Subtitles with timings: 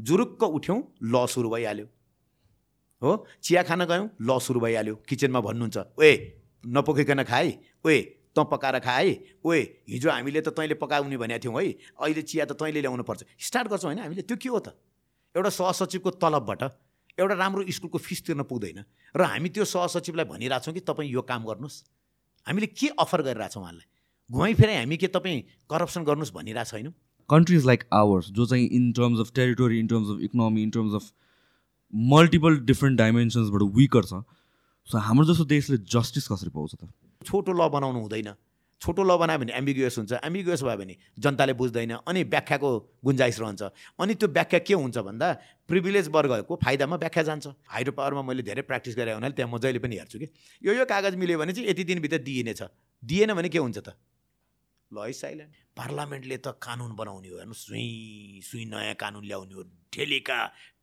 [0.00, 1.86] जुरुक्क उठ्यौँ ल सुरु भइहाल्यो।
[3.02, 3.26] हो?
[3.42, 6.12] चिया खान गयौँ ल सुरु भइहाल्यो। किचनमा भन्नुहुन्छ ओए
[6.64, 7.48] नपोखिकन खाए
[7.84, 7.98] ओए
[8.36, 12.52] तँ पकाएर खाए ओए हिजो हामीले त तैँले पकाउने भनेको थियौँ है अहिले चिया त
[12.54, 14.76] तैँले ल्याउनु पर्छ। स्टार्ट गर्छौँ होइन हामीले त्यो के हो त?
[15.34, 16.62] एउटा सहसचिवको तलबबाट
[17.18, 18.84] एउटा राम्रो स्कुलको फिस तिर्न पुग्दैन।
[19.16, 21.76] र हामी त्यो सहसचिवलाई भनिरहेछौँ कि तपाईँ यो काम गर्नुहोस्।
[22.46, 23.86] हामीले के अफर गरिरहेछौँ उहाँलाई?
[24.30, 26.94] घुमाइफिराइ हामी के तपाईँ करप्सन गर्नुहोस् भनिरहेको छैनौँ?
[27.30, 30.94] कन्ट्रिज लाइक आवर्स जो चाहिँ in terms of territory in terms of economy in terms
[30.94, 31.12] of
[32.12, 34.22] multiple different डाइमेन्सन्सबाट weaker छ
[34.88, 36.88] सो हाम्रो जस्तो देशले जस्टिस कसरी पाउँछ त?
[37.26, 38.34] छोटो ल बनाउनु हुँदैन।
[38.82, 42.68] छोटो ल बनायो भने एम्बिगुएस हुन्छ। एम्बिगुएस भयो भने जनताले बुझ्दैन अनि व्याख्याको
[43.04, 43.62] गुन्जाइस रहन्छ।
[44.00, 45.28] अनि त्यो व्याख्या के हुन्छ भन्दा
[45.68, 49.78] प्रिभिलेज वर्गको फाइदामा व्याख्या जान्छ। हाइड्रो पावरमा मैले धेरै प्र्याक्टिस गरेँ हुनाले त्यहाँ म जहिले
[49.84, 50.26] पनि हेर्छु कि
[50.64, 52.62] यो यो कागज मिल्यो भने चाहिँ यति दिनभित्र दिइनेछ
[53.02, 53.92] दिएन भने के हुन्छ त?
[54.92, 59.62] ल है साइलेन्ट पार्लियामेन्टले त कानुन बनाउने हो हेर्नु सुई सुई नयाँ कानुन ल्याउने हो
[59.94, 60.38] ठेलेका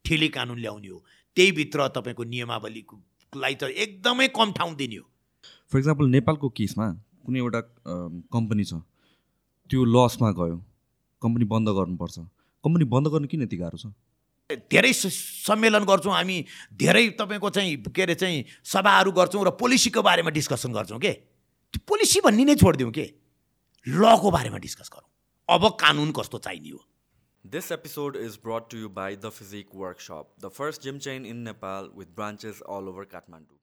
[0.05, 0.97] ठेले कानुन ल्याउने हो।
[1.37, 5.05] त्यहीभित्र तपाईँको नियमावलीलाई त एकदमै कम ठाउँ दिने हो।
[5.71, 6.87] फर इक्जाम्पल नेपालको केसमा
[7.27, 7.61] कुनै एउटा
[8.31, 8.79] कम्पनी छ
[9.69, 10.57] त्यो लसमा गयो
[11.21, 12.17] कम्पनी बन्द गर्नुपर्छ।
[12.63, 13.91] कम्पनी बन्द गर्नु किन यति गाह्रो छ?
[14.71, 16.37] धेरै सम्मेलन गर्छौँ हामी
[16.79, 21.11] धेरै तपाईँको चाहिँ के अरे चाहिँ सभाहरू गर्छौँ र पोलिसीको बारेमा डिस्कसन गर्छौँ के?
[21.75, 23.05] त्यो पोलिसी भन्ने नै छोडिदिउँ के?
[23.87, 25.09] लको बारेमा डिस्कस गरौँ।
[25.49, 26.79] अब कानुन कस्तो चाहिने हो?
[27.45, 31.45] This episode is brought to you by The Physique Workshop, the first gym chain in
[31.45, 33.55] Nepal with branches all over Kathmandu.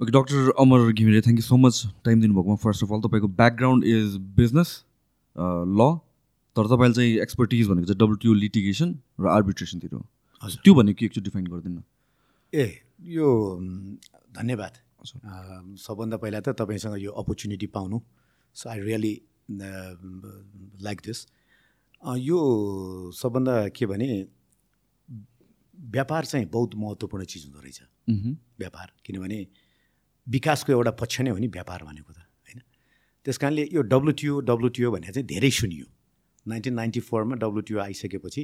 [0.00, 3.84] Okay doctor Amar Ghimire thank you so much time दिनुभएकोमा first of all तपाईँको background
[3.94, 4.76] is business
[5.36, 5.90] law
[6.56, 10.06] तर तपाईँले चाहिँ expertise भनेको चाहिँ WTO litigation र आर्बिट्रेसनतिर हो
[10.42, 11.82] हजुर। त्यो भनेको एकचोटि डिफाइन गरिदिनु
[12.52, 12.64] ए
[13.16, 13.26] यो
[14.34, 14.74] धन्यवाद।
[15.78, 17.98] सबभन्दा पहिला त तपाईँसँग यो अपर्च्युनिटी पाउनु।
[18.56, 19.14] So I really
[20.86, 21.18] like this
[22.20, 22.38] यो
[23.14, 24.08] सबभन्दा के भने
[25.74, 27.80] व्यापार चाहिँ बहुत महत्त्वपूर्ण चिज हुँदो रहेछ।
[28.58, 29.38] व्यापार। किनभने
[30.26, 32.60] विकासको एउटा पक्ष नै हो नि व्यापार भनेको त होइन?
[33.26, 35.86] त्यस कारणले यो डब्लुटिओ डब्लुटिओ भनेर चाहिँ धेरै सुनियो।
[36.46, 38.42] नाइन्टिन नाइन्टी फोरमा डब्लुटिओ आइसकेपछि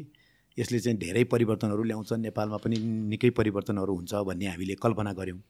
[0.58, 2.76] यसले चाहिँ धेरै परिवर्तनहरू ल्याउँछ नेपालमा पनि
[3.10, 5.40] निकै परिवर्तनहरू हुन्छ भन्ने हामीले कल्पना गऱ्यौँ।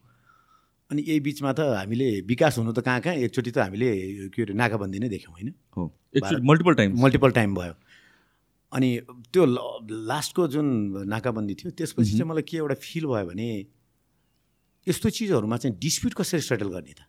[0.91, 3.89] अनि यही बिचमा त हामीले विकास हुनु त कहाँ कहाँ एकचोटि त हामीले
[4.33, 5.49] के अरे नाकाबन्दी नै देख्यौँ होइन?
[5.77, 5.83] हो।
[6.45, 7.75] मल्टिपल टाइम मल्टिपल टाइम भयो।
[8.73, 8.89] अनि
[9.33, 9.45] त्यो
[10.11, 10.67] लास्टको जुन
[11.09, 13.49] नाकाबन्दी थियो त्यसपछि चाहिँ मलाई के एउटा फिल भयो भने
[14.87, 17.01] यस्तो चिजहरूमा चाहिँ डिस्प्युट कसरी सेटल गर्ने त?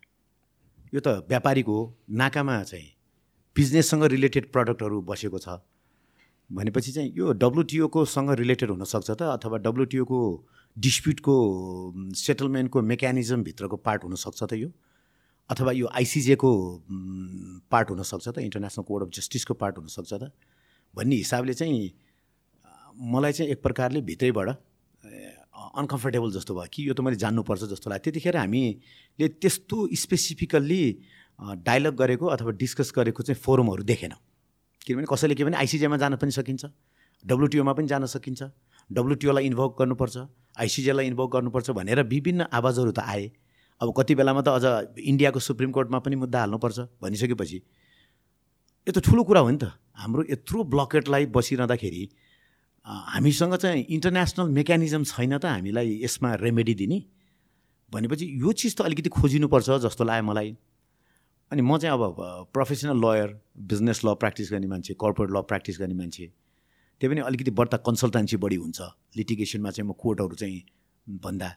[0.94, 2.88] यो त व्यापारीको हो नाकामा चाहिँ
[3.56, 5.48] बिजनेससँग रिलेटेड प्रडक्टहरू बसेको छ।
[6.50, 10.18] भनेपछि चाहिँ यो डब्लुटिओको सँग रिलेटेड हुनसक्छ त अथवा डब्लुटिओको
[10.76, 11.34] डिस्प्युटको
[12.16, 14.70] सेटलमेन्टको मेकानिजमभित्रको पार्ट हुनसक्छ त यो?
[15.50, 16.50] अथवा यो आइसिजेको
[17.70, 20.30] पार्ट हुनसक्छ त इन्टरनेसनल कोर्ट अफ जस्टिसको पार्ट हुनसक्छ त?
[20.94, 21.92] भन्ने हिसाबले चाहिँ
[22.94, 28.04] मलाई चाहिँ एक प्रकारले भित्रैबाट अनकम्फर्टेबल जस्तो भयो। कि यो त मैले जान्नुपर्छ जस्तो लाग्यो।
[28.04, 30.82] त्यतिखेर हामीले त्यस्तो स्पेसिफिकल्ली
[31.66, 34.20] डायलग गरेको अथवा डिस्कस गरेको चाहिँ फोरमहरू देखेनौँ।
[34.86, 36.64] किनभने कसैले के भने आइसिजेमा जान पनि सकिन्छ।
[37.24, 38.42] डब्लुटिओमा पनि जान सकिन्छ।
[38.90, 40.16] डब्लुटिओलाई इन्भोक गर्नुपर्छ।
[40.62, 43.24] आइसिजेलाई इन्भोक गर्नुपर्छ भनेर विभिन्न आवाजहरू त आए।
[43.80, 44.64] अब कति बेलामा त अझ
[44.94, 47.58] इन्डियाको सुप्रिम कोर्टमा पनि मुद्दा हाल्नुपर्छ भनिसकेपछि।
[48.86, 52.02] यो त ठुलो कुरा हो नि त। हाम्रो यत्रो ब्लकेटलाई बसिरहँदाखेरि
[52.86, 56.98] हामीसँग चाहिँ इन्टरनेसनल मेकानिजम छैन त हामीलाई यसमा रेमेडी दिने।
[57.92, 60.50] भनेपछि यो चिज त अलिकति खोजिनुपर्छ जस्तो लाग्यो मलाई।
[61.52, 63.28] अनि म चाहिँ अब professional lawyer
[63.70, 66.26] business law practice गर्ने मान्छे कर्पोरेट ल प्र्याक्टिस गर्ने मान्छे
[67.00, 68.80] त्यही पनि अलिकति बढ्ता कन्सल्टेन्सी बढी हुन्छ।
[69.16, 70.62] लिटिगेसनमा चाहिँ म कोर्टहरू चाहिँ
[71.06, 71.48] भन्दा।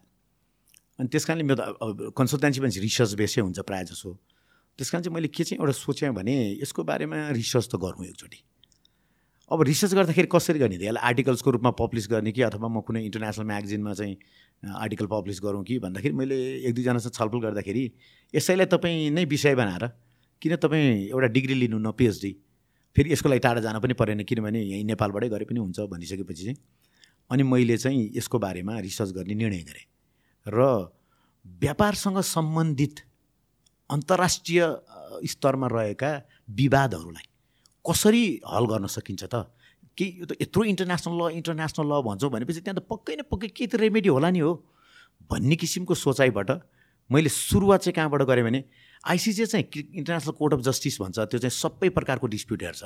[0.99, 4.13] अनि त्यस कारणले मेरो अब कन्सल्टेन्सी पनि रिसर्च बेसै हुन्छ प्रायः जसो
[4.79, 8.39] त्यस कारण चाहिँ मैले के चाहिँ एउटा सोचेँ भने यसको बारेमा रिसर्च त गरौँ एकचोटि।
[9.51, 10.77] अब रिसर्च गर्दाखेरि कसरी गर्ने?
[10.77, 14.15] त यसलाई आर्टिकल्सको रूपमा पब्लिस गर्ने कि अथवा म कुनै इन्टरनेसनल म्यागजिनमा चाहिँ
[14.77, 16.37] आर्टिकल पब्लिस गरौँ कि भन्दाखेरि मैले
[16.69, 17.83] एक दुईजनासँग छलफल गर्दाखेरि
[18.33, 19.85] यसैलाई तपाईँ नै विषय बनाएर
[20.41, 22.31] किन तपाईँ एउटा डिग्री लिनु न पिएचडी
[22.95, 26.57] फेरि यसको लागि टाढा जान पनि परेन किनभने यहीँ नेपालबाटै गरे पनि हुन्छ भनिसकेपछि चाहिँ।
[27.29, 29.85] अनि मैले चाहिँ यसको बारेमा रिसर्च गर्ने निर्णय गरेँ।
[30.45, 30.59] र
[31.45, 32.95] व्यापारसँग सम्बन्धित
[33.89, 34.61] अन्तर्राष्ट्रिय
[35.25, 36.11] स्तरमा रहेका
[36.53, 37.27] विवादहरूलाई
[37.89, 39.35] कसरी हल गर्न सकिन्छ त?
[39.97, 43.47] के यो त यत्रो इन्टरनेसनल ल इन्टरनेसनल ल भन्छौँ भनेपछि त्यहाँ त पक्कै न पक्कै
[43.47, 44.53] केही त रेमेडी होला नि हो।
[45.31, 46.49] भन्ने किसिमको सोचाइबाट
[47.11, 48.63] मैले सुरुवात चाहिँ कहाँबाट गरेँ भने
[49.05, 52.83] आइसिजे चाहिँ कि- इन्टरनेसनल कोर्ट अफ जस्टिस भन्छ त्यो चाहिँ सबै प्रकारको डिस्प्युट हेर्छ।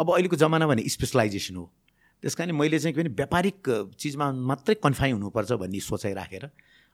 [0.00, 1.72] अब अहिलेको जमाना भने स्पेसलाइजेसन हो।
[2.22, 3.58] त्यस कारण मैले चाहिँ के भने व्यापारिक
[3.98, 6.44] चिजमा मात्रै कन्फाइन हुनुपर्छ भन्ने सोचाइ राखेर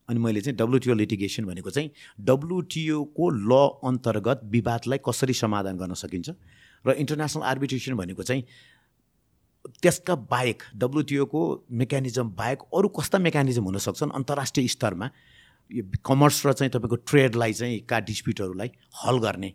[0.09, 1.91] अनि मैले चाहिँ डब्लुटिओ लिटिगेसन भनेको चाहिँ
[2.21, 3.53] डब्लुटिओको ल
[3.85, 6.31] अन्तर्गत विवादलाई कसरी समाधान गर्न सकिन्छ
[6.87, 8.43] र इन्टरनेसनल आर्बिट्रेसन भनेको चाहिँ
[9.83, 11.41] त्यसका बाहेक डब्लुटिओको
[11.75, 15.11] मेकानिजम बाहेक अरू कस्ता मेकानिजम हुन सक्छन् अन्तर्राष्ट्रिय स्तरमा।
[15.71, 18.71] यो कमर्स र चाहिँ तपाईँको ट्रेडलाई चाहिँ का डिस्प्युटहरूलाई
[19.03, 19.51] हल गर्ने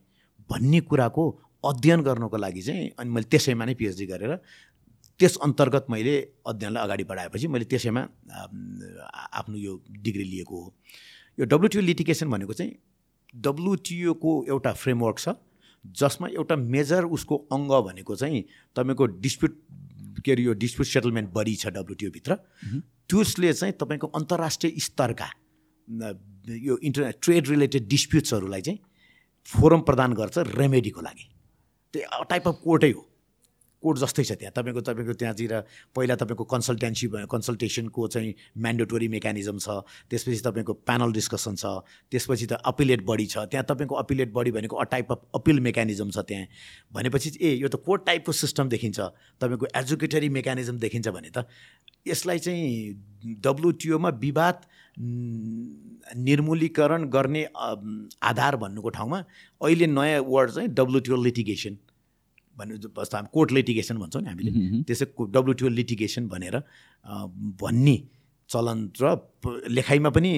[0.51, 1.23] भन्ने कुराको
[1.63, 4.35] अध्ययन गर्नको लागि चाहिँ अनि मैले त्यसैमा नै पिएचडी गरेर
[5.19, 8.01] त्यस अन्तर्गत मैले अध्ययनलाई अगाडि बढाएपछि मैले त्यसैमा
[9.39, 10.73] आफ्नो यो डिग्री लिएको हो।
[11.39, 12.73] यो डब्लुटिओ लिटिकेसन भनेको चाहिँ
[13.33, 15.29] डब्लुटिओको एउटा फ्रेमवर्क छ।
[15.85, 18.43] जसमा एउटा मेजर उसको अङ्ग भनेको चाहिँ
[18.75, 19.61] तपाईँको डिस्प्युट
[20.25, 22.35] के अरे यो डिस्प्युट सेटलमेन्ट बडी छ डब्लुटिओभित्र
[23.09, 25.29] त्यसले चाहिँ तपाईँको अन्तर्राष्ट्रिय स्तरका
[26.49, 28.79] यो इन्टर ट्रेड रिलेटेड डिस्प्युट्सहरूलाई चाहिँ
[29.45, 31.29] फोरम प्रदान गर्छ रेमेडीको लागि।
[31.93, 33.10] त्यो टाइप अफ कोर्टै हो।
[33.81, 35.53] कोर्ट जस्तै छ त्यहाँ। तपाईँको तपाईँको त्यहाँतिर
[35.95, 41.65] पहिला तपाईँको कन्सल्टेन्सी कन्सल्टेसनको चाहिँ म्यान्डेटोरी मेकानिजम छ। त्यसपछि तपाईँको प्यानल डिस्कसन छ।
[42.11, 46.09] त्यसपछि त अपिलेट बडी छ। त्यहाँ तपाईँको अपिलेट बडी भनेको a type of appeal mechanism
[46.11, 46.45] छ त्यहाँ।
[46.93, 48.99] भनेपछि ए यो त कोर्ट टाइपको सिस्टम देखिन्छ।
[49.41, 51.47] तपाईँको एजुकेटरी मेकानिजम देखिन्छ भने त
[52.07, 54.61] यसलाई चाहिँ डब्लुटिओमा विवाद
[56.17, 57.43] निर्मूलीकरण गर्ने
[58.21, 59.19] आधार भन्नुको ठाउँमा
[59.61, 61.77] अहिले नयाँ वर्ड चाहिँ डब्लुटिओ लिटिगेसन
[62.61, 64.51] भन्ने जस्तो हामी कोर्ट लिटिगेसन भन्छौँ नि हामीले
[64.87, 65.05] त्यसै
[65.35, 66.55] डब्लुटिओ लिटिगेसन भनेर
[67.61, 67.97] भन्ने
[68.49, 69.09] चलन र
[69.71, 70.31] लेखाइमा पनि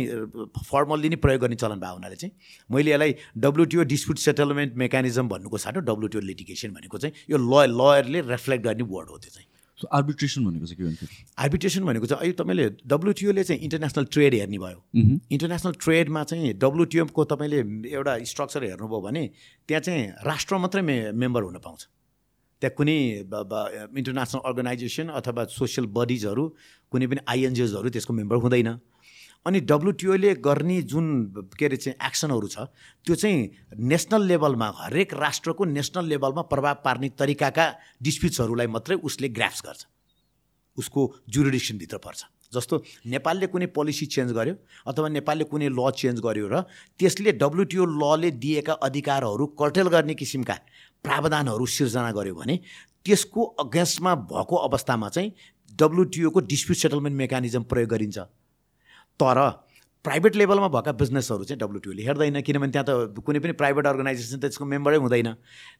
[0.72, 2.34] फर्मल्ली नै प्रयोग गर्ने चलन भएको हुनाले चाहिँ
[2.70, 3.16] मैले यसलाई
[3.46, 8.86] डब्लुटिओ डिस्प्युट सेटलमेन्ट मेकानिजम भन्नुको साटो डब्लुटिओ लिटिगेसन भनेको चाहिँ यो ल लयरले रेफ्लेक्ट गर्ने
[8.94, 9.48] वर्ड हो त्यो चाहिँ।
[9.80, 11.10] सो आर्बिट्रेसन भनेको चाहिँ के भन्छ
[11.44, 14.80] आर्बिट्रेसन भनेको चाहिँ अहिले तपाईँले डब्लुटिओले चाहिँ इन्टरनेसनल ट्रेड हेर्ने भयो।
[15.34, 17.60] इन्टरनेसनल ट्रेडमा चाहिँ डब्लुटिओको तपाईँले
[17.98, 19.24] एउटा स्ट्रक्चर हेर्नुभयो भने
[19.68, 21.82] त्यहाँ चाहिँ राष्ट्र मात्रै मे मेम्बर हुन पाउँछ।
[22.64, 22.98] त्यहाँ कुनै
[24.00, 26.44] इन्टरनेसनल अर्गनाइजेसन अथवा सोसियल बडिजहरू
[26.92, 28.72] कुनै पनि आइएनजिओजहरू त्यसको मेम्बर हुँदैन।
[29.46, 31.06] अनि डब्लुटिओले गर्ने जुन
[31.60, 32.72] के अरे चाहिँ एक्सनहरू छ
[33.04, 33.40] त्यो चाहिँ
[33.92, 37.66] नेसनल लेभलमा हरेक राष्ट्रको नेसनल लेभलमा प्रभाव पार्ने तरिकाका
[38.00, 39.82] डिस्प्युट्सहरूलाई मात्रै उसले ग्राफ्स गर्छ।
[40.78, 42.24] उसको जुरिडिक्सनभित्र पर्छ।
[42.54, 42.76] जस्तो
[43.10, 44.56] नेपालले कुनै पोलिसी चेन्ज गर्यो
[44.88, 46.64] अथवा नेपालले कुनै ल चेन्ज गर्यो र
[46.96, 50.56] त्यसले डब्लुटिओ लले दिएका अधिकारहरू कर्टेल गर्ने किसिमका
[51.04, 52.60] प्रावधानहरू सिर्जना गर्यो भने
[53.06, 55.32] त्यसको अगेन्स्टमा भएको अवस्थामा चाहिँ
[55.80, 58.18] डब्लुटिओको डिस्प्युट सेटलमेन्ट मेकानिजम प्रयोग गरिन्छ।
[59.20, 59.40] तर
[60.06, 64.42] प्राइभेट लेभलमा भएका बिजनेसहरू चाहिँ डब्लुटिओले हेर्दैन किनभने त्यहाँ त कुनै पनि प्राइभेट अर्गनाइजेसन त
[64.42, 65.30] त्यसको मेम्बरै हुँदैन।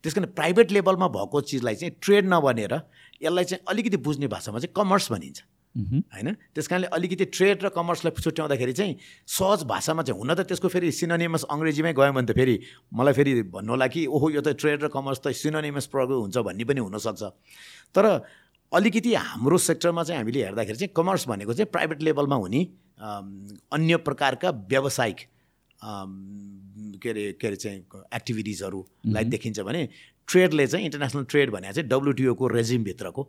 [0.04, 2.74] त्यस कारण प्राइभेट लेभलमा भएको चिजलाई चाहिँ ट्रेड नबनेर
[3.22, 5.40] यसलाई चाहिँ अलिकति बुझ्ने भाषामा चाहिँ कमर्स भनिन्छ।
[5.74, 6.34] होइन?
[6.54, 8.96] त्यस कारणले अलिकति ट्रेड र कमर्सलाई छुट्याउँदाखेरि चाहिँ
[9.28, 12.56] सहज भाषामा चाहिँ हुन त त्यसको फेरि सिनोनिमस अङ्ग्रेजीमै गयो भने त फेरि
[12.94, 16.38] मलाई फेरि भन्नु होला कि ओहो यो त ट्रेड र कमर्स त सिनोनिमस प्रयोग हुन्छ
[16.38, 17.24] भन्ने पनि हुनसक्छ।
[17.96, 18.06] तर
[18.72, 22.62] अलिकति हाम्रो सेक्टरमा चाहिँ हामीले हेर्दाखेरि चाहिँ कमर्स भनेको चाहिँ प्राइभेट लेभलमा हुने
[23.74, 25.20] अन्य प्रकारका व्यावसायिक
[27.02, 27.80] के अरे के अरे चाहिँ
[28.14, 29.82] एक्टिभिटिजहरूलाई देखिन्छ भने
[30.28, 33.24] ट्रेडले चाहिँ इन्टरनेसनल ट्रेड भने चाहिँ डब्लुटिओको रेजिमभित्रको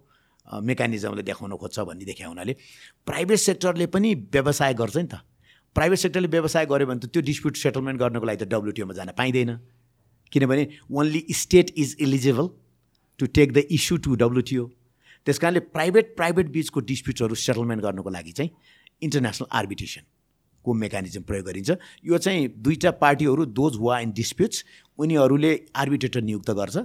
[0.47, 2.53] मेकानिजमले देखाउन खोज्छ भन्ने देखा हुनाले
[3.07, 5.15] प्राइभेट सेक्टरले पनि व्यवसाय गर्छ नि त।
[5.77, 9.51] प्राइभेट सेक्टरले व्यवसाय गर्यो भने त त्यो डिस्प्युट सेटलमेन्ट गर्नको लागि त डब्लुटिओमा जान पाइँदैन।
[10.33, 12.49] किनभने only state is eligible
[13.21, 14.65] to take the issue to WTO
[15.27, 18.51] त्यस कारणले प्राइभेट प्राइभेट बिचको डिस्प्युटहरू सेटलमेन्ट गर्नको लागि चाहिँ
[19.03, 21.71] इन्टरनेसनल आर्बिट्रेसनको मेकानिजम प्रयोग गरिन्छ।
[22.05, 24.65] यो चाहिँ दुईवटा पार्टीहरू दोज वा इन डिस्प्युट्स
[24.99, 26.77] उनीहरूले आर्बिट्रेटर नियुक्त गर्छ।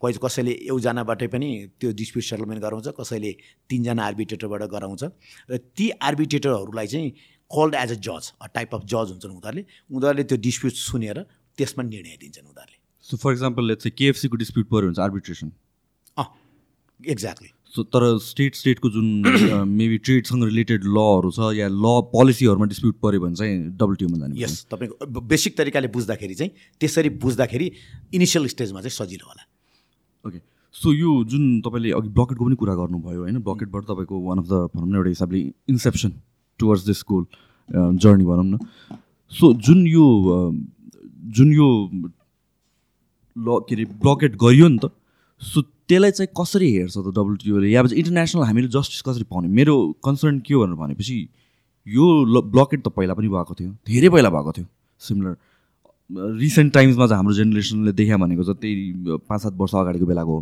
[0.00, 1.48] कोही कसैले एउजनाबाटै पनि
[1.80, 3.32] त्यो डिस्प्युट सेटलमेन्ट गराउँछ कसैले
[3.70, 5.02] तिनजना आर्बिट्रेटरबाट गराउँछ
[5.50, 7.10] र ती आर्बिट्रेटरहरूलाई चाहिँ
[7.50, 11.18] कल्ड एज अ जज अ टाइप अफ जज हुन्छन् उनीहरूले। उनीहरूले त्यो डिस्प्युट सुनेर
[11.58, 15.52] त्यसमा निर्णय दिन्छन् उनीहरूले। सो फर इक्जाम्पल चाहिँ केएफसीको डिस्प्युट पऱ्यो भने आर्बिट्रेसन
[16.16, 16.26] अँ
[17.00, 22.96] एक्ज्याक्टली सो तर स्टेट स्टेटको जुन मेबी ट्रेडसँग रिलेटेड लहरू छ या ल पोलिसीहरूमा डिस्प्युट
[23.02, 26.50] पऱ्यो भने चाहिँ डब्लुटिओमा जाने यस तपाईँको बेसिक तरिकाले बुझ्दाखेरि चाहिँ
[26.80, 27.72] त्यसरी बुझ्दाखेरि
[28.14, 29.44] इनिसियल स्टेजमा चाहिँ सजिलो होला।
[30.26, 30.40] ओके
[30.74, 33.38] सो यो जुन तपाईँले अघि ब्लकेटको पनि कुरा गर्नुभयो होइन?
[33.40, 36.12] ब्लकेटबाट तपाईँको वान अफ द भनौँ न एउटा हिसाबले inception
[36.60, 37.24] towards this goal
[38.02, 38.58] journey भनौँ न।
[39.32, 40.04] सो जुन यो
[41.36, 41.68] जुन यो
[43.36, 44.90] ल के अरे ब्लकेट गरियो नि त
[45.42, 49.48] सो त्यसलाई चाहिँ कसरी हेर्छ त डब्लुटिओले या इन्टरनेसनल हामीले जस्टिस कसरी पाउने?
[49.48, 51.16] मेरो कन्सर्न के हो भनेर भनेपछि
[51.86, 52.06] यो
[52.42, 54.66] ब्लकेट त पहिला पनि भएको थियो। धेरै पहिला भएको थियो
[55.00, 55.36] सिमिलर
[56.10, 60.34] रिसेन्ट टाइम्समा चाहिँ हाम्रो जेनेरेसनले देख्यो भनेको चाहिँ त्यही पाँच सात वर्ष अगाडिको बेलाको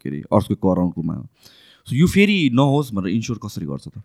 [0.00, 1.14] के अरे अर्थको अराउन्डकोमा
[1.86, 4.02] सो यो फेरि नहोस् भनेर इन्स्योर कसरी गर्छ त?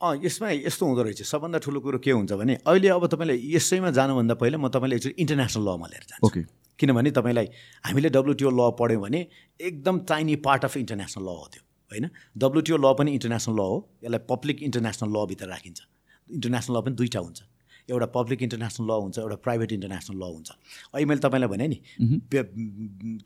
[0.00, 3.90] अँ यसमा यस्तो हुँदो रहेछ। सबभन्दा ठुलो कुरो के हुन्छ भने अहिले अब तपाईँले यसैमा
[3.92, 6.40] जानुभन्दा पहिला म तपाईँले एकचोटि इन्टरनेसनल लमा लिएर जान्छु। ओके
[6.78, 7.46] किनभने तपाईँलाई
[7.84, 9.20] हामीले डब्लुटिओ ल पढ्यौँ भने
[9.60, 12.08] एकदम चाइनी पार्ट अफ इन्टरनेसनल ल हो त्यो होइन
[12.38, 15.78] डब्लुटिओ ल पनि इन्टरनेसनल ल हो। यसलाई पब्लिक इन्टरनेसनल लभित्र राखिन्छ।
[16.30, 17.40] इन्टरनेसनल ल पनि दुईवटा हुन्छ।
[17.90, 20.50] एउटा पब्लिक इन्टरनेसनल ल हुन्छ एउटा प्राइभेट इन्टरनेसनल ल हुन्छ।
[20.94, 21.78] अहिले मैले तपाईँलाई भने नि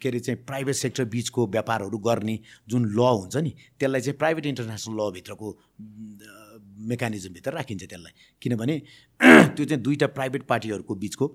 [0.01, 4.47] के अरे चाहिँ प्राइभेट सेक्टर बिचको व्यापारहरू गर्ने जुन ल हुन्छ नि त्यसलाई चाहिँ प्राइभेट
[4.47, 5.49] इन्टरनेसनल लभित्रको
[6.93, 8.79] मेकानिजमभित्र राखिन्छ त्यसलाई। किनभने
[9.57, 11.27] त्यो चाहिँ दुईवटा प्राइभेट पार्टीहरूको बिचको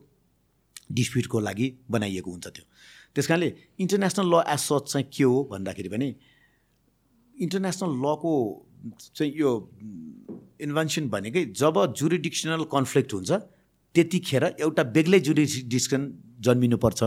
[0.92, 2.66] डिस्प्युटको लागि बनाइएको हुन्छ त्यो।
[3.16, 6.10] त्यस कारणले इन्टरनेसनल ल एज सच चाहिँ के हो भन्दाखेरि पनि
[7.36, 8.34] इन्टरनेसनल लको
[9.16, 9.52] चाहिँ यो
[10.60, 13.32] इन्भेन्सन भनेकै जब जुरिडिक्सनल कन्फ्लिक्ट हुन्छ
[13.96, 16.02] त्यतिखेर एउटा बेग्लै जुरिडिक्सन
[16.46, 17.02] जन्मिनुपर्छ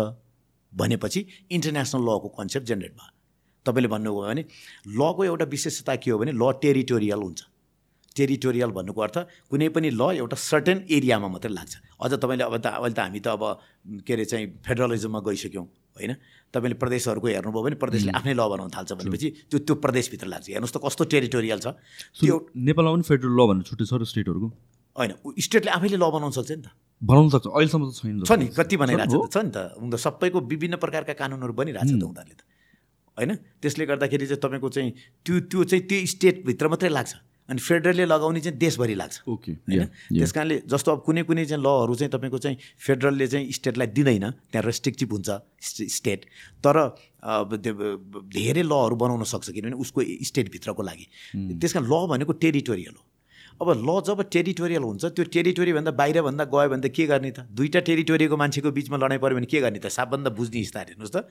[0.73, 1.21] भनेपछि
[1.56, 3.11] इन्टरनेसनल लको कन्सेप्ट जेनेरेट भयो।
[3.66, 4.42] तपाईँले भन्नुभयो भने
[5.00, 7.40] लको एउटा विशेषता के हो भने ल टेरिटोरियल हुन्छ।
[8.16, 9.16] टेरिटोरियल भन्नुको अर्थ
[9.50, 13.21] कुनै पनि ल एउटा सर्टेन एरियामा मात्रै लाग्छ। अझ तपाईँले अब त अहिले त हामी
[13.21, 13.42] त अब
[14.06, 16.12] के अरे चाहिँ फेडरलिजममा गइसक्यौँ। होइन?
[16.52, 20.75] तपाईँले प्रदेशहरूको हेर्नुभयो भने प्रदेशले आफ्नै ल बनाउन थाल्छ भनेपछि त्यो त्यो प्रदेशभित्र लाग्छ। हेर्नुहोस्
[20.75, 21.68] त कस्तो टेरिटोरियल छ।
[22.20, 24.49] त्यो नेपालमा पनि फेडरल ल भनेर छुट्टै छ र स्टेटहरूको?
[24.96, 26.68] होइन स्टेटले आफैले ल बनाउन सक्छ नि त।
[27.00, 30.75] बनाउन सक्छ अहिलेसम्म त छैन छ नि कति बनाइरहेको छ नि त। उनीहरू सबैको विभिन्न
[30.76, 32.42] प्रकारका कानुनहरू बनिरहेको छ त उनीहरूले त।
[33.16, 33.30] होइन?
[33.61, 34.90] त्यसले गर्दाखेरि चाहिँ तपाईँको चाहिँ
[35.25, 37.12] त्यो त्यो चाहिँ त्यो स्टेटभित्र मात्रै लाग्छ।
[37.52, 39.85] अनि फेडरलले लगाउने चाहिँ देशभरि लाग्छ। ओके होइन?
[40.18, 44.30] त्यस कारणले जस्तो अब कुनै कुनै चाहिँ लहरू चाहिँ तपाईँको चाहिँ फेडरलले चाहिँ स्टेटलाई दिँदैन
[44.30, 45.30] त्यहाँ रेस्ट्रिक्टिभ हुन्छ
[45.61, 46.21] स्टे- स्टेट।
[46.64, 46.76] तर
[48.32, 51.06] धेरै लहरू बनाउन सक्छ किनभने उसको स्टेटभित्रको लागि।
[51.61, 53.04] त्यस कारण ल भनेको टेरिटोरियल हो।
[53.62, 57.40] अब ल जब टेरिटोरियल हुन्छ त्यो टेरिटोरीभन्दा बाहिरभन्दा गयो भने त के गर्ने त?
[57.52, 59.87] दुईवटा टेरिटोरीको मान्छेको बिचमा लडाइँ पऱ्यो भने के गर्ने त?
[59.87, 61.28] सबभन्दा बुझ्ने स्टार हेर्नुहोस् त।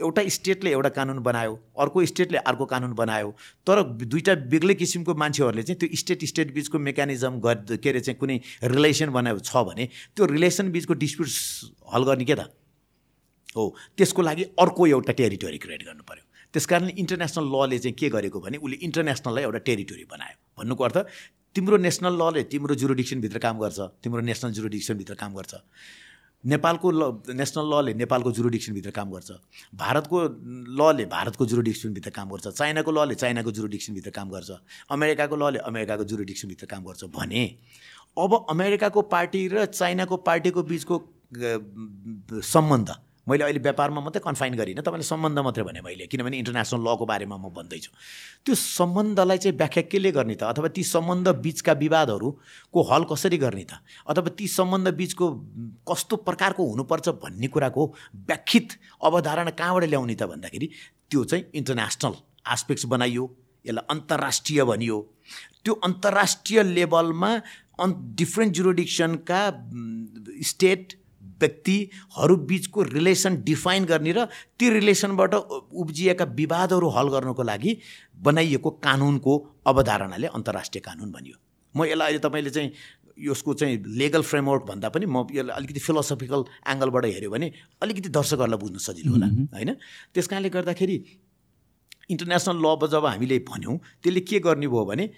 [0.00, 3.30] एउटा स्टेटले एउटा कानुन बनायो अर्को स्टेटले अर्को कानुन बनायो।
[3.66, 8.18] तर दुईवटा बेग्लै किसिमको मान्छेहरूले चाहिँ त्यो स्टेट स्टेट बिचको मेकानिजम गर के अरे चाहिँ
[8.18, 11.28] कुनै रिलेसन बनायो छ भने त्यो रिलेसन बिचको डिस्प्युट
[11.94, 12.48] हल गर्ने के त?
[13.56, 13.64] हो
[13.96, 18.40] त्यसको लागि अर्को एउटा टेरिटोरी क्रिएट गर्नु पऱ्यो त्यस कारणले इन्टरनेसनल लले चाहिँ के गरेको
[18.40, 20.98] भने उसले इन्टरनेसनललाई एउटा टेरिटोरी बनायो। भन्नुको अर्थ
[21.56, 25.54] तिम्रो नेसनल लले तिम्रो जुरोडिक्सनभित्र काम गर्छ तिम्रो नेसनल जुरोडिक्सनभित्र काम गर्छ।
[26.44, 27.02] नेपालको ल
[27.36, 29.30] नेसनल लले नेपालको जुरोडिक्सनभित्र काम गर्छ।
[29.76, 30.18] भारतको
[30.80, 34.50] लले भारतको जुरोडिक्सनभित्र काम गर्छ। चाइनाको लले चाइनाको जुरोडिक्सनभित्र काम गर्छ।
[34.90, 37.44] अमेरिकाको लले अमेरिकाको जुरोडिक्सनभित्र काम गर्छ भने
[38.18, 40.96] अब अमेरिकाको पार्टी र चाइनाको पार्टीको बिचको
[42.42, 42.88] सम्बन्ध
[43.30, 47.36] मैले अहिले व्यापारमा मात्रै कन्फाइन गरिनँ तपाईँले सम्बन्ध मात्रै भने मैले किनभने इन्टरनेसनल लको बारेमा
[47.38, 47.90] म भन्दैछु।
[48.44, 50.50] त्यो सम्बन्धलाई चाहिँ व्याख्या केले गर्ने त?
[50.50, 53.78] अथवा ती सम्बन्ध बिचका विवादहरूको हल कसरी गर्ने त?
[54.10, 55.26] अथवा ती सम्बन्ध बिचको
[55.86, 57.82] कस्तो प्रकारको हुनुपर्छ भन्ने कुराको
[58.26, 58.68] व्याख्यित
[58.98, 60.66] अवधारणा कहाँबाट ल्याउने त भन्दाखेरि
[61.10, 62.14] त्यो चाहिँ इन्टरनेसनल
[62.50, 63.24] आस्पेक्ट्स बनाइयो
[63.64, 64.98] यसलाई अन्तर्राष्ट्रिय भनियो।
[65.64, 67.30] त्यो अन्तर्राष्ट्रिय लेभलमा
[67.80, 69.40] अन् डिफ्रेन्ट जुरोडिक्सनका
[70.50, 70.99] स्टेट
[71.40, 74.24] बिचको रिलेसन डिफाइन गर्ने र
[74.58, 77.76] ती रिलेसनबाट उब्जिएका विवादहरू हल गर्नको लागि
[78.22, 81.36] बनाइएको कानुनको अवधारणाले अन्तर्राष्ट्रिय कानुन भनियो
[81.74, 82.72] म यसलाई अहिले तपाईँले चाहिँ
[83.18, 88.58] यसको चाहिँ लेगल फ्रेमवर्क भन्दा पनि म यसलाई अलिकति फिलोसफिकल एङ्गलबाट हेऱ्यो भने अलिकति दर्शकहरूलाई
[88.58, 89.70] बुझ्न सजिलो होला होइन?
[90.14, 90.96] त्यस कारणले गर्दाखेरि
[92.10, 95.10] इन्टरनेसनल ल जब हामीले भन्यौँ त्यसले के गर्ने भयो भने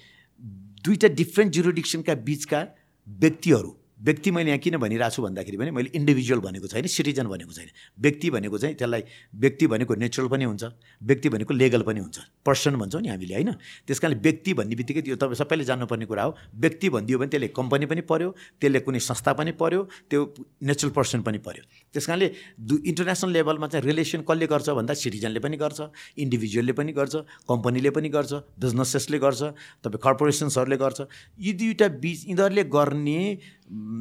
[0.85, 2.61] दुईवटा डिफ्रेन्ट जुरोडिक्सनका बिचका
[3.09, 7.53] व्यक्तिहरू व्यक्ति मैले यहाँ किन भनिरहेको छु भन्दाखेरि पनि मैले इन्डिभिजुअल भनेको छैन सिटिजन भनेको
[7.53, 7.69] छैन।
[8.03, 9.03] व्यक्ति भनेको चाहिँ त्यसलाई
[9.35, 10.65] व्यक्ति भनेको नेचुरल पनि हुन्छ
[11.03, 13.51] व्यक्ति भनेको लेगल पनि हुन्छ। पर्सन भन्छौँ नि हामीले होइन?
[13.87, 17.49] त्यस कारणले व्यक्ति भन्ने बित्तिकै त्यो तपाईँ सबैले जान्नुपर्ने कुरा हो। व्यक्ति भनिदियो भने त्यसले
[17.55, 18.29] कम्पनी पनि पऱ्यो
[18.61, 19.81] त्यसले कुनै संस्था पनि पऱ्यो
[20.11, 20.21] त्यो
[20.67, 21.63] नेचुरल पर्सन पनि पऱ्यो
[21.95, 22.29] त्यस कारणले
[22.59, 25.81] दु इन्टरनेसनल लेभलमा चाहिँ रिलेसन कसले गर्छ भन्दा सिटिजनले पनि गर्छ
[26.19, 27.15] इन्डिभिजुअलले पनि गर्छ
[27.49, 29.43] कम्पनीले पनि गर्छ बिजनेसेसले गर्छ
[29.85, 31.01] तपाईँ कर्पोरेसन्सहरूले गर्छ।
[31.39, 33.21] यी दुईवटा बिच यिनीहरूले गर्ने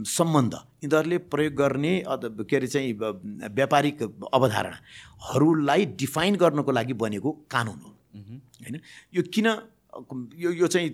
[0.07, 2.93] सम्बन्ध यिनीहरूले प्रयोग गर्ने के अरे चाहिँ
[3.55, 4.01] व्यापारिक
[4.33, 7.91] अवधारणाहरूलाई डिफाइन गर्नको लागि बनेको कानुन हो।
[8.61, 8.79] होइन?
[9.15, 9.47] यो किन
[10.35, 10.89] यो यो चाहिँ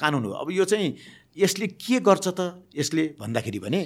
[0.00, 0.30] कानुन हो?
[0.32, 0.96] अब यो चाहिँ
[1.36, 2.40] यसले के गर्छ त?
[2.76, 3.80] यसले भन्दाखेरि भने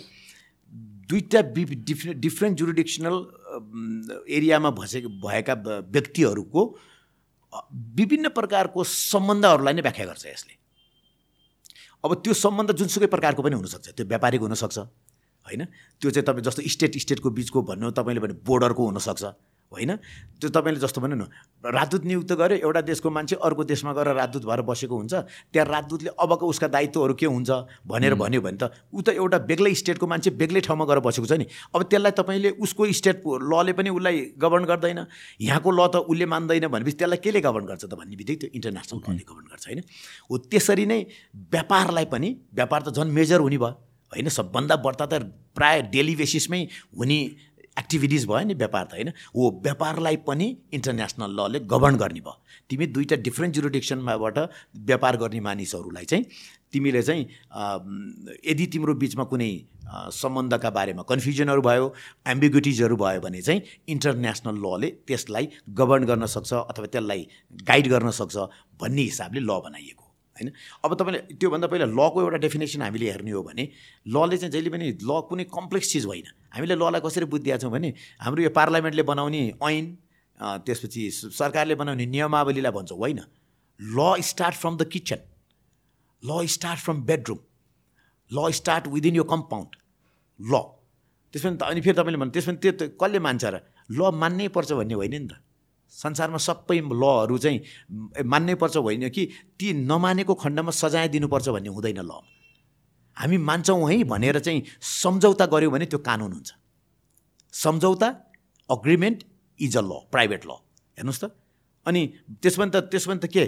[1.08, 3.16] दुईवटा डिफ्रे डिफ्रेन्ट जुरिडिक्सनल
[4.28, 5.54] एरियामा भसे भएका
[5.90, 6.62] व्यक्तिहरूको
[7.96, 10.54] विभिन्न प्रकारको सम्बन्धहरूलाई नै व्याख्या गर्छ यसले।
[12.04, 15.64] अब त्यो सम्बन्ध जुनसुकै प्रकारको पनि हुनसक्छ त्यो व्यापारिक हुनसक्छ होइन?
[16.00, 19.24] त्यो चाहिँ तपाईँ जस्तो स्टेट स्टेटको बिचको भन्नु तपाईँले भने बोर्डरको हुनसक्छ।
[19.76, 19.92] होइन?
[20.40, 21.24] त्यो तपाईँले जस्तो भन्नु न
[21.64, 25.14] राजदूत नियुक्त गर्यो एउटा देशको मान्छे अर्को देशमा गएर राजदूत भएर बसेको हुन्छ।
[25.52, 27.50] त्यहाँ राजदूतले अबको उसका दायित्वहरू के हुन्छ
[27.88, 31.32] भनेर भन्यो भने त ऊ त एउटा बेग्लै स्टेटको मान्छे बेग्लै ठाउँमा गएर बसेको छ
[31.40, 35.00] नि। अब त्यसलाई तपाईँले उसको स्टेट लले पनि उसलाई गभर्न गर्दैन।
[35.40, 39.00] यहाँको ल त उसले मान्दैन भनेपछि त्यसलाई केले गभर्न गर्छ त भन्ने बित्तिकै त्यो इन्टरनेसनल
[39.08, 39.80] लले गभर्न गर्छ होइन?
[40.28, 41.00] हो त्यसरी नै
[41.32, 43.72] व्यापारलाई पनि व्यापार त झन् मेजर हुने भयो।
[44.12, 44.28] होइन?
[44.28, 45.14] सबभन्दा बढ्ता त
[45.56, 46.60] प्रायः डेली बेसिसमै
[46.92, 47.20] हुने
[47.78, 52.86] एक्टिभिटिज भयो नि व्यापार त होइन हो व्यापारलाई पनि इन्टरनेसनल लले गभर्न गर्ने भयो। तिमी
[52.86, 54.38] दुईवटा डिफ्रेन्ट जुरिडिक्सनमाबाट
[54.86, 56.24] व्यापार गर्ने मानिसहरूलाई चाहिँ
[56.72, 57.22] तिमीले चाहिँ
[58.46, 59.50] यदि तिम्रो बिचमा कुनै
[60.12, 61.92] सम्बन्धका बारेमा कन्फ्युजनहरू भयो
[62.26, 67.28] एम्बिग्युटिजहरू भयो भने चाहिँ इन्टरनेसनल लले त्यसलाई गभर्न गर्न सक्छ अथवा त्यसलाई
[67.68, 68.36] गाइड गर्न सक्छ
[68.80, 70.05] भन्ने हिसाबले ल बनाइएको।
[70.36, 70.52] होइन?
[70.84, 73.64] अब तपाईँले त्योभन्दा पहिला लको एउटा डेफिनेसन हामीले हेर्ने हो भने
[74.06, 77.88] लले चाहिँ जहिले पनि ल कुनै कम्प्लेक्स चिज होइन। हामीले ललाई कसरी बुझिदिएका छौँ भने
[78.20, 79.84] हाम्रो यो पार्लियामेन्टले बनाउने ऐन
[80.62, 81.02] त्यसपछि
[81.32, 83.20] सरकारले बनाउने नियमावलीलाई भन्छौँ होइन?
[83.80, 85.20] ल स्टार्ट फ्रम द किचन।
[86.22, 87.40] ल स्टार्ट फ्रम बेडरुम।
[88.30, 89.70] ल स्टार्ट विदिन यो कम्पाउन्ड।
[90.40, 90.52] ल।
[91.34, 93.56] त्यसमा अनि फेरि तपाईँले भन्नु त्यसमा त्यो कसले मान्छ र?
[93.90, 95.40] ल मान्नै पर्छ भन्ने होइन नि त।
[95.90, 97.58] संसारमा सबै लहरू चाहिँ
[98.24, 99.22] मान्नै पर्छ होइन कि
[99.58, 102.12] ती नमानेको खण्डमा सजाय दिनुपर्छ भन्ने हुँदैन ल।
[103.16, 106.50] हामी मान्छौँ है भनेर चाहिँ सम्झौता गऱ्यौँ भने त्यो कानुन हुन्छ।
[107.54, 108.08] सम्झौता
[108.68, 109.24] agreement
[109.60, 110.52] is a law private law.
[110.98, 111.32] हेर्नुहोस् त।
[111.86, 112.02] अनि
[112.42, 113.44] त्यसमा त त्यसमा त के?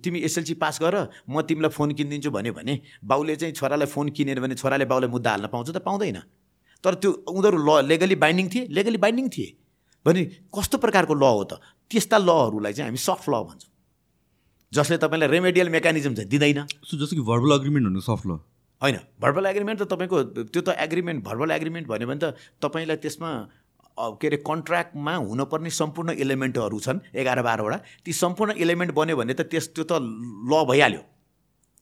[0.00, 0.94] तिमी एसएलसी पास गर
[1.28, 2.74] म तिमीलाई फोन किनिदिन्छु भन्यो भने
[3.04, 6.18] बाउले चाहिँ छोरालाई फोन किनेर भने छोराले बाउलाई मुद्दा हाल्न पाउँछ त पाउँदैन।
[6.84, 9.48] तर त्यो उनीहरू ल लेगली बाइन्डिङ थिए लेगली बाइन्डिङ थिए।
[10.06, 10.22] भने
[10.54, 11.52] कस्तो प्रकारको ल हो त?
[11.90, 13.70] त्यस्ता लहरूलाई चाहिँ हामी सफ्ट ल भन्छौँ।
[14.72, 18.38] जसले तपाईँलाई रेमेडियल मेकानिजम चाहिँ दिँदैन। जस्तो कि भर्बल एग्रिमेन्ट भन्नु सफ्ट ल
[18.82, 20.16] होइन भर्बल एग्रिमेन्ट त तपाईँको
[20.52, 23.30] त्यो त एग्रिमेन्ट भर्बल एग्रिमेन्ट भन्यो भने त तपाईँलाई त्यसमा
[23.96, 29.48] के अरे कन्ट्र्याक्टमा हुनुपर्ने सम्पूर्ण इलिमेन्टहरू छन् एघार बाह्रवटा। ती सम्पूर्ण इलिमेन्ट बन्यो भने त
[29.48, 31.02] त्यस त्यो त ल भइहाल्यो।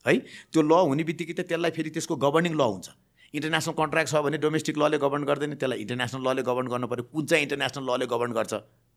[0.06, 0.14] है?
[0.54, 2.86] त्यो ल हुने बित्तिकै त त्यसलाई फेरि त्यसको गभर्निङ ल हुन्छ।
[3.34, 7.24] इन्टरनेसनल कन्ट्र्याक्ट छ भने डोमेस्टिक लले गभर्न गर्दैन त्यसलाई इन्टरनेसनल लले गभर्न गर्नु पऱ्यो कुन
[7.26, 8.52] चाहिँ इन्टरनेसनल लले गभर्न गर्छ?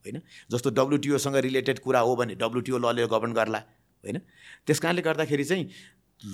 [0.06, 0.22] होइन?
[0.52, 3.60] जस्तो डब्लुटिओसँग रिलेटेड कुरा हो भने डब्लुटिओ लले गभर्न गर्ला।
[4.04, 4.18] होइन?
[4.66, 5.66] त्यस कारणले गर्दाखेरि चाहिँ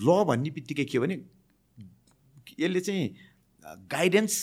[0.03, 1.15] ल भन्ने बित्तिकै के भने
[2.59, 3.03] यसले चाहिँ
[3.87, 4.33] गाइडेन्स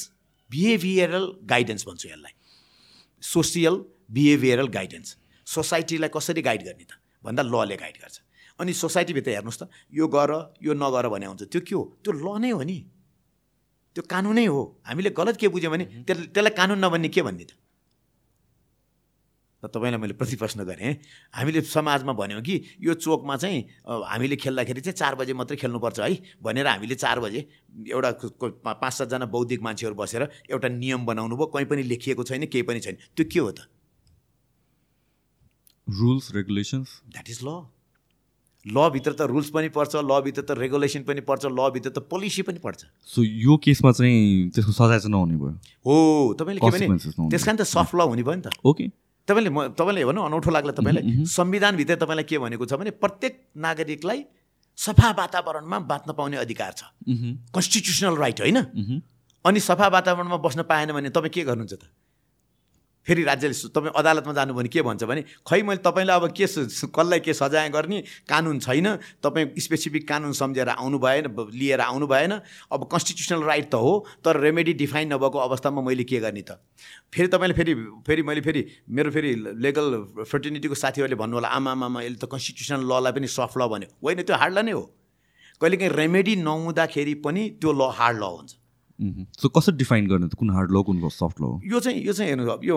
[0.51, 2.33] बिहेभियरल गाइडेन्स भन्छु यसलाई।
[3.23, 3.75] सोसियल
[4.11, 6.97] बिहेभियरल गाइडेन्स सोसाइटीलाई कसरी गाइड गर्ने त?
[7.25, 8.17] भन्दा लले गाइड गर्छ।
[8.59, 11.83] अनि सोसाइटीभित्र हेर्नुहोस् त यो गर यो नगर भने हुन्छ। त्यो के हो?
[12.01, 12.79] त्यो ल नै हो नि।
[14.01, 17.53] त्यो कानुनै हो। हामीले गलत के बुझ्यौँ भने त्यसलाई कानुन नभन्ने के भन्ने त
[19.61, 21.05] तपाईँलाई मैले प्रतिप्रश्न गरेँ
[21.37, 26.41] हामीले समाजमा भन्यौँ कि यो चोकमा चाहिँ हामीले खेल्दाखेरि चाहिँ चार बजे मात्रै खेल्नुपर्छ है।
[26.41, 27.41] भनेर हामीले चार बजे
[27.93, 28.11] एउटा
[28.65, 32.81] पाँच सातजना बौद्धिक मान्छेहरू बसेर एउटा नियम बनाउनु भयो। कहीँ पनि लेखिएको छैन केही पनि
[32.81, 33.69] छैन। त्यो के हो त?
[35.87, 37.49] रुल्स रेगुलेसन्स द्याट इज ल
[38.67, 42.85] लभित्र त रुल्स पनि पर्छ लभित्र त रेगुलेसन पनि पर्छ लभित्र त पोलिसी पनि पर्छ।
[43.07, 45.53] सो यो केसमा चाहिँ त्यसको सजाय चाहिँ नहुने भयो।
[45.87, 45.95] हो
[46.37, 48.85] तपाईँले के भने त्यस कारण त सफ्ट ल हुने भयो नि त। ओके
[49.29, 54.21] तपाईँले म तपाईँले भन्नु अनौठो लाग्ला तपाईँलाई। संविधानभित्र तपाईँलाई के भनेको छ भने प्रत्येक नागरिकलाई
[54.79, 56.83] सफा वातावरणमा बाँच्न पाउने अधिकार छ।
[57.53, 58.59] कन्स्टिट्युसनल राइट होइन?
[59.45, 61.85] अनि सफा वातावरणमा बस्न पाएन भने तपाईँ के गर्नुहुन्छ त?
[63.07, 66.47] फेरि राज्यले तपाईँ अदालतमा जानु भने के भन्छ भने खै मैले तपाईँलाई अब के
[66.93, 68.89] कसलाई के सजाय गर्ने कानुन छैन
[69.25, 72.33] तपाईँ स्पेसिफिक कानुन सम्झेर आउनु भएन लिएर आउनु भएन
[72.73, 73.93] अब कन्स्टिट्युसनल राइट त हो
[74.25, 76.61] तर रेमेडी डिफाइन नभएको अवस्थामा मैले के गर्ने त?
[77.15, 77.75] फेरि तपाईँले फेरि
[78.07, 79.35] फेरि मैले फेरि मेरो फेरि
[79.65, 83.89] लेगल फर्टिनिटीको साथीहरूले भन्नु होला आमा आमामा यसले त कन्स्टिट्युसनल ललाई पनि सफ्ट ल भन्यो।
[84.05, 84.85] होइन त्यो हार्ड ल नै हो।
[85.61, 88.60] कहिलेकाहीँ रेमेडी नहुँदाखेरि पनि त्यो ल हार्ड ल हुन्छ।
[89.01, 90.35] सो कसरी डिफाइन गर्ने त?
[90.35, 92.77] कुन हार्ड ल कुन सफ्ट ल यो चाहिँ यो चाहिँ हेर्नु यो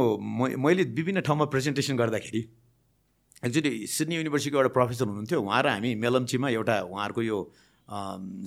[0.57, 2.41] मैले विभिन्न ठाउँमा प्रेजेन्टेसन गर्दाखेरि
[3.43, 7.39] एक्चुली सिडनी युनिभर्सिटीको एउटा प्रोफेसर हुनुहुन्थ्यो उहाँ र हामी मेलम्चीमा एउटा उहाँहरूको यो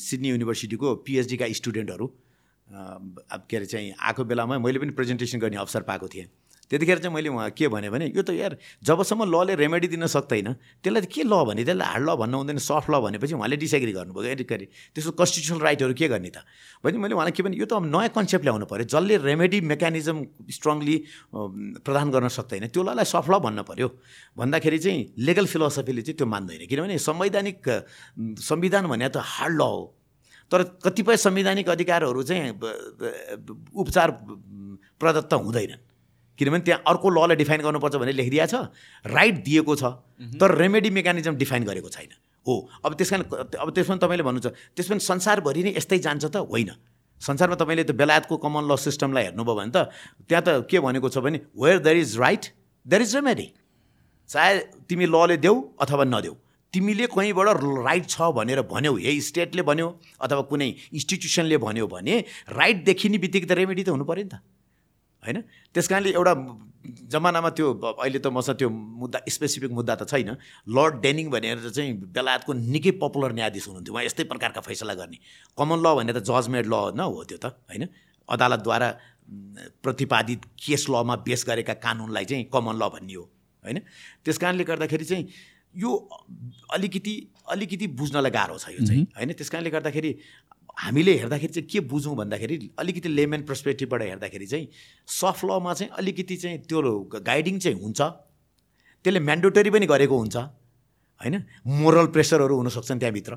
[0.00, 2.06] सिडनी युनिभर्सिटीको पिएचडीका स्टुडेन्टहरू
[2.68, 6.26] के अरे चाहिँ आएको बेलामा मैले पनि प्रेजेन्टेसन गर्ने अवसर पाएको थिएँ।
[6.70, 10.52] त्यतिखेर चाहिँ मैले उहाँ के भने यो त यार जबसम्म लले रेमेडी दिन सक्दैन
[10.82, 11.62] त्यसलाई के ल भने?
[11.62, 15.94] त्यसलाई हार्ड ल भन्नु हुँदैन सफ्ट ल भनेपछि उहाँले डिसएग्री गर्नुभयो। एडिकरी त्यसको कन्स्टिट्युसनल राइटहरू
[15.94, 16.42] के गर्ने त?
[16.82, 20.16] भने मैले उहाँलाई के भने यो त नयाँ कन्सेप्ट ल्याउनु पऱ्यो जसले रेमेडी मेकानिजम
[20.50, 20.96] स्ट्रङली
[21.86, 23.88] प्रदान गर्न सक्दैन त्यो ललाई सफ्ट ल भन्नु पऱ्यो
[24.34, 27.58] भन्दाखेरि चाहिँ लिगल फिलोसफीले चाहिँ त्यो मान्दैन। किनभने संवैधानिक
[28.42, 29.94] संविधान भने त हार्ड ल हो।
[30.50, 32.50] तर कतिपय संवैधानिक अधिकारहरू चाहिँ
[33.74, 34.10] उपचार
[34.98, 35.82] प्रदत्त हुँदैनन्।
[36.38, 38.54] किनभने त्यहाँ अर्को ललाई डिफाइन गर्नुपर्छ भने लेखिदिएको छ
[39.04, 39.84] राइट दिएको छ
[40.40, 42.12] तर रेमेडी मेकानिजम डिफाइन गरेको छैन।
[42.46, 43.24] हो अब त्यस कारण
[43.58, 46.70] अब त्यसमा तपाईँले भन्नुहुन्छ त्यसमा संसारभरि नै यस्तै जान्छ त होइन।
[47.20, 49.78] संसारमा तपाईँले त बेलायतको कमन ल सिस्टमलाई हेर्नुभयो भने त
[50.28, 52.44] त्यहाँ त के भनेको छ भने where there is right
[52.86, 53.48] there is remedy
[54.30, 54.52] चाहे
[54.88, 56.34] तिमी लले देऊ अथवा नदेऊ
[56.74, 57.48] तिमीले कहीँबाट
[57.88, 59.88] राइट छ भनेर भन्यौ यही स्टेटले भन्यो
[60.20, 62.14] अथवा कुनै इन्स्टिट्युसनले भन्यो भने
[62.52, 64.44] राइट देखिने बित्तिकै त रेमेडी त हुनु पऱ्यो नि त।
[65.26, 65.40] होइन?
[65.74, 66.34] त्यस कारणले एउटा
[67.10, 67.66] जमानामा त्यो
[67.98, 72.90] अहिले त मसँग त्यो मुद्दा स्पेसिफिक मुद्दा त छैन। लर्ड डेनिङ भनेर चाहिँ बेलायतको निकै
[73.02, 75.18] पपुलर न्यायाधीश हुनुहुन्थ्यो। उहाँ यस्तै प्रकारका फैसला गर्ने।
[75.58, 77.84] कमन ल भने त जजमेड ल न हो त्यो त होइन?
[78.28, 78.88] अदालतद्वारा
[79.82, 83.24] प्रतिपादित केस लमा बेस गरेका कानुनलाई चाहिँ कमन ल भन्ने हो
[83.64, 83.78] होइन?
[84.24, 85.26] त्यस कारणले गर्दाखेरि चाहिँ
[85.74, 85.90] यो
[86.72, 87.14] अलिकति
[87.50, 89.32] अलिकति बुझ्नलाई गाह्रो छ यो चाहिँ होइन?
[89.34, 90.10] त्यस कारणले गर्दाखेरि
[90.76, 94.68] हामीले हेर्दाखेरि चाहिँ के बुझौँ भन्दाखेरि अलिकति लेमेन पर्सपेक्टिभबाट हेर्दाखेरि चाहिँ
[95.08, 96.80] सफ्ट लमा चाहिँ अलिकति चाहिँ त्यो
[97.16, 98.00] गाइडिङ चाहिँ हुन्छ।
[99.04, 101.34] त्यसले म्यान्डेटरी पनि गरेको हुन्छ। होइन?
[101.64, 103.32] मोरल प्रेसरहरू हुनसक्छन् त्यहाँभित्र।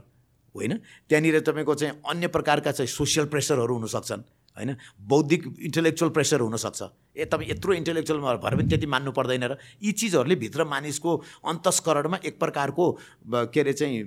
[0.56, 0.74] होइन?
[1.08, 4.22] त्यहाँनिर तपाईँको चाहिँ अन्य प्रकारका चाहिँ सोसियल प्रेसरहरू हुनसक्छन्।
[4.58, 4.76] होइन?
[5.00, 6.82] बौद्धिक इन्टेलेक्चुअल प्रेसर हुनसक्छ।
[7.16, 11.16] ए तपाईँ यत्रो इन्टेलेक्चुअल भएर पनि त्यति मान्नु पर्दैन र यी चिजहरूले भित्र मानिसको
[11.48, 12.86] अन्तस्करणमा एक प्रकारको
[13.32, 14.04] के अरे चाहिँ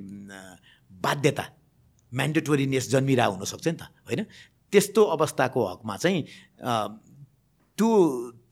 [0.92, 1.44] बाध्यता।
[2.12, 4.20] म्यान्डेटोरिनेस जन्मिरह हुनसक्छ नि त होइन?
[4.72, 6.20] त्यस्तो अवस्थाको हकमा चाहिँ
[7.78, 7.88] त्यो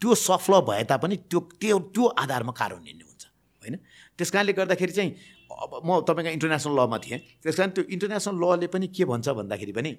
[0.01, 3.25] त्यो सफल भए तापनि त्यो त्यो त्यो आधारमा कार्यान्वयन हुन्छ
[3.63, 3.75] होइन?
[4.17, 5.11] त्यस कारणले गर्दाखेरि चाहिँ
[5.51, 9.73] अब म तपाईँको इन्टरनेसनल लमा थिएँ। त्यस कारण त्यो इन्टरनेसनल लले पनि के भन्छ भन्दाखेरि
[9.77, 9.91] पनि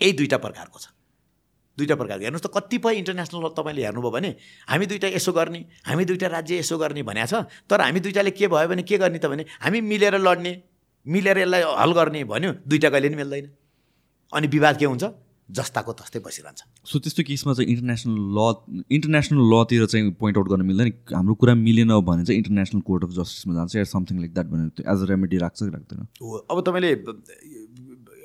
[0.00, 0.86] यही दुईवटा प्रकारको छ।
[1.78, 4.30] दुईवटा प्रकारको। हेर्नुहोस् त कतिपय इन्टरनेसनल ल तपाईँले हेर्नुभयो भने
[4.68, 7.34] हामी दुइटा यसो गर्ने हामी दुइटा राज्य यसो गर्ने भनेको छ
[7.68, 10.52] तर हामी दुइटाले के भयो भने के गर्ने त भने हामी मिलेर लड्ने।
[11.06, 13.46] मिलेर यसलाई हल गर्ने भन्यो दुइटा कहिले नि मिल्दैन।
[14.32, 15.04] अनि विवाद के हुन्छ?
[15.48, 20.66] जस्ताको तस्तै बसिरहन्छ। सो त्यस्तो केसमा चाहिँ इन्टरनेसनल ल इन्टरनेसनल लतिर चाहिँ पोइन्ट आउट गर्न
[20.66, 24.46] मिल्दैन। हाम्रो कुरा मिलेन भने चाहिँ इन्टरनेसनल कोर्ट अफ जस्टिसमा जान्छ या समथिङ लाइक द्याट
[24.46, 26.00] भनेर एज अ रेमेडी राख्छ कि राख्दैन?
[26.22, 26.90] हो अब तपाईँले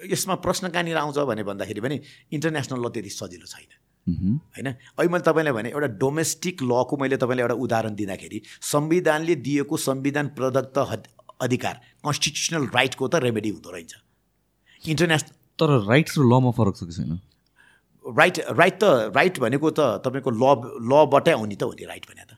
[0.10, 2.00] यसमा प्रश्न कहाँनिर आउँछ भने भन्दाखेरि पनि
[2.34, 3.70] इन्टरनेसनल ल त्यति सजिलो छैन।
[4.58, 4.68] होइन?
[4.98, 10.28] अहिले मैले तपाईँलाई भने एउटा डोमेस्टिक लको मैले तपाईँलाई एउटा उदाहरण दिँदाखेरि संविधानले दिएको संविधान
[10.34, 10.78] प्रदत्त
[11.42, 11.76] अधिकार
[12.06, 13.94] कन्स्टिट्युसनल राइटको त रेमेडी हुँदो रहेछ।
[14.82, 17.20] इन्टरनेसनल तर राइट्स र लमा फरक छ कि छैन?
[18.06, 20.46] राइट राइट त राइट भनेको त तपाईँको ल
[20.90, 22.38] लबाटै आउने त हो नि राइट भने त।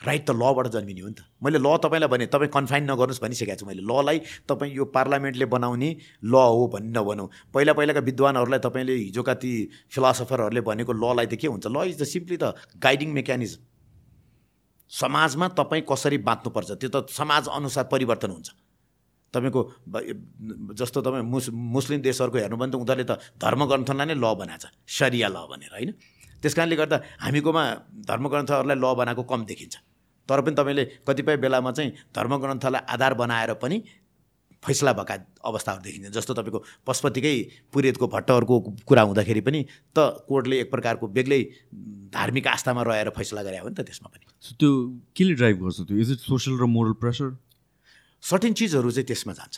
[0.00, 3.56] राइट त लबाट जन्मिने हो नि त। मैले ल तपाईँलाई भने तपाईँ कन्फाइन नगर्नुहोस् भनिसकेको
[3.58, 5.90] छु मैले। ललाई तपाईँ यो पार्लियामेन्टले बनाउने
[6.22, 9.50] ल हो भन्ने नभनौँ। पहिला पहिलाका विद्वानहरूलाई तपाईँले हिजोका ती
[9.90, 11.66] फिलोसफरहरूले भनेको ललाई त के हुन्छ?
[11.66, 13.60] Law is the simply the guiding mechanism
[14.90, 16.70] समाजमा तपाईँ कसरी बाँच्नुपर्छ?
[16.80, 18.48] त्यो त समाज अनुसार परिवर्तन हुन्छ।
[19.34, 19.60] तपाईँको
[20.74, 24.72] जस्तो तपाईँ मुस मुस्लिम देशहरूको हेर्नु भने त उनीहरूले त धर्मग्रन्थलाई नै ल बनाएको छ।
[24.86, 25.90] सरिया ल भनेर होइन?
[26.40, 27.62] त्यस कारणले गर्दा हामीकोमा
[28.08, 29.74] धर्मग्रन्थहरूलाई ल बनाएको कम देखिन्छ।
[30.28, 33.76] तर पनि तपाईँले कतिपय बेलामा चाहिँ धर्मग्रन्थलाई आधार बनाएर पनि
[34.66, 35.14] फैसला भएका
[35.46, 37.34] अवस्थाहरू देखिन्छ। जस्तो तपाईँको पशुपतिकै
[37.72, 39.60] पुरेतको भट्टहरूको कुरा हुँदाखेरि पनि
[39.94, 41.40] त कोर्टले एक प्रकारको बेग्लै
[42.12, 44.24] धार्मिक आस्थामा रहेर फैसला गरे हो नि त त्यसमा पनि।
[44.58, 44.70] त्यो
[45.16, 45.96] केले ड्राइभ गर्छ त्यो?
[45.96, 47.36] इज इट सोसियल र मोरल प्रेसर
[48.22, 49.56] सर्टेन चिजहरू चाहिँ त्यसमा जान्छ।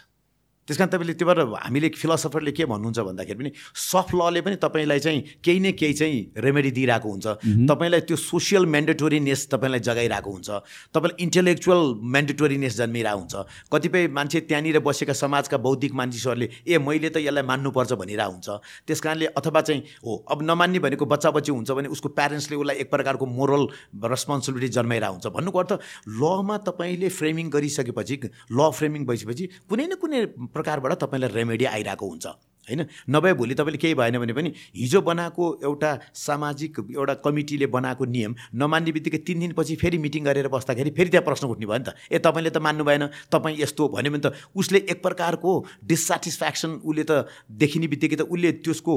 [0.69, 5.01] त्यस कारण तपाईँले त्यो भएर हामीले फिलोसफरले के भन्नुहुन्छ भन्दाखेरि पनि सफ्ट लले पनि तपाईँलाई
[5.01, 7.27] चाहिँ केही न केही चाहिँ रेमेडी दिइरहेको हुन्छ।
[7.65, 10.49] तपाईँलाई त्यो सोसियल म्यान्डेटोरिनेस तपाईँलाई जगाइरहेको हुन्छ।
[10.93, 13.35] तपाईँलाई इन्टेलेक्चुअल म्यान्डेटोरिनेस जन्मिरहेको हुन्छ।
[13.73, 18.49] कतिपय मान्छे त्यहाँनिर बसेका समाजका बौद्धिक मान्छेहरूले ए मैले त यसलाई मान्नुपर्छ भनिरहेको हुन्छ।
[18.85, 22.77] त्यस कारणले अथवा चाहिँ हो अब नमान्ने भनेको बच्चा बच्ची हुन्छ भने उसको प्यारेन्ट्सले उसलाई
[22.85, 23.65] एक प्रकारको मोरल
[24.05, 25.73] रेस्पोन्सिबिलिटी जन्माइरहेको हुन्छ। भन्नुको अर्थ
[26.21, 28.17] लमा तपाईँले फ्रेमिङ गरिसकेपछि
[28.53, 30.21] ल फ्रेमिङ भइसकेपछि कुनै न कुनै
[30.59, 32.27] प्रकारबाट तपाईँलाई रेमेडी आइरहेको हुन्छ।
[32.69, 32.85] होइन?
[33.09, 38.35] नभए भोलि तपाईँले केही भएन भने पनि हिजो बनाएको एउटा सामाजिक एउटा कमिटीले बनाएको नियम
[38.55, 41.97] नमान्ने बित्तिकै तिन दिनपछि फेरि मिटिङ गरेर बस्दाखेरि फेरि त्यहाँ प्रश्न उठ्ने भयो नि त।
[42.13, 45.51] ए तपाईँले त मान्नु भएन तपाईँ यस्तो भन्यो भने त उसले एक प्रकारको
[45.89, 48.95] डिससेटिस्फ्याक्सन उसले त देखिने बित्तिकै त उसले त्यसको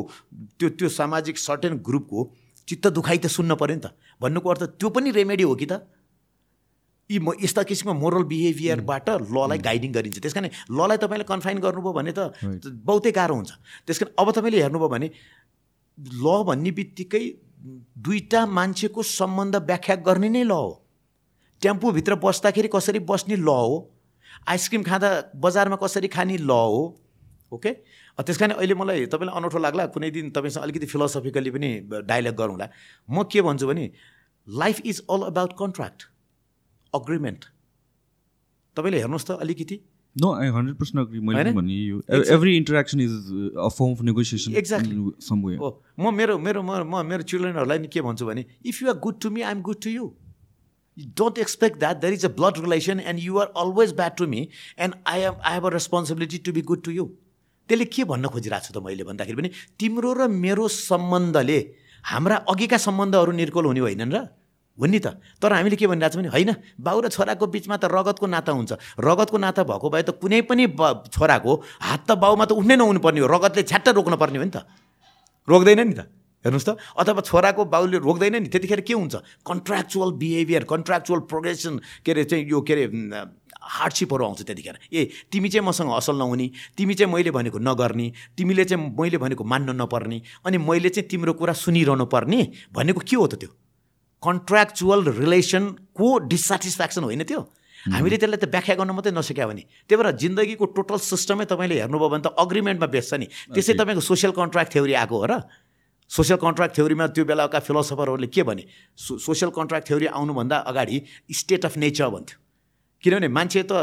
[0.59, 2.19] त्यो त्यो सामाजिक सर्टेन ग्रुपको
[2.67, 5.87] चित्त दुखाइ त सुन्न पऱ्यो नि त। भन्नुको अर्थ त्यो पनि रेमेडी हो कि त?
[7.11, 11.93] यी म यस्ता किसिमको मोरल बिहेभियरबाट ललाई गाइडिङ गरिन्छ। त्यस कारण ललाई तपाईँले कन्फाइन गर्नुभयो
[11.93, 12.19] भने त
[12.87, 13.51] बहुतै गाह्रो हुन्छ।
[13.85, 15.07] त्यस कारण अब तपाईँले हेर्नुभयो भने
[15.99, 17.23] ल भन्ने बित्तिकै
[17.99, 20.71] दुईवटा मान्छेको सम्बन्ध व्याख्या गर्ने नै ल हो।
[21.61, 23.75] टेम्पोभित्र बस्दाखेरि कसरी बस्ने ल हो?
[24.49, 26.81] आइसक्रिम खाँदा बजारमा कसरी खाने ल हो?
[27.53, 27.71] ओके?
[28.17, 31.69] त्यस कारण अहिले मलाई तपाईँलाई अनौठो लाग्ला। कुनै दिन तपाईँसँग अलिकति फिलोसफिकली पनि
[32.09, 32.67] डाइलग गरौँला।
[33.09, 33.85] म के भन्छु भने
[34.47, 35.99] life is all about contract
[36.93, 37.41] agreement
[38.77, 39.77] तपाईँले हेर्नुहोस् त अलिकति।
[40.15, 41.97] No I hundred percent agree मैले भने यो
[42.35, 43.13] every interaction is
[43.57, 44.95] a form of negotiation exactly
[45.61, 48.97] हो म मेरो मेरो म म मेरो चिल्ड्रेनहरूलाई नि के भन्छु भने if you are
[49.05, 50.11] good to me I am good to you
[51.17, 54.41] don't expect that there is a blood relation and you are always bad to me
[54.79, 57.05] and I am I have a responsibility to be good to you
[57.69, 59.49] त्यसले के भन्न खोजिरहेको छु त मैले भन्दाखेरि पनि
[59.79, 61.59] तिम्रो र मेरो सम्बन्धले
[62.03, 64.27] हाम्रा अघिका सम्बन्धहरू निर्कोल हुने होइनन् र।
[64.81, 67.85] हो नि त। तर हामीले के भनिरहेको छौँ भने होइन बाउ र छोराको बिचमा त
[67.85, 70.65] रगतको नाता हुन्छ। रगतको नाता भएको भए त कुनै पनि
[71.13, 71.51] छोराको
[71.85, 74.65] हात त बाउमा त उठ्नै नहुनु पर्ने हो। रगतले छ्याट्ट रोक्नु पर्ने हो नि त।
[75.45, 76.09] रोक्दैन नि त।
[76.41, 79.45] हेर्नुहोस् त अथवा छोराको बाउले रोक्दैन नि त्यतिखेर के हुन्छ?
[79.45, 82.85] कन्ट्र्याक्चुअल बिहेभियर कन्ट्र्याक्चुअल प्रोग्रेसन के अरे चाहिँ यो के अरे
[83.61, 88.65] हार्डसिपहरू आउँछ त्यतिखेर। ए तिमी चाहिँ मसँग असल नहुने तिमी चाहिँ मैले भनेको नगर्ने तिमीले
[88.65, 90.17] चाहिँ मैले भनेको मान्न नपर्ने
[90.49, 92.41] अनि मैले चाहिँ तिम्रो कुरा सुनिरहनु पर्ने
[92.73, 93.53] भनेको के हो त त्यो?
[94.23, 97.41] कन्ट्र्याक्चुअल रिलेसनको डिससेटिस्फ्याक्सन होइन त्यो।
[97.81, 102.09] हामीले त्यसलाई त व्याख्या गर्न मात्रै नसक्यो भने। त्यही भएर जिन्दगीको टोटल सिस्टमै तपाईँले हेर्नुभयो
[102.13, 105.33] भने त अग्रिमेन्टमा बेच्छ नि। त्यसै तपाईँको सोसियल कन्ट्र्याक्ट थ्योरी आएको हो र
[106.11, 108.63] सोसियल कन्ट्र्याक्ट थ्योरीमा त्यो बेलाका फिलोसफरहरूले के भने
[108.99, 110.95] सो सोसियल कन्ट्र्याक्ट थ्योरी आउनुभन्दा अगाडि
[111.31, 112.37] स्टेट अफ नेचर भन्थ्यो।
[113.03, 113.73] किनभने मान्छे त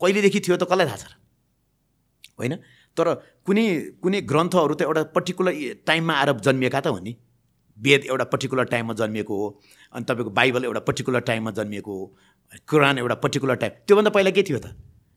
[0.00, 1.04] कहिलेदेखि थियो त कसलाई थाहा छ
[2.38, 2.54] होइन?
[2.96, 3.06] तर
[3.42, 3.64] कुनै
[3.98, 7.12] कुनै ग्रन्थहरू त एउटा पर्टिकुलर टाइममा आएर जन्मिएका त हो नि।
[7.78, 9.46] वेद एउटा पर्टिकुलर टाइममा जन्मिएको हो।
[9.92, 12.04] अनि तपाईँको बाइबल एउटा पर्टिकुलर टाइममा जन्मिएको हो
[12.70, 14.74] कुरान एउटा पर्टिकुलर टाइम त्योभन्दा पहिला के थियो त?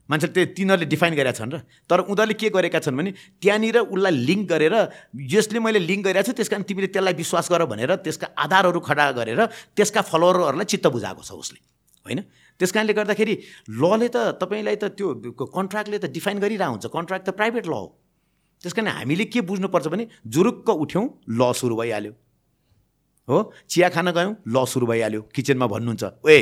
[0.09, 1.57] मान्छेले त्यो तिनीहरूले डिफाइन गरेका छन् र
[1.87, 4.75] तर उनीहरूले के गरेका छन् भने त्यहाँनिर उसलाई लिङ्क गरेर
[5.15, 9.05] जसले मैले लिङ्क गरेको छु त्यस कारण तिमीले त्यसलाई विश्वास गर भनेर त्यसका आधारहरू खडा
[9.19, 9.39] गरेर
[9.77, 11.59] त्यसका फलोवरहरूलाई चित्त बुझाएको छ उसले।
[12.05, 12.19] होइन?
[12.59, 13.35] त्यस कारणले गर्दाखेरि
[13.79, 15.07] लले त तपाईँलाई त त्यो
[15.39, 17.87] कन्ट्र्याक्टले त डिफाइन गरिरहेको हुन्छ। कन्ट्र्याक्ट त प्राइभेट ल हो।
[18.59, 22.13] त्यस कारण हामीले के बुझ्नुपर्छ भने जुरुक्क उठ्यौँ ल सुरु भइहाल्यो।
[23.27, 23.53] हो?
[23.69, 26.39] चिया खान गयौँ ल सुरु भइहाल्यो। किचनमा भन्नुहुन्छ ओए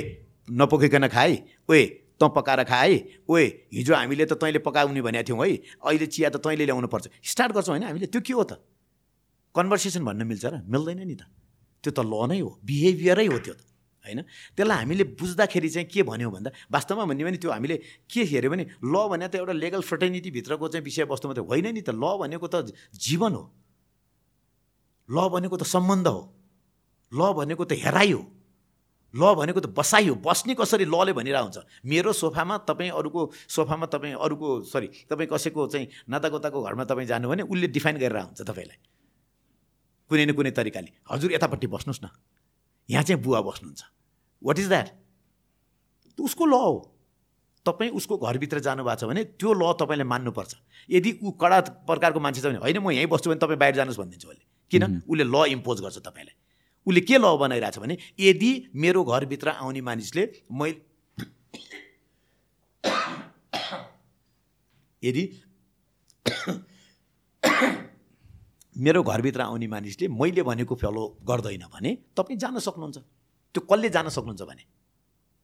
[0.47, 1.33] नपोखिकन खाए
[1.69, 1.83] ओए
[2.19, 2.95] तँ पकाएर खाए
[3.29, 7.05] ओए हिजो हामीले त तैँले पकाउने भनेको थियौँ है अहिले चिया त तैँले ल्याउनु पर्छ।
[7.21, 8.57] स्टार्ट गर्छौँ होइन हामीले त्यो के हो त?
[9.55, 11.23] कन्भर्सेसन भन्न मिल्छ र मिल्दैन नि त।
[11.83, 13.61] त्यो त ल नै हो बिहेभियरै हो त्यो त
[14.05, 14.21] होइन?
[14.57, 17.77] त्यसलाई हामीले बुझ्दाखेरि चाहिँ के भन्यो भन्दा वास्तवमा भन्यो भने त्यो हामीले
[18.09, 21.93] के हेऱ्यो भने ल भने त एउटा लेगल फ्रटर्निटीभित्रको चाहिँ विषयवस्तु मात्रै होइन नि त
[21.93, 23.43] ल भनेको त जीवन हो।
[25.09, 26.21] ल भनेको त सम्बन्ध हो।
[27.13, 28.23] ल भनेको त हेराइ हो।
[29.13, 31.59] ल भनेको त बसाइ हो। बस्ने कसरी लले भनिरहेको हुन्छ?
[31.83, 37.27] मेरो सोफामा तपाईँ अरूको सोफामा तपाईँ अरूको सरी तपाईँ कसैको चाहिँ नातागोताको घरमा तपाईँ जानु
[37.27, 38.79] भने उसले डिफाइन गरेर हुन्छ तपाईँलाई।
[40.11, 42.07] कुनै न कुनै तरिकाले। हजुर यतापट्टि बस्नुहोस् न।
[42.89, 43.81] यहाँ चाहिँ बुवा बस्नुहुन्छ।
[44.43, 44.87] वाट इज द्याट
[46.19, 46.75] उसको ल हो।
[47.65, 50.51] तपाईँ उसको घरभित्र जानुभएको छ भने त्यो ल तपाईँले मान्नुपर्छ।
[50.89, 53.99] यदि ऊ कडा प्रकारको मान्छे छ भने होइन म यहीँ बस्छु भने तपाईँ बाहिर जानुहोस्
[53.99, 55.03] भनिदिन्छु उसले। किन?
[55.03, 56.35] उसले ल इम्पोज गर्छ तपाईँलाई।
[56.87, 60.89] उसले के ल बनाइरहेछ भने यदि मेरो घरभित्र आउने मानिसले मैले
[65.03, 65.23] यदि
[68.77, 74.09] मेरो घरभित्र आउने मानिसले मैले भनेको फलो गर्दैन भने तपाईँ जान सक्नुहुन्छ। त्यो कसले जान
[74.09, 74.63] सक्नुहुन्छ भने?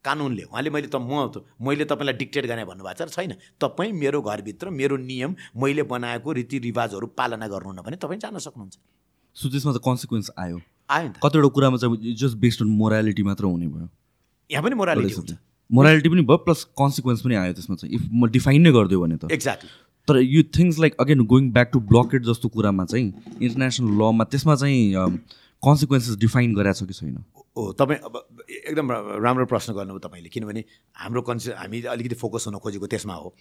[0.05, 1.29] कानुनले। उहाँले मैले त म
[1.61, 7.07] मैले तपाईँलाई डिक्टेट गरेँ भन्नुभएको छ छैन। तपाईँ मेरो घरभित्र मेरो नियम मैले बनाएको रीतिरिवाजहरू
[7.17, 8.75] पालना गर्नुहुन्न भने तपाईँ जान सक्नुहुन्छ।
[9.35, 10.57] सो त्यसमा त कन्सिक्वेन्स आयो।
[10.89, 13.89] आयो नि कतिवटा कुरामा चाहिँ जस्ट बेस्ड अन मोरालिटी मात्र हुने भयो।
[14.49, 15.33] यहाँ पनि मोरालिटी हुन्छ।
[15.69, 19.17] मोरालिटी पनि भयो प्लस कन्सिक्वेन्स पनि आयो त्यसमा चाहिँ। इफ म डिफाइन नै गरिदियो भने
[19.17, 19.69] त। एक्ज्याक्टली
[20.07, 23.07] तर यो things like again going back to ब्लकेट जस्तो कुरामा चाहिँ
[23.41, 25.17] इन्टरनेसनल लमा त्यसमा चाहिँ
[25.63, 27.17] कन्सिक्वेन्सेस डिफाइन गराएको छ कि छैन?
[27.57, 28.13] हो तपाईँ अब
[28.69, 28.91] एकदम
[29.25, 30.61] राम्रो प्रश्न गर्नुभयो तपाईँले किनभने
[30.95, 33.33] हाम्रो कन्से हामी अलिकति फोकस हुन खोजेको त्यसमा हो।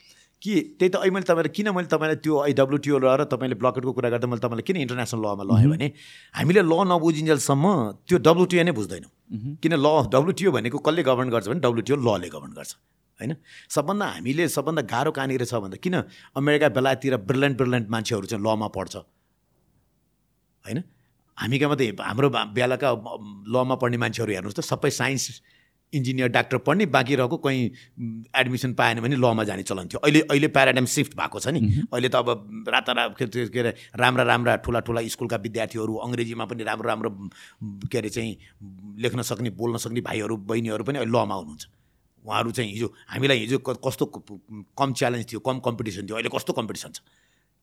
[0.43, 3.57] कि त्यही त अहिले मैले तपाईँलाई किन मैले तपाईँलाई त्यो अहिले डब्लुटिओ ल र तपाईँले
[3.61, 5.89] ब्लकेटको कुरा गर्दा मैले तपाईँलाई किन इन्टरनेसनल लमा लगाएँ भने
[6.35, 7.65] हामीले ल नबुझिन्जेलसम्म
[8.09, 9.13] त्यो डब्लुटिओ नै बुझ्दैनौँ।
[9.61, 12.73] किन ल डब्लुटिओ भनेको कसले गभर्न गर्छ भने डब्लुटिओ लले गभर्न गर्छ
[13.21, 13.33] होइन?
[13.69, 15.95] सबभन्दा हामीले सबभन्दा गाह्रो कहाँनिर छ भन्दा किन
[16.37, 18.97] अमेरिका बेलायततिर ब्रिलियन्ट ब्रिलियन्ट मान्छेहरू चाहिँ लमा पढ्छ
[20.65, 20.79] होइन?
[21.37, 22.91] हामी कहाँ मात्रै हाम्रो बेलाका
[23.55, 25.25] लमा पढ्ने मान्छेहरू हेर्नुहोस् त सबै साइन्स
[25.93, 27.63] इन्जिनियर डाक्टर पढ्ने बाँकी रहेको कहीँ
[28.35, 31.61] एडमिसन पाएन भने लमा जाने चलन थियो। अहिले अहिले प्याराडाइम सिफ्ट भएको छ नि।
[31.95, 36.63] अहिले त अब रातारात के के- अरे राम्रा राम्रा ठुला ठुला स्कुलका विद्यार्थीहरू अङ्ग्रेजीमा पनि
[36.65, 37.11] राम्रो राम्रो
[37.93, 38.33] के अरे चाहिँ
[38.99, 41.65] लेख्न सक्ने बोल्न सक्ने भाइहरू बहिनीहरू पनि अहिले लमा हुनुहुन्छ।
[42.27, 44.05] उहाँहरू चाहिँ हिजो हामीलाई हिजो कस्तो
[44.75, 47.01] कम च्यालेन्ज थियो कम कम्पिटिसन थियो। अहिले कस्तो कम्पिटिसन छ?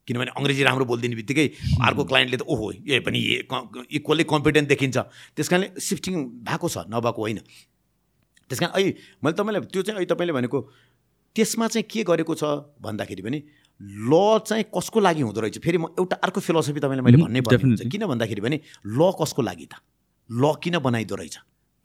[0.07, 1.47] किनभने अङ्ग्रेजी राम्रो बोलिदिने बित्तिकै
[1.79, 3.19] अर्को क्लाइन्टले त ओहो ए पनि
[3.97, 4.97] इक्वल्ली कम्पिटेन्ट देखिन्छ।
[5.35, 6.13] त्यस कारणले सिफ्टिङ
[6.43, 7.39] भएको छ नभएको होइन।
[8.49, 8.91] त्यस कारण अहिले
[9.23, 10.59] मैले तपाईँलाई त्यो चाहिँ अहिले तपाईँले भनेको
[11.35, 12.43] त्यसमा चाहिँ के गरेको छ
[12.83, 13.39] भन्दाखेरि पनि
[13.81, 14.11] ल
[14.43, 15.57] चाहिँ कसको लागि हुँदो रहेछ?
[15.63, 17.89] फेरि म एउटा अर्को फिलोसफी तपाईँलाई मैले भन्नै definitely.
[17.89, 19.73] किन भन्दाखेरि पनि ल कसको लागि त?
[20.29, 21.35] ल किन बनाइदो रहेछ?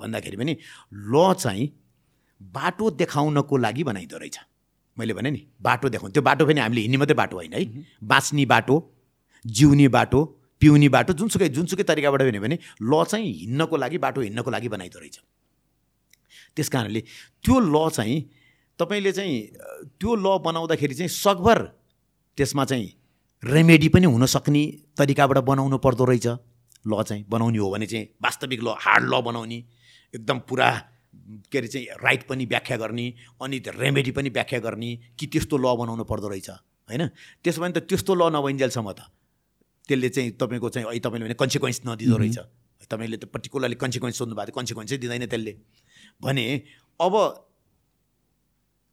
[0.01, 0.53] भन्दाखेरि पनि
[0.93, 1.65] ल चाहिँ
[2.43, 4.39] बाटो देखाउनको लागि बनाइदो रहेछ।
[4.99, 7.65] मैले भने नि बाटो देखाउनु। त्यो बाटो पनि हामीले हिँड्ने मात्रै बाटो होइन है।
[8.03, 8.77] बाँच्ने बाटो
[9.45, 10.21] जिउने बाटो
[10.61, 14.99] पिउने बाटो जुनसुकै जुनसुकै तरिकाबाट भन्यो भने ल चाहिँ हिँड्नको लागि बाटो हिँड्नको लागि बनाइदो
[14.99, 15.19] रहेछ।
[16.57, 17.01] त्यस कारणले
[17.45, 18.19] त्यो ल चाहिँ
[18.79, 19.37] तपाईँले चाहिँ
[20.01, 21.59] त्यो ल बनाउँदाखेरि चाहिँ सकभर
[22.39, 22.89] त्यसमा चाहिँ
[23.43, 24.63] रेमेडी पनि हुन सक्ने
[24.99, 26.27] तरिकाबाट बनाउनु पर्दो रहेछ।
[26.87, 29.59] ल चाहिँ बनाउने हो भने चाहिँ वास्तविक ल हार्ड ल बनाउने।
[30.15, 30.69] एकदम पुरा
[31.53, 33.07] के अरे चाहिँ राइट पनि व्याख्या गर्ने
[33.43, 37.09] अनि रेमेडी पनि व्याख्या गर्ने कि त्यस्तो ल बनाउनु पर्दो रहेछ होइन?
[37.45, 39.01] त्यसो भने त त्यस्तो ल नभइन्जेलसम्म त
[39.89, 42.39] त्यसले चाहिँ तपाईँको चाहिँ अहिले तपाईँले भने कन्सिक्वेन्स नदिँदो रहेछ।
[42.89, 45.53] तपाईँले त पर्टिकुलरली कन्सिक्वेन्स सोध्नु भएको थियो कन्सिक्वेन्सै दिँदैन त्यसले।
[46.23, 46.45] भने
[47.01, 47.15] अब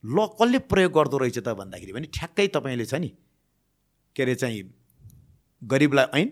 [0.03, 3.09] ल कसले प्रयोग गर्दो रहेछ त भन्दाखेरि भने ठ्याक्कै तपाईँले छ नि
[4.15, 4.61] के अरे चाहिँ
[5.61, 6.27] गरिबलाई ऐन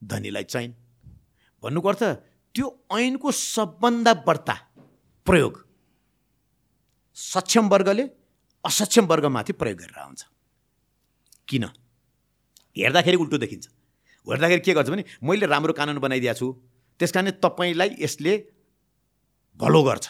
[0.00, 0.70] धनीलाई चैन।
[1.62, 2.02] भन्नुको अर्थ
[2.54, 4.54] त्यो ऐनको सबभन्दा बढ्ता
[5.26, 5.64] प्रयोग।
[7.16, 8.04] सक्षम वर्गले
[8.64, 10.24] असक्षम वर्गमाथि प्रयोग गरेर आउँछ।
[11.48, 11.64] किन?
[12.76, 13.66] हेर्दाखेरि उल्टो देखिन्छ।
[14.26, 16.52] हेर्दाखेरि के गर्छ भने मैले राम्रो कानुन बनाइदिएको छु
[17.00, 18.32] त्यस कारण तपाईँलाई यसले
[19.60, 20.08] भलो गर्छ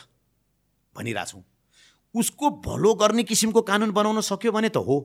[0.96, 1.42] भनिरहेको छौँ।
[2.14, 4.96] उसको भलो गर्ने किसिमको कानुन बनाउन सक्यो भने त हो।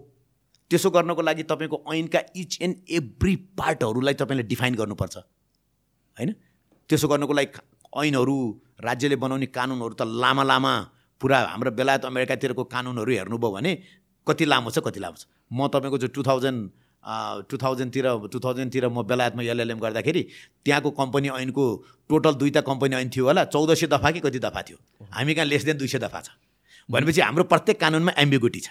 [0.71, 5.17] त्यसो गर्नको लागि तपाईँको ऐनका इच एन्ड एभ्री पार्टहरूलाई तपाईँले डिफाइन गर्नुपर्छ।
[6.17, 6.33] होइन?
[6.89, 7.49] त्यसो गर्नको लागि
[7.93, 8.37] ऐनहरू
[8.81, 10.73] राज्यले बनाउने कानुनहरू त लामा लामा
[11.21, 13.71] पुरा हाम्रो बेलायत अमेरिकातिरको कानुनहरू हेर्नुभयो भने
[14.27, 16.61] कति लामो छ कति लामो छ। म तपाईँको चाहिँ टु थाउजन्ड
[17.49, 20.21] टु थाउजन्डतिर टु थाउजन्डतिर म बेलायतमा एलएलएम गर्दाखेरि
[20.65, 21.65] त्यहाँको कम्पनी ऐनको
[22.09, 24.77] टोटल दुईवटा कम्पनी ऐन थियो होला चौध सय दफा कि कति दफा थियो?
[25.11, 26.29] हामी कहाँ लेस देन दुई सय दफा छ।
[26.89, 28.69] भनेपछि हाम्रो प्रत्येक कानुनमा एम्बिगुटी छ।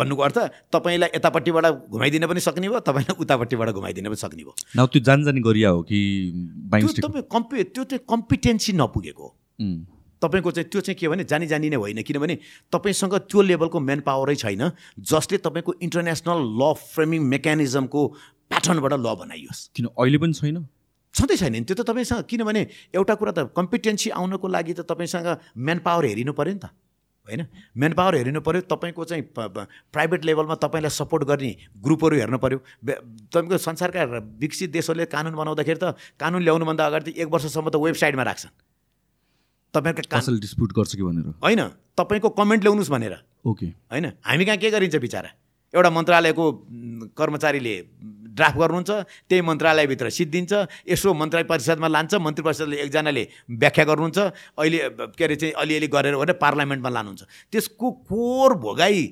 [0.00, 0.38] भन्नुको अर्थ
[0.72, 5.24] तपाईँलाई यतापट्टिबाट घुमाइदिन पनि सक्ने भयो तपाईँलाई उतापट्टिबाट घुमाइदिन पनि सक्ने भयो। न त्यो जान
[5.24, 5.98] जानी गरिया हो कि
[6.72, 9.28] तपाईँ कम्पि त्यो चाहिँ कम्पिटेन्सी नपुगेको
[10.22, 12.34] तपाईँको चाहिँ त्यो चाहिँ के भने जानी जानी नै होइन किनभने
[12.72, 14.62] तपाईँसँग त्यो लेभलको म्यान पावरै छैन
[15.12, 18.00] जसले तपाईँको इन्टरनेसनल ल फ्रेमिङ मेकानिजमको
[18.50, 20.56] प्याटर्नबाट ल बनाइयोस्। किन अहिले पनि छैन?
[21.14, 22.62] छँदै छैन नि त्यो त तपाईँसँग किनभने
[22.94, 26.68] एउटा कुरा त कम्पिटेन्सी आउनको लागि त तपाईँसँग म्यान पावर हेरिनु पऱ्यो नि त।
[27.30, 27.46] होइन?
[27.78, 32.58] म्यान पावर हेरिनु पऱ्यो तपाईँको चाहिँ प्राइभेट लेभलमा तपाईँलाई सपोर्ट गर्ने ग्रुपहरू हेर्नु पऱ्यो
[33.30, 34.02] तपाईँको संसारका
[34.42, 38.52] विकसित देशहरूले कानुन बनाउँदाखेरि त कानुन ल्याउनुभन्दा अगाडि एक वर्षसम्म त वेबसाइटमा राख्छन्।
[39.74, 41.26] तपाईँहरूको कसैले डिस्प्युट गर्छ कि भनेर?
[41.38, 41.62] होइन
[41.94, 43.14] तपाईँको कमेन्ट ल्याउनुहोस् भनेर।
[43.46, 44.06] ओके होइन?
[44.26, 45.30] हामी कहाँ के गरिन्छ बिचरा?
[45.74, 46.44] एउटा मन्त्रालयको
[47.14, 47.74] कर्मचारीले
[48.36, 48.90] ड्राफ्ट गर्नुहुन्छ
[49.28, 50.52] त्यही मन्त्रालयभित्र सिद्धिन्छ
[50.88, 53.22] यसो मन्त्रालय परिषदमा लान्छ मन्त्री परिषदले एकजनाले
[53.62, 54.18] व्याख्या गर्नुहुन्छ
[54.58, 54.78] अहिले
[55.18, 59.02] के अरे चाहिँ अलिअलि गरेर भने पार्लियामेन्टमा लानुहुन्छ। त्यसको कोर भोगाई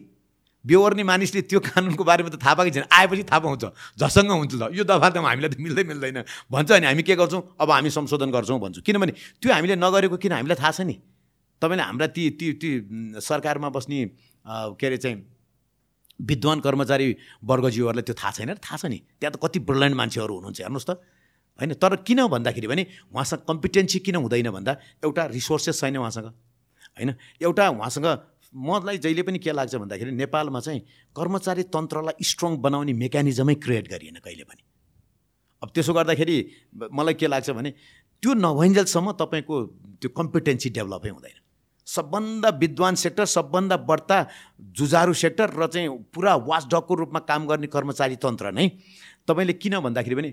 [0.65, 3.65] बेहोर्ने मानिसले त्यो कानुनको बारेमा त थाहा पाएकै छैन। आएपछि थाहा पाउँछ।
[3.97, 6.19] झसँग हुन्छ ल। यो दफा त हामीलाई त मिल्दै मिल्दैन।
[6.51, 7.43] भन्छ अनि हामी के गर्छौँ?
[7.57, 10.97] अब हामी संशोधन गर्छौँ भन्छु। किनभने त्यो हामीले नगरेको किन हामीलाई थाहा छ नि?
[11.63, 12.71] तपाईँले हाम्रा ती ती ती
[13.23, 13.99] सरकारमा बस्ने
[14.79, 15.17] के अरे चाहिँ
[16.21, 20.61] विद्वान कर्मचारी वर्गजीवहरूलाई त्यो थाहा छैन थाहा छ नि। त्यहाँ त कति ब्रिलियन्ट मान्छेहरू हुनुहुन्छ
[20.61, 20.91] हेर्नुहोस् त।
[21.59, 22.83] होइन तर किन भन्दाखेरि भने
[23.15, 24.73] उहाँसँग कम्पिटेन्सी किन हुँदैन भन्दा
[25.05, 26.27] एउटा रिसोर्सेस छैन उहाँसँग।
[26.97, 27.11] होइन
[27.43, 28.07] एउटा उहाँसँग
[28.55, 30.81] मलाई जहिले पनि के लाग्छ भन्दाखेरि नेपालमा चाहिँ
[31.17, 34.63] कर्मचारी तन्त्रलाई स्ट्रङ बनाउने मेकानिजमै क्रिएट गरिएन कहिले पनि।
[35.63, 36.37] अब त्यसो गर्दाखेरि
[36.93, 37.71] मलाई के लाग्छ भने
[38.23, 39.57] त्यो नभइन्जेलसम्म तपाईँको
[40.01, 41.39] त्यो कम्पिटेन्सी डेभलपै हुँदैन।
[41.89, 44.17] सबभन्दा विद्वान सेक्टर सबभन्दा बढ्ता
[44.77, 48.69] जुझारु सेक्टर र चाहिँ पुरा वाचडगको रूपमा काम गर्ने कर्मचारी तन्त्र नै।
[49.25, 50.31] तपाईँले किन भन्दाखेरि पनि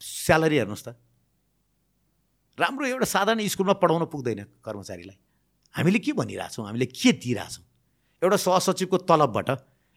[0.00, 0.94] स्यालेरी हेर्नुहोस् त।
[2.58, 5.16] राम्रो एउटा साधारण स्कुलमा पढाउन पुग्दैन कर्मचारीलाई।
[5.74, 6.66] हामीले के भनिरहेछौँ?
[6.66, 7.64] हामीले के दिइरहेछौँ?
[8.22, 9.50] एउटा सहसचिवको तलबबाट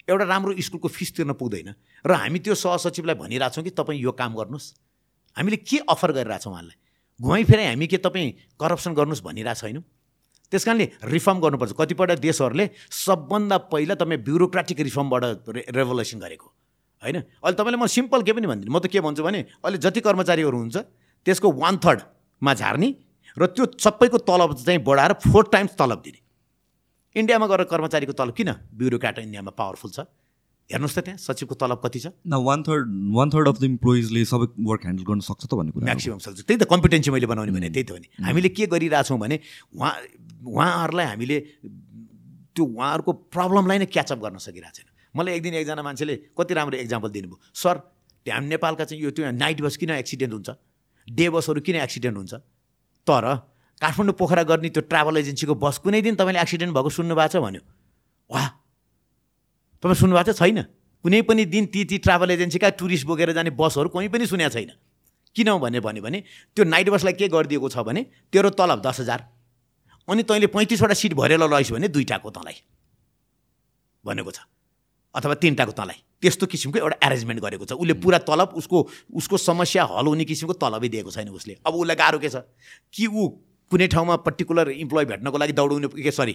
[0.10, 1.70] एउटा राम्रो स्कुलको फिस तिर्न पुग्दैन
[2.06, 4.74] र हामी त्यो सहसचिवलाई भनिरहेछौँ कि तपाईँ यो काम गर्नुहोस्।
[5.38, 6.78] हामीले के अफर गरिरहेछौँ उहाँलाई?
[7.22, 9.84] घुमाइफेराइ हामी के तपाईँ करप्सन गर्नुहोस् भनिरहेको छैनौँ
[10.56, 16.48] त्यस कारणले रिफर्म गर्नुपर्छ। कतिपय देशहरूले सबभन्दा पहिला तपाईँ ब्युरोक्रेटिक रिफर्मबाट रे रेभोल्युसन गरेको
[17.04, 17.18] होइन?
[17.44, 20.58] अहिले तपाईँले म सिम्पल के पनि भन्दिनँ। म त के भन्छु भने अहिले जति कर्मचारीहरू
[20.58, 20.78] हुन्छ
[21.28, 22.90] त्यसको वान थर्डमा झार्ने
[23.36, 26.20] र त्यो सबैको तलब चाहिँ बढाएर फोर टाइम्स तलब दिने।
[27.16, 28.50] इन्डियामा गएर कर्मचारीको तलब किन?
[28.72, 30.00] ब्युरोक्राट इन्डियामा पावरफुल छ।
[30.72, 32.08] हेर्नुहोस् त त्यहाँ सचिवको तलब कति छ?
[32.26, 35.72] न one third one third of the इम्प्लोइजले सबै वर्क ह्यान्डल गर्न सक्छ त भन्ने
[35.72, 38.66] कुरा म्याक्सिमम् सक्छ त्यही त कम्पिटेन्सी मैले बनाउने भने त्यही त हो नि हामीले के
[38.74, 39.38] गरिरहेछौँ भने
[39.78, 39.94] उहाँ
[40.42, 41.38] उहाँहरूलाई हामीले
[42.56, 46.78] त्यो उहाँहरूको प्रब्लमलाई नै क्याचअप गर्न सकिरहेको छैन। मलाई एक दिन एकजना मान्छेले कति राम्रो
[46.82, 47.76] इक्जाम्पल दिनुभयो। सर
[48.26, 50.50] हामी नेपालका चाहिँ यो त्यो नाइट बस किन एक्सिडेन्ट हुन्छ?
[51.08, 52.34] डे बसहरू किन एक्सिडेन्ट हुन्छ?
[53.06, 53.26] तर
[53.82, 57.62] काठमाडौँ पोखरा गर्ने त्यो ट्राभल एजेन्सीको बस कुनै दिन तपाईँले एक्सिडेन्ट भएको सुन्नुभएको छ भन्यो।
[58.34, 58.42] वा
[59.86, 60.42] तपाईँ सुन्नुभएको छ?
[60.42, 60.66] छैन।
[61.06, 64.72] कुनै पनि दिन ती ती ट्राभल एजेन्सीका टुरिस्ट बोकेर जाने बसहरू कोही पनि सुनेको छैन।
[65.30, 66.20] किन भने भन्यो भने
[66.58, 68.02] त्यो नाइट बसलाई के गरिदिएको छ भने
[68.34, 69.20] तेरो तलब दस हजार।
[70.10, 72.58] अनि तैँले पैँतिसवटा सिट भरेर लैस् भने दुइटाको तँलाई
[74.02, 74.40] भनेको छ।
[75.14, 78.78] अथवा तिनवटाको तँलाई। त्यस्तो किसिमको एउटा एरेन्जमेन्ट गरेको छ। उसले पुरा तलब उसको
[79.14, 82.42] उसको समस्या हल हुने किसिमको तलबै दिएको छैन उसले। अब उसलाई गाह्रो के छ?
[82.90, 83.38] कि ऊ
[83.70, 86.34] कुनै ठाउँमा पर्टिकुलर इम्प्लोइ भेट्नको लागि दौडाउनु के सरी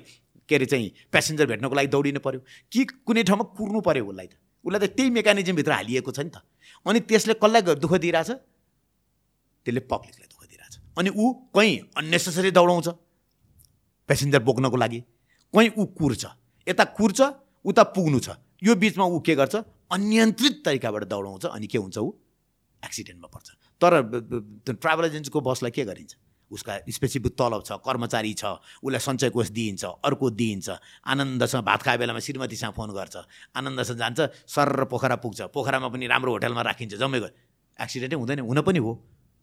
[0.51, 2.41] के अरे चाहिँ प्यासेन्जर भेट्नको लागि दौडिनु पऱ्यो
[2.73, 4.35] कि कुनै ठाउँमा कुर्नु पऱ्यो उसलाई त?
[4.67, 6.43] उसलाई त त्यही मेकानिजमभित्र हालिएको छ नि त।
[6.87, 8.31] अनि त्यसले कसलाई दुःख दिइरहेछ?
[9.65, 11.25] त्यसले पब्लिकलाई दुःख दिइरहेछ। अनि ऊ
[11.55, 12.89] कहीँ अन्नेसेसरी दौडाउँछ
[14.09, 15.01] प्यासेन्जर बोक्नको लागि।
[15.55, 16.23] कहीँ ऊ कुर्छ।
[16.67, 17.21] यता कुर्छ
[17.65, 18.29] उता पुग्नु छ।
[18.63, 19.55] यो बिचमा ऊ के गर्छ?
[19.91, 22.11] अनियन्त्रित तरिकाबाट दौडाउँछ। अनि के हुन्छ ऊ?
[22.85, 23.49] एक्सिडेन्टमा पर्छ।
[23.81, 23.93] तर
[24.77, 26.13] ट्राभल एजेन्सीको बसलाई के गरिन्छ?
[26.51, 28.45] उसका स्पेसिफिक तलब छ कर्मचारी छ
[28.83, 30.69] उसलाई सञ्चय कोष दिइन्छ अर्को दिइन्छ।
[31.07, 33.17] आनन्दसँग भात खाए बेलामा श्रीमतीसँग फोन गर्छ।
[33.57, 37.21] आनन्दसँग जान्छ सर र पोखरा पुग्छ। पोखरामा पनि राम्रो होटलमा राखिन्छ जम्मै
[37.79, 38.93] एक्सिडेन्टै हुँदैन हुन पनि हो।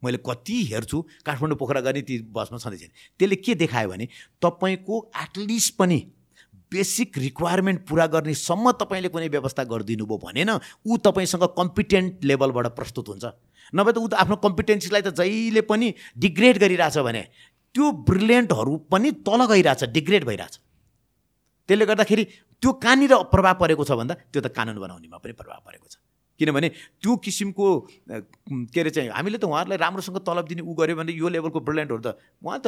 [0.04, 2.84] मैले कति हेर्छु काठमाडौँ पोखरा गर्ने ती बसमा छँदैछ
[3.18, 4.06] त्यसले के देखायो भने
[4.38, 5.98] तपाईँको एटलिस्ट पनि
[6.70, 12.68] बेसिक रिक्वायरमेन्ट पुरा गर्नेसम्म तपाईँले कुनै व्यवस्था गरिदिनु भयो भने न ऊ तपाईँसँग कम्पिटेन्ट लेभलबाट
[12.78, 13.26] प्रस्तुत हुन्छ।
[13.74, 17.24] नभए त ऊ त आफ्नो कम्पिटेन्सीलाई त जहिले पनि डिग्रेड गरिरहेछ भने
[17.76, 20.54] त्यो ब्रिलियन्टहरू पनि तल गइरहेछ डिग्रेड भइरहेछ।
[21.70, 22.24] त्यसले गर्दाखेरि
[22.64, 25.96] त्यो कहाँनिर प्रभाव परेको छ भन्दा त्यो त कानुन बनाउनेमा पनि प्रभाव परेको छ।
[26.40, 26.70] किनभने
[27.02, 27.68] त्यो किसिमको
[28.72, 32.02] के अरे चाहिँ हामीले त उहाँहरूलाई राम्रोसँग तलब दिने ऊ गऱ्यो भने यो लेभलको ब्रिलियन्टहरू
[32.02, 32.68] त उहाँ त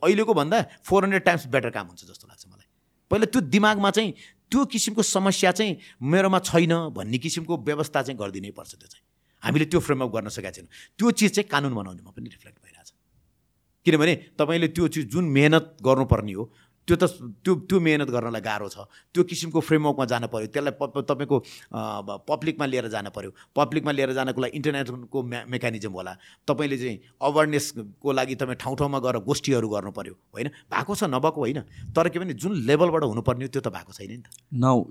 [0.00, 0.58] अहिलेको भन्दा
[0.88, 2.66] फोर हन्ड्रेड टाइम्स बेटर काम हुन्छ जस्तो लाग्छ मलाई।
[3.10, 4.10] पहिला त्यो दिमागमा चाहिँ
[4.48, 9.03] त्यो किसिमको समस्या चाहिँ मेरोमा छैन भन्ने किसिमको व्यवस्था चाहिँ गरिदिनै पर्छ त्यो चाहिँ।
[9.44, 12.88] हामीले त्यो फ्रेमअप गर्न सकेका छैनौँ। त्यो चिज चाहिँ कानुन बनाउनेमा पनि रिफ्लेक्ट भइरहेछ।
[13.86, 16.44] किनभने तपाईँले त्यो चिज जुन मेहनत गर्नुपर्ने हो
[16.88, 17.04] त्यो त
[17.40, 21.36] त्यो त्यो मेहनत गर्नलाई गाह्रो छ। त्यो किसिमको फ्रेमवर्कमा जानु पऱ्यो त्यसलाई प तपाईँको
[22.28, 26.12] पब्लिकमा लिएर जानु पऱ्यो पब्लिकमा लिएर जानको लागि इन्टरनेटको मे मेकानिजम होला।
[26.44, 30.48] तपाईँले चाहिँ अवेरनेसको लागि तपाईँ ठाउँ ठाउँमा गएर गोष्ठीहरू गर्नु पऱ्यो होइन?
[30.68, 31.60] भएको छ नभएको होइन।
[31.96, 34.84] तर के भने जुन लेभलबाट हुनुपर्ने हो त्यो त भएको छैन नि त। Now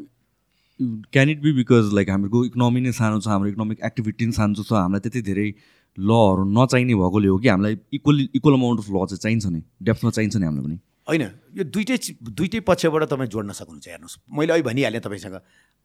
[0.82, 4.64] can it be because like हाम्रो इकोनोमी नै सानो छ हाम्रो इकोनोमिक एक्टिभिटी नै सानो
[4.64, 5.54] छ हामीलाई त्यति धेरै
[6.00, 9.64] लहरू नचाहिने भएकोले हो कि हामीलाई इक्वली इक्वल अमाउन्ट अफ ल चाहिँ चाहिन्छ नि?
[9.84, 10.80] डेप्थमा चाहिन्छ नि हामीलाई पनि?
[11.10, 11.22] होइन
[11.56, 15.36] यो दुइटै दुइटै पक्षबाट तपाईँ जोड्न सक्नुहुन्छ हेर्नुहोस्। मैले अहिले भनिहालेँ तपाईँसँग।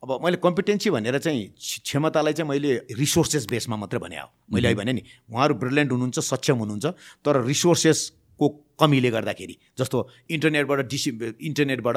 [0.03, 4.69] अब मैले कम्पिटेन्सी भनेर चाहिँ क्ष- क्षमतालाई चाहिँ मैले रिसोर्सेस बेसमा मात्रै भने हो। मैले
[4.69, 6.87] अहिले भने नि उहाँहरू ब्रिलियन्ट हुनुहुन्छ सक्षम हुनुहुन्छ
[7.25, 8.49] तर रिसोर्सेसको
[8.81, 11.11] कमीले गर्दाखेरि जस्तो इन्टरनेटबाट डिसि
[11.43, 11.97] इन्टरनेटबाट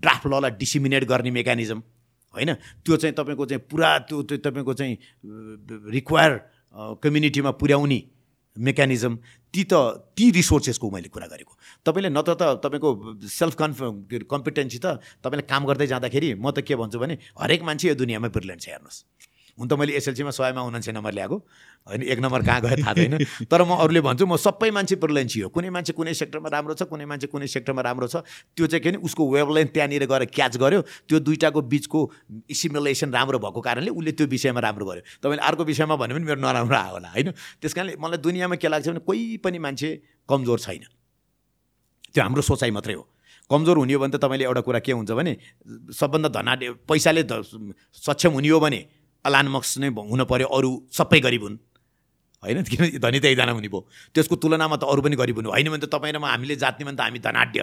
[0.00, 1.82] ड्राफ्ट ललाई डिसिमिनेट गर्ने मेकानिजम
[2.34, 2.54] होइन?
[2.84, 4.94] त्यो चाहिँ तपाईँको चाहिँ पुरा त्यो त्यो तपाईँको चाहिँ
[5.92, 6.32] रिक्वायर
[6.98, 8.00] कम्युनिटीमा पुर्याउने
[8.56, 9.16] मेकानिजम
[9.54, 9.74] ती त
[10.16, 11.52] ती रिसोर्सेसको मैले कुरा गरेको।
[11.84, 12.90] तपाईँले नत्र त तपाईँको
[13.28, 13.78] सेल्फ कन्फ
[14.28, 18.28] कम्पिटेन्सी त तपाईँले काम गर्दै जाँदाखेरि म त के भन्छु भने हरेक मान्छे यो दुनियाँमै
[18.28, 19.21] ब्रिलियन्ट छ हेर्नुहोस्।
[19.58, 21.36] हुन त मैले एसएलसीमा सयमा उनान्से नम्बर ल्याएको।
[21.86, 25.40] होइन एक नम्बर कहाँ गयो थाहा छैन। तर म अरूले भन्छु म सबै मान्छे ब्रिलियन्सी
[25.44, 28.24] हो कुनै मान्छे कुनै सेक्टरमा राम्रो छ कुनै मान्छे कुनै सेक्टरमा राम्रो छ।
[28.56, 32.00] त्यो चाहिँ के भने उसको वेभलेन्थ त्यहाँनिर गएर क्याच गर्यो। त्यो दुइटाको बिचको
[32.48, 36.40] सिमुलेसन राम्रो भएको कारणले उसले त्यो विषयमा राम्रो गर्यो। तपाईँले अर्को विषयमा भन्यो भने मेरो
[36.40, 37.28] नराम्रो आयो होला होइन?
[37.60, 39.88] त्यस कारणले मलाई दुनियाँमा के लाग्छ भने कोही पनि मान्छे
[40.28, 40.84] कमजोर छैन।
[42.14, 43.04] त्यो हाम्रो सोचाइ मात्रै हो।
[43.50, 45.32] कमजोर हुने हो भने त तपाईँले एउटा कुरा के हुन्छ भने
[45.92, 47.22] सबभन्दा धनाढ्य पैसाले
[48.00, 48.80] सक्षम हुने हो भने
[49.24, 51.56] अलान मक्स नै हुन पऱ्यो अरू सबै गरिब हुन्।
[52.42, 52.62] होइन?
[52.70, 55.86] किन धनी त एकजना हुने भयो त्यसको तुलनामा त अरू पनि गरिब हुनु होइन भने
[55.86, 57.60] त तपाईँ म हामीले जात्ने भने त हामी धनाढ्य।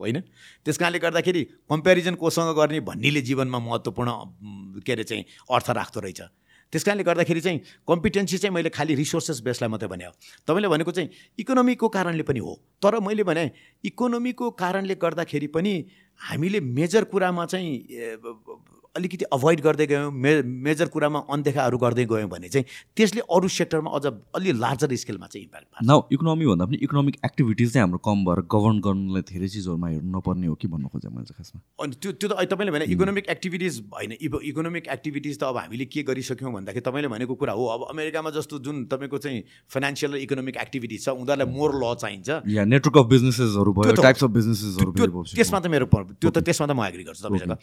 [0.00, 0.20] होइन?
[0.64, 4.10] त्यस कारणले गर्दाखेरि कम्पेरिजन कोसँग गर्ने भन्नेले जीवनमा महत्त्वपूर्ण
[4.80, 6.20] के अरे चाहिँ अर्थ राख्दो रहेछ।
[6.72, 7.58] त्यस कारणले गर्दाखेरि चाहिँ
[7.88, 10.12] कम्पिटेन्सी चाहिँ मैले खालि रिसोर्सेस बेसलाई मात्रै भने हो।
[10.46, 13.50] तपाईँले भनेको चाहिँ इकोनोमीको कारणले पनि हो। तर मैले भने
[13.84, 15.74] इकोनोमीको कारणले गर्दाखेरि पनि
[16.20, 17.74] हामीले मेजर कुरामा चाहिँ
[18.96, 20.30] अलिकति अभोइड गर्दै गयौँ मे
[20.66, 22.64] मेजर कुरामा अनदेखाहरू गर्दै गयौँ भने चाहिँ
[22.96, 27.16] त्यसले अरू सेक्टरमा अझ अलि लार्जर स्केलमा चाहिँ इम्प्याक्ट पार्छ। नाउ इकोनोमी भन्दा पनि इकोनोमिक
[27.24, 31.10] एक्टिभिटिज चाहिँ हाम्रो कम भएर गभर्न गर्नलाई धेरै चिजहरूमा हेर्नु नपर्ने हो कि भन्नु खोजेँ
[31.14, 31.60] मैले खासमा?
[31.82, 35.86] अनि त्यो त्यो त तपाईँले भने इकोनोमिक एक्टिभिटिज होइन इको इकोनोमिक एक्टिभिटिज त अब हामीले
[35.86, 39.38] के गरिसक्यौँ भन्दाखेरि तपाईँले भनेको कुरा हो। अब अमेरिकामा जस्तो जुन तपाईँको चाहिँ
[39.70, 42.28] फाइनेन्सियल र इकोनोमिक एक्टिभिटिज छ उनीहरूलाई मोर ल चाहिन्छ।
[42.58, 44.90] या नेटवर्क अफ बिजनेसेसहरू भयो टाइप्स अफ बिजनेसेसहरू
[45.38, 47.54] त्यसमा त मेरो त्यो त त्यसमा त म एग्री गर्छु तपाईँसँग।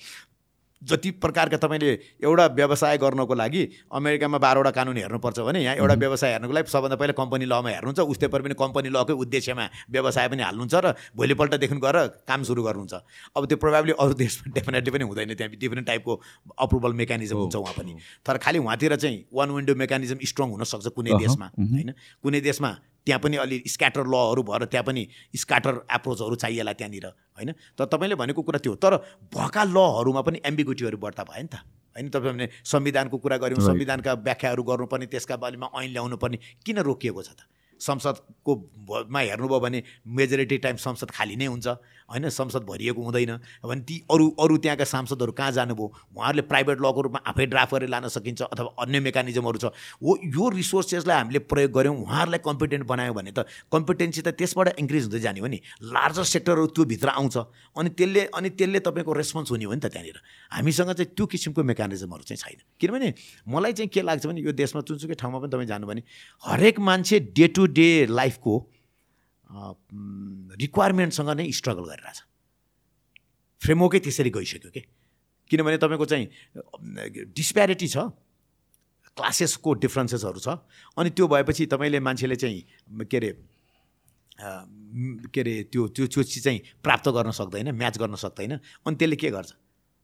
[0.81, 1.91] जति प्रकारका तपाईँले
[2.23, 6.95] एउटा व्यवसाय गर्नको लागि अमेरिकामा बाह्रवटा कानुन हेर्नुपर्छ भने यहाँ एउटा व्यवसाय हेर्नुको लागि सबभन्दा
[6.95, 11.75] पहिला कम्पनी लमा हेर्नुहुन्छ उस्तै पर पनि कम्पनी लकै उद्देश्यमा व्यवसाय पनि हाल्नुहुन्छ र भोलिपल्टदेखि
[11.75, 11.97] गएर
[12.29, 12.93] काम सुरु गर्नुहुन्छ।
[13.37, 16.13] अब त्यो प्रभावली अरू देशमा डेफिनेटली पनि हुँदैन त्यहाँ डिफ्रेन्ट टाइपको
[16.59, 17.93] अप्रुभल मेकानिजम हुन्छ उहाँ पनि।
[18.25, 21.93] तर खालि उहाँतिर चाहिँ वान विन्डो मेकानिजम स्ट्रङ हुनसक्छ कुनै देशमा। होइन?
[22.23, 22.69] कुनै देशमा
[23.07, 28.15] त्यहाँ पनि अलि स्क्याटर लहरू भएर त्यहाँ पनि स्क्याटर एप्रोचहरू चाहिएला त्यहाँनिर होइन तर तपाईँले
[28.19, 28.95] भनेको कुरा त्यो। तर
[29.31, 31.63] भएका लहरूमा पनि एम्बिग्युटीहरू बढ्ता भयो नि त
[31.95, 33.63] होइन तपाईँ भने संविधानको कुरा गऱ्यौँ.
[33.63, 37.47] संविधानका व्याख्याहरू गर्नुपर्ने त्यसका बारेमा ऐन ल्याउनु पर्ने किन रोकिएको छ त
[37.79, 38.51] संसदको
[39.09, 41.67] मा हेर्नुभयो भने मेजोरिटी टाइम संसद खाली नै हुन्छ।
[42.07, 43.31] होइन संसद भरिएको हुँदैन।
[43.63, 45.87] भने ती अरू अरू त्यहाँका सांसदहरू कहाँ जानुभयो?
[46.15, 49.65] उहाँहरूले प्राइभेट लको रूपमा आफै ड्राफ्ट गरेर लान सकिन्छ अथवा अन्य मेकानिजमहरू छ।
[49.99, 55.03] हो यो रिसोर्सेसलाई हामीले प्रयोग गऱ्यौँ उहाँहरूलाई कम्पिटेन्ट बनायौँ भने त कम्पिटेन्सी त त्यसबाट इन्क्रिज
[55.03, 57.37] हुँदै जाने हो नि। लार्जर सेक्टरहरू त्यो भित्र आउँछ।
[57.75, 60.17] अनि त्यसले अनि त्यसले तपाईँको रेस्पोन्स हुने हो नि त त्यहाँनिर।
[60.55, 63.13] हामीसँग चाहिँ त्यो किसिमको मेकानिजमहरू चाहिँ छैन। किनभने
[63.51, 66.01] मलाई चाहिँ के लाग्छ भने यो देशमा जुनसुकै ठाउँमा पनि तपाईँ जानु भने
[66.43, 68.53] हरेक मान्छे डे टु डे लाइफको
[70.61, 72.17] रिक्वायरमेन्टसँग नै स्ट्रगल गरिरहेछ।
[73.61, 74.81] फ्रेमवर्कै त्यसरी गइसक्यो कि?
[75.51, 76.25] किनभने तपाईँको चाहिँ
[77.33, 77.97] डिस्प्यारिटी छ
[79.17, 80.47] क्लासेसको डिफ्रेन्सेसहरू छ
[80.97, 83.31] अनि त्यो भएपछि तपाईँले मान्छेले चाहिँ के अरे
[85.33, 88.53] के अरे त्यो त्यो चिज चाहिँ प्राप्त गर्न सक्दैन म्याच गर्न सक्दैन
[88.85, 89.51] अनि त्यसले के गर्छ?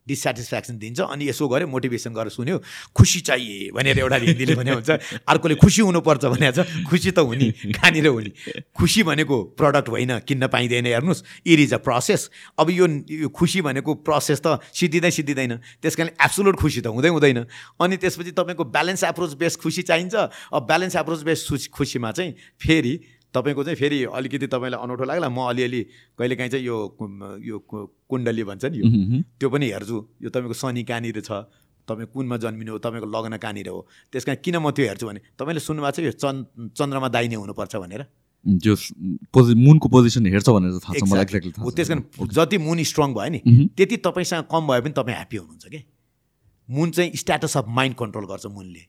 [0.08, 2.58] डिसेटिस्फ्याक्सन दिन्छ अनि यसो गऱ्यो मोटिभेसन गरेर सुन्यो
[2.96, 4.90] खुसी चाहिए भनेर एउटा हिन्दीले भने हुन्छ
[5.28, 8.32] अर्कोले खुसी हुनुपर्छ भने छ खुसी त हुने कहाँनिर हुने?
[8.76, 12.30] खुसी भनेको प्रडक्ट होइन किन्न पाइँदैन हेर्नुहोस् इट इज अ प्रोसेस
[12.60, 17.46] अब यो खुसी भनेको प्रोसेस त सिद्धिँदै सिद्धिँदैन त्यस कारण एब्सोलुट खुसी त हुँदै हुँदैन।
[17.80, 20.16] अनि त्यसपछि तपाईँको ब्यालेन्स एप्रोच बेस खुसी चाहिन्छ
[20.54, 22.94] अब ब्यालेन्स एप्रोच बेस खुसीमा चाहिँ फेरि
[23.34, 25.82] तपाईँको चाहिँ फेरि अलिकति तपाईँलाई अनौठो लाग्ला म अलिअलि
[26.20, 26.78] कहिलेकाहीँ चाहिँ यो
[27.44, 28.88] यो कुण्डली भन्छ नि यो
[29.40, 31.32] त्यो पनि हेर्छु। यो तपाईँको शनि कहाँनिर छ
[31.88, 33.80] तपाईँ कुनमा जन्मिनु हो तपाईँको लग्न कहाँनिर हो
[34.14, 37.76] त्यस कारण किन म त्यो हेर्छु भने तपाईँले सुन्नुभएको छ यो चन् चन्द्रमा दाहिने हुनुपर्छ
[37.76, 38.04] भनेर?
[38.46, 38.76] त्यो
[39.34, 42.04] पोजि मुनको पोजिसन हेर्छ भनेर थाहा छ मलाई एक्ज्याक्टली थाहा त्यस कारण
[42.38, 43.40] जति मुन स्ट्रङ भयो नि
[43.76, 45.84] त्यति तपाईँसँग कम भयो भने तपाईँ ह्याप्पी हुनुहुन्छ कि
[46.70, 48.84] मुन चाहिँ स्ट्याटस अफ माइन्ड कन्ट्रोल गर्छ मुनले।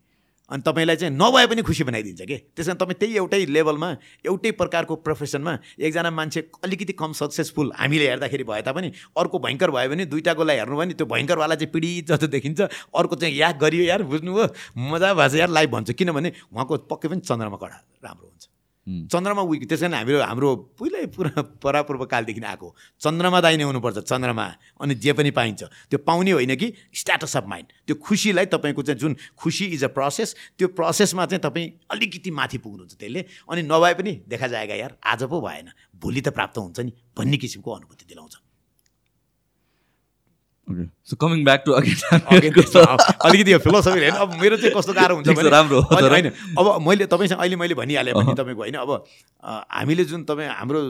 [0.50, 2.36] अनि तपाईँलाई चाहिँ नभए पनि खुसी बनाइदिन्छ कि?
[2.52, 3.88] त्यस कारण तपाईँ त्यही एउटै लेभलमा
[4.28, 9.88] एउटै प्रकारको प्रोफेसनमा एकजना मान्छे अलिकति कम सक्सेसफुल हामीले हेर्दाखेरि भए तापनि अर्को भयङ्कर भयो
[9.88, 14.02] भने दुइटाकोलाई हेर्नु भने त्यो भयङ्करवाला चाहिँ पीडित जस्तो देखिन्छ। अर्को चाहिँ याद गरियो यार
[14.04, 14.46] बुझ्नुभयो?
[14.76, 18.53] मजा भएको छ यार लाइभ भन्छ। किनभने उहाँको पक्कै पनि चन्द्रमा कडा राम्रो हुन्छ।
[18.84, 22.68] चन्द्रमा विक त्यस कारण हाम्रो हाम्रो पहिल्यै पुरा परापूर्व कालदेखि आएको।
[23.00, 24.44] चन्द्रमा दाहिने हुनुपर्छ चन्द्रमा।
[24.80, 28.98] अनि जे पनि पाइन्छ। त्यो पाउने होइन कि स्ट्याटस अफ माइन्ड त्यो खुसीलाई तपाईँको चाहिँ
[29.00, 33.94] जुन खुसी इज अ प्रोसेस त्यो प्रोसेसमा चाहिँ तपाईँ अलिकति माथि पुग्नुहुन्छ त्यसले। अनि नभए
[33.94, 38.04] पनि देखा जाएगा यार आज पो भएन। भोलि त प्राप्त हुन्छ नि भन्ने किसिमको अनुभूति
[38.08, 38.36] दिलाउँछ।
[40.64, 45.80] सो कमिङ ब्याक टु अलिकति यो फिलोसफी होइन अब मेरो चाहिँ कस्तो गाह्रो हुन्छ राम्रो
[45.92, 48.90] होइन अब मैले तपाईँसँग अहिले मैले भनिहालेँ भने तपाईँको होइन अब
[49.44, 50.80] हामीले जुन तपाईँ हाम्रो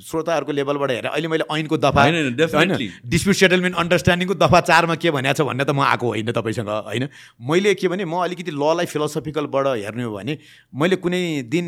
[0.00, 5.36] श्रोताहरूको लेभलबाट हेरेर अहिले मैले ऐनको दफा होइन डिस्प्युट सेटलमेन्ट अन्डरस्ट्यान्डिङको दफा चारमा के भनेको
[5.36, 7.08] छ भन्ने त म आएको होइन तपाईँसँग होइन।
[7.44, 10.38] मैले के भने म अलिकति ललाई फिलोसफिकलबाट हेर्ने हो भने
[10.72, 11.22] मैले कुनै
[11.52, 11.66] दिन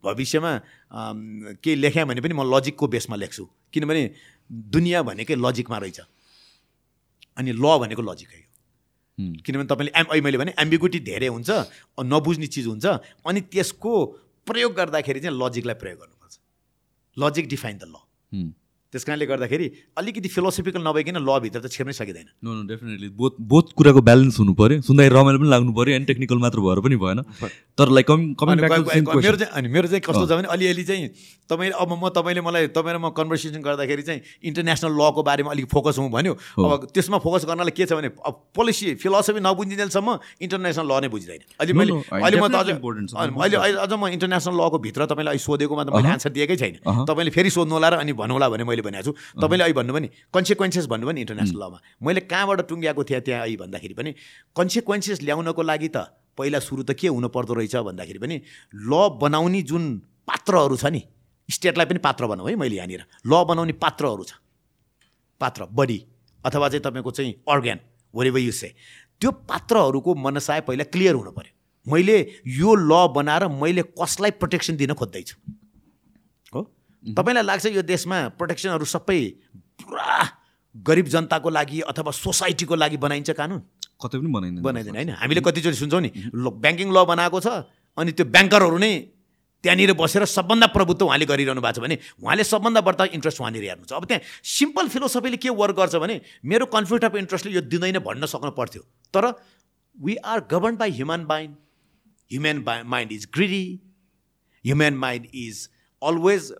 [0.00, 0.52] भविष्यमा
[1.60, 4.02] केही लेखेँ भने पनि म लजिकको बेसमा लेख्छु। किनभने
[4.72, 6.00] दुनियाँ भनेकै लजिकमा रहेछ।
[7.36, 8.48] अनि ल भनेको लजिकै हो
[9.44, 11.50] किनभने तपाईँले एम मैले भने एम्बिगुटी धेरै हुन्छ
[12.04, 12.86] नबुझ्ने चिज हुन्छ
[13.26, 13.92] अनि त्यसको
[14.46, 16.34] प्रयोग गर्दाखेरि चाहिँ लजिकलाई प्रयोग गर्नुपर्छ।
[17.16, 17.96] लजिक डिफाइन द ल
[18.92, 19.66] त्यस कारणले गर्दाखेरि
[19.96, 24.52] अलिकति फिलोसफिकल नभइकन लभित्र त छिर्नै सकिँदैन। No no definitely both both कुराको ब्यालेन्स हुनु
[24.52, 27.18] पऱ्यो सुन्दाखेरि रमाइलो पनि लाग्नु पऱ्यो अनि टेक्निकल मात्र भएर पनि भएन।
[27.78, 31.08] तर लाइक मेरो चाहिँ अनि मेरो चाहिँ कस्तो छ भने अलिअलि चाहिँ
[31.48, 35.66] तपाईँले अब म तपाईँले मलाई तपाईँ र म कन्भर्सेसन गर्दाखेरि चाहिँ इन्टरनेसनल लको बारेमा अलिक
[35.72, 40.08] फोकस हुँ भन्यो। अब त्यसमा फोकस गर्नलाई के छ भने अब पोलिसी फिलोसफी नबुझिँदैसम्म
[40.44, 44.54] इन्टरनेसनल ल नै बुझिँदैन। अहिले मैले अहिले म त अझ अहिले अहिले अझ म इन्टरनेसनल
[44.60, 46.74] लको भित्र तपाईँलाई सोधेकोमा त मैले एन्सर दिएकै छैन।
[47.08, 50.08] तपाईँले फेरि सोध्नु होला र अनि भन्नुहोला भने मैले भनेको छु। तपाईँले अहिले भन्नु पनि
[50.34, 54.10] कन्सिक्वेन्सेस भन्नु पनि इन्टरनेसनल लमा मैले कहाँबाट टुङ्ग्याएको थिएँ त्यहाँ अहिले भन्दाखेरि पनि
[54.56, 55.96] कन्सिक्वेन्सेस ल्याउनको लागि त
[56.38, 58.36] पहिला सुरु त के हुनु पर्दो रहेछ भन्दाखेरि पनि
[58.74, 59.84] ल बनाउने जुन
[60.26, 61.02] पात्रहरू छ नि
[61.48, 64.32] स्टेटलाई पनि पात्र बनाऊ है मैले यहाँनिर। ल बनाउने पात्रहरू छ।
[65.40, 65.98] पात्र बडी
[66.44, 67.78] अथवा चाहिँ तपाईँको चाहिँ अर्ग्यान
[68.14, 68.68] वरेवर युसे
[69.20, 71.52] त्यो पात्रहरूको मनसाय पहिला क्लियर हुनु पऱ्यो
[71.86, 72.16] मैले
[72.46, 75.34] यो ल बनाएर मैले कसलाई प्रोटेक्सन दिन खोज्दैछु?
[77.02, 79.20] तपाईँलाई लाग्छ यो देशमा प्रोटेक्सनहरू सबै
[79.82, 80.10] पुरा
[80.74, 83.60] गरिब जनताको लागि अथवा सोसाइटीको लागि बनाइन्छ कानुन?
[84.00, 85.10] कतै पनि बनाइँदैन। बनाइँदैन होइन?
[85.20, 87.48] हामीले कतिचोटि सुन्छौँ नि ब्याङ्किङ ल बनाएको छ
[87.98, 88.92] अनि त्यो ब्याङ्करहरू नै
[89.64, 93.84] त्यहाँनिर बसेर सबभन्दा प्रभुत्व उहाँले गरिरहनु भएको छ भने उहाँले सबभन्दा बढ्ता इन्ट्रेस्ट उहाँनिर हेर्नु
[93.86, 97.98] छ। अब त्यहाँ सिम्पल फिलोसफीले के वर्क गर्छ भने मेरो कन्फ्लिक्ट अफ इन्ट्रेस्टले यो दिँदैन
[98.02, 98.82] भन्न सक्नु पर्थ्यो।
[99.14, 99.24] तर
[99.96, 101.54] we are govern by human mind
[102.30, 102.56] human
[102.90, 103.64] mind is greedy
[104.64, 105.68] human mind is
[106.02, 106.52] always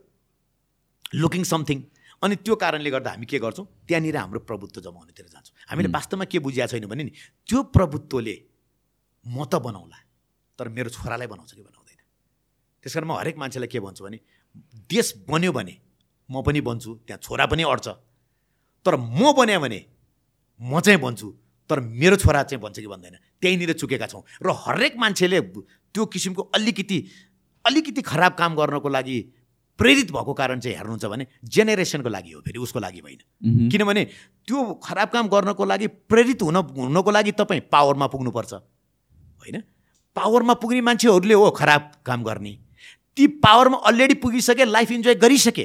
[1.15, 1.79] looking something
[2.23, 3.67] अनि त्यो कारणले गर्दा हामी के गर्छौँ?
[3.89, 7.13] त्यहाँनिर हाम्रो प्रभुत्व जमाउनेतिर जान्छौँ। हामीले वास्तवमा के बुझिया छैन भने नि
[7.49, 8.37] त्यो प्रभुत्वले
[9.27, 9.99] म त बनाउला
[10.59, 12.01] तर मेरो छोरालाई बनाउँछ कि बनाउँदैन।
[12.83, 14.19] त्यस कारण म हरेक मान्छेलाई के भन्छु भने
[14.91, 15.75] देश बन्यो भने
[16.31, 17.89] म पनि बन्छु त्यहाँ छोरा पनि अड्छ।
[18.87, 19.81] तर म बन्यो भने
[20.61, 21.29] म चाहिँ बन्छु
[21.71, 26.43] तर मेरो छोरा चाहिँ भन्छ कि भन्दैन त्यहीँनिर चुकेका छौँ। र हरेक मान्छेले त्यो किसिमको
[26.55, 26.99] अलिकति
[27.65, 29.19] अलिकति खराब काम गर्नको लागि
[29.83, 34.05] प्रेरित भएको कारण चाहिँ हेर्नुहुन्छ भने जेनेरेसनको लागि हो फेरि उसको लागि होइन। किनभने
[34.49, 39.63] त्यो खराब काम गर्नको लागि प्रेरित हुन हुनको लागि तपाईँ पावरमा पुग्नुपर्छ। होइन?
[40.17, 42.59] पावरमा पुग्ने मान्छेहरूले हो खराब काम गर्ने।
[43.17, 45.65] ती पावरमा अलरेडी पुगिसके लाइफ इन्जोय गरिसके।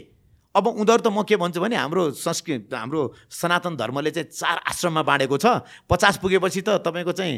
[0.57, 5.01] अब उनीहरू त म के भन्छु भने हाम्रो संस्कृत हाम्रो सनातन धर्मले चाहिँ चार आश्रममा
[5.05, 5.45] बाँडेको छ।
[5.85, 7.35] पचास पुगेपछि त तपाईँको चाहिँ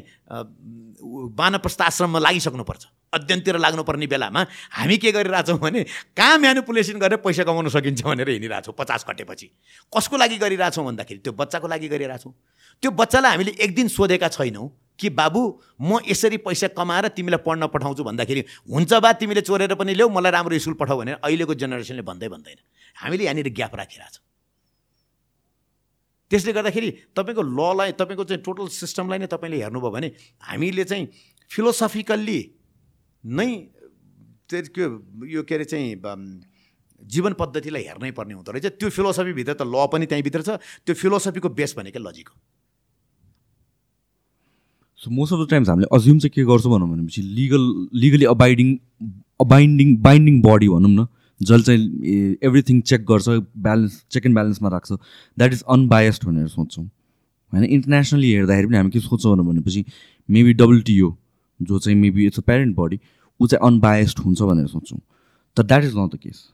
[1.35, 4.41] वानप्रस्थ आश्रममा लागिसक्नुपर्छ। अध्ययनतिर लाग्नुपर्ने बेलामा
[4.71, 5.83] हामी के गरिरहेछौँ भने
[6.15, 9.47] कहाँ म्यानुपुलेसन गरेर पैसा कमाउन सकिन्छ भनेर हिँडिरहेछौँ पचास कटेपछि।
[9.93, 12.33] कसको लागि गरिरहेछौँ भन्दाखेरि त्यो बच्चाको लागि गरिरहेछौँ।
[12.83, 14.67] त्यो बच्चालाई हामीले एक दिन सोधेका छैनौँ।
[14.99, 15.41] कि बाबु
[15.81, 20.31] म यसरी पैसा कमाएर तिमीलाई पढ्न पठाउँछु भन्दाखेरि हुन्छ बा तिमीले चोरेर पनि ल्याऊ मलाई
[20.31, 22.59] राम्रो स्कुल पठाऊ भनेर अहिलेको जेनेरेसनले भन्दै भन्दैन।
[22.99, 24.23] हामीले यहाँनिर ग्याप राखिरहेछौँ
[26.31, 30.07] त्यसले गर्दाखेरि तपाईँको ललाई तपाईँको चाहिँ टोटल सिस्टमलाई नै तपाईँले हेर्नुभयो भने
[30.45, 31.05] हामीले चाहिँ
[31.51, 32.39] फिलोसफिकल्ली
[33.23, 33.49] नै
[34.49, 34.85] त्यो
[35.25, 35.95] यो के अरे चाहिँ
[37.01, 40.49] जीवन पद्धतिलाई हेर्नै पर्ने हुँदो रहेछ। त्यो फिलोसफीभित्र त ल पनि त्यहीँभित्र छ।
[40.85, 42.35] त्यो फिलोसफीको बेस भनेकै लजिक हो।
[45.03, 47.63] So most of the times हामीले अज्युम चाहिँ के गर्छौँ भनौँ भनेपछि legal
[47.99, 48.75] legally abiding
[49.41, 51.07] a binding binding body भनौँ न
[51.41, 53.27] जसले चाहिँ एभ्रिथिङ चेक गर्छ
[53.67, 56.85] ब्यालेन्स चेक एन्ड ब्यालेन्समा राख्छ द्याट इज अनबायस्ड भनेर सोच्छौँ।
[57.53, 59.85] होइन इन्टरनेसनली हेर्दाखेरि पनि हामी के सोच्छौँ भनेपछि
[60.29, 61.15] मेबी डब्लुटिओ
[61.59, 62.99] जो चाहिँ maybe it's a parent body
[63.39, 64.99] ऊ चाहिँ अनबायस्ड हुन्छ भनेर सोच्छौँ।
[65.57, 66.47] तर that is not the case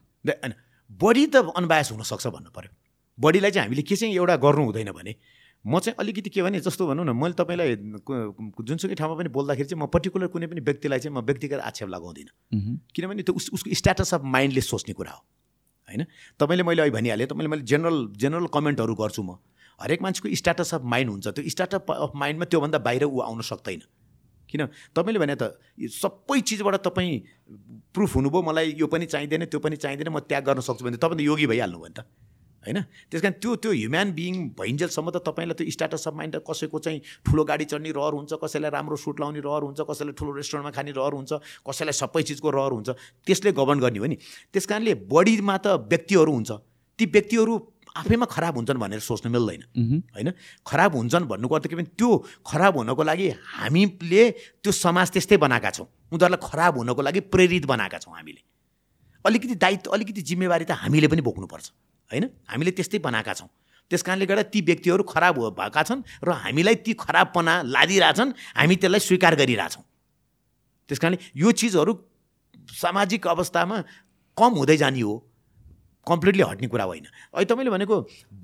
[1.02, 2.72] body त अनबायस हुनसक्छ भन्नु पऱ्यो
[3.18, 5.16] बडीलाई चाहिँ हामीले के चाहिँ एउटा गर्नु हुँदैन भने
[5.66, 7.76] म चाहिँ अलिकति के भने जस्तो भनौँ न मैले तपाईँलाई
[8.62, 12.32] जुनसुकै ठाउँमा पनि बोल्दाखेरि चाहिँ म पर्टिकुलर कुनै पनि व्यक्तिलाई चाहिँ म व्यक्तिगत आक्षेप लगाउँदिनँ।
[12.94, 15.22] किनभने त्यो उस उसको स्ट्याटस अफ माइन्डले सोच्ने कुरा हो
[15.90, 16.06] होइन?
[16.38, 19.42] तपाईँले मैले अहिले भनिहालेँ तपाईँले मैले जेनरल जेनरल कमेन्टहरू गर्छु म।
[19.82, 23.82] हरेक मान्छेको स्ट्याटस अफ माइन्ड हुन्छ त्यो स्ट्याटस अफ माइन्डमा त्योभन्दा बाहिर ऊ आउन सक्दैन।
[24.50, 24.62] किन?
[24.94, 30.14] तपाईँले भने त सबै चिजबाट तपाईँ प्रुफ हुनुभयो मलाई यो पनि चाहिँदैन त्यो पनि चाहिँदैन
[30.14, 32.06] म त्याग गर्न सक्छु भने तपाईँ त योगी भइहाल्नु भयो नि त।
[32.66, 32.82] होइन?
[33.12, 37.00] त्यस कारण त्यो त्यो ह्युम्यान बिइङ भइन्जेलसम्म त तपाईँलाई त्यो स्ट्याटस अफ माइन्ड कसैको चाहिँ
[37.26, 40.92] ठुलो गाडी चढ्ने रहर हुन्छ कसैलाई राम्रो सुट लाउने रहर हुन्छ कसैलाई ठुलो रेस्टुरेन्टमा खाने
[40.98, 42.90] रहर हुन्छ कसैलाई सबै चिजको रहर हुन्छ
[43.26, 44.18] त्यसले गभर्न गर्ने हो नि।
[44.50, 46.52] त्यस कारणले बडीमा त व्यक्तिहरू हुन्छ।
[47.00, 47.54] ती व्यक्तिहरू
[47.96, 49.62] आफैमा खराब हुन्छन् भनेर सोच्नु मिल्दैन।
[50.12, 50.30] होइन?
[50.68, 52.10] खराब हुन्छन् भन्नुको अर्थ के भने त्यो
[52.44, 54.24] खराब हुनको लागि हामीले
[54.64, 58.42] त्यो समाज त्यस्तै बनाएका छौँ। उनीहरूलाई खराब हुनको लागि प्रेरित बनाएका छौँ हामीले।
[59.26, 61.66] अलिकति दायित्व अलिकति जिम्मेवारी त हामीले पनि बोक्नुपर्छ
[62.12, 62.26] होइन?
[62.48, 63.50] हामीले त्यस्तै बनाएका छौँ।
[63.92, 69.00] त्यस कारणले गर्दा ती व्यक्तिहरू खराब भएका छन् र हामीलाई ती खराबपना लादिरहेछन् हामी त्यसलाई
[69.00, 69.84] स्वीकार गरिरहेछौँ।
[70.90, 71.94] त्यस कारणले यो चिजहरू
[72.74, 73.78] सामाजिक अवस्थामा
[74.38, 75.14] कम हुँदै जाने हो
[76.08, 77.96] कम्प्लिटली हट्ने कुरा होइन। अहिले तपाईँले भनेको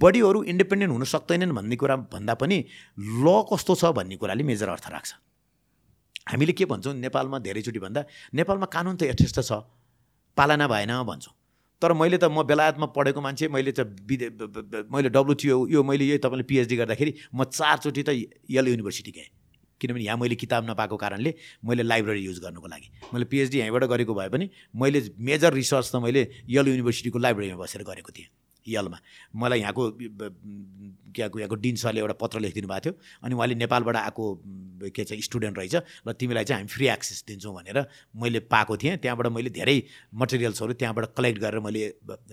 [0.01, 2.57] बडीहरू इन्डिपेन्डेन्ट हुन सक्दैनन् भन्ने कुरा भन्दा पनि
[2.97, 5.11] ल कस्तो छ भन्ने कुराले मेजर अर्थ राख्छ।
[6.29, 8.01] हामीले के भन्छौँ नेपालमा धेरैचोटि भन्दा
[8.33, 9.65] नेपालमा कानुन त यथेष्ट छ।
[10.37, 11.33] पालना भएन भन्छौँ।
[11.81, 14.29] तर मैले त म बेलायतमा पढेको मान्छे मैले त विदे
[14.93, 18.09] मैले डब्लुटिओ यो मैले यही तपाईँले पिएचडी गर्दाखेरि म चारचोटि त
[18.49, 19.29] यल युनिभर्सिटी गएँ।
[19.81, 21.33] किनभने यहाँ मैले किताब नपाएको कारणले
[21.65, 25.95] मैले लाइब्रेरी युज गर्नुको लागि। मैले पिएचडी यहीँबाट गरेको भए पनि मैले मेजर रिसर्च त
[26.05, 28.29] मैले यल युनिभर्सिटीको लाइब्रेरीमा बसेर गरेको थिएँ।
[28.67, 28.97] यलमा
[29.35, 30.35] मलाई यहाँको ब- ब-
[31.15, 32.93] के यहाँको डिन सरले एउटा पत्र लेखिदिनु भएको थियो
[33.23, 34.23] अनि उहाँले नेपालबाट आएको
[34.95, 35.75] के चाहिँ स्टुडेन्ट रहेछ
[36.07, 37.77] र तिमीलाई चाहिँ हामी फ्री एक्सेस दिन्छौँ भनेर
[38.15, 39.77] मैले पाएको थिएँ। त्यहाँबाट मैले धेरै
[40.13, 41.81] मटेरियल्सहरू त्यहाँबाट कलेक्ट गरेर मैले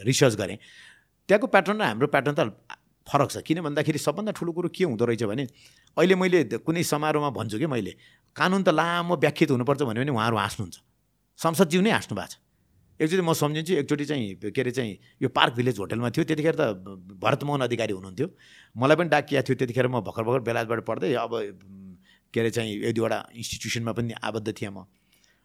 [0.05, 0.57] रिसर्च गरेँ।
[1.29, 2.41] त्यहाँको प्याटर्न र हाम्रो प्याटर्न त
[3.09, 5.45] फरक छ। किन भन्दाखेरि सबभन्दा ठुलो कुरो के हुँदो रहेछ भने
[5.97, 7.93] अहिले मैले कुनै समारोहमा भन्छु कि मैले
[8.37, 10.77] कानुन त लामो व्याख्यात हुनुपर्छ भन्यो भने उहाँहरू हाँस्नुहुन्छ।
[11.37, 12.48] संसदज्यू नै हाँस्नु भएको छ।
[13.01, 16.63] एकचोटि म सम्झिन्छु एकचोटि चाहिँ के अरे चाहिँ यो पार्क भिलेज होटलमा थियो त्यतिखेर त
[17.23, 18.29] भरतमोहन अधिकारी हुनुहुन्थ्यो।
[18.75, 21.33] मलाई पनि डाकिया थियो त्यतिखेर म भर्खर भर्खर बेलायतबाट पढ्दै अब
[22.35, 24.85] के अरे चाहिँ एक दुईवटा इन्स्टिट्युसनमा पनि आबद्ध थिएँ म।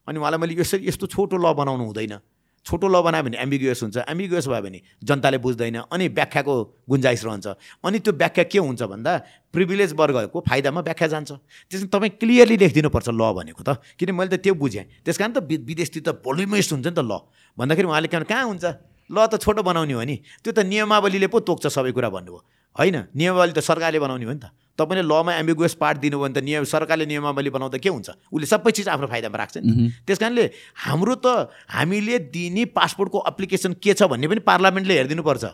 [0.08, 2.18] अनि उहाँलाई मैले यसरी यस्तो छोटो ल बनाउनु हुँदैन।
[2.66, 6.54] छोटो ल बनायो भने एम्बिगुएस हुन्छ। एम्बिगुएस भयो भने जनताले बुझ्दैन अनि व्याख्याको
[6.90, 7.48] गुन्जाइस रहन्छ।
[7.84, 9.12] अनि त्यो व्याख्या के हुन्छ भन्दा
[9.52, 11.32] प्रिभिलेज वर्गको फाइदामा व्याख्या जान्छ।
[11.68, 15.44] त्यसमा तपाईँ क्लियरली लेखिदिनुपर्छ ल भनेको त। किन मैले त त्यो बुझेँ। त्यस कारण त
[15.44, 17.14] विदेशतिर त भोल्युमिस्ट हुन्छ नि त ल।
[17.60, 18.66] भन्दाखेरि उहाँले के कहाँ हुन्छ?
[19.12, 22.40] ल त छोटो बनाउने हो नि। त्यो त नियमावलीले पो तोक्छ सबै कुरा भन्नुभयो।
[22.80, 22.96] होइन?
[23.12, 24.48] नियमावली त सरकारले बनाउने हो नि त।
[24.80, 28.10] तपाईँले लमा एम्बिगुएस पार्ट दिनुभयो भने त नियम सरकारले नियमावली बनाउँदा के हुन्छ?
[28.34, 30.46] उसले सबै चिज आफ्नो फाइदामा राख्छ नि त्यस कारणले
[30.86, 35.46] हाम्रो त हामीले दिने पासपोर्टको एप्लिकेसन के छ भन्ने पनि पार्लियामेन्टले हेरिदिनुपर्छ।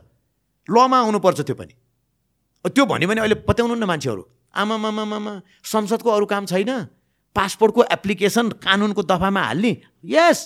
[0.70, 1.74] लमा आउनुपर्छ त्यो पनि।
[2.66, 4.24] त्यो भन्यो भने अहिले पत्याउनु न मान्छेहरू
[4.56, 6.72] आमामामामा संसदको अरू काम छैन।
[7.36, 9.72] पासपोर्टको एप्लिकेसन कानुनको दफामा हाल्ने।
[10.06, 10.40] यस!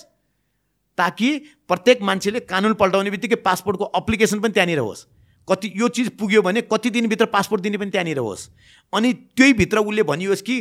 [0.98, 1.28] ताकि
[1.68, 5.06] प्रत्येक मान्छेले कानुन पल्टाउने बित्तिकै पासपोर्टको एप्लिकेसन पनि त्यहाँनिर होस्।
[5.48, 8.48] कति यो चिज पुग्यो भने कति दिनभित्र पासपोर्ट दिने पनि त्यहाँनिर होस्।
[8.92, 10.56] अनि त्यही भित्र उसले भनियोस् कि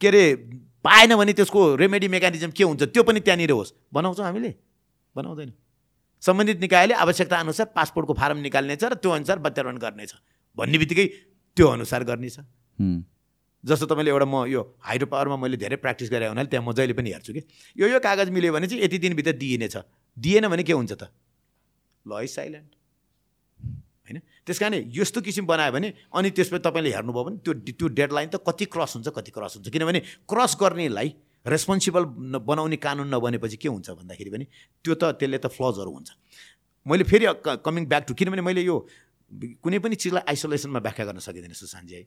[0.00, 0.34] के अरे
[0.84, 4.54] पाएन भने त्यसको रेमेडी मेकानिजम के हुन्छ त्यो पनि त्यहाँनिर होस्। बनाउँछौँ हामीले?
[5.16, 5.52] बनाउँदैन।
[6.22, 10.12] सम्बन्धित निकायले आवश्यकता अनुसार पासपोर्टको फारम निकाल्नेछ र त्यो अनुसार प्रत्यारोहण गर्नेछ।
[10.56, 11.06] भन्ने बित्तिकै
[11.56, 12.38] त्यो अनुसार गर्नेछ।
[13.64, 16.94] जस्तो तपाईँले एउटा म यो हाइड्रो पावरमा मैले धेरै प्र्याक्टिस गरेँ हुनाले त्यहाँ म जहिले
[16.94, 17.42] पनि हेर्छु कि।
[17.76, 19.76] यो यो कागज मिल्यो भने चाहिँ यति दिनभित्र दिइनेछ।
[20.16, 21.10] दिएन भने के हुन्छ त?
[22.06, 22.70] ल है साइलेन्ट।
[24.06, 24.20] होइन?
[24.46, 28.36] त्यस कारणले यस्तो किसिम बनायो भने अनि त्यसपछि तपाईँले हेर्नुभयो भने त्यो त्यो डेडलाइन त
[28.46, 30.00] कति क्रस हुन्छ कति क्रस हुन्छ। किनभने
[30.30, 31.08] क्रस गर्नेलाई
[31.46, 32.04] रेस्पोन्सिबल
[32.42, 34.44] बनाउने कानुन नबनेपछि के हुन्छ भन्दाखेरि पनि
[34.84, 36.10] त्यो त त्यसले त फ्लजहरू हुन्छ।
[36.86, 37.26] मैले फेरि
[37.66, 38.76] कमिङ ब्याक टु किनभने मैले यो
[39.62, 42.06] कुनै पनि चिजलाई आइसोलेसनमा व्याख्या गर्न सकिँदैन सुशान्तजी है।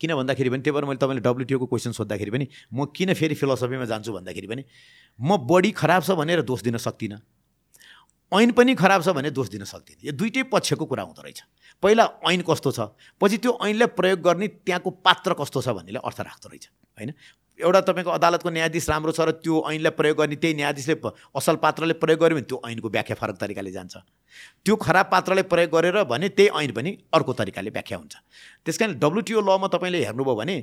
[0.00, 3.86] किन भन्दाखेरि पनि त्यही भएर मैले तपाईँले डब्लुटिओको क्वेसन सोद्धाखेरि पनि म किन फेरि फिलोसफीमा
[3.86, 4.62] जान्छु भन्दाखेरि पनि
[5.18, 7.18] म बडी खराब छ भनेर दोष दिन सक्दिनँ।
[8.32, 11.42] ऐन पनि खराब छ भने दोष दिन सक्दिनँ। यो दुइटै पक्षको कुरा हुँदो रहेछ।
[11.82, 12.80] पहिला ऐन कस्तो छ
[13.20, 16.66] पछि त्यो ऐनलाई प्रयोग गर्ने त्यहाँको पात्र कस्तो छ भन्नेले अर्थ राख्दो रहेछ
[16.98, 17.10] होइन?
[17.58, 20.94] एउटा तपाईँको अदालतको न्यायाधीश राम्रो छ र त्यो ऐनलाई प्रयोग गर्ने त्यही न्यायाधीशले
[21.36, 23.94] असल पात्रले प्रयोग गर्यो भने त्यो ऐनको व्याख्या फरक तरिकाले जान्छ।
[24.64, 28.14] त्यो खराब पात्रले प्रयोग गरेर भने त्यही ऐन पनि अर्को तरिकाले व्याख्या हुन्छ।
[28.64, 30.56] त्यस कारण डब्लुटिओ लमा तपाईँले हेर्नुभयो भने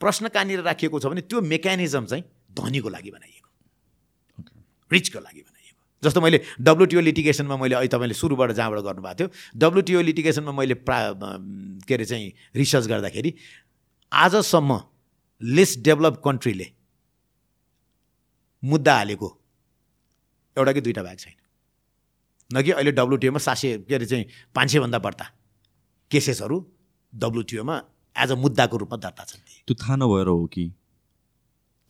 [0.00, 3.48] प्रश्न कहाँनिर राखिएको छ भने त्यो मेकानिजम चाहिँ धनीको लागि बनाइएको।
[4.90, 5.42] रिचको लागि
[6.04, 10.98] जस्तो मैले डब्लुटिओ लिटिगेसनमा मैले अहिले तपाईँले सुरुबाट जहाँबाट गर्नुभएको थियो डब्लुटिओ लिटिगेसनमा मैले प्रा
[11.88, 13.34] के अरे चाहिँ रिसर्च गर्दाखेरि
[14.12, 14.80] आजसम्म
[15.42, 16.66] लेस डेभलप कन्ट्रीले
[18.62, 19.28] मुद्दा हालेको
[20.56, 21.36] एउटा कि दुईवटा भएको छैन।
[22.50, 24.24] न कि अहिले डब्लुटिओमा सात सय के अरे चाहिँ
[24.54, 25.24] पाँच सयभन्दा बढ्ता
[26.10, 26.56] केसेसहरू
[27.12, 27.76] डब्लुटिओमा
[28.16, 30.64] एज अ मुद्दाको रूपमा दर्ता छन्। त्यो थाहा नभएर हो कि?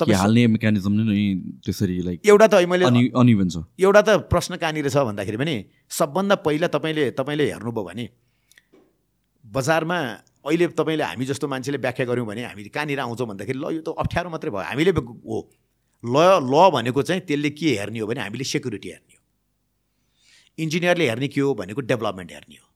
[0.01, 1.23] हाल्ने मेकानिजम नै
[1.63, 5.55] त्यसरी लाइक एउटा त मैले अनि अनइभन छ। एउटा त प्रश्न कहाँनिर छ भन्दाखेरि पनि
[5.87, 8.05] सबभन्दा पहिला तपाईँले तपाईँले हेर्नुभयो भने
[9.45, 9.99] बजारमा
[10.45, 13.95] अहिले तपाईँले हामी जस्तो मान्छेले व्याख्या गऱ्यौँ भने हामी कहाँनिर आउँछौँ भन्दाखेरि ल यो त
[13.95, 15.39] अप्ठ्यारो मात्रै भयो। हामीले हो।
[16.05, 19.23] ल ल भनेको चाहिँ त्यसले के हेर्ने हो भने हामीले सेक्युरिटी हेर्ने हो।
[20.59, 22.67] इन्जिनियरले हेर्ने के हो भनेको डेभलपमेन्ट हेर्ने हो।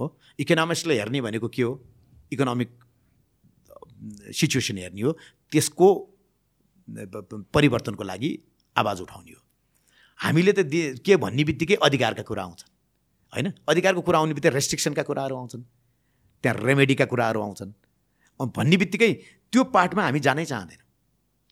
[0.00, 0.06] हो?
[0.38, 1.72] इकोनोमिक्सले हेर्ने भनेको के हो?
[2.32, 2.70] इकोनोमिक
[4.32, 5.12] सिचुएसन हेर्ने हो।
[5.52, 5.88] त्यसको
[6.88, 8.30] परिवर्तनको लागि
[8.76, 9.40] आवाज उठाउने हो।
[10.20, 10.60] हामीले त
[11.00, 12.70] के भन्ने बित्तिकै अधिकारका कुरा आउँछन्।
[13.32, 13.46] होइन?
[13.68, 15.62] अधिकारको कुरा आउने बित्तिकै रेस्ट्रिक्सनका कुराहरू आउँछन्।
[16.44, 17.72] त्यहाँ रेमेडीका कुराहरू आउँछन्।
[18.40, 19.12] भन्ने बित्तिकै
[19.52, 20.82] त्यो पार्टमा हामी जानै चाहँदैनौँ।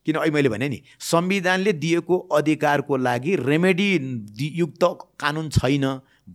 [0.06, 3.88] किन अहिले मैले भने नि संविधानले दिएको अधिकारको लागि रेमेडी
[4.58, 4.84] युक्त
[5.18, 5.84] कानुन छैन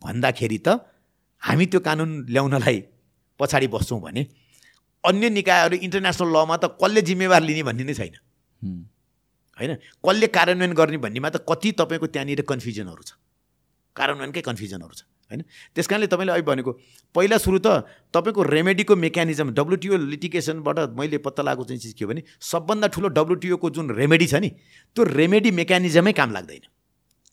[0.04, 0.80] भन्दाखेरि त
[1.41, 2.78] हामी त्यो कानुन ल्याउनलाई
[3.39, 4.22] पछाडि बस्छौँ भने
[5.04, 8.16] अन्य निकायहरू इन्टरनेसनल लमा त कसले जिम्मेवार लिने भन्ने नै छैन।
[8.64, 9.74] होइन?
[10.05, 13.12] कसले कार्यान्वयन गर्ने भन्नेमा त कति तपाईँको त्यहाँनिर कन्फ्युजनहरू छ।
[13.95, 15.01] कार्यान्वयनकै कन्फ्युजनको छ
[15.32, 15.41] होइन?
[15.76, 16.72] त्यस कारणले तपाईँले अहिले भनेको
[17.16, 22.10] पहिला सुरु त तपाईँको रेमेडीको मेकानिजम डब्लुटिओ लिटिगेसनबाट मैले पत्ता लगाएको चाहिँ चिज के हो
[22.12, 24.49] भने सबभन्दा ठुलो डब्लुटिओको जुन रेमेडी छ नि
[24.95, 26.64] त्यो रेमेडी मेकानिजमै काम लाग्दैन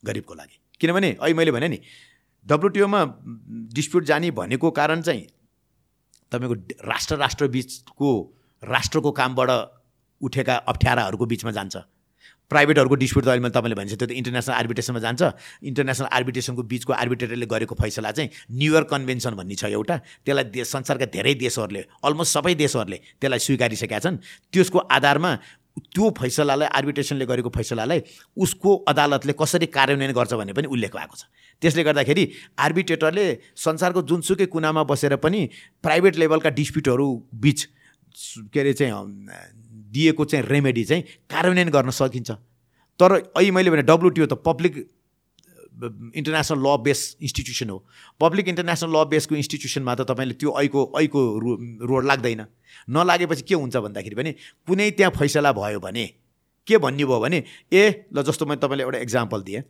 [0.04, 1.78] गरिबको लागि। किनभने अहिले मैले भने नि
[2.46, 3.00] डब्लुटिओमा
[3.72, 5.24] डिस्प्युट जाने भनेको कारण चाहिँ
[6.32, 6.54] तपाईँको
[6.88, 8.10] राष्ट्र राष्ट्र बिचको
[8.62, 9.50] राष्ट्रको कामबाट
[10.24, 11.76] उठेका अप्ठ्याराहरूको बिचमा जान्छ।
[12.50, 15.22] प्राइभेटहरूको डिस्प्युट त अहिले मैले तपाईँले भन्छ त्यो त इन्टरनेसनल आर्बिट्रेसनमा जान्छ।
[15.64, 19.96] इन्टरनेसनल आर्बिट्रेसनको बिचको आर्बिट्रेटरले गरेको फैसला चाहिँ न्युयोर्क कन्भेन्सन भन्ने छ एउटा।
[20.28, 24.16] त्यसलाई देश संसारका धेरै देशहरूले अलमोस्ट सबै देशहरूले त्यसलाई स्वीकारिसकेका छन्।
[24.52, 25.32] त्यसको आधारमा
[25.74, 28.00] त्यो फैसलालाई आर्बिट्रेसनले गरेको फैसलालाई
[28.36, 31.24] उसको अदालतले कसरी कार्यान्वयन गर्छ भन्ने पनि उल्लेख भएको छ।
[31.64, 32.24] त्यसले गर्दाखेरि
[32.60, 35.40] आर्बिट्रेटरले संसारको जुनसुकै कुनामा बसेर पनि
[35.82, 37.58] प्राइभेट लेभलका डिस्प्युटहरू बिच
[38.52, 38.92] के अरे चाहिँ
[39.94, 42.30] दिएको चाहिँ रेमेडी चाहिँ कार्यान्वयन गर्न सकिन्छ।
[43.00, 44.74] तर अहिले मैले भने डब्लुटिओ त public
[45.74, 47.78] international law base institution हो।
[48.20, 51.50] पब्लिक इन्टरनेसनल ल बेसको इन्स्टिट्युसनमा त तपाईँले त्यो ऐको ऐको रो
[51.90, 52.46] रोड लाग्दैन।
[52.90, 54.32] नलागेपछि के हुन्छ भन्दाखेरि पनि
[54.66, 56.06] कुनै त्यहाँ फैसला भयो भने
[56.68, 57.38] के भन्ने भयो भने
[57.72, 59.62] ए ल जस्तो मैले तपाईँलाई एउटा इक्जाम्पल दिएँ।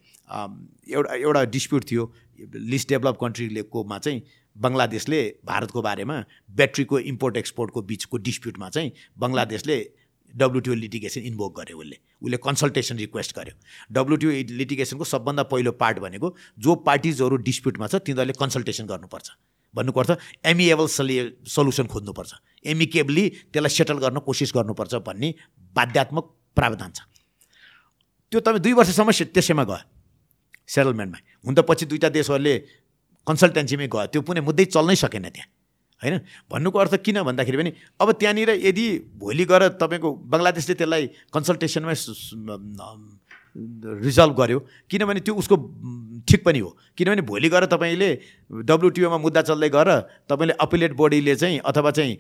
[0.93, 2.03] एउटा एउटा डिस्प्युट थियो
[2.53, 4.23] लिस्ट डेभलप कन्ट्रीलेकोमा चाहिँ
[4.57, 6.17] बङ्गलादेशले भारतको बारेमा
[6.53, 9.79] ब्याट्रीको इम्पोर्ट एक्सपोर्टको बिचको डिस्प्युटमा चाहिँ बङ्गलादेशले
[10.35, 13.55] डब्लुटिओ लिटिगेसन इन्भोक गर्यो उसले। उसले कन्सल्टेसन रिक्वेस्ट गर्यो।
[13.93, 16.29] डब्लुटिओ लिटिगेसनको सबभन्दा पहिलो पार्ट भनेको
[16.59, 19.29] जो पार्टिजहरू डिस्प्युटमा छ तिनीहरूले कन्सल्टेसन गर्नुपर्छ।
[19.75, 20.11] भन्नुपर्छ
[20.47, 21.17] एमिएबल सलि
[21.47, 22.33] सल्युसन खोज्नुपर्छ।
[22.67, 25.29] एमिकेबली त्यसलाई सेटल गर्न कोसिस गर्नुपर्छ भन्ने
[25.77, 26.25] बाध्यात्मक
[26.57, 27.01] प्रावधान छ।
[28.33, 29.79] त्यो तपाईँ दुई वर्षसम्म त्यसैमा गयो।
[30.67, 32.55] सेटलमेन्टमा हुन त पछि दुईवटा देशहरूले
[33.27, 35.49] कन्सल्टेन्सीमै गयो। त्यो कुनै मुद्दै चल्नै सकेन त्यहाँ।
[36.05, 36.21] होइन?
[36.51, 38.87] भन्नुको अर्थ किन भन्दाखेरि पनि अब त्यहाँनिर यदि
[39.17, 41.95] भोलि गएर तपाईँको बङ्गलादेशले त्यसलाई कन्सल्टेसनमै
[44.05, 44.59] रिजल्भ गर्यो
[44.91, 45.57] किनभने त्यो उसको
[46.29, 48.11] ठिक पनि हो। किनभने भोलि गएर तपाईँले
[48.67, 49.91] डब्लुटिओमा मुद्दा चल्दै गएर
[50.29, 52.13] तपाईँले अपिलेट बोडीले चाहिँ अथवा चाहिँ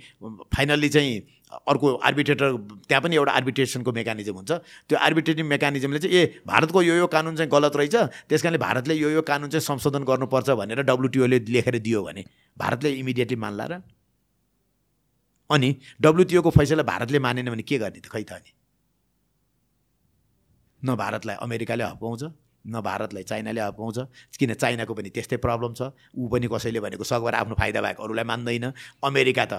[0.54, 1.14] फाइनल्ली चाहिँ
[1.54, 2.50] अर्को आर्बिट्रेटर
[2.88, 4.52] त्यहाँ पनि एउटा आर्बिट्रेसनको मेकानिजम हुन्छ।
[4.88, 7.96] त्यो आर्बिट्रेटिङ मेकानिजमले चाहिँ ए भारतको यो यो कानुन चाहिँ गलत रहेछ
[8.28, 12.24] त्यस कारणले भारतले यो यो कानुन चाहिँ संशोधन गर्नुपर्छ भनेर डब्लुटिओले लेखेर दियो भने
[12.56, 13.74] भारतले इमिडिएटली मान्ला र?
[15.50, 15.68] अनि
[16.00, 18.50] डब्लुटिओको फैसला भारतले मानेन भने के गर्ने त खै त अनि?
[20.82, 22.22] न भारतलाई अमेरिकाले हपाउँछ
[22.64, 23.98] न भारतलाई चाइनाले हपाउँछ
[24.40, 28.24] किन चाइनाको पनि त्यस्तै प्रब्लम छ ऊ पनि कसैले भनेको सकभर आफ्नो फाइदा बाहेक अरूलाई
[28.24, 28.72] मान्दैन।
[29.04, 29.54] अमेरिका त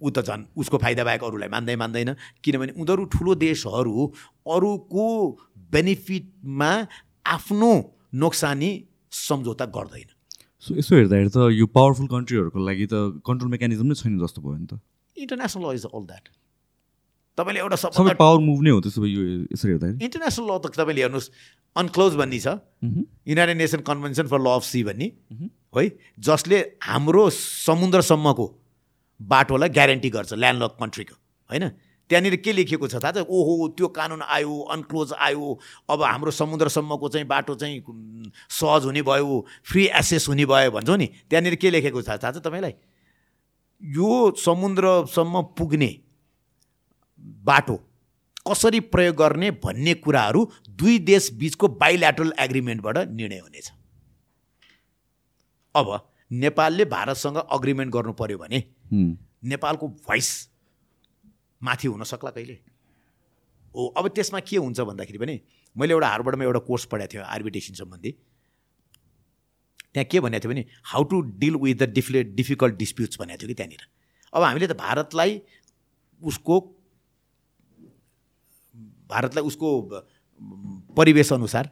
[0.00, 2.10] ऊ त झन् उसको फाइदा बाहेक अरूलाई मान्दै मान्दैन।
[2.42, 3.96] किनभने उनीहरू ठुलो देशहरू
[4.46, 5.06] अरूको
[5.72, 6.72] बेनिफिटमा
[7.26, 7.72] आफ्नो
[8.14, 8.70] नोक्सानी
[9.12, 10.08] सम्झौता गर्दैन।
[10.58, 14.58] सो यसो हेर्दाखेरि त यो पावरफुल कन्ट्रीहरूको लागि त कन्ट्रोल मेकानिजम नै छैन जस्तो भयो
[14.58, 14.80] नि त।
[15.16, 16.26] इन्टरनेसनल ल इज अल द्याट
[17.38, 19.22] तपाईँले एउटा सबै पावर मुभ नै हो त्यसो भए यो
[19.54, 21.30] यसरी हेर्दाखेरि। इन्टरनेसनल ल त तपाईँले हेर्नुहोस्
[21.78, 22.48] अनक्लोज भन्ने छ।
[23.30, 25.06] United Nation Convention for law of sea भन्ने।
[25.76, 25.84] है
[26.18, 28.46] जसले हाम्रो समुद्रसम्मको
[29.20, 31.14] बाटोलाई ग्यारेन्टी गर्छ ल्यान्डलक कन्ट्रीको
[31.50, 31.68] होइन?
[32.10, 33.24] त्यहाँनिर के लेखिएको छ थाहा छ?
[33.28, 35.58] ओहो त्यो कानुन आयो अनक्लोज आयो
[35.90, 37.82] अब हाम्रो समुद्रसम्मको चाहिँ बाटो चाहिँ
[38.50, 42.40] सहज हुने भयो फ्री एक्सेस हुने भयो भन्छौँ नि। त्यहाँनिर के लेखेको छ थाहा छ
[42.40, 42.74] तपाईँलाई?
[43.82, 45.90] यो समुद्रसम्म पुग्ने
[47.44, 47.76] बाटो
[48.48, 53.70] कसरी प्रयोग गर्ने भन्ने कुराहरू दुई देश बिचको बाइल्याटरल एग्रिमेन्टबाट निर्णय हुनेछ।
[55.74, 55.88] अब
[56.30, 60.48] नेपालले भारतसँग अग्रिमेन्ट गर्नु पर्यो भने नेपालको भोइस
[61.62, 62.58] माथि हुन सक्ला कहिले?
[63.74, 65.40] हो अब त्यसमा के हुन्छ भन्दाखेरि पनि
[65.76, 68.10] मैले एउटा हार्वर्डमा एउटा कोर्स पढाएको थियो आर्बिटेसन सम्बन्धी।
[69.94, 73.48] त्यहाँ के भनेको थियो भने how to deal with the diffi difficult disputes भनेको थियो
[73.48, 73.82] कि त्यहाँनिर।
[74.32, 75.42] अब हामीले त भारतलाई
[76.22, 76.60] उसको
[79.08, 80.06] भारतलाई उसको ब-
[80.96, 81.70] परिवेश अनुसार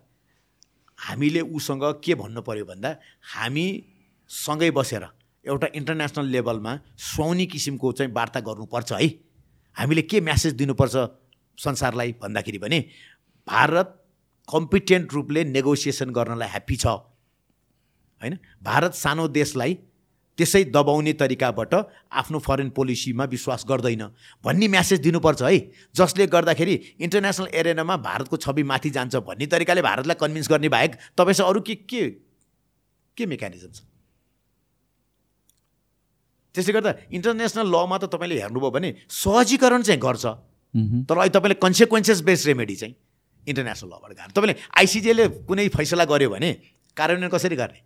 [0.99, 2.97] हामीले उसँग के भन्नु पऱ्यो भन्दा
[3.35, 3.67] हामी
[4.29, 5.05] सँगै बसेर
[5.47, 9.09] एउटा इन्टरनेसनल लेभलमा सुहाउने किसिमको चाहिँ वार्ता गर्नुपर्छ है।
[9.77, 10.97] हामीले के म्यासेज दिनुपर्छ
[11.59, 12.79] संसारलाई भन्दाखेरि भने
[13.47, 13.89] भारत
[14.49, 18.39] कम्पिटेन्ट रूपले नेगोसिएसन गर्नलाई ह्याप्पी छ। होइन?
[18.63, 19.75] भारत सानो देशलाई
[20.39, 21.75] त्यसै दबाउने तरिकाबाट
[22.13, 24.03] आफ्नो फरेन पोलिसीमा विश्वास गर्दैन
[24.45, 25.59] भन्ने म्यासेज दिनुपर्छ है।
[25.97, 31.47] जसले गर्दाखेरि इन्टरनेसनल एरेनामा भारतको छवि माथि जान्छ भन्ने तरिकाले भारतलाई कन्भिन्स गर्ने बाहेक तपाईँसँग
[31.47, 32.03] अरू के के
[33.17, 33.81] के मेकानिजम छ
[36.57, 40.25] त्यसले गर्दा इन्टरनेसनल लमा त तपाईँले हेर्नुभयो भने सहजीकरण चाहिँ गर्छ।
[41.05, 42.95] तर अहिले तपाईँले कन्सिक्वेन्सेस बेस्ड रेमेडी चाहिँ
[43.47, 46.51] इन्टरनेसनल लबाट गाह्रो। तपाईँले आइसिजेले कुनै फैसला गर्यो भने
[46.97, 47.79] कार्यान्वयन कसरी गर्ने?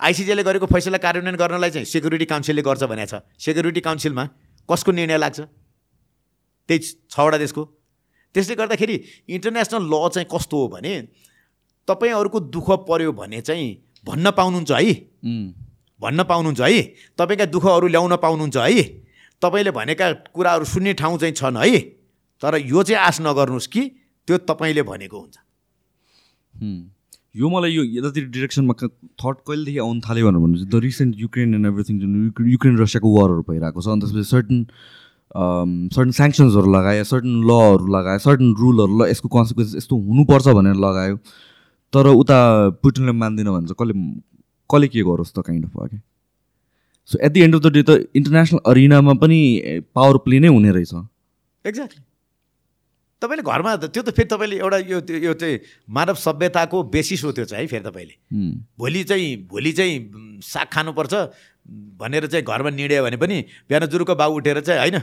[0.00, 4.24] आइसिजेले गरेको फैसला कार्यान्वयन गर्नलाई चाहिँ सेक्युरिटी काउन्सिलले गर्छ भनेको छ। सेक्युरिटी काउन्सिलमा
[4.68, 5.40] कसको निर्णय लाग्छ?
[6.68, 7.62] त्यही छवटा देशको।
[8.34, 8.96] त्यसले गर्दाखेरि
[9.30, 10.92] इन्टरनेसनल ल चाहिँ कस्तो हो भने
[11.88, 13.68] तपाईँहरूको दुःख पर्यो भने चाहिँ
[14.06, 14.94] भन्न पाउनुहुन्छ है।
[16.02, 16.82] भन्न पाउनुहुन्छ है?
[17.18, 18.82] तपाईँका दुःखहरू ल्याउन पाउनुहुन्छ है?
[19.42, 21.80] तपाईँले भनेका कुराहरू सुन्ने ठाउँ चाहिँ छन् है?
[22.42, 23.82] तर यो चाहिँ आश नगर्नुहोस् कि
[24.28, 25.36] त्यो तपाईँले भनेको हुन्छ।
[27.32, 31.66] यो मलाई यो यतातिर डिरेक्सनमा थट कहिलेदेखि आउनु थाल्यो भनेर भन्नु the recent Ukraine and
[31.66, 34.58] everything जुन युक्रे- युक्रेन रसियाको वारहरू भइरहेको छ अनि त्यसपछि सर्टन
[35.96, 41.16] सर्टन स्याङ्सन्सहरू लगायो सर्टन लहरू लगायो सर्टन रुलहरू ल यसको कन्सिक्वेन्स यस्तो हुनुपर्छ भनेर लगायो।
[41.92, 42.38] तर उता
[42.84, 43.94] पुटिनले मान्दिनँ भन्छ। कसले
[44.72, 46.00] कसले के गरोस् त काइन्ड अफ क्या
[47.10, 49.40] so at the end of the day त इन्टरनेसनल अरिनामा पनि
[49.94, 50.94] पावर प्ले नै हुने रहेछ।
[51.64, 52.02] एक्ज्याक्टली
[53.22, 55.58] तपाईँले घरमा त त्यो त फेरि तपाईँले एउटा यो यो चाहिँ
[55.88, 58.14] मानव सभ्यताको बेसिस हो त्यो चाहिँ है फेरि तपाईँले।
[58.78, 59.94] भोलि चाहिँ भोलि चाहिँ
[60.42, 61.14] साग खानुपर्छ
[62.02, 63.36] भनेर चाहिँ घरमा निर्णय भने पनि
[63.70, 64.98] बिहान जुरुको बाउ उठेर चाहिँ होइन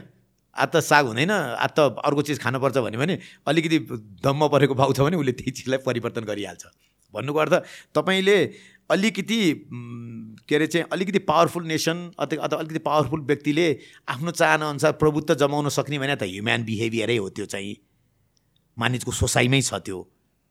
[0.55, 3.15] आज त साग हुँदैन आज त अर्को चिज खानुपर्छ भन्यो भने
[3.47, 3.79] अलिकति
[4.19, 6.63] दम्म परेको बाउ छ भने उसले त्यही चिजलाई परिवर्तन गरिहाल्छ।
[7.13, 7.55] भन्नुको अर्थ
[7.95, 8.37] तपाईँले
[8.89, 9.39] अलिकति
[10.49, 13.67] के अरे चाहिँ अलिकति पावरफुल नेसन अथवा अथवा अलिकति पावरफुल व्यक्तिले
[14.09, 17.75] आफ्नो चाहनाअनुसार प्रभुत्व जमाउन सक्ने भने त ह्युम्यान बिहेभियरै हो त्यो चाहिँ।
[18.77, 19.97] मानिसको सोसाइमै छ त्यो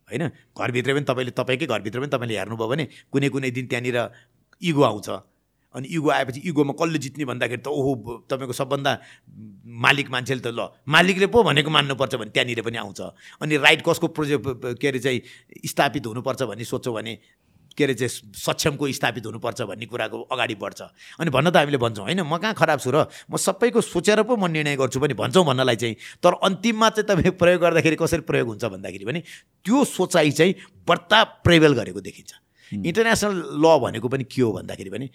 [0.08, 0.28] होइन?
[0.54, 3.98] घरभित्र पनि तपाईँले तपाईँकै घरभित्र पनि तपाईँले हेर्नुभयो भने कुनै कुनै दिन त्यहाँनिर
[4.62, 5.08] इगो आउँछ।
[5.74, 8.92] अनि इगो आएपछि इगोमा कसले जित्ने भन्दाखेरि त ओहो तपाईँको सबभन्दा
[9.84, 13.00] मालिक मान्छेले त ल मालिकले पो भनेको मान्नुपर्छ भने त्यहाँनिर पनि आउँछ।
[13.42, 15.20] अनि राइट कसको प्रोजेक्ट के अरे चाहिँ
[15.66, 17.12] स्थापित हुनुपर्छ भन्ने सोच्छौँ भने
[17.78, 20.82] के अरे चाहिँ सक्षमको स्थापित हुनुपर्छ भन्ने कुराको अगाडि बढ्छ।
[21.22, 23.06] अनि भन्न त हामीले भन्छौँ होइन म कहाँ खराब छु र?
[23.30, 27.38] म सबैको सोचेर पो म निर्णय गर्छु पनि भन्छौँ भन्नलाई चाहिँ। तर अन्तिममा चाहिँ तपाईँ
[27.38, 29.20] प्रयोग गर्दाखेरि कसरी प्रयोग हुन्छ भन्दाखेरि पनि
[29.62, 32.30] त्यो सोचाइ चाहिँ बढ्ता प्रेबल गरेको देखिन्छ।
[32.72, 35.06] इन्टरनेसनल ल भनेको पनि के हो भन्दाखेरि पनि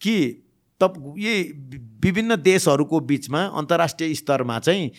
[0.00, 0.14] कि
[0.80, 1.34] तप यी
[1.68, 4.90] वि- विभिन्न देशहरूको बिचमा अन्तर्राष्ट्रिय स्तरमा चाहिँ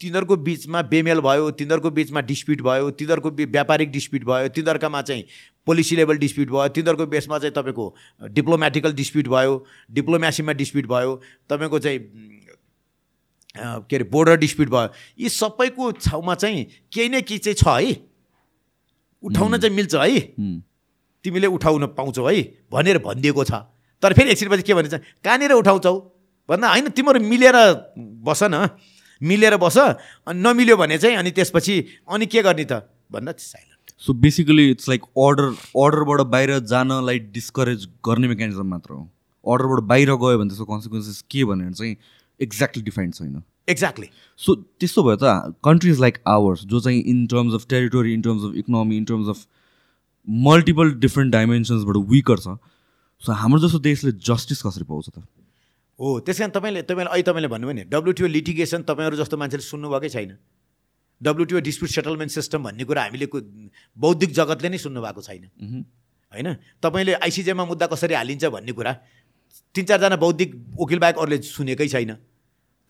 [0.00, 5.24] तिनीहरूको बिचमा बेमेल भयो तिनीहरूको बिचमा डिस्प्युट भयो तिनीहरूको व्यापारिक डिस्प्युट भयो तिनीहरूकामा चाहिँ
[5.66, 7.94] पोलिसी लेभल डिस्प्युट भयो। तिनीहरूको बेसमा चाहिँ तपाईँको
[8.30, 11.98] डिप्लोमेटिकल डिस्प्युट भयो डिप्लोमेसीमा डिस्प्युट भयो तपाईँको चाहिँ
[13.56, 14.88] के अरे बोर्डर डिस्प्युट भयो।
[15.20, 17.96] यी सबैको छेउमा चाहिँ केही न केही चाहिँ छ है।
[19.22, 20.62] उठाउन चाहिँ मिल्छ है। हुँ,
[21.24, 22.42] तिमीले उठाउन पाउँछौ है
[22.72, 23.52] भनेर भनिदिएको छ।
[24.02, 24.94] तर फेरि एकछिनपछि के भनिन्छ
[25.24, 25.94] कहाँनिर उठाउँछौ?
[26.48, 27.56] भन्दा होइन तिमीहरू मिलेर
[28.22, 28.68] बस न
[29.20, 31.74] मिलेर बस अनि नमिल्यो भने चाहिँ अनि त्यसपछि
[32.06, 32.72] अनि के गर्ने त?
[33.10, 33.75] भन्दा silent.
[33.98, 35.44] So basically it's like order
[35.82, 39.02] अर्डरबाट बाहिर जानलाई डिस्करेज गर्ने मेकानिजम मात्र हो
[39.44, 41.96] अर्डरबाट बाहिर गयो भने त्यसको कन्सिक्वेन्सेस के भनेर चाहिँ
[42.40, 47.54] एक्ज्याक्टली डिफाइन्ड छैन एक्ज्याक्टली सो त्यस्तो भयो त कन्ट्रिज लाइक आवर्स जो चाहिँ in terms
[47.54, 49.46] of territory in terms of economy in terms of
[50.28, 52.58] multiple different डाइमेन्सन्सबाट weaker छ
[53.22, 55.22] सो हाम्रो जस्तो देशले जस्टिस कसरी पाउँछ त
[56.00, 60.08] हो त्यस कारण तपाईँले तपाईँले अहिले तपाईँले भन्नुभयो नि डब्लुटिओ लिटिगेसन तपाईँहरू जस्तो मान्छेले सुन्नुभएकै
[60.08, 60.36] छैन।
[61.20, 63.26] डब्लुटिओ डिस्प्युट सेटलमेन्ट सिस्टम भन्ने कुरा हामीले
[63.96, 65.44] बौद्धिक जगतले नै सुन्नु भएको छैन।
[66.32, 66.48] होइन?
[66.82, 68.92] तपाईँले आइसिजेमा मुद्दा कसरी हालिन्छ भन्ने कुरा
[69.74, 72.12] तिन चारजना बौद्धिक वकिल बाहेक अरूले सुनेकै छैन।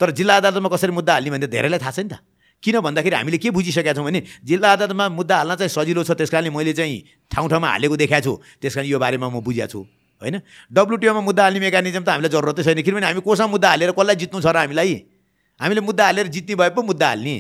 [0.01, 2.19] तर जिल्ला अदालतमा कसरी मुद्दा हाल्ने भने धेरैलाई थाहा छ नि त।
[2.63, 6.31] किन भन्दाखेरि हामीले के बुझिसकेका छौँ भने जिल्ला अदालतमा मुद्दा हाल्न चाहिँ सजिलो छ त्यस
[6.31, 9.81] कारणले मैले चाहिँ ठाउँ ठाउँमा हालेको देखाएको छु। त्यस कारण यो बारेमा म बुझिएको छु।
[10.23, 10.41] होइन?
[10.73, 14.41] डब्लुटिओमा मुद्दा हाल्ने मेकानिजम त हामीलाई जरुरतै छैन। किनभने हामी कोसँग मुद्दा हालेर कसलाई जित्नु
[14.41, 14.93] छ र हामीलाई?
[15.61, 17.37] हामीले मुद्दा हालेर जित्ने भए पो मुद्दा हाल्ने।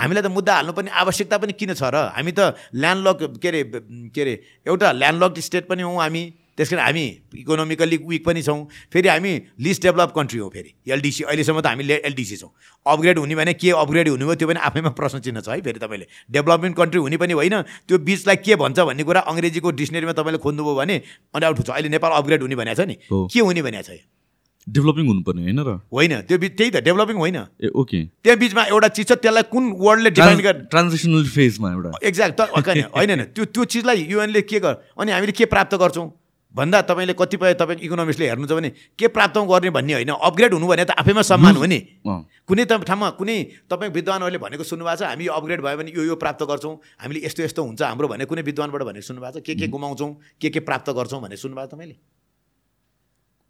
[0.00, 1.96] हामीलाई त मुद्दा हाल्नुपर्ने आवश्यकता पनि किन छ र?
[2.16, 3.62] हामी त ल्यान्डलक के अरे
[4.10, 4.34] के अरे
[4.66, 6.24] एउटा ल्यान्डलक स्टेट पनि हौँ हामी।
[6.56, 7.04] त्यस कारण हामी
[7.40, 9.32] इकोनोमिकल्ली विक पनि छौँ। फेरि हामी
[9.64, 12.50] लिस्ट डेभलप कन्ट्री हौँ फेरि। एलडिसी अहिलेसम्म त हामी एलडिसी छौँ।
[12.86, 15.80] अपग्रेड हुने भने के अपग्रेड हुने भयो त्यो पनि आफैमा प्रश्न चिन्ह छ है फेरि
[15.80, 17.56] तपाईँले। डेभलपमेन्ट कन्ट्री हुने पनि होइन।
[17.88, 20.96] त्यो बिचलाई के भन्छ भन्ने कुरा अङ्ग्रेजीको डिक्सनेरीमा तपाईँले खोज्नुभयो भने
[21.32, 23.96] अडाउट हुन्छ अहिले नेपाल अपग्रेड हुने भनेको छ नि। के हुने भनेको छ?
[24.68, 25.70] डेभलपिङ हुनुपर्ने होइन र?
[25.92, 29.42] होइन त्यो बिच त्यही त डेभलपिङ होइन। ए ओके। त्यहाँ बिचमा एउटा चिज छ त्यसलाई
[29.50, 34.60] कुन वर्डले डिफाइन गर ट्रान्जेक्सनल फेजमा एउटा। एक्ज्याक्ट होइन होइन त्यो त्यो चिजलाई युएनले के
[34.60, 36.08] गर अनि हामीले के प्राप्त गर्छौँ?
[36.54, 40.84] भन्दा तपाईँले कतिपय तपाईँको इकोनोमिक्सले हेर्नुहुन्छ भने के प्राप्त गर्ने भन्ने होइन अपग्रेड हुनु भने
[40.84, 41.78] त आफैमा सम्मान हो नि।
[42.48, 43.36] कुनै त ठाउँमा कुनै
[43.70, 47.42] तपाईँ विद्वानहरूले भनेको सुन्नुभएको छ हामी अपग्रेड भयो भने यो यो प्राप्त गर्छौँ। हामीले यस्तो
[47.42, 50.10] यस्तो हुन्छ हाम्रो भने कुनै विद्वानबाट भनेको सुन्नुभएको छ के के गुमाउँछौँ
[50.42, 51.96] के के प्राप्त गर्छौँ भनेर सुन्नुभएको तपाईँले?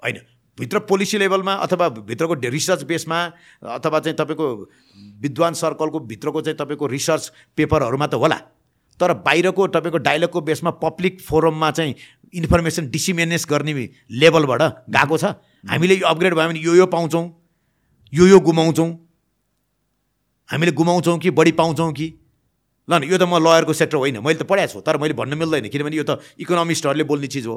[0.05, 0.21] होइन।
[0.59, 3.19] भित्र पोलिसी लेभलमा अथवा भित्रको रिसर्च बेसमा
[3.75, 4.49] अथवा चाहिँ तपाईँको
[5.21, 8.37] विद्वान सर्कलको भित्रको चाहिँ तपाईँको रिसर्च पेपरहरूमा त होला।
[9.01, 11.95] तर बाहिरको तपाईँको डायलगको बेसमा पब्लिक फोरममा चाहिँ
[12.35, 13.73] इन्फर्मेसन डिसिमिनेस गर्ने
[14.13, 15.25] लेभलबाट गएको छ।
[15.65, 17.25] हामीले यो अपग्रेड भयो भने यो यो पाउँछौँ
[18.13, 18.91] यो यो गुमाउँछौँ।
[20.49, 22.07] हामीले गुमाउँछौँ कि बढी पाउँछौँ कि?
[22.89, 25.39] ल न यो त म लयरको सेक्टर होइन। मैले त पढाएको छु तर मैले भन्न
[25.39, 27.57] मिल्दैन। किनभने यो त इकोनोमिस्टहरूले बोल्ने चिज हो।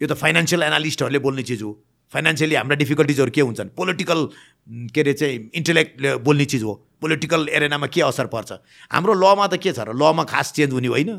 [0.00, 1.72] यो त फाइनेन्सियल एनालिस्टहरूले बोल्ने चिज हो।
[2.12, 3.68] फाइनेन्सियली हाम्रा डिफिकल्टिजहरू के हुन्छन्?
[3.76, 4.20] पोलिटिकल
[4.94, 8.52] के अरे चाहिँ इन्टेलेक्टले बोल्ने चिज हो। पोलिटिकल एरेनामा के असर पर्छ?
[8.92, 9.92] हाम्रो लमा त के छ र?
[9.92, 11.10] लमा खास चेन्ज हुने होइन।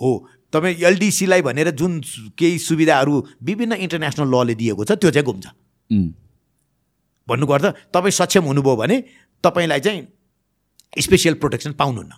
[0.00, 0.10] हो।
[0.52, 2.00] तपाईँ एलडिसीलाई भनेर जुन
[2.38, 5.46] केही सुविधाहरू विभिन्न इन्टरनेसनल लले दिएको छ त्यो चाहिँ घुम्छ।
[7.28, 8.96] भन्नुको अर्थ तपाईँ सक्षम हुनुभयो भने
[9.44, 10.06] तपाईँलाई चाहिँ
[10.98, 12.12] स्पेसियल प्रोटेक्सन पाउनुहुन्न।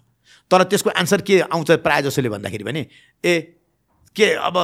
[0.50, 2.86] तर त्यसको एन्सर के आउँछ प्रायः जसोले भन्दाखेरि भने
[3.24, 3.34] ए
[4.16, 4.54] के अब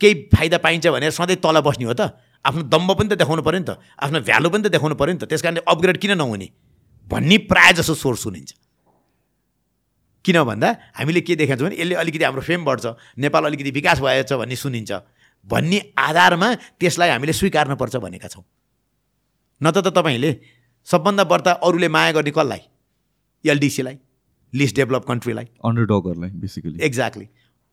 [0.00, 2.14] केही फाइदा पाइन्छ भनेर सधैँ तल बस्ने हो त।
[2.44, 5.18] आफ्नो दम्ब पनि त देखाउनु पऱ्यो नि त। आफ्नो भ्यालु पनि त देखाउनु पऱ्यो नि
[5.18, 6.48] त। त्यस कारणले अपग्रेड किन नहुने?
[7.08, 8.50] भन्ने प्रायः जसो सोर्स सुनिन्छ
[10.24, 10.68] किन भन्दा
[10.98, 12.86] हामीले के देखाएको छौँ भने यसले अलिकति हाम्रो फेम बढ्छ
[13.18, 14.92] नेपाल अलिकति विकास भएछ भन्ने सुनिन्छ।
[15.46, 16.48] भन्ने आधारमा
[16.82, 18.44] त्यसलाई हामीले स्वीकार्नुपर्छ भनेका छौँ।
[19.60, 20.30] न त त तपाईँले
[20.86, 22.62] सबभन्दा बढ्ता अरूले माया गर्ने कसलाई?
[23.44, 23.96] एलडिसीलाई
[24.52, 27.26] लिस्ट डेभलप कन्ट्रीलाई अन्डरडगहरूलाई बेसिकली एक्ज्याक्टली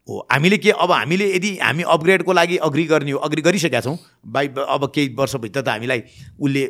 [0.07, 3.97] हो हामीले के अब हामीले यदि हामी अपग्रेडको लागि अग्री गर्ने हो अग्री गरिसकेका छौँ
[4.25, 6.01] बाई अब केही वर्षभित्र त हामीलाई
[6.39, 6.63] उसले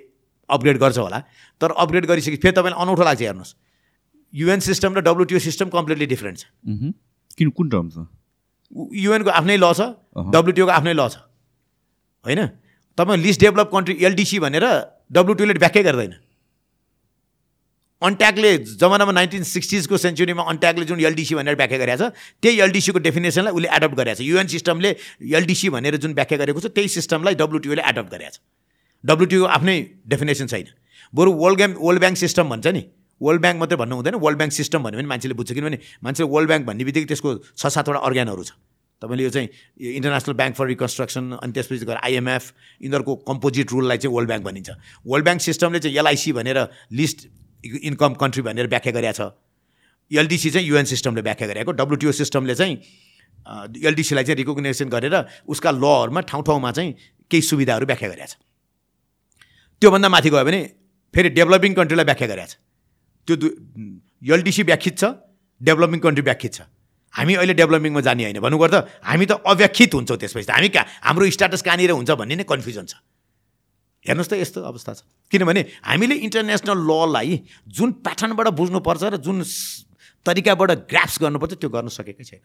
[0.50, 1.20] अपग्रेड गर्छ होला।
[1.62, 3.56] तर अपग्रेड गरिसके फेरि तपाईँलाई अनौठो लाग्छ हेर्नुहोस्।
[4.34, 6.46] युएन सिस्टम र डब्लुटिओ सिस्टम कम्प्लिटली डिफ्रेन्ट छ।
[7.38, 7.98] किन कुन टर्म छ?
[8.74, 9.82] युएनको आफ्नै ल छ।
[10.30, 11.26] डब्लुटिओको आफ्नै ल छ।
[12.26, 12.42] होइन?
[12.98, 14.66] तपाईँ लिस्ट डेभलप कन्ट्री एलडिसी भनेर
[15.10, 16.14] डब्लुटिओले व्याख्या गर्दैन।
[18.04, 18.52] अन्ट्याकले
[18.82, 22.12] जमानामा नाइन्टिन सिक्सटिजको सेन्चुरीमा अन्ट्याकले जुन एलडिसी भनेर व्याख्या गरेको छ
[22.44, 24.90] त्यही एलडिसीको डेफिनेसनलाई उसले एडप्ट गरेको छ। युएन सिस्टमले
[25.40, 28.40] एलडिसी भनेर जुन व्याख्या गरेको छ त्यही सिस्टमलाई डब्लुटिओले एडप्ट गरेको छ।
[29.04, 29.78] डब्लुटिओ आफ्नै
[30.12, 30.68] डेफिनेसन छैन।
[31.14, 32.84] बरु world game world bank system भन्छ नि।
[33.22, 36.48] वर्ल्ड ब्याङ्क मात्रै भन्नु हुँदैन। वर्ल्ड ब्याङ्क सिस्टम भन्यो भने मान्छेले बुझ्छ किनभने मान्छेले वर्ल्ड
[36.50, 38.52] ब्याङ्क भन्ने बित्तिकै त्यसको छ सातवटा अर्ग्यानहरू छ।
[39.00, 39.48] तपाईँले यो चाहिँ
[40.00, 42.44] इन्टरनेसनल ब्याङ्क फर रिकन्स्ट्रक्सन अनि त्यसपछि गएर आइएमएफ
[42.84, 44.70] यिनीहरूको कम्पोजिट रुललाई चाहिँ वर्ल्ड ब्याङ्क भनिन्छ।
[45.08, 46.60] वर्ल्ड ब्याङ्क सिस्टमले चाहिँ एलआइसी भनेर
[46.92, 47.20] लिस्ट
[47.64, 49.32] इन्कम कन्ट्री भनेर व्याख्या गरेको छ।
[50.12, 52.76] एलडिसी चाहिँ युएन सिस्टमले व्याख्या गरेको डब्लुटिओ सिस्टमले चाहिँ
[53.84, 55.16] एलडिसीलाई चाहिँ रिकग्नेसन गरेर
[55.48, 56.92] उसका लहरूमा ठाउँ ठाउँमा चाहिँ
[57.32, 58.36] केही सुविधाहरू व्याख्या गरेको छ।
[59.82, 60.60] त्योभन्दा माथि गयो भने
[61.14, 62.56] फेरि डेभलपिङ कन्ट्रीलाई व्याख्या गरेको छ।
[63.28, 63.48] त्यो दु
[64.24, 65.04] एलडिसी व्याख्यात छ
[65.62, 66.62] डेभलपिङ कन्ट्री व्याख्यात छ।
[67.14, 71.24] हामी अहिले डेभलपिङमा जाने होइन। भन्नुपर्दा हामी त अव्याख्यित हुन्छौँ त्यसपछि त। हामी कहाँ हाम्रो
[71.30, 72.94] स्टाटस कहाँनिर हुन्छ भन्ने नै कन्फ्युजन छ।
[74.06, 75.00] हेर्नुहोस् त यस्तो अवस्था छ।
[75.32, 77.32] किनभने हामीले इन्टरनेसनल ललाई
[77.68, 79.44] जुन प्याटर्नबाट बुझ्नुपर्छ र जुन
[80.26, 82.44] तरिकाबाट ग्राफ्स गर्नुपर्छ त्यो गर्न सकेकै छैन।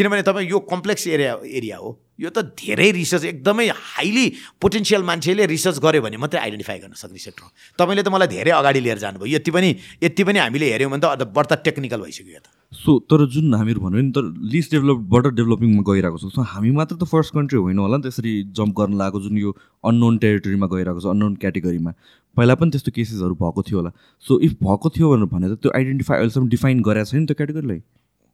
[0.00, 1.90] किनभने तपाईँ यो कम्प्लेक्स एरिया एरिया हो।
[2.20, 4.26] यो त धेरै रिसर्च एकदमै हाइली
[4.60, 8.52] पोटेन्सियल मान्छेले रिसर्च गर्यो भने मात्रै आइडेन्टिफाई गर्न सक्ने सेक्टर हो। तपाईँले त मलाई धेरै
[8.56, 9.68] अगाडि लिएर जानुभयो। यति पनि
[10.04, 13.80] यति पनि हामीले हेऱ्यौँ भने त बढ्ता टेक्निकल भइसक्यो यो त। सो तर जुन हामीहरू
[13.80, 17.78] भन्यो नि तर लिस्ट डेभलपबाट डेभलपिङमा गइरहेको छ। सो हामी मात्र त फर्स्ट कन्ट्री होइन
[17.84, 19.50] होला नि त्यसरी जम्प गर्न लागेको जुन यो
[19.84, 21.92] अननोन टेरिटोरीमा गइरहेको छ अननोन क्याटेगोरीमा
[22.36, 23.90] पहिला पनि त्यस्तो केसेसहरू भएको थियो होला।
[24.24, 27.80] सो इफ भएको थियो भनेर भने त त्यो आइडेन्टिफाई अहिलेसम्म डिफाइन गरेको छैन त्यो क्याटेगोरीलाई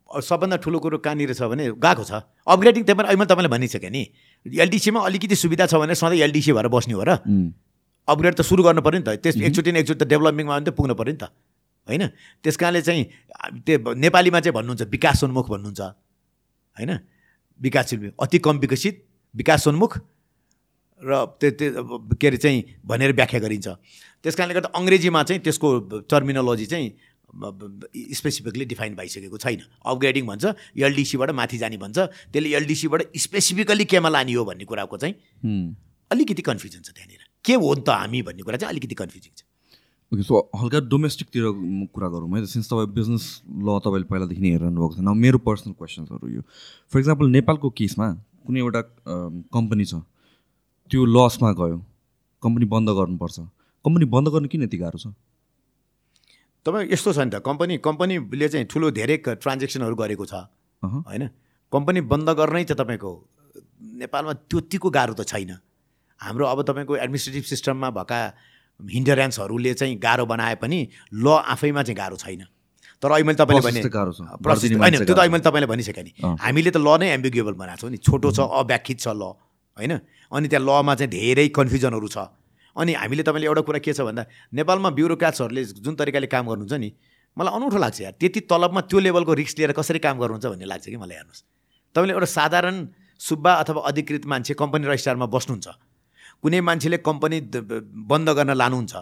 [0.08, 4.02] सबभन्दा ठुलो कुरो कहाँनिर छ भने गएको छ। अपग्रेडिङ त्यहाँ अहिले मैले तपाईँलाई भनिसकेँ नि।
[4.46, 7.18] एलडिसीमा अलिकति सुविधा छ भने सधैँ एलडिसी भएर बस्ने हो र।
[8.08, 10.70] अपग्रेड त सुरु गर्नु पऱ्यो नि त। त्यस एकचोटि न एकचोटि त डेभलपिङमा पनि त
[10.78, 11.26] पुग्नु पऱ्यो नि त।
[11.90, 12.02] होइन?
[12.38, 13.02] त्यस कारणले चाहिँ
[13.66, 15.80] त्यो नेपालीमा चाहिँ भन्नुहुन्छ विकासोन्मुख भन्नुहुन्छ।
[16.76, 16.92] होइन?
[17.60, 18.94] विकासशील अति कम विकसित
[19.34, 19.92] विकासोन्मुख
[21.02, 23.68] र त्यो त्यो के अरे चाहिँ भनेर व्याख्या गरिन्छ।
[24.22, 25.68] त्यस कारणले गर्दा अङ्ग्रेजीमा चाहिँ त्यसको
[26.08, 26.86] टर्मिनोलोजी चाहिँ
[27.32, 30.44] स्पेसिफिकली डिफाइन भइसकेको छैन। अपग्रेडिङ भन्छ
[30.78, 31.98] एलडिसीबाट माथि जाने भन्छ
[32.32, 35.14] त्यसले एलडिसीबाट स्पेसिफिकली केमा लाने हो भन्ने कुराको चाहिँ.
[36.10, 39.42] अलिकति कन्फ्युजन छ त्यहाँनिर। के हो नि त हामी भन्ने कुरा चाहिँ अलिकति कन्फ्युजिङ छ।
[40.12, 41.44] ओके सो हल्का डोमेस्टिकतिर
[41.90, 43.24] कुरा गरौँ है सिन्स तपाईँ बिजनेस
[43.58, 46.42] ल तपाईँले पहिलादेखि नै हेरिरहनु भएको छैन मेरो पर्सनल क्वेसन्सहरू यो।
[46.94, 48.06] फर इक्जाम्पल नेपालको केसमा
[48.46, 48.82] कुनै एउटा
[49.50, 49.98] कम्पनी छ
[50.90, 51.78] त्यो लसमा गयो
[52.42, 53.36] कम्पनी बन्द गर्नुपर्छ।
[53.84, 55.10] कम्पनी बन्द गर्नु किन यति गाह्रो छ?
[56.66, 60.34] तपाईँ यस्तो छ नि त कम्पनी कम्पनीले चाहिँ ठुलो धेरै ट्रान्जेक्सनहरू गरेको छ।
[60.82, 61.24] होइन?
[61.72, 63.10] कम्पनी बन्द गर्नै चाहिँ तपाईँको
[64.02, 65.62] नेपालमा त्यतिको गाह्रो त छैन।
[66.20, 68.18] हाम्रो अब तपाईँको एडमिनिस्ट्रेटिभ सिस्टममा भएका
[68.80, 70.78] हिन्डरेन्सहरूले चाहिँ गाह्रो बनाए पनि
[71.14, 72.42] ल आफैमा चाहिँ गाह्रो छैन।
[73.02, 73.80] तर अहिले मैले तपाईँले भने
[74.80, 77.90] होइन त्यो त अहिले मैले तपाईँले भनिसकेँ नि। हामीले त ल नै एम्बिगेबल बनाएको छौँ
[77.90, 79.22] नि। छोटो छ अव्याख्यित छ ल
[79.76, 79.92] होइन?
[80.32, 82.18] अनि त्यहाँ लमा चाहिँ धेरै कन्फ्युजनहरू छ।
[82.76, 84.22] अनि हामीले तपाईँले एउटा कुरा के छ भन्दा
[84.52, 86.90] नेपालमा ब्युरोक्राट्सहरूले जुन तरिकाले काम गर्नुहुन्छ नि
[87.36, 90.86] मलाई अनौठो लाग्छ यार। त्यति तलबमा त्यो लेभलको रिस्क लिएर कसरी काम गर्नुहुन्छ भन्ने लाग्छ
[90.88, 91.42] कि मलाई हेर्नुहोस्।
[91.94, 92.76] तपाईँले एउटा साधारण
[93.20, 95.66] सुब्बा अथवा अधिकृत मान्छे कम्पनी रजिस्ट्रारमा बस्नुहुन्छ।
[96.42, 97.38] कुनै मान्छेले कम्पनी
[98.08, 98.94] बन्द गर्न लानुहुन्छ।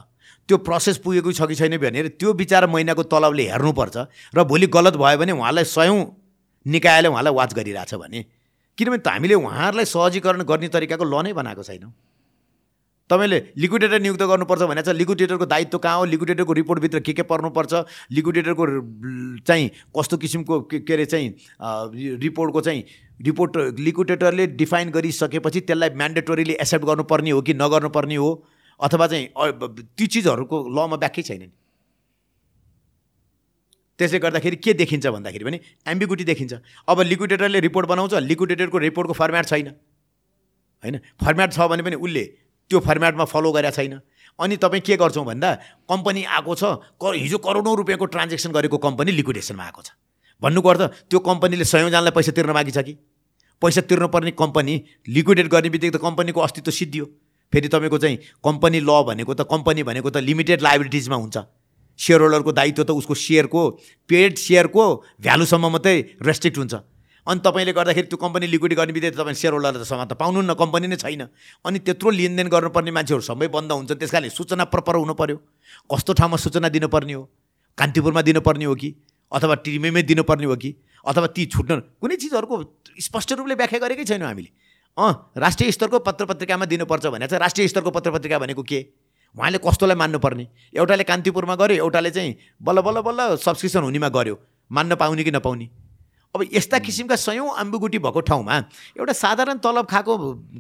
[0.49, 3.97] त्यो प्रोसेस पुगेको छ कि छैन भनेर त्यो बिचरा महिनाको तलबले हेर्नुपर्छ
[4.35, 5.99] र भोलि गलत भयो भने उहाँलाई सयौँ
[6.67, 8.21] निकायले उहाँलाई वाच गरिरहेछ भने।
[8.79, 11.93] किनभने त हामीले उहाँहरूलाई सहजीकरण गर्ने तरिकाको ल नै बनाएको छैनौँ।
[13.11, 16.05] तपाईँले लिक्विडेटर नियुक्त गर्नुपर्छ भने चाहिँ लिक्विडेटरको दायित्व कहाँ हो?
[16.05, 17.73] लिक्विडेटरको रिपोर्टभित्र के के पर्नुपर्छ?
[18.13, 18.65] लिक्विडेटरको
[19.45, 21.29] चाहिँ कस्तो किसिमको के अरे चाहिँ
[22.17, 22.85] रिपोर्टको चाहिँ
[23.23, 28.31] रिपोर्ट लिक्विडेटरले डिफाइन गरिसकेपछि त्यसलाई म्यान्डेटोरीली एक्सेप्ट गर्नुपर्ने हो कि नगर्नुपर्ने हो?
[28.81, 29.29] अथवा चाहिँ
[29.99, 31.49] ती चिजहरूको लमा व्याख्यै छैन नि
[33.99, 36.55] त्यसले गर्दाखेरि के देखिन्छ भन्दाखेरि पनि एम्बिगुटी देखिन्छ।
[36.89, 39.69] अब लिक्विडेटरले रिपोर्ट बनाउँछ लिक्विडेटरको रिपोर्टको फर्म्याट छैन।
[40.85, 40.99] होइन?
[41.21, 42.25] फर्म्याट छ भने पनि उसले
[42.71, 44.01] त्यो फर्म्याटमा फलो गरेका छैन।
[44.39, 45.51] अनि तपाईँ के गर्छौँ भन्दा
[45.87, 46.65] कम्पनी आएको छ
[46.99, 49.91] क हिजो करोडौँ रुपियाँको ट्रान्जेक्सन गरेको कम्पनी लिक्विडेसनमा आएको छ।
[50.43, 52.95] भन्नुको अर्थ त्यो कम्पनीले सयौँजनालाई पैसा तिर्न बाँकी छ कि?
[53.63, 54.75] पैसा तिर्नुपर्ने कम्पनी
[55.09, 57.05] लिक्विडेट गर्ने बित्तिकै त कम्पनीको अस्तित्व सिद्धियो।
[57.53, 61.37] फेरि तपाईँको चाहिँ कम्पनी ल भनेको त कम्पनी भनेको त लिमिटेड लाइबिलिटिजमा हुन्छ।
[61.99, 63.63] सेयर होल्डरको दायित्व त उसको सेयरको
[64.11, 64.85] पेड सेयरको
[65.23, 65.97] भ्यालुसम्म मात्रै
[66.27, 66.75] रेस्ट्रिक्ट हुन्छ।
[67.27, 70.55] अनि तपाईँले गर्दाखेरि त्यो कम्पनी लिक्विड गर्ने बित्तिकै तपाईँ सेयर होल्डरलाई त समात त पाउनुहुन्न
[70.61, 71.23] कम्पनी नै छैन।
[71.65, 75.37] अनि त्यत्रो लेनदेन गर्नुपर्ने मान्छेहरू सबै बन्द हुन्छ त्यस कारणले सूचना प्रपर हुनु पऱ्यो
[75.89, 77.23] कस्तो ठाउँमा सूचना दिनुपर्ने हो?
[77.79, 78.91] कान्तिपुरमा दिनुपर्ने हो कि?
[79.33, 80.71] अथवा टिमैमै दिनुपर्ने हो कि?
[81.05, 82.57] अथवा ती छुट्न कुनै चिजहरूको
[83.01, 84.51] स्पष्ट रूपले व्याख्या गरेकै छैनौँ हामीले।
[84.97, 88.81] अँ राष्ट्रिय स्तरको पत्र पत्रिकामा दिनुपर्छ भने चाहिँ राष्ट्रिय स्तरको पत्र पत्रिका भनेको के?
[89.35, 90.47] उहाँले कस्तोलाई मान्नुपर्ने।
[90.77, 94.37] एउटाले कान्तिपुरमा गर्यो एउटाले चाहिँ बल्ल बल्ल बल्ल सब्सक्रिप्सन हुनेमा गर्यो।
[94.71, 95.67] मान्न पाउने कि नपाउने?
[96.35, 98.55] अब यस्ता किसिमका सयौँ अम्बुगुटी भएको ठाउँमा
[98.99, 100.15] एउटा साधारण तलब खाएको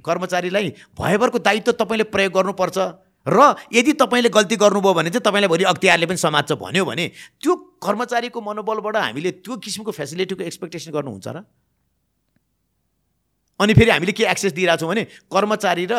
[0.06, 2.78] कर्मचारीलाई भयभरको दायित्व तपाईँले प्रयोग गर्नुपर्छ।
[3.26, 3.40] र
[3.74, 7.06] यदि तपाईँले गल्ती गर्नुभयो भने चाहिँ तपाईँलाई भोलि अख्तियारले पनि समात्छ भन्यो भने
[7.42, 7.52] त्यो
[7.82, 11.42] कर्मचारीको मनोबलबाट हामीले त्यो किसिमको फेसिलिटीको एक्सपेक्टेसन गर्नुहुन्छ र?
[13.60, 15.94] अनि फेरि हामीले के एक्सेस दिइरहेछौँ भने कर्मचारी र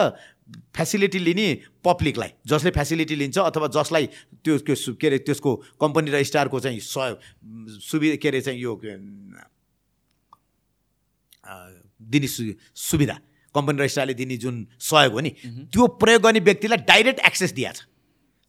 [0.72, 1.48] फेसिलिटी लिने
[1.84, 4.06] पब्लिकलाई जसले फेसिलिटी लिन्छ अथवा जसलाई
[4.46, 4.58] त्यो
[4.96, 5.52] के अरे त्यसको
[5.82, 7.20] कम्पनी रजिस्ट्रारको चाहिँ स
[7.90, 8.76] सुविधा के अरे चाहिँ यो
[11.46, 12.44] दिने सु
[12.74, 13.18] सुविधा
[13.56, 15.30] कम्पनी रजिस्ट्रारले दिने जुन सहयोग हो नि
[15.72, 17.88] त्यो प्रयोग गर्ने व्यक्तिलाई डाइरेक्ट एक्सेस दिएको छ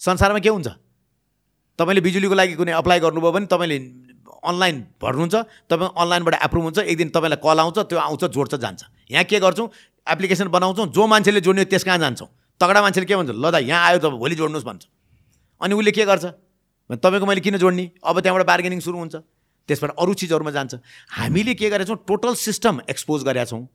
[0.00, 0.68] संसारमा के हुन्छ?
[1.78, 3.78] तपाईँले बिजुलीको लागि कुनै अप्लाई गर्नुभयो भने तपाईँले
[4.46, 5.34] अनलाइन भर्नुहुन्छ
[5.70, 9.40] तपाईँ अनलाइनबाट एप्रुभ हुन्छ एक दिन तपाईँलाई कल आउँछ त्यो आउँछ जोड्छ जान्छ। यहाँ के
[9.40, 9.68] गर्छौँ?
[10.06, 12.28] एप्लिकेसन बनाउँछौँ जो मान्छेले जोड्ने त्यस कहाँ जान्छौँ।
[12.60, 13.30] तगडा मान्छेले के भन्छ?
[13.30, 14.82] ल दा यहाँ आयो तपाईँ भोलि जोड्नुहोस् भन्छ।
[15.60, 16.24] अनि उसले के गर्छ?
[16.90, 17.84] तपाईँको मैले किन जोड्ने?
[18.04, 19.16] अब त्यहाँबाट बार्गेनिङ सुरु हुन्छ।
[19.68, 20.74] त्यसबाट अरू चिजहरूमा जान्छ।
[21.10, 22.04] हामीले के गरेका छौँ?
[22.08, 23.66] टोटल सिस्टम एक्सपोज गरेका छौँ।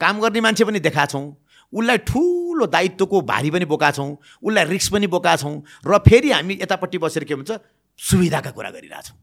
[0.00, 1.36] काम गर्ने मान्छे पनि देखाएको छौँ।
[1.72, 6.54] उसलाई ठुलो दायित्वको भारी पनि बोकाएको छौँ। उसलाई रिक्स पनि बोकाएको छौँ। र फेरि हामी
[6.62, 7.58] यतापट्टि बसेर के भन्छ?
[7.98, 9.16] सुविधाका कुरा गरिरहेछौँ।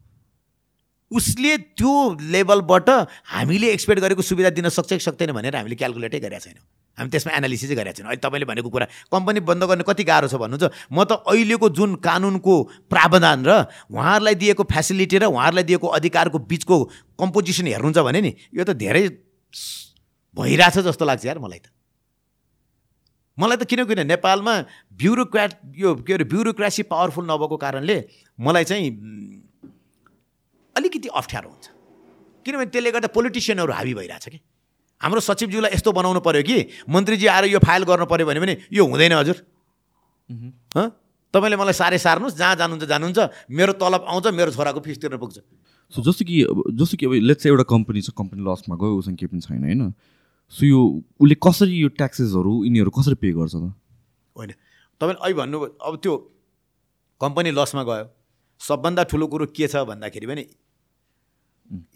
[1.12, 1.94] उसले त्यो
[2.34, 2.90] लेभलबाट
[3.30, 6.66] हामीले एक्सपेक्ट गरेको सुविधा दिन सक्छ कि सक्दैन भनेर हामीले क्यालकुलेटै गरेका छैनौँ।
[6.98, 10.36] हामी त्यसमा एनालिसिसै गरेका छैनौँ। अहिले तपाईँले भनेको कुरा कम्पनी बन्द गर्ने कति गाह्रो छ
[10.42, 10.66] भन्नुहुन्छ?
[10.92, 12.54] म त अहिलेको जुन कानुनको
[12.90, 13.52] प्रावधान र
[13.94, 16.76] उहाँहरूलाई दिएको फेसिलिटी र उहाँहरूलाई दिएको अधिकारको बिचको
[17.22, 19.04] कम्पोजिसन हेर्नुहुन्छ भने नि यो त धेरै
[20.34, 21.70] भइरहेछ जस्तो लाग्छ यार मलाई त।
[23.38, 24.54] मलाई त किन किन नेपालमा
[24.96, 27.98] ब्युरोक्राट यो के अरे ब्युरोक्रासी पावरफुल नभएको कारणले
[28.40, 28.90] मलाई चाहिँ
[30.76, 31.68] अलिकति अप्ठ्यारो हुन्छ।
[32.46, 34.40] किनभने त्यसले गर्दा पोलिटिसियनहरू हाबी भइरहेछ कि।
[35.02, 36.58] हाम्रो सचिवज्यूलाई यस्तो बनाउनु पऱ्यो कि
[36.90, 39.38] मन्त्रीजी आएर यो फाइल गर्नु पऱ्यो भने यो हुँदैन हजुर।
[40.78, 40.88] हँ?
[41.34, 43.20] तपाईँले मलाई साह्रै सार्नुहोस् जहाँ जानुहुन्छ जानुहुन्छ।
[43.52, 45.38] मेरो तलब आउँछ मेरो छोराको फिस तिर्न पुग्छ।
[45.94, 49.18] सो जस्तो कि अब जस्तो कि अब लेट्स एउटा कम्पनी छ कम्पनी लसमा गयो उसँग
[49.20, 49.94] केही पनि छैन होइन?
[50.50, 50.80] सो यो
[51.20, 53.74] उसले कसरी यो ट्याक्सेसहरू यिनीहरू कसरी पे गर्छ त?
[54.36, 54.52] होइन।
[55.02, 56.14] तपाईँले अहिले भन्नु अब त्यो
[57.22, 58.06] कम्पनी लसमा गयो।
[58.62, 60.44] सबभन्दा ठुलो कुरो के छ भन्दाखेरि पनि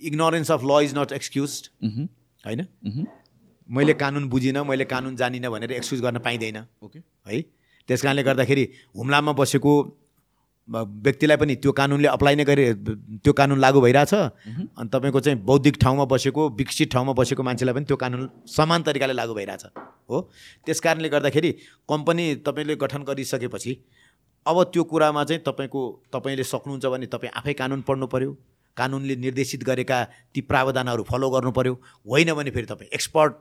[0.02, 1.70] ignorance of law is not excuse
[2.44, 2.66] होइन
[3.70, 7.42] मैले कानुन बुझिनँ मैले कानुन जानिनँ भनेर एक्सक्युज गर्न पाइँदैन। ओके है?
[7.90, 8.64] त्यस कारणले गर्दाखेरि
[8.98, 9.74] हुम्लामा बसेको
[10.70, 12.66] व्यक्तिलाई पनि त्यो कानुनले अप्लाई नै गरे
[13.22, 17.86] त्यो कानुन लागू भइरहेछ। अनि तपाईँको चाहिँ बौद्धिक ठाउँमा बसेको विकसित ठाउँमा बसेको मान्छेलाई पनि
[17.86, 19.66] त्यो कानुन समान तरिकाले लागू भइरहेछ।
[20.10, 20.18] हो?
[20.66, 21.52] त्यस कारणले गर्दाखेरि
[21.90, 23.74] कम्पनी तपाईँले गठन गरिसकेपछि
[24.46, 25.82] अब त्यो कुरामा चाहिँ तपाईँको
[26.14, 28.32] तपाईँले सक्नुहुन्छ भने तपाईँ आफै कानुन पढ्नु पऱ्यो
[28.78, 31.74] कानुनले निर्देशित गरेका ती प्रावधानहरू फलो गर्नु पऱ्यो
[32.10, 33.34] होइन भने फेरि तपाईँ एक्सपर्ट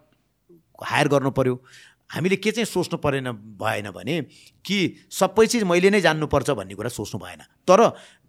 [0.85, 1.63] हायर गर्नु पऱ्यो
[2.11, 3.31] हामीले के चाहिँ सोच्नु परेन
[3.61, 4.21] भएन भने
[4.65, 7.81] कि सबै चिज मैले नै जान्नुपर्छ भन्ने कुरा सोच्नु भएन। तर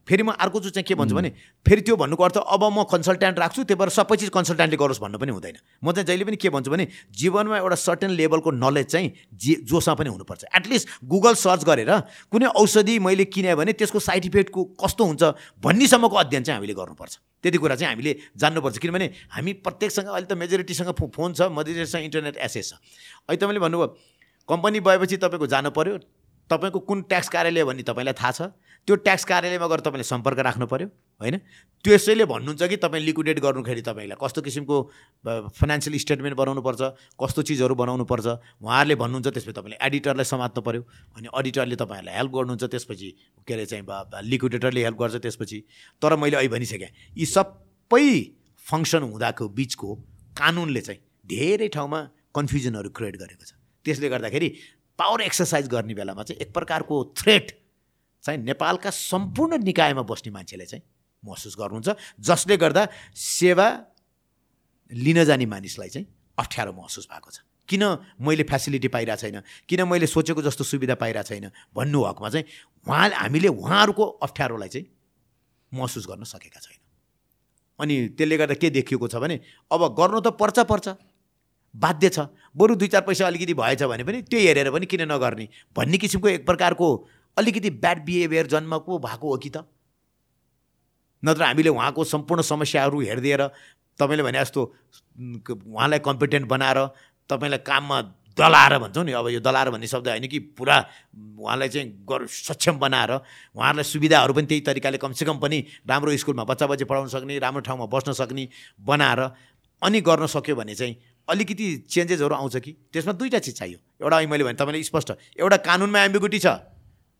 [0.10, 1.30] फेरि म अर्को चाहिँ के भन्छु भने
[1.66, 5.18] फेरि त्यो भन्नुको अर्थ अब म कन्सल्ट्यान्ट राख्छु त्यही भएर सबै चिज कन्सल्ट्यान्टले गरोस् भन्नु
[5.22, 9.08] पनि हुँदैन। म चाहिँ जहिले पनि के भन्छु भने जीवनमा एउटा सर्टेन लेभलको नलेज चाहिँ
[9.38, 11.92] जे जोसँग पनि हुनुपर्छ। एटलिस्ट गुगल सर्च गरेर
[12.34, 15.24] कुनै औषधि मैले किनेँ भने त्यसको साइड इफेक्टको कस्तो हुन्छ
[15.62, 17.14] भन्नेसम्मको अध्ययन चाहिँ हामीले गर्नुपर्छ।
[17.46, 22.38] त्यति कुरा चाहिँ हामीले जान्नुपर्छ। किनभने हामी प्रत्येकसँग अहिले त मेजोरिटीसँग फोन छ मधेसीसँग इन्टरनेट
[22.42, 22.74] एसेस छ।
[23.30, 23.88] अहिले तपाईँले भन्नुभयो
[24.50, 25.98] कम्पनी भएपछि तपाईँको जानु पऱ्यो
[26.50, 28.42] तपाईँको कुन ट्याक्स कार्यालय भन्ने तपाईँलाई थाहा छ?
[28.88, 30.88] त्यो ट्याक्स कार्यालयमा गएर तपाईँले सम्पर्क राख्नु पऱ्यो
[31.22, 31.36] होइन?
[31.86, 34.76] त्यसैले भन्नुहुन्छ कि तपाईँ लिक्विडेट गर्नुखेरि तपाईँलाई कस्तो किसिमको
[35.26, 36.82] फाइनेन्सियल स्टेटमेन्ट बनाउनुपर्छ
[37.22, 38.28] कस्तो चिजहरू बनाउनुपर्छ
[38.60, 40.82] उहाँहरूले भन्नुहुन्छ त्यसपछि तपाईँले एडिटरलाई समात्नु पऱ्यो
[41.16, 43.10] अनि अडिटरले तपाईँहरूलाई हेल्प गर्नुहुन्छ त्यसपछि
[43.48, 43.84] के अरे चाहिँ
[44.26, 45.60] लिक्विडेटरले हेल्प गर्छ त्यसपछि।
[46.02, 48.06] तर मैले अहिले भनिसकेँ यी सबै
[48.66, 49.96] फङ्सन हुँदाको बिचको
[50.36, 52.00] कानुनले चाहिँ धेरै ठाउँमा
[52.36, 53.54] कन्फ्युजनहरू क्रिएट गरेको छ।
[53.86, 54.50] त्यसले गर्दाखेरि
[55.00, 57.48] पावर एक्सर्साइज गर्ने बेलामा चाहिँ एक प्रकारको थ्रेट
[58.24, 60.84] चाहिँ नेपालका सम्पूर्ण निकायमा बस्ने मान्छेले चाहिँ
[61.24, 61.90] महसुस गर्नुहुन्छ
[62.20, 63.68] जसले गर्दा सेवा
[64.92, 66.08] लिन जाने मानिसलाई चाहिँ
[66.40, 67.40] अप्ठ्यारो महसुस भएको छ।
[67.70, 67.84] किन
[68.22, 69.42] मैले फेसिलिटी पाइरहेको छैन?
[69.70, 71.52] किन मैले सोचेको जस्तो सुविधा पाइरहेको छैन?
[71.76, 72.46] भन्नु हकमा चाहिँ
[72.88, 74.88] उहाँ हामीले उहाँहरूको अप्ठ्यारोलाई चाहिँ
[75.74, 76.80] महसुस गर्न सकेका छैन।
[77.80, 79.40] अनि त्यसले गर्दा के देखिएको छ भने
[79.72, 80.88] अब गर्नु त पर्छ पर्छ।
[81.76, 82.20] बाध्य छ।
[82.58, 85.48] बरु दुई चार पैसा अलिकति भएछ भने पनि त्यो हेरेर पनि किन नगर्ने?
[85.78, 86.88] भन्ने किसिमको एक प्रकारको
[87.40, 89.64] अलिकति ब्याड बिहेभियर जन्मको भएको हो कि त?
[91.24, 93.42] नत्र हामीले उहाँको सम्पूर्ण समस्याहरू हेरिदिएर
[94.00, 94.62] तपाईँले भने जस्तो
[95.68, 96.80] उहाँलाई कम्पिटेन्ट बनाएर
[97.30, 98.02] तपाईँलाई काममा
[98.38, 100.78] दलाएर भन्छौँ नि अब यो दलाएर भन्ने शब्द होइन कि पुरा
[101.40, 106.68] उहाँलाई चाहिँ गर सक्षम बनाएर उहाँहरूलाई सुविधाहरू पनि त्यही तरिकाले कमसेकम पनि राम्रो स्कुलमा बच्चा
[106.68, 108.48] बच्ची पढाउन सक्ने राम्रो ठाउँमा बस्न सक्ने
[108.80, 109.20] बनाएर
[109.82, 110.96] अनि गर्न सक्यो भने चाहिँ
[111.28, 112.72] अलिकति चेन्जेसहरू आउँछ कि?
[112.94, 116.48] त्यसमा दुईवटा चिज चाहियो। एउटा मैले भने तपाईँले स्पष्ट एउटा कानुनमा एम्बिगुटी छ।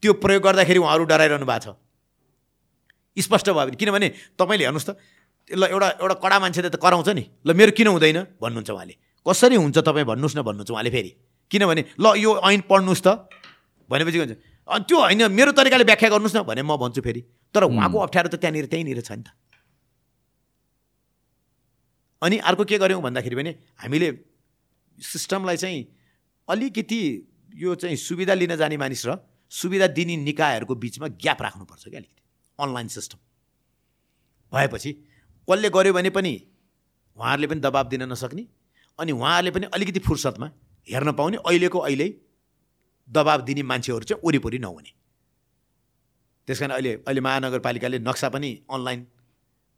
[0.04, 1.78] त्यो प्रयोग गर्दाखेरि उहाँहरू डराइरहनु भएको छ।
[3.18, 4.08] स्पष्ट भयो भने किनभने
[4.40, 4.92] तपाईँले हेर्नुहोस् त
[5.50, 8.38] ल एउटा एउटा कडा मान्छेले त कराउँछ नि। ल मेरो किन हुँदैन?
[8.40, 8.96] भन्नुहुन्छ उहाँले।
[9.26, 11.12] कसरी हुन्छ तपाईँ भन्नुहोस् न भन्नुहुन्छ उहाँले फेरि।
[11.52, 13.08] किनभने ल यो ऐन पढ्नुहोस् त।
[13.90, 14.36] भनेपछि के हुन्छ?
[14.70, 18.30] अनि त्यो होइन मेरो तरिकाले व्याख्या गर्नुहोस् न भने म भन्छु फेरि। तर उहाँको अप्ठ्यारो
[18.30, 19.34] त त्यहाँनिर त्यहीँनिर छ नि त।
[22.22, 23.52] अनि अर्को के गऱ्यौँ भन्दाखेरि पनि
[23.82, 24.10] हामीले
[25.00, 25.82] सिस्टमलाई चाहिँ
[26.48, 27.02] अलिकति
[27.58, 29.18] यो चाहिँ सुविधा लिन जाने मानिस र
[29.52, 32.22] सुविधा दिने निकायहरूको बिचमा ग्याप राख्नुपर्छ क्या अलिकति।
[32.60, 33.18] Online system.
[34.52, 34.92] भएपछि
[35.48, 36.34] कसले गर्यो भने पनि
[37.18, 38.46] उहाँहरूले पनि दबाब दिन नसक्ने
[39.00, 40.52] अनि उहाँहरूले पनि अलिकति फुर्सदमा
[40.88, 42.08] हेर्न पाउने अहिलेको अहिले
[43.10, 44.92] दबाब दिने मान्छेहरू चाहिँ वरिपरि नहुने।
[46.48, 49.06] त्यस कारण अहिले अहिले महानगरपालिकाले नक्सा पनि अनलाइन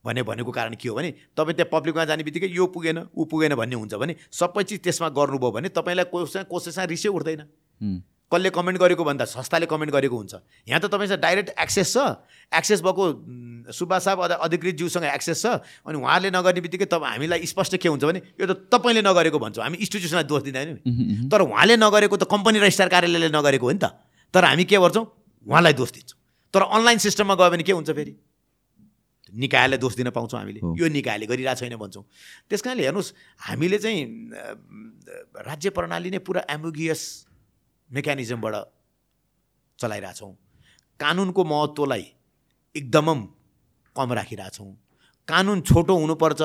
[0.03, 3.55] भने भनेको कारण के हो भने तपाईँ त्यहाँ पब्लिकमा जाने बित्तिकै यो पुगेन ऊ पुगेन
[3.55, 7.41] भन्ने हुन्छ भने सबै चिज त्यसमा गर्नुभयो भने तपाईँलाई कसै कसैसँग रिसै उठ्दैन
[8.31, 10.33] कसले कमेन्ट गरेको भन्दा संस्थाले कमेन्ट गरेको हुन्छ।
[10.67, 11.97] यहाँ त तपाईँसँग डाइरेक्ट एक्सेस छ।
[12.51, 13.03] एक्सेस भएको
[13.69, 15.45] सुब्बा साहब अझ अधिकृत ज्यूसँग एक्सेस छ
[15.83, 19.63] अनि उहाँहरूले नगर्ने बित्तिकै तपाईँ हामीलाई स्पष्ट के हुन्छ भने यो त तपाईँले नगरेको भन्छौँ।
[19.63, 23.79] हामी इन्स्टिट्युसनलाई दोष दिँदैन नि। तर उहाँले नगरेको त कम्पनी रजिस्ट्रार कार्यालयले नगरेको हो नि
[23.83, 23.91] त।
[24.33, 25.05] तर हामी के गर्छौँ?
[25.47, 26.17] उहाँलाई दोष दिन्छौँ।
[26.53, 28.15] तर अनलाइन सिस्टममा गयो भने के हुन्छ फेरि?
[29.31, 32.03] निकायलाई दोष दिन पाउँछौँ हामीले। यो निकायले गरिरहेको छैन भन्छौँ।
[32.51, 33.11] त्यस कारणले हेर्नुहोस्
[33.47, 34.03] हामीले चाहिँ
[35.47, 37.01] राज्य प्रणाली नै पुरा एम्बुगियस
[37.91, 38.55] मेकानिजमबाट
[39.79, 40.33] चलाइरहेछौँ।
[40.99, 42.05] कानुनको महत्त्वलाई
[42.75, 43.07] एकदम
[43.95, 44.71] कम राखिरहेछौँ।
[45.27, 46.41] कानुन छोटो हुनुपर्छ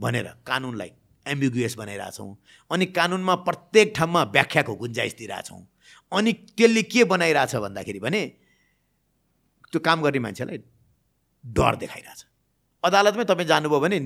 [0.00, 0.90] भनेर कानुनलाई
[1.26, 2.30] एम्बिगुएस बनाइरहेछौँ।
[2.70, 5.60] अनि कानुनमा प्रत्येक ठाउँमा व्याख्याको गुन्जाइस दिइरहेछौँ।
[6.12, 8.22] अनि त्यसले के बनाइरहेछ भन्दाखेरि भने
[9.72, 10.58] त्यो काम गर्ने मान्छेलाई
[11.44, 12.20] डर देखाइरहेछ।
[12.84, 13.98] अदालतमै तपाईँ जानुभयो भने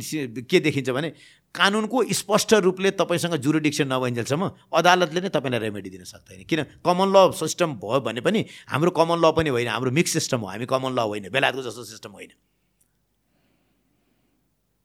[0.43, 1.13] के देखिन्छ भने
[1.55, 6.60] कानुनको स्पष्ट रूपले तपाईँसँग जुरिडिक्सन नभइन्जेलसम्म अदालतले नै तपाईँलाई रेमेडी दिन सक्दैन। किन?
[6.82, 10.48] कमन ल सिस्टम भयो भने पनि हाम्रो कमन ल पनि होइन हाम्रो मिक्स सिस्टम हो
[10.51, 12.32] हामी कमन ल होइन बेलायतको जस्तो सिस्टम होइन।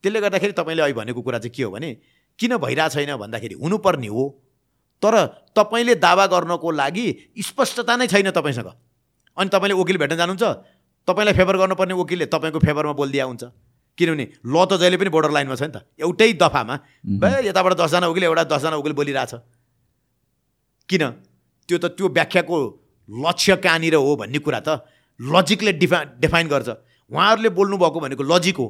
[0.03, 1.89] त्यसले गर्दाखेरि तपाईँले अहिले भनेको कुरा चाहिँ के हो भने
[2.39, 4.23] किन भइरहेको छैन भन्दाखेरि हुनुपर्ने हो
[5.01, 5.15] तर
[5.57, 7.07] तपाईँले दावा गर्नको लागि
[7.41, 8.69] स्पष्टता नै छैन तपाईँसँग।
[9.37, 10.43] अनि तपाईँले वकिल भेट्न जानुहुन्छ
[11.07, 13.43] तपाईँलाई फेभर गर्नुपर्ने वकिलले तपाईँको फेभरमा बोलिदिया हुन्छ।
[13.99, 16.75] किनभने ल त जहिले पनि बोर्डर लाइनमा छ नि त। एउटै दफामा
[17.19, 19.33] बे यताबाट दसजना वकिल एउटा दसजना वकिल बोलिरहेछ।
[20.89, 21.03] किन?
[21.69, 22.57] त्यो त त्यो व्याख्याको
[23.09, 24.69] लक्ष्य कहाँनिर हो भन्ने कुरा त
[25.19, 26.69] लजिकले डिफा डिफाइन गर्छ।
[27.11, 28.67] उहाँहरूले बोल्नुभएको भनेको लजिक हो।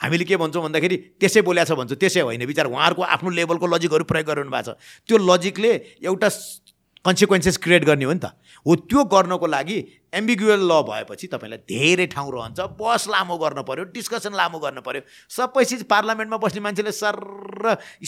[0.00, 4.04] हामीले के भन्छौँ भन्दाखेरि त्यसै बोल्या छ भन्छौँ त्यसै होइन। विचार उहाँहरूको आफ्नो लेभलको लजिकहरू
[4.04, 4.78] प्रयोग गरिरहनु भएको छ।
[5.08, 6.28] त्यो लजिकले एउटा
[7.04, 8.30] कन्सिक्वेन्सेस क्रिएट गर्ने हो नि त।
[8.66, 9.78] हो त्यो गर्नको लागि
[10.14, 15.02] एम्बिगुअल ल भएपछि तपाईँलाई धेरै ठाउँ रहन्छ। बस लामो गर्नु पऱ्यो डिस्कसन लामो गर्नु पऱ्यो
[15.30, 17.16] सबै चिज पार्लियामेन्टमा बस्ने मान्छेले सर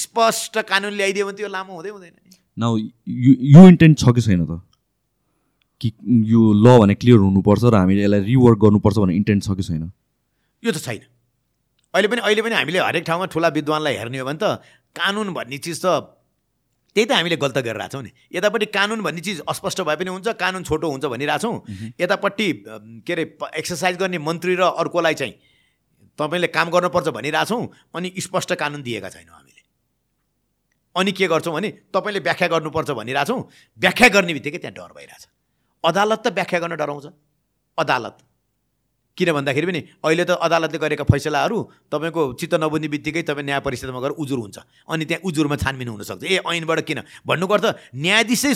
[0.04, 2.14] स्पष्ट कानुन ल्याइदियो भने त्यो लामो हुँदै हुँदैन।
[2.56, 4.62] नाउ यो यो इन्टेन्ट छ कि छैन त?
[5.80, 5.88] कि
[6.30, 9.90] यो ल भने क्लियर हुनुपर्छ र हामीले यसलाई रिवर्क गर्नुपर्छ भन्ने इन्टेन्ट छ कि छैन?
[10.62, 11.02] यो त छैन।
[11.94, 14.62] अहिले पनि अहिले पनि हामीले हरेक ठाउँमा ठुला विद्वानलाई हेर्ने हो भने त
[14.94, 16.14] कानुन भन्ने चिज त
[16.96, 20.62] त्यही त हामीले गल्त गरिरहेछौँ नि। यतापट्टि कानुन भन्ने चिज अस्पष्ट भए पनि हुन्छ कानुन
[20.62, 21.54] छोटो हुन्छ भनिरहेछौँ।
[22.00, 22.46] यतापट्टि
[23.02, 23.24] के अरे
[23.58, 25.34] एक्सर्साइज गर्ने मन्त्री र अर्कोलाई चाहिँ
[26.18, 27.62] तपाईँले काम गर्नुपर्छ भनिरहेछौँ
[27.94, 29.62] अनि स्पष्ट कानुन दिएका छैनौँ हामीले।
[30.96, 33.40] अनि के गर्छौँ भने तपाईँले व्याख्या गर्नुपर्छ भनिरहेछौँ।
[33.80, 35.22] व्याख्या गर्ने बित्तिकै त्यहाँ डर भइरहेछ।
[35.84, 37.06] अदालत त व्याख्या गर्न डराउँछ।
[37.78, 38.16] अदालत।
[39.16, 44.00] किन भन्दाखेरि पनि अहिले त अदालतले गरेका फैसलाहरू तपाईँको चित्त नबुझ्ने बित्तिकै तपाईँ न्याय परिषदमा
[44.02, 44.58] गएर उजुर हुन्छ।
[44.90, 47.00] अनि त्यहाँ उजुरमा छानबिन हुनसक्छ ए ऐनबाट किन?
[47.22, 48.52] भन्नुको अर्थ न्यायाधीशै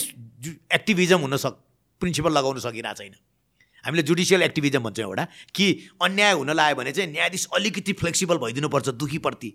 [0.74, 1.54] एक्टिभिजम हुन सक
[2.02, 3.14] प्रिन्सिपल लगाउन सकिरहेको छैन।
[3.84, 5.24] हामीले जुडिसियल एक्टिभिजम भन्छौँ एउटा
[5.54, 5.66] कि
[6.02, 9.50] अन्याय हुन लाग्यो भने चाहिँ न्यायाधीश अलिकति फ्लेक्सिबल भइदिनुपर्छ दुखीप्रति।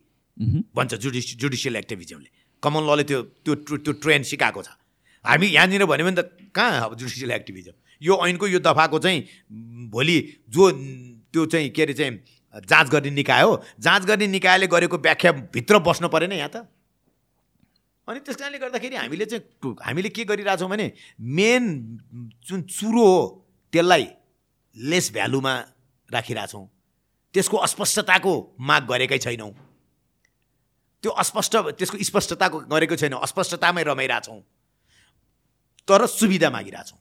[0.72, 2.30] भन्छ जुडिस जुडिसियल एक्टिभिजमले।
[2.64, 4.72] कमन लले त्यो त्यो त्यो त्यो ट्रेन सिकाएको छ।
[5.26, 7.76] हामी यहाँनिर भन्यो भने त कहाँ अब जुडिसियल एक्टिभिजम?
[8.04, 9.20] यो ऐनको यो दफाको चाहिँ
[9.90, 10.18] भोलि
[10.50, 10.72] जो
[11.34, 16.08] त्यो चाहिँ के अरे चाहिँ जाँच गर्ने निकाय हो जाँच गर्ने निकायले गरेको व्याख्याभित्र बस्नु
[16.10, 16.68] परेन यहाँ त।
[18.08, 21.64] अनि त्यस कारणले गर्दाखेरि हामीले चाहिँ हामीले के गरिरहेछौँ भने मेन
[22.46, 23.22] जुन चुरो हो
[23.74, 24.08] त्यसलाई
[24.76, 25.54] लेस भ्यालुमा
[26.10, 26.66] राखिरहेछौँ।
[27.34, 29.52] त्यसको अस्पष्टताको माग गरेकै छैनौँ।
[31.04, 34.40] त्यो अस्पष्ट त्यसको स्पष्टताको गरेको छैन अस्पष्टतामै रमाइरहेछौँ।
[35.88, 37.00] तर सुविधा मागिरहेछौँ।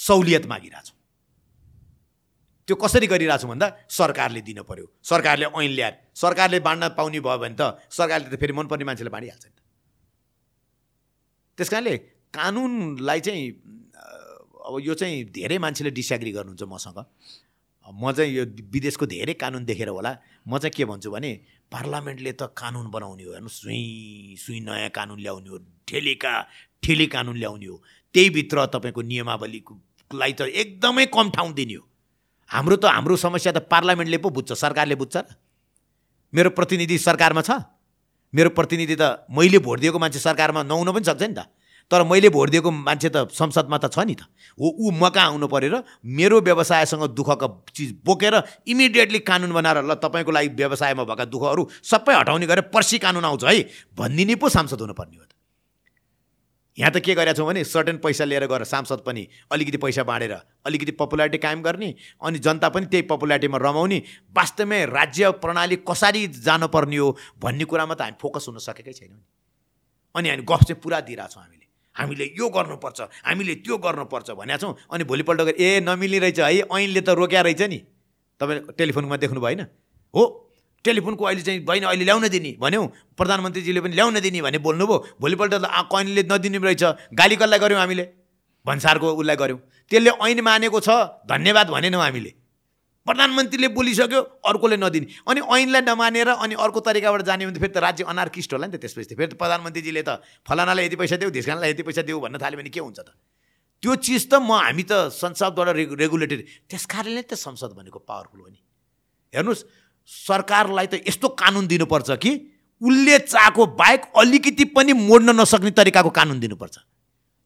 [0.00, 0.96] सहुलियत मागिरहेछौँ।
[2.68, 7.56] त्यो कसरी गरिरहेछौँ भन्दा सरकारले दिनु पर्यो। सरकारले ऐन ल्याएर सरकारले बाँड्न पाउने भयो भने
[7.60, 9.58] त सरकारले त फेरि मनपर्ने मान्छेले बाँडिहाल्छ नि त।
[11.58, 11.96] त्यस कारणले
[12.30, 13.44] कानुनलाई चाहिँ
[14.66, 16.98] अब यो चाहिँ धेरै मान्छेले डिसएग्री गर्नुहुन्छ मसँग।
[17.90, 20.12] म चाहिँ यो विदेशको धेरै कानुन देखेर होला।
[20.46, 21.30] म चाहिँ के भन्छु भने
[21.72, 25.58] पार्लियामेन्टले त कानुन बनाउने हो। हेर्नु सुई सुई नयाँ कानुन ल्याउने हो।
[25.90, 26.32] ठेलीका
[26.82, 27.76] ठेली कानुन ल्याउने हो।
[28.14, 29.02] त्यहीभित्र तपाईँको
[30.10, 31.84] नियमावलीलाई त एकदमै कम ठाउँ दिने हो
[32.50, 35.24] हाम्रो त हाम्रो समस्या त पार्लियामेन्टले पो बुझ्छ सरकारले बुझ्छ र।
[36.34, 37.50] मेरो प्रतिनिधि सरकारमा छ।
[38.34, 41.46] मेरो प्रतिनिधि त मैले भोट दिएको मान्छे सरकारमा नहुन पनि सक्छ नि त।
[41.90, 44.26] तर मैले भोट दिएको मान्छे त संसदमा त छ नि त।
[44.58, 49.86] हो ऊ म कहाँ आउनु पऱ्यो र मेरो व्यवसायसँग दुःखको चिज बोकेर इमिडिएटली कानुन बनाएर
[49.86, 53.62] ल तपाईँको लागि व्यवसायमा भएका दुःखहरू सबै हटाउने गरेर पर्सि कानुन आउँछ है
[53.94, 55.34] भनिदिने पो सांसद हुनुपर्ने हो त।
[56.80, 60.32] यहाँ त के गरेका छौँ भने सर्टेन पैसा लिएर गएर सांसद पनि अलिकति पैसा बाँडेर
[60.66, 61.94] अलिकति पपुलारिटी कायम गर्ने
[62.24, 64.02] अनि जनता पनि त्यही पपुलारिटीमा रमाउने
[64.36, 69.20] वास्तवमै राज्य प्रणाली कसरी जानुपर्ने हो भन्ने कुरामा त हामी फोकस हुन सकेकै छैनौँ
[70.14, 71.66] अनि हामी गफ चाहिँ पुरा दिइरहेछौँ हामीले।
[71.96, 76.64] हामीले यो गर्नुपर्छ हामीले त्यो गर्नुपर्छ भनेका छौँ अनि भोलिपल्ट गएर ए नमिल्ने रहेछ है
[76.64, 77.78] ऐनले त रोक्या रहेछ नि।
[78.40, 79.60] तपाईँले टेलिफोनमा देख्नु भएन
[80.14, 80.22] हो
[80.84, 82.86] टेलिफोनको अहिले चाहिँ होइन अहिले ल्याउन दिने भन्यौँ।
[83.16, 88.04] प्रधानमन्त्रीजीले पनि ल्याउन दिने भने बोल्नुभयो। भोलिपल्ट त ऐनले नदिने रहेछ। गाली कसलाई गऱ्यौँ हामीले।
[88.66, 90.88] भन्सारको उसलाई गऱ्यौँ त्यसले ऐन मानेको छ।
[91.28, 92.32] धन्यवाद भनेनौँ हामीले।
[93.06, 98.04] प्रधानमन्त्रीले बोलिसक्यो अर्कोले नदिने। अनि ऐनलाई नमानेर अनि अर्को तरिकाबाट जाने भने फेरि त राज्य
[98.04, 101.82] अनार्किस्ट होला नि त त्यसपछि। फेरि त प्रधानमन्त्रीजीले त फलानालाई यति पैसा देऊ धिस्कानालाई यति
[101.88, 103.08] पैसा देऊ भन्न थाल्यो भने के हुन्छ त?
[103.82, 108.40] त्यो चिज त म हामी त संसदबाट रेगु रेगुलेटेड। त्यस कारणले त संसद भनेको पावरफुल
[108.40, 108.60] हो नि।
[109.32, 109.64] हेर्नुहोस्
[110.10, 112.30] सरकारलाई त यस्तो कानुन दिनुपर्छ कि
[112.82, 116.78] उसले चाहेको बाहेक अलिकति पनि मोड्न नसक्ने तरिकाको कानुन दिनुपर्छ।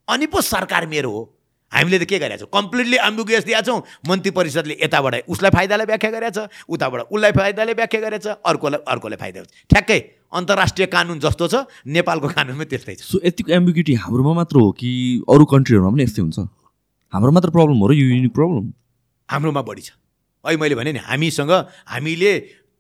[0.08, 1.22] अनि पो सरकार मेरो हो।
[1.72, 2.48] हामीले त के गरेका छौँ?
[2.54, 6.38] कम्प्लिटली एम्बुगियस दिएका छौँ। मन्त्री परिषदले यताबाट उसलाई फाइदालाई व्याख्या गरेछ
[6.70, 9.98] उताबाट उसलाई फाइदाले व्याख्या गरेछ अर्कोलाई अर्कोलाई फाइदा हुन्छ ठ्याक्कै
[10.38, 14.90] अन्तर्राष्ट्रिय कानुन जस्तो छ नेपालको कानुनमै त्यस्तै छ। सो यतिको एम्बिग्युटी हाम्रोमा मात्र हो कि
[15.26, 16.38] अरू कन्ट्रीहरूमा पनि यस्तै हुन्छ?
[17.12, 18.64] हाम्रो मात्र प्रब्लम हो र यो युनिक प्रब्लम
[19.28, 19.98] हाम्रोमा बढी छ।
[20.44, 21.52] अहिले मैले भने नि हामीसँग
[21.88, 22.32] हामीले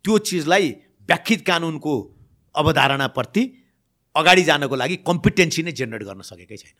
[0.04, 0.70] त्यो चिजलाई
[1.08, 1.94] व्याख्यित कानुनको
[2.54, 3.42] अवधारणाप्रति
[4.14, 6.76] अगाडि जानको लागि कम्पिटेन्सी नै जेनेरेट गर्न सकेकै छैन।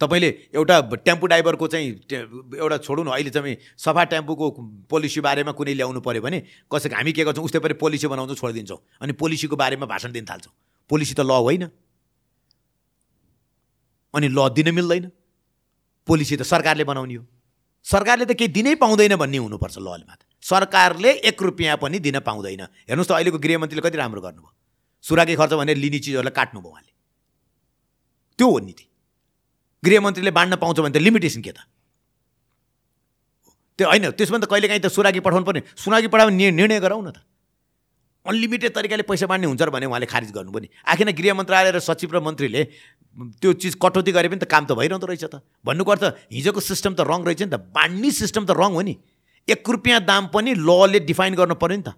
[0.00, 4.46] तपाईँले एउटा टेम्पो ड्राइभरको चाहिँ एउटा छोडौँ न अहिले चाहिँ सफा टेम्पोको
[4.90, 6.38] पोलिसी बारेमा कुनै ल्याउनु पऱ्यो भने
[6.68, 10.52] कसैको हामी के गर्छौँ उस्तै परि पोलिसी बनाउँछौँ छोडिदिन्छौँ। अनि पोलिसीको बारेमा भाषण दिन थाल्छौँ।
[10.90, 11.64] पोलिसी त ल होइन।
[14.14, 15.10] अनि ल दिन मिल्दैन।
[16.06, 17.24] पोलिसी त सरकारले बनाउने हो।
[17.86, 22.62] सरकारले त केही दिनै पाउँदैन भन्ने हुनुपर्छ लले मात्र सरकारले एक रुपियाँ पनि दिन पाउँदैन।
[22.90, 24.52] हेर्नुहोस् त अहिलेको गृहमन्त्रीले कति राम्रो गर्नुभयो।
[25.04, 26.92] सुराकी खर्च भनेर लिने चिजहरूलाई काट्नुभयो उहाँले।
[28.38, 28.86] त्यो हो नीति।
[29.82, 31.58] गृहमन्त्रीले बाँड्न पाउँछ भने त लिमिटेसन के त?
[33.78, 37.22] त्यो होइन त्यसमा त कहिलेकाहीँ त सुराकी पठाउनु पर्ने। सुराकी पठाउने निर्णय गराउँ न त।
[38.28, 42.10] अनलिमिटेड तरिकाले पैसा बाँड्ने हुन्छ भने उहाँले खारिज गर्नु पनि। आखिर गृह मन्त्रालय र सचिव
[42.14, 42.62] र मन्त्रीले
[43.40, 46.94] त्यो चिज कटौती गरे पनि त काम त भइरहँदो रहेछ त। भन्नुको अर्थ हिजोको सिस्टम
[46.94, 48.94] त रङ रहेछ नि त। बाँड्ने सिस्टम त रङ हो नि।
[49.48, 51.94] एक रुपियाँ दाम पनि लले डिफाइन गर्नु पऱ्यो नि त।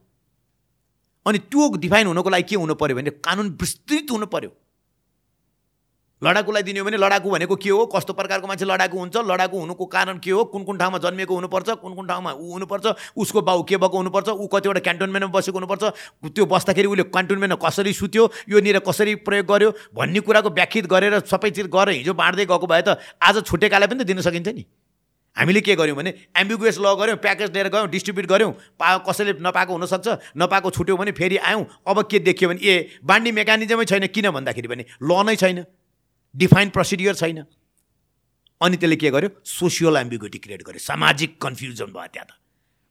[1.26, 4.50] अनि त्यो डिफाइन हुनको लागि के हुनु पऱ्यो भने कानुन विस्तृत हुनु पऱ्यो
[6.22, 7.86] लडाकुलाई दिने हो भने लडाकु भनेको के हो?
[7.86, 9.16] कस्तो प्रकारको मान्छे लडाकु हुन्छ?
[9.22, 10.44] लडाकु हुनुको कारण के हो?
[10.50, 11.68] कुन कुन ठाउँमा जन्मिएको हुनुपर्छ?
[11.78, 12.86] कुन कुन ठाउँमा ऊ हुनुपर्छ?
[13.14, 14.28] उसको बाउ के भएको हुनुपर्छ?
[14.28, 15.84] ऊ कतिवटा क्यान्टोनमेन्टमा बसेको हुनुपर्छ?
[16.26, 18.30] त्यो बस्दाखेरि उसले क्यान्टोनमेन्टमा कसरी सुत्यो?
[18.50, 19.70] यो निर कसरी प्रयोग गर्यो?
[19.94, 24.02] भन्ने कुराको व्याख्यात गरेर सबै चिज गरेर हिजो बाँड्दै गएको भए त आज छुटेकालाई पनि
[24.02, 24.64] त दिन सकिन्थ्यो नि।
[25.36, 29.72] हामीले के गर्यौँ भने एम्बिगुएस ल गऱ्यौँ प्याकेज लिएर गयौँ डिस्ट्रिब्युट गऱ्यौँ पा कसैले नपाएको
[29.72, 34.30] हुनसक्छ नपाएको छुट्यो भने फेरि आयौँ। अब के देखियो भने ए बाँड्ने मेकानिजमै छैन किन
[34.34, 35.62] भन्दाखेरि भने ल नै छैन।
[36.36, 37.44] डिफाइन प्रोसिडियर छैन।
[38.60, 39.30] अनि त्यसले के गर्यो?
[39.44, 42.32] सोसियल एम्बिग्युटी क्रिएट गर्यो। सामाजिक कन्फ्युजन भयो त्यहाँ त।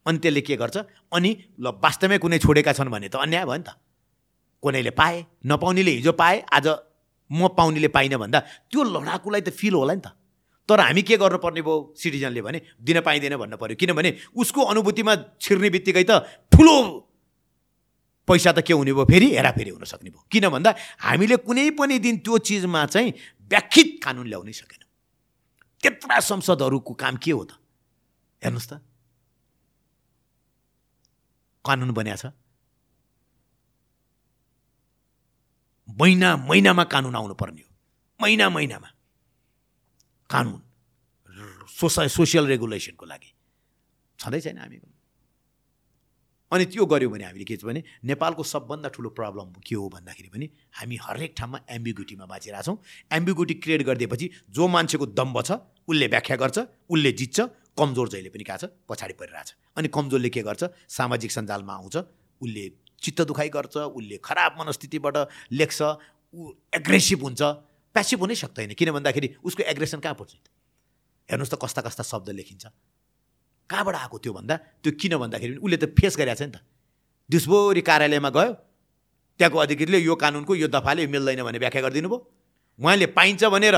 [0.06, 0.78] अनि त्यसले के गर्छ?
[1.14, 3.76] अनि ल वास्तवमै कुनै छोडेका छन् भने त अन्याय भयो नि त।
[4.64, 6.68] कुनैले पाए नपाउनेले हिजो पाए आज
[7.32, 8.40] म पाउनेले पाइनँ भन्दा
[8.72, 10.16] त्यो लडाकुलाई त फिल होला नि त।
[10.70, 15.70] तर हामी के गर्नुपर्ने भयो सिटिजनले भने दिन पाइँदैन भन्नु पऱ्यो किनभने उसको अनुभूतिमा छिर्ने
[15.70, 16.76] बित्तिकै त ठुलो
[18.28, 19.36] पैसा त के हुने भयो फेरि?
[19.36, 24.28] हेराफेरि हुन सक्ने भयो। किन भन्दा हामीले कुनै पनि दिन त्यो चिजमा चाहिँ व्याख्यित कानुन
[24.28, 24.90] ल्याउनै सकेनौँ।
[25.82, 27.52] त्यत्रा संसदहरूको काम के हो त?
[28.44, 28.74] हेर्नुहोस् त।
[31.66, 32.26] कानुन बनिएको छ।
[36.00, 37.72] महिना महिनामा कानुन आउनु पर्ने हो।
[38.22, 38.90] महिना महिनामा।
[40.30, 40.62] कानुन।
[41.80, 43.34] सोसा सोसियल रेगुलेसनको लागि।
[44.20, 44.97] छँदै छैन हामीको।
[46.52, 50.30] अनि त्यो गऱ्यौँ भने हामीले के छ भने नेपालको सबभन्दा ठुलो प्रब्लम के हो भन्दाखेरि
[50.32, 50.50] पनि
[50.80, 52.78] हामी हरेक ठाउँमा एम्बिग्युटीमा बाँचिरहेछौँ
[53.14, 55.52] एम्बिग्युटी क्रिएट गरिदिएपछि जो मान्छेको दम्ब छ
[55.88, 56.58] उसले व्याख्या गर्छ
[56.90, 57.40] उसले जित्छ
[57.78, 61.96] कमजोर जहिले पनि कहाँ छ पछाडि परिरहेछ। अनि कमजोरले के गर्छ सामाजिक सञ्जालमा आउँछ
[62.42, 62.64] उसले
[63.04, 65.18] चित्त दुखाइ गर्छ उसले खराब मनस्थितिबाट
[65.52, 65.82] लेख्छ
[66.34, 67.42] ऊ एग्रेसिभ हुन्छ।
[67.96, 70.34] प्यासिभ हुनै सक्दैन। किन भन्दाखेरि उसको एग्रेसन कहाँ पर्छ
[71.30, 72.66] हेर्नुहोस् त कस्ता कस्ता शब्द लेखिन्छ।
[73.70, 74.56] कहाँबाट आएको त्यो भन्दा?
[74.84, 76.64] त्यो किन भन्दाखेरि उसले त फेस गरिरहेको छ नि त।
[77.30, 78.52] दिउँसभरि कार्यालयमा गयो।
[79.40, 82.20] त्यहाँको अधिकृतले यो कानुनको यो दफाले मिल्दैन भने व्याख्या गरिदिनु भयो।
[82.80, 83.76] उहाँले पाइन्छ भनेर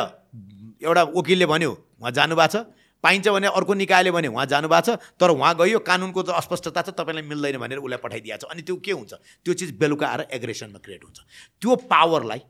[0.81, 2.55] एउटा वकिलले भन्यो उहाँ जानुभएको छ?
[3.03, 4.99] पाइन्छ भने अर्को निकायले भने उहाँ जानुभएको छ?
[5.19, 8.75] तर उहाँ गयो कानुनको त अस्पष्टता छ तपाईँलाई मिल्दैन भनेर उसलाई पठाइदिएको छ। अनि त्यो
[8.77, 9.13] के हुन्छ?
[9.43, 11.19] त्यो चिज बेलुका आएर एग्रेसनमा क्रिएट हुन्छ।
[11.59, 12.41] त्यो पावरलाई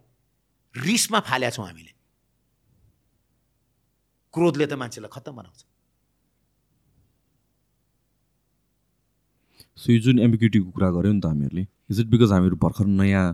[0.76, 1.94] रिसमा फालेका छौँ हामीले।
[4.34, 5.68] क्रोधले त मान्छेलाई खत्तम बनाउँछ।
[9.80, 11.68] सो यो जुन एम्बिग्युटीको कुरा गऱ्यौँ नि त हामीहरूले.
[11.91, 13.27] इज इट बिकज हामीहरू भर्खर नयाँ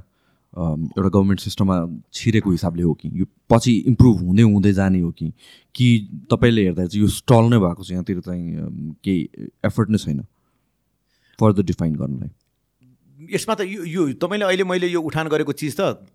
[0.56, 1.76] एउटा गभर्मेन्ट सिस्टममा
[2.14, 3.10] छिरेको हिसाबले हो कि?
[3.14, 5.32] यो पछि इम्प्रुभ हुँदै हुँदै जाने हो कि?
[5.76, 5.88] कि
[6.32, 10.22] तपाईँले हेर्दा चाहिँ यो स्टल नै भएको छ यहाँतिर चाहिँ केही एफर्ट नै छैन?
[11.40, 12.30] फर्दर डिफाइन गर्नलाई।
[13.36, 16.08] यसमा त यो यो तपाईँले अहिले मैले यो उठान गरेको चिज त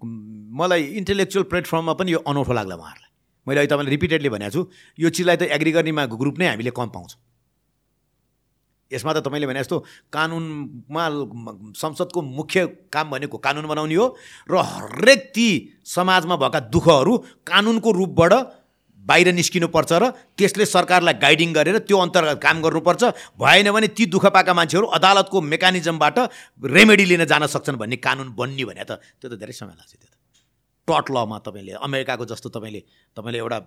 [0.60, 3.10] मलाई इन्टेलेक्चुअल प्लेटफर्ममा पनि यो अनौठो लाग्ला उहाँहरूलाई।
[3.46, 4.60] मैले अहिले तपाईँलाई रिपिटेडली भनेको छु
[4.98, 7.20] यो चिजलाई त एग्री गर्नेमा ग्रुप नै हामीले कम पाउँछौँ।
[8.90, 9.78] यसमा त तपाईँले भने जस्तो
[10.12, 11.04] कानुनमा
[11.74, 14.06] संसदको मुख्य काम भनेको कानुन बनाउने हो
[14.50, 15.48] र हरेक ती
[15.86, 18.34] समाजमा भएका दुःखहरू कानुनको रूपबाट
[19.00, 20.04] बाहिर निस्किनुपर्छ र
[20.36, 23.02] त्यसले सरकारलाई गाइडिङ गरेर त्यो अन्तर्गत काम गर्नुपर्छ।
[23.40, 26.18] भएन भने ती दुःख पाएका मान्छेहरू अदालतको मेकानिजमबाट
[26.68, 30.08] रेमेडी लिन जान सक्छन् भन्ने कानुन बन्ने भने त त्यो त धेरै समय लाग्छ त्यो
[30.10, 30.14] त।
[30.88, 32.80] टट लमा तपाईँले अमेरिकाको जस्तो तपाईँले
[33.16, 33.58] तपाईँले एउटा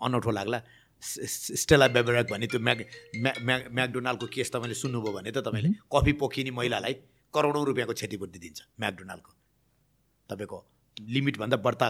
[0.00, 0.58] अनौठो लाग्ला।
[1.02, 2.78] स्टेला बेबरेक भन्ने त्यो म्याक
[3.16, 6.94] म्या म्या- म्याकडोनाल्डको केस तपाईँले सुन्नुभयो भने त तपाईँले कफी पोखिने महिलालाई
[7.34, 9.32] करोडौँ रुपियाँको क्षतिपूर्ति दिन्छ म्याकडोनाल्डको।
[10.30, 10.58] तपाईँको
[11.00, 11.86] लिमिटभन्दा बढ्ता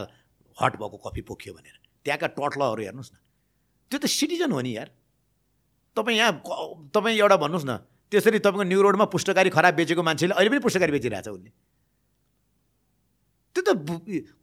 [0.58, 3.16] हट भएको कफी पोखियो भनेर। त्यहाँका टट लहरू हेर्नुहोस् न।
[3.90, 4.88] त्यो त सिटिजन हो नि यार।
[5.96, 6.32] तपाईँ यहाँ
[6.94, 7.76] तपाईँ एउटा भन्नुहोस् न
[8.12, 11.50] त्यसरी तपाईँको न्यु रोडमा पुस्तकारी खराब बेचेको मान्छेले अहिले पनि पुस्तकारी बेचिरहेछ उसले
[13.54, 13.70] त्यो त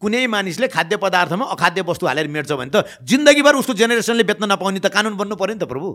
[0.02, 4.80] कुनै मानिसले खाद्य पदार्थमा अखाद्य वस्तु हालेर मेट्छ भने त जिन्दगीभर उसको जेनेरेसनले बेच्न नपाउने
[4.80, 5.90] त कानुन बन्नु पऱ्यो नि त प्रभु।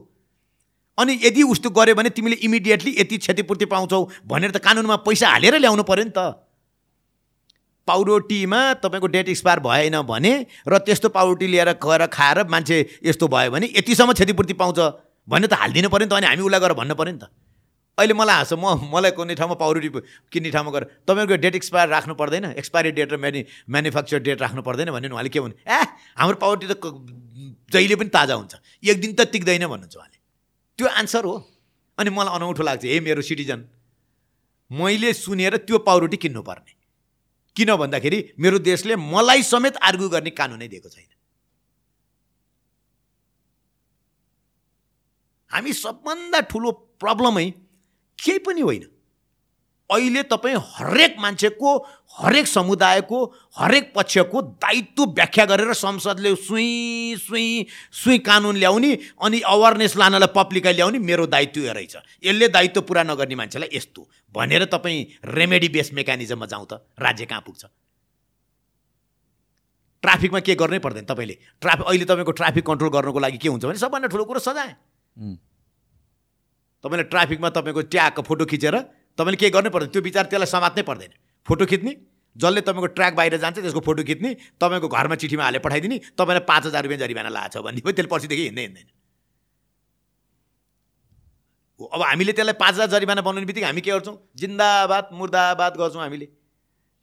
[0.99, 5.59] अनि यदि उस्तो गऱ्यो भने तिमीले इमिडिएटली यति क्षतिपूर्ति पाउँछौ भनेर त कानुनमा पैसा हालेर
[5.59, 6.43] ल्याउनु पऱ्यो नि त।
[7.89, 10.35] पाउरोटीमा तपाईँको डेट एक्सपायर भएन भने
[10.67, 14.79] र त्यस्तो पाउरोटी लिएर गएर खाएर मान्छे यस्तो भयो भने यतिसम्म क्षतिपूर्ति पाउँछ
[15.29, 17.31] भने त हालिदिनु पऱ्यो नि त अनि हामी उसलाई गएर भन्नु पऱ्यो नि त।
[17.99, 19.89] अहिले मलाई हाँस म मलाई कुनै ठाउँमा पाउरोटी
[20.33, 23.41] किन्ने ठाउँमा गएर तपाईँको डेट एक्सपायर राख्नु पर्दैन एक्सपायरी डेट र म्यानि
[23.71, 25.79] म्यानुफ्याक्चर डेट राख्नु पर्दैन भने उहाँले के भन्नु ए
[26.19, 26.75] हाम्रो पाउरोटी त
[27.71, 30.19] जहिले पनि ताजा हुन्छ एक दिन त टिक्दैन भन्नुहुन्छ उहाँले।
[30.79, 31.35] त्यो आन्सर हो।
[31.99, 33.61] अनि मलाई अनौठो लाग्छ हे मेरो सिटिजन
[34.71, 36.73] मैले सुनेर त्यो पाउरोटी किन्नुपर्ने।
[37.57, 41.11] किन भन्दाखेरि मेरो देशले मलाई समेत आर्ग्यु गर्ने कानुनै दिएको छैन।
[45.51, 47.47] हामी सबभन्दा ठुलो प्रब्लमै
[48.19, 48.85] केही पनि होइन।
[49.91, 51.71] अहिले तपाईँ हरेक मान्छेको
[52.17, 53.19] हरेक समुदायको
[53.59, 60.75] हरेक पक्षको दायित्व व्याख्या गरेर संसदले सुई सुई सुई कानुन ल्याउने अनि अवेरनेस लानलाई पब्लिकलाई
[60.75, 65.05] ल्याउने मेरो दायित्व यो रहेछ। यसले दायित्व पुरा नगर्ने मान्छेलाई यस्तो भनेर तपाईँ
[65.37, 67.65] रेमेडी बेस मेकानिजममा जाउँ त। राज्य कहाँ पुग्छ?
[70.03, 71.37] ट्राफिकमा के गर्नै पर्दैन तपाईँले?
[71.61, 74.77] ट्राफिक अहिले तपाईँको ट्राफिक कन्ट्रोल गर्नको लागि के हुन्छ भने सबभन्दा ठुलो कुरो सजाय.
[76.85, 78.77] तपाईँले ट्राफिकमा तपाईँको ट्यागको फोटो खिचेर
[79.19, 81.13] तपाईँले के गर्नै पर्दैन त्यो विचार त्यसलाई समात्नै पर्दैन।
[81.49, 81.93] फोटो खिच्ने
[82.37, 84.31] जसले तपाईँको ट्र्याक बाहिर जान्छ त्यसको फोटो खिच्ने
[84.61, 88.45] तपाईँको घरमा चिठीमा हाले पठाइदिने तपाईँलाई पाँच हजार रुपियाँ जरिमाना लाएको छ भने त्यसले पर्सिदेखि
[88.45, 88.89] हिँड्दै हिँड्दैन।
[91.81, 94.17] अब हामीले त्यसलाई पाँच हजार जरिमाना बनाउने बित्तिकै हामी के गर्छौँ?
[94.37, 96.27] जिन्दाबाद मुर्दाबाद गर्छौँ हामीले।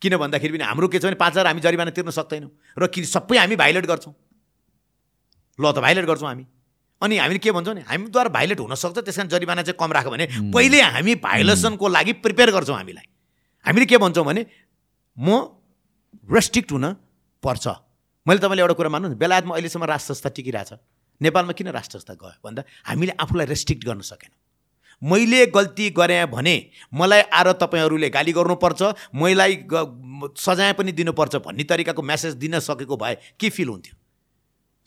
[0.02, 3.03] किन भन्दाखेरि पनि हाम्रो के छ भने पाँच हजार हामी जरिमाना तिर्न सक्दैनौँ। र कि
[3.06, 4.14] सबै हामी भाइलेट गर्छौँ।
[5.60, 6.45] ल त भाइलेट गर्छौँ हामी।
[7.02, 10.26] अनि हामीले के भन्छौँ भने हामीद्वारा भाइलेट हुनसक्छ त्यस कारण जरिमाना चाहिँ कम राख भने
[10.53, 13.06] पहिले हामी भाइलेसनको लागि प्रिपेयर गर्छौँ हामीलाई।
[13.65, 14.45] हामीले के भन्छौँ भने
[15.18, 15.41] म
[16.30, 16.86] रेस्ट्रिक्ट हुन
[17.44, 17.68] पर्छ।
[18.26, 20.72] मैले तपाईँले एउटा कुरा मान्नु बेलायतमा अहिलेसम्म राष्ट्र संस्था टिकिरहेछ।
[21.22, 22.38] नेपालमा किन राष्ट्र संस्था गयो?
[22.45, 24.38] भन्दा हामीले आफूलाई रेस्ट्रिक्ट गर्न सकेनौँ।
[25.02, 26.56] मैले गल्ती गरेँ भने
[26.94, 28.82] मलाई आएर तपाईँहरूले गाली गर्नुपर्छ
[29.18, 29.53] मैलाई
[30.38, 33.95] सजाय पनि दिनुपर्छ भन्ने तरिकाको मेसेज दिन सकेको भए के फिल हुन्थ्यो?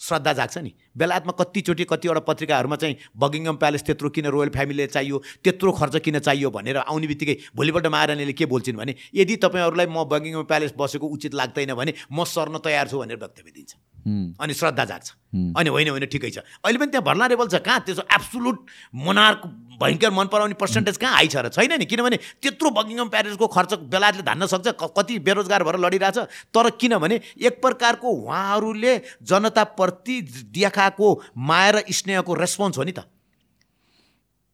[0.05, 5.23] श्रद्धा जाग्छ नि बेलायतमा कतिचोटि कतिवटा पत्रिकाहरूमा चाहिँ बगिङम प्यालेस त्यत्रो किन रोयल फ्यामिलीले चाहियो
[5.45, 10.05] त्यत्रो खर्च किन चाहियो भनेर आउने बित्तिकै भोलिपल्ट महारानीले के बोल्छिन् भने यदि तपाईँहरूलाई म
[10.13, 13.73] बगिङम प्यालेस बसेको उचित लाग्दैन भने म सर्न तयार छु भनेर वक्तव्य दिन्छ.
[14.05, 15.09] अनि श्रद्धा जाग्छ।
[15.57, 17.81] अनि होइन होइन ठिकै छ। अहिले पनि त्यहाँ भर्नारेबल छ। कहाँ?
[17.89, 18.59] त्यसो एब्सोलुट
[18.95, 19.41] मोनार्क
[19.81, 21.49] भयङ्कर मन पराउने पर्सेन्टेज कहाँ आइछ र?
[21.49, 26.19] छैन नि। किनभने त्यत्रो बकिङम प्यारिसको खर्च बेलायतले धान्न सक्छ। कति बेरोजगार भएर लडिरहेछ।
[26.53, 28.95] तर किनभने एक प्रकारको उहाँहरूले
[29.25, 30.17] जनताप्रति
[30.53, 33.09] देखाएको माया र स्नेहको रेस्पोन्स हो नि त।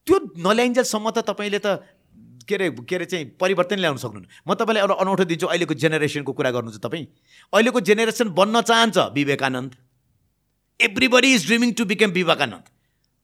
[0.07, 2.00] त्यो नल्याइन्जेलसम्म त तपाईँले त
[2.51, 4.27] के अरे के अरे चाहिँ परिवर्तन ल्याउन सक्नुहुन्न?
[4.43, 7.07] म तपाईँलाई एउटा अनौठो दिन्छु अहिलेको जेनेरेसनको कुरा गर्नु चाहिँ तपाईँ।
[7.55, 9.71] अहिलेको जेनेरेसन बन्न चाहन्छ Vivekananda.
[10.81, 12.67] Everybody is dreaming to become Vivekananda.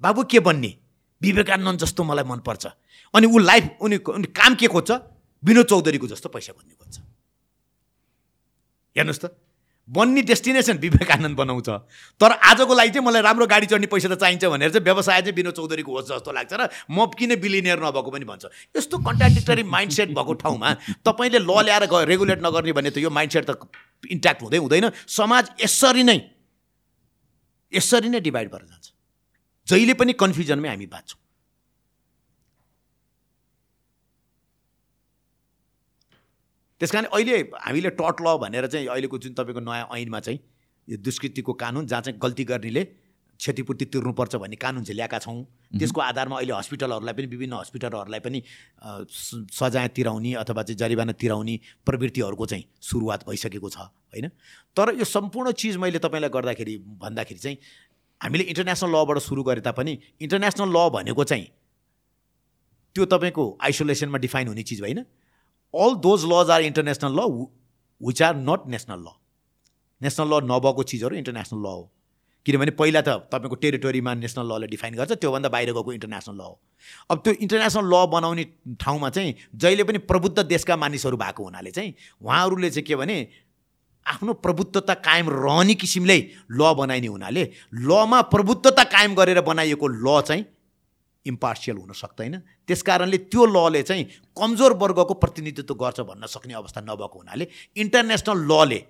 [0.01, 0.71] बाबु के बन्ने?
[1.23, 2.65] विवेकानन्द जस्तो मलाई मनपर्छ।
[3.15, 4.91] अनि ऊ लाइफ उनी उनी काम के खोज्छ?
[5.43, 6.97] विनोद चौधरीको जस्तो पैसा खोज्ने खोज्छ।
[8.97, 9.25] हेर्नुहोस् त।
[9.89, 11.69] बन्ने डेस्टिनेसन विवेकानन्द बनाउँछ।
[12.21, 15.35] तर आजको लागि चाहिँ मलाई राम्रो गाडी चढ्ने पैसा त चाहिन्छ भनेर चाहिँ व्यवसाय चाहिँ
[15.37, 18.45] विनोद चौधरीको होस् जस्तो लाग्छ र म किन बिलिनियर नभएको पनि भन्छ।
[18.75, 20.69] यस्तो कन्ट्राडिक्टरी माइन्डसेट भएको ठाउँमा
[21.07, 23.63] तपाईँले ल ल्याएर रेगुलेट नगर्ने भने त यो माइन्डसेट त
[24.11, 26.19] इन्ट्याक्ट हुँदै हुँदैन। समाज यसरी नै
[27.73, 28.87] यसरी नै डिभाइड भएर जान्छ।
[29.67, 31.19] जहिले पनि कन्फ्युजनमै हामी बाँच्छौँ।
[36.81, 40.41] त्यस कारण अहिले हामीले टट ल भनेर चाहिँ अहिलेको जुन तपाईँको नयाँ ऐनमा चाहिँ
[40.89, 42.85] यो दुष्कृतिको कानुन जहाँ चाहिँ गल्ती गर्नेले
[43.41, 45.45] क्षतिपूर्ति तिर्नुपर्छ भन्ने कानुन चाहिँ ल्याएका छौँ।
[45.77, 48.43] त्यसको आधारमा अहिले हस्पिटलहरूलाई पनि विभिन्न हस्पिटलहरूलाई पनि
[49.53, 54.29] सजाय तिराउने अथवा चाहिँ जरिवाना तिराउने प्रवृत्तिहरूको चाहिँ सुरुवात भइसकेको छ होइन?
[54.77, 57.59] तर यो सम्पूर्ण चिज मैले तपाईँलाई गर्दाखेरि भन्दाखेरि चाहिँ
[58.21, 61.47] हामीले इन्टरनेसनल लबाट सुरु गरे तापनि इन्टरनेसनल ल भनेको चाहिँ
[62.97, 65.05] त्यो तपाईँको आइसोलेसनमा डिफाइन हुने चिज होइन
[65.85, 67.29] all those laws are international law
[68.01, 69.09] which are not national law
[70.01, 71.85] national law नभएको चिजहरू इन्टरनेसनल ल हो।
[72.47, 76.55] किनभने पहिला त तपाईँको टेरिटोरीमा नेसनल लले डिफाइन गर्छ त्योभन्दा बाहिर गएको इन्टरनेसनल ल हो।
[77.11, 78.45] अब त्यो इन्टरनेसनल ल बनाउने
[78.81, 83.17] ठाउँमा चाहिँ जहिले पनि प्रबुद्ध देशका मानिसहरू भएको हुनाले चाहिँ उहाँहरूले चाहिँ के भने
[84.07, 86.19] आफ्नो प्रभुत्वता कायम रहने किसिमले
[86.51, 87.43] ल बनाइने हुनाले
[87.89, 90.45] लमा प्रभुत्वता कायम गरेर बनाइएको ल चाहिँ
[91.27, 92.35] इम्पार्सियल हुन सक्दैन।
[92.69, 94.05] त्यस कारणले त्यो लले चाहिँ
[94.37, 97.47] कमजोर वर्गको प्रतिनिधित्व गर्छ भन्न सक्ने अवस्था नभएको हुनाले
[97.77, 98.81] इन्टरनेसनल लले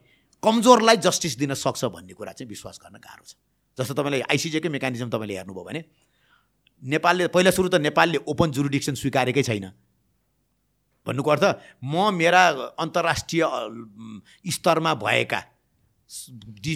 [0.42, 3.34] कमजोरलाई जस्टिस दिन सक्छ भन्ने कुरा चाहिँ विश्वास गर्न गाह्रो छ।
[3.78, 5.80] जस्तो तपाईँले आइसिजेकै मेकानिजम तपाईँले हेर्नुभयो भने
[6.82, 9.72] नेपालले पहिला सुरु त नेपालले ओपन जुरिडिक्सन स्वीकारेकै छैन।
[11.06, 11.44] भन्नुको अर्थ
[11.84, 12.42] म मेरा
[12.76, 13.42] अन्तर्राष्ट्रिय
[14.52, 15.40] स्तरमा भएका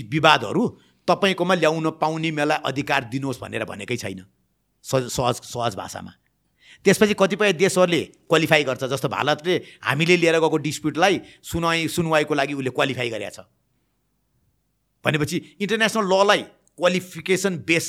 [0.09, 0.63] विवादहरू
[1.09, 4.21] तपाईँकोमा ल्याउन पाउने मलाई अधिकार दिनुहोस् भनेर भनेकै छैन।
[4.85, 6.13] सहज सहज सहज भाषामा।
[6.85, 9.55] त्यसपछि कतिपय देशहरूले क्वालिफाई गर्छ जस्तो भारतले
[9.85, 13.39] हामीले लिएर गएको डिस्प्युटलाई सुनवाई सुनवाईको लागि उसले क्वालिफाई गरेका छ।
[15.05, 16.43] भनेपछि इन्टरनेसनल ललाई
[16.79, 17.87] क्वालिफिकेसन बेस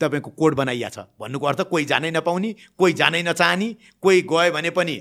[0.00, 3.68] तपाईँको कोड बनाइया छ। भन्नुको अर्थ कोही जानै नपाउने कोही जानै नचाहने
[4.02, 4.96] कोही गयो भने पनि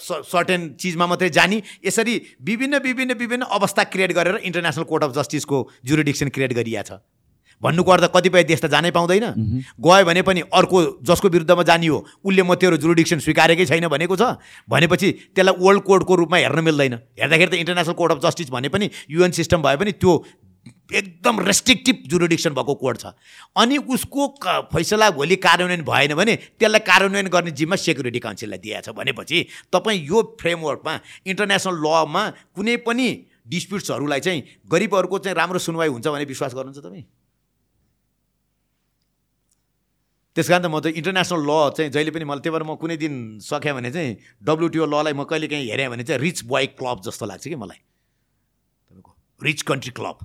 [0.00, 5.58] सर्टेन चिजमा मात्रै जाने यसरी विभिन्न विभिन्न विभिन्न अवस्था क्रिएट गरेर इन्टरनेसनल कोर्ट अफ जस्टिसको
[5.84, 7.00] जुरिडिक्सन क्रिएट गरिया छ।
[7.62, 9.26] भन्नुको अर्थ कतिपय देश त जानै पाउँदैन।
[9.78, 14.16] गयो भने पनि अर्को जसको विरुद्धमा जाने हो उसले म तेरो जुरिडिक्सन स्वीकारेकै छैन भनेको
[14.16, 18.68] छ। भनेपछि त्यसलाई वर्ल्ड कोर्टको रूपमा हेर्न मिल्दैन। हेर्दाखेरि त इन्टरनेसनल कोर्ट अफ जस्टिस भने
[18.68, 20.12] पनि युएन सिस्टम भए पनि त्यो
[20.90, 23.06] एकदम रेस्ट्रिक्टिभ जुरिडिक्सन भएको कोर्ट छ।
[23.56, 24.26] अनि उसको
[24.72, 29.38] फैसला भोलि कार्यान्वयन भएन भने त्यसलाई कार्यान्वयन गर्ने जिम्मा सेक्युरिटी काउन्सिललाई दिएको छ भनेपछि
[29.72, 30.94] तपाईँ यो फ्रेमवर्कमा
[31.26, 32.22] इन्टरनेसनल लमा
[32.56, 33.06] कुनै पनि
[33.46, 34.42] डिस्प्युट्सहरूलाई चाहिँ
[34.72, 37.04] गरिबहरूको चाहिँ राम्रो सुनवाई हुन्छ भने विश्वास गर्नुहुन्छ तपाईँ?
[40.40, 42.96] त्यस कारण त म त इन्टरनेसनल ल चाहिँ जहिले पनि मलाई त्यही भएर म कुनै
[42.96, 47.04] दिन सकेँ भने चाहिँ डब्लुटिओ ललाई म कहिले काहीँ हेरेँ भने चाहिँ रिच बोय क्लब
[47.04, 50.16] जस्तो लाग्छ कि मलाई। तपाईँको रिच कन्ट्री क्लब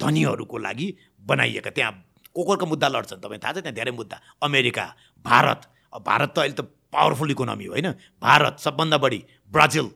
[0.00, 0.88] धनीहरूको लागि
[1.26, 1.92] बनाइएका त्यहाँ
[2.30, 4.86] को मुद्दा लड्छन्। तपाईँ थाहा छ त्यहाँ धेरै मुद्दा। अमेरिका
[5.26, 5.60] भारत।
[6.06, 6.62] भारत त अहिले त
[6.94, 7.90] पावरफुल इकोनोमी हो होइन?
[8.22, 9.20] भारत सबभन्दा बढी।
[9.50, 9.90] ब्राजिल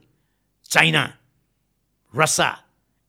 [0.66, 1.02] चाइना
[2.14, 2.50] रसिया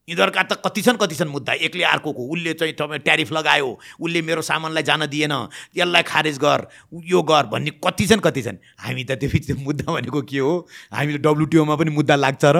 [0.08, 3.68] यिनीहरूका त कति छन् कति छन् मुद्दा। एक्लै अर्कोको उसले चाहिँ तपाईँ ट्यारिफ लगायो
[4.00, 5.34] उसले मेरो सामानलाई जान दिएन
[5.76, 6.66] यसलाई खारेज गर
[7.06, 10.52] यो गर भन्ने कति छन् कति छन्। हामी त त्यो मुद्दा भनेको के हो?
[10.92, 12.58] हामीले डब्लुटिओमा पनि मुद्दा लाग्छ र।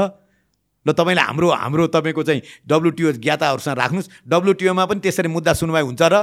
[0.86, 6.02] ल तपाईँले हाम्रो हाम्रो तपाईँको चाहिँ डब्लुटिओ ज्ञाताहरूसँग राख्नुहोस्। डब्लुटिओमा पनि त्यसरी मुद्दा सुनवाई हुन्छ
[6.02, 6.16] र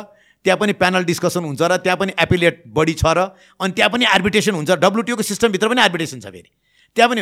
[0.45, 4.06] त्यहाँ पनि प्यानल डिस्कसन हुन्छ र त्यहाँ पनि एपिलेट बढी छ र अनि त्यहाँ पनि
[4.06, 6.49] आर्बिटेसन हुन्छ। डब्लुटिओको सिस्टमभित्र पनि आर्बिटेसन छ फेरि।
[6.95, 7.22] त्यहाँ पनि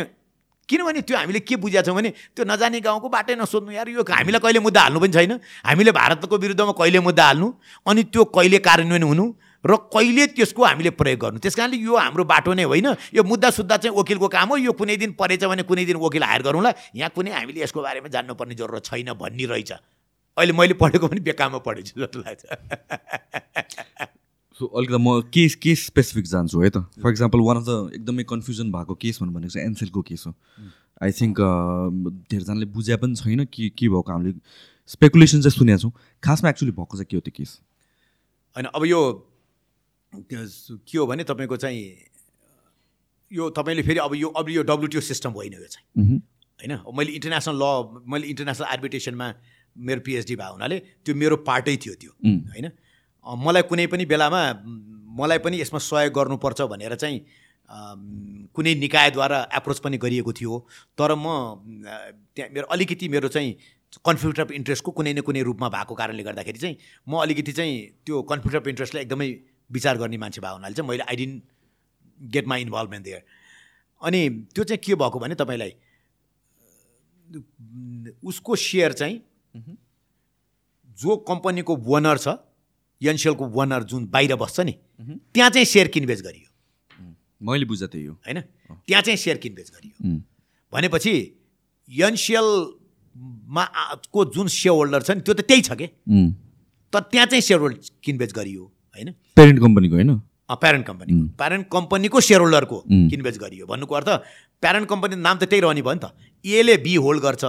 [0.68, 4.40] किनभने त्यो हामीले के बुझेका छौँ भने त्यो नजाने गाउँको बाटै नसोध्नु यार यो हामीलाई
[4.42, 5.32] कहिले मुद्दा हाल्नु पनि छैन।
[5.62, 7.48] हामीले भारतको विरुद्धमा कहिले मुद्दा हाल्नु
[7.86, 9.24] अनि त्यो कहिले कार्यान्वयन हुनु
[9.64, 13.50] र कहिले त्यसको हामीले प्रयोग गर्नु। त्यस कारणले यो हाम्रो बाटो नै होइन। यो मुद्दा
[13.50, 16.70] सुद्धा चाहिँ वकिलको काम हो। यो कुनै दिन परेछ भने कुनै दिन वकिल हायर गरौँला।
[16.94, 21.58] यहाँ कुनै हामीले यसको बारेमा जान्नुपर्ने जरुरत छैन भन्ने रहेछ। अहिले मैले पढेको पनि बेकारमा
[21.62, 22.42] पढेछु जस्तो लाग्छ।
[24.56, 26.88] सो अलिकति म केस केस स्पेसिफिक जान्छु है त?
[27.02, 30.32] For example one of the एकदमै कन्फ्युजन भएको केस भनेको चाहिँ एनसेलको केस हो।
[31.04, 31.36] आई थिङ्क
[32.32, 34.32] धेरैजनाले बुझ्या पनि छैन कि के भएको हामीले
[34.90, 35.92] स्पेकुलेसन चाहिँ सुनेको छौँ।
[36.24, 37.50] खासमा एक्चुली भएको चाहिँ के हो त्यो केस?
[38.56, 39.00] होइन अब यो
[40.32, 41.84] के हो भने तपाईँको चाहिँ
[43.32, 45.84] यो तपाईँले फेरि अब यो अब यो डब्लुटिओ सिस्टम होइन यो चाहिँ।
[46.58, 46.72] होइन?
[46.96, 49.28] मैले इन्टरनेसनल ल मैले इन्टरनेसनल एडमिटेसनमा
[49.76, 52.72] मेरो पिएचडी भएको हुनाले त्यो मेरो पार्टै थियो त्यो। होइन?
[53.26, 54.42] मलाई कुनै पनि बेलामा
[55.18, 57.18] मलाई पनि यसमा सहयोग गर्नुपर्छ भनेर चाहिँ
[58.54, 60.58] कुनै निकायद्वारा एप्रोच पनि गरिएको थियो।
[60.98, 61.26] तर म
[62.36, 63.56] त्यहाँ मेरो अलिकति मेरो चाहिँ
[64.06, 66.76] कन्फ्लिक्ट अफ इन्ट्रेस्टको कुनै न कुनै रूपमा भएको कारणले गर्दाखेरि चाहिँ
[67.08, 67.74] म अलिकति चाहिँ
[68.06, 69.28] त्यो कन्फ्लिक्ट अफ इन्ट्रेस्टलाई एकदमै
[69.70, 71.42] विचार गर्ने मान्छे भएको हुनाले चाहिँ मैले I didn't
[72.20, 73.22] get my involvement there
[74.02, 75.72] अनि त्यो चाहिँ के भएको भने तपाईँलाई
[78.24, 79.16] उसको सेयर चाहिँ
[80.98, 82.28] जो कम्पनीको ओनर छ
[83.02, 84.74] एनसिएलको ओनर जुन बाहिर बस्छ नि
[85.34, 86.48] त्यहाँ चाहिँ सेयर किनबेच गरियो।
[87.42, 88.40] मैले बुझेँ त्यही हो। होइन?
[88.86, 90.20] त्यहाँ चाहिँ सेयर किनबेच गरियो।
[90.72, 91.12] भनेपछि
[91.88, 93.64] एनसिएलमा
[94.12, 95.86] को जुन सेयर होल्डर छ नि त्यो त त्यही छ कि?
[96.92, 99.08] तर त्यहाँ चाहिँ सेयर होल्डर किनबेच गरियो होइन?
[99.36, 100.10] प्यारेन्ट कम्पनीको होइन?
[100.48, 104.08] प्यारेन्ट कम्पनी प्यारेन्ट कम्पनीको सेयर होल्डरको किनबेच गरियो। भन्नुको अर्थ
[104.62, 106.06] प्यारेन्ट कम्पनीको नाम त त्यही रहने भयो नि त।
[106.44, 107.44] एले बी होल्ड गर्छ।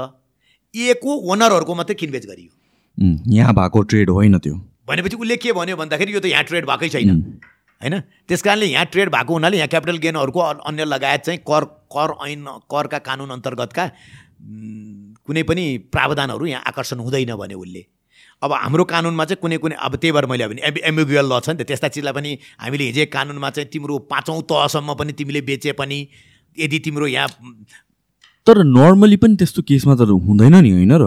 [0.75, 2.51] ए को ओनरहरूको मात्रै किनबेच गरियो।
[3.31, 4.55] यहाँ भएको ट्रेड होइन त्यो।
[4.87, 7.09] भनेपछि उसले के भन्यो भन्दाखेरि यो त यहाँ ट्रेड भएकै छैन।
[7.81, 7.99] होइन?
[8.27, 12.45] त्यस कारणले यहाँ ट्रेड भएको हुनाले यहाँ क्यापिटल गेनहरूको अन्य लगायत चाहिँ कर कर ऐन
[12.71, 13.85] करका कानुन अन्तर्गतका
[15.27, 17.85] कुनै पनि प्रावधानहरू यहाँ आकर्षण हुँदैन भने उसले।
[18.41, 21.57] अब हाम्रो कानुनमा चाहिँ कुनै कुनै अब त्यही भएर मैले भने एम्बिगुअल ल छ नि
[21.57, 22.31] त। त्यस्ता चिजलाई पनि
[22.61, 25.97] हामीले हिजै कानुनमा चाहिँ तिम्रो पाँचौँ तहसम्म पनि तिमीले बेचे पनि
[26.57, 27.29] यदि तिम्रो यहाँ
[28.47, 31.05] तर नर्मली पनि त्यस्तो केसमा त हुँदैन नि होइन र?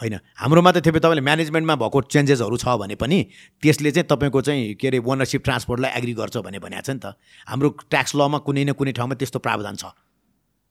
[0.00, 3.18] होइन हाम्रोमा त थियो तपाईँले म्यानेजमेन्टमा भएको चेन्जेसहरू छ भने पनि
[3.62, 7.14] त्यसले चाहिँ तपाईँको चाहिँ के अरे ओनरसिप ट्रान्सपोर्टलाई एग्री गर्छ भने भनेको छ नि त।
[7.46, 9.92] हाम्रो ट्याक्स लमा कुनै न कुनै ठाउँमा त्यस्तो प्रावधान छ।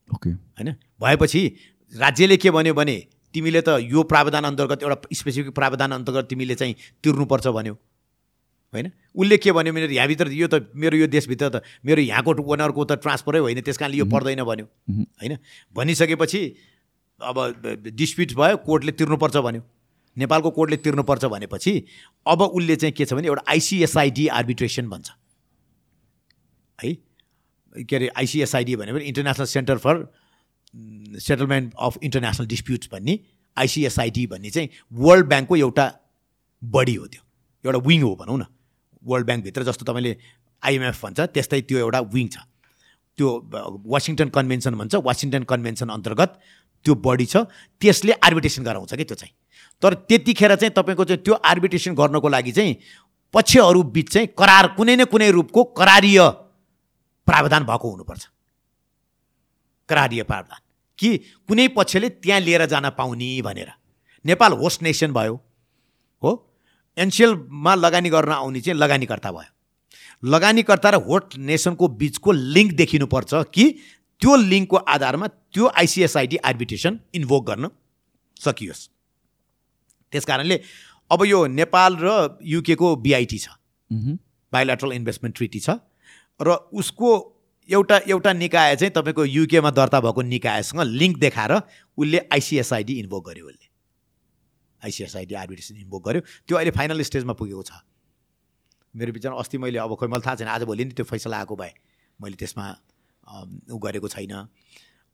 [0.10, 1.42] ओके होइन भएपछि
[1.94, 2.98] राज्यले के भन्यो भने
[3.34, 6.74] तिमीले त यो प्रावधान अन्तर्गत एउटा स्पेसिफिक प्रावधान अन्तर्गत तिमीले चाहिँ
[7.04, 7.74] तिर्नुपर्छ भन्यो।
[8.74, 12.86] होइन उसले के भन्यो मेरो यहाँभित्र यो त मेरो यो देशभित्र त मेरो यहाँको ओनरको
[12.86, 14.66] त ट्रान्सफरै होइन त्यस कारणले यो पर्दैन भन्यो।
[15.22, 15.38] होइन
[15.76, 16.42] भनिसकेपछि
[17.22, 19.62] अब डिस्प्युट भयो कोर्टले तिर्नुपर्छ भन्यो।
[20.18, 21.74] नेपालको कोर्टले तिर्नुपर्छ भनेपछि
[22.28, 25.12] अब उसले चाहिँ के छ भने एउटा आइसिएसआइडी आर्बिट्रेसन भन्छ।
[26.80, 26.94] है?
[27.76, 29.96] के अरे आइसिएसआइडी भनेको international centre for
[31.20, 33.20] settlement of international disputes भन्ने
[33.58, 35.86] आइसिएसआइडी भन्ने चाहिँ वर्ल्ड ब्याङ्कको एउटा
[36.62, 37.22] बडी हो त्यो।
[37.64, 38.46] एउटा विङ हो भनौँ न।
[39.04, 40.16] वर्ल्ड ब्याङ्कभित्र जस्तो तपाईँले
[40.64, 42.38] आइएमएफ भन्छ त्यस्तै त्यो एउटा विङ छ।
[43.18, 43.28] त्यो
[43.86, 46.40] वासिङटन कन्भेन्सन भन्छ। वासिङटन कन्भेन्सन अन्तर्गत
[46.84, 47.38] त्यो बडी छ
[47.82, 49.34] त्यसले आर्बिट्रेसन गराउँछ कि त्यो चाहिँ।
[49.82, 52.76] तर त्यतिखेर चाहिँ तपाईँको चाहिँ त्यो आर्बिट्रेसन गर्नको लागि चाहिँ
[53.34, 56.20] पक्षहरू बिच चाहिँ करार कुनै न कुनै रूपको करारीय
[57.28, 58.28] प्रावधान भएको हुनुपर्छ।
[59.90, 60.60] करारीय प्रावधान।
[61.00, 63.72] कि कुनै पक्षले त्यहाँ लिएर जान पाउने भनेर।
[64.26, 65.36] नेपाल होस्ट नेसन भयो
[66.24, 66.32] हो?
[66.98, 69.54] एनसिएलमा लगानी गर्न आउने चाहिँ लगानीकर्ता भयो।
[70.24, 73.80] लगानीकर्ता र होस्ट नेसनको बिचको लिङ्क देखिनुपर्छ कि
[74.20, 77.70] त्यो लिङ्कको आधारमा त्यो आइसिएसआइडी आर्बिट्रेसन इन्भोक गर्न
[78.38, 78.82] सकियोस्।
[80.14, 80.62] त्यस कारणले
[81.12, 83.48] अब यो नेपाल र युकेको बिआइटी छ।
[84.54, 85.70] बायोलेट्रल इन्भेस्टमेन्ट ट्रिटी छ।
[86.40, 87.10] र उसको
[87.70, 91.54] एउटा एउटा निकाय चाहिँ तपाईँको युकेमा दर्ता भएको निकायसँग लिङ्क देखाएर
[91.98, 93.68] उसले आइसिएसआइडी इन्भोक गर्यो उसले।
[94.82, 97.72] आइसिएसआइडी आर्बिट्रेसन इन्भोक गर्यो। त्यो अहिले फाइनल स्टेजमा पुगेको छ।
[98.96, 101.56] मेरो विचारमा अस्ति मैले अब खोइ मलाई थाहा छैन आज भोलि नै त्यो फैसला आएको
[101.56, 101.74] भए।
[102.20, 102.66] मैले त्यसमा
[103.70, 104.34] उ गरेको छैन।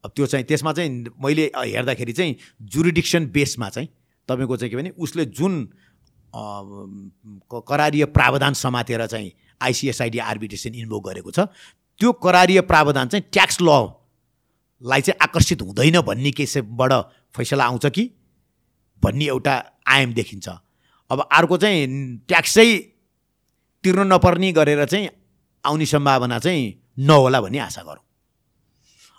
[0.05, 3.89] अब त्यो चाहिँ त्यसमा चाहिँ मैले हेर्दाखेरि चाहिँ जुरिडिक्सन बेसमा चाहिँ
[4.29, 5.53] तपाईँको चाहिँ के भने उसले जुन
[7.51, 11.39] करारीय प्रावधान समातेर चाहिँ आइसिएसआइडी आर्बिट्रेसन इन्भोक गरेको छ
[11.99, 16.93] त्यो करारीय प्रावधान चाहिँ ट्याक्स ललाई चाहिँ आकर्षित हुँदैन भन्ने केसबाट
[17.35, 18.03] फैसला आउँछ कि
[19.03, 19.53] भन्ने एउटा
[19.87, 20.47] आयाम देखिन्छ।
[21.09, 22.67] अब अर्को चाहिँ ट्याक्सै
[23.83, 25.09] तिर्नु नपर्ने गरेर चाहिँ
[25.65, 26.63] आउने सम्भावना चाहिँ
[26.99, 28.03] नहोला भन्ने आशा गरौँ।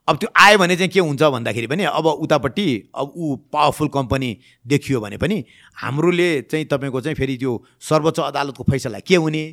[0.09, 4.31] अब त्यो आयो भने चाहिँ के हुन्छ भन्दाखेरि पनि अब उतापट्टि अब ऊ पावरफुल कम्पनी
[4.65, 5.45] देखियो भने पनि
[5.83, 7.53] हाम्रोले चाहिँ तपाईँको चाहिँ फेरि त्यो
[7.83, 9.45] सर्वोच्च अदालतको फैसला के हुने?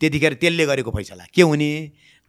[0.00, 1.70] त्यतिखेर त्यसले गरेको फैसला के हुने?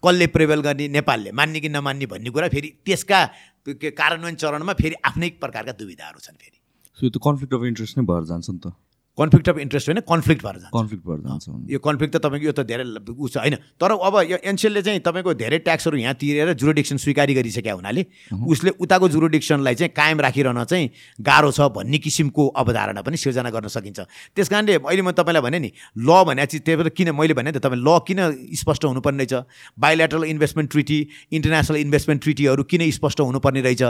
[0.03, 0.87] कसले प्रिभेल गर्ने?
[0.87, 3.19] नेपालले मान्ने कि नमान्ने भन्ने कुरा फेरि त्यसका
[3.67, 6.57] कार्यान्वयन चरणमा फेरि आफ्नै प्रकारका दुविधाहरू छन् फेरि।
[6.97, 8.71] सो त्यो कन्फ्लिक्ट अफ इन्ट्रेस्ट नै भएर जान्छ नि त।
[9.17, 12.51] कन्फ्लिक्ट अफ इन्ट्रेस्ट होइन कन्फ्लिक्ट भएर जान्छ। कन्फ्लिक्ट भएर जान्छ यो कन्फ्लिक्ट त तपाईँको यो
[12.51, 16.53] त धेरै उ छ होइन। तर अब यो एनसिएलले चाहिँ तपाईँको धेरै ट्याक्सहरू यहाँ तिरेर
[16.53, 18.03] जुरोडिक्सन स्वीकारी गरिसक्यो हुनाले
[18.43, 20.89] उसले उताको जुरोडिक्सनलाई चाहिँ कायम राखिरहन चाहिँ
[21.21, 23.99] गाह्रो छ भन्ने किसिमको अवधारणा पनि सिर्जना गर्न सकिन्छ।
[24.35, 27.55] त्यस कारणले अहिले म तपाईँलाई भने नि ल भने चाहिँ त्यही भएर किन मैले भने
[27.55, 28.19] त तपाईँ ल किन
[28.51, 29.33] स्पष्ट हुनुपर्ने रहेछ?
[29.79, 30.99] Bilateral investment treaty
[31.31, 33.83] international investment ट्रिटीहरू किन स्पष्ट हुनुपर्ने रहेछ?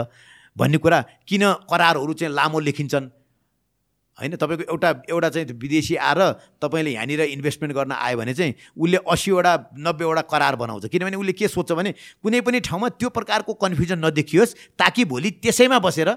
[0.56, 3.10] भन्ने कुरा किन करारहरू चाहिँ लामो लेखिन्छन्?
[4.18, 6.20] होइन तपाईँको एउटा एउटा चाहिँ विदेशी आएर
[6.62, 11.48] तपाईँले यहाँनिर इन्भेस्टमेन्ट गर्न आयो भने चाहिँ उसले असीवटा नब्बेवटा करार बनाउँछ। किनभने उसले के
[11.48, 11.92] सोध्छ भने
[12.24, 16.10] कुनै पनि ठाउँमा त्यो प्रकारको कन्फ्युजन नदेखियोस् ताकि भोलि त्यसैमा बसेर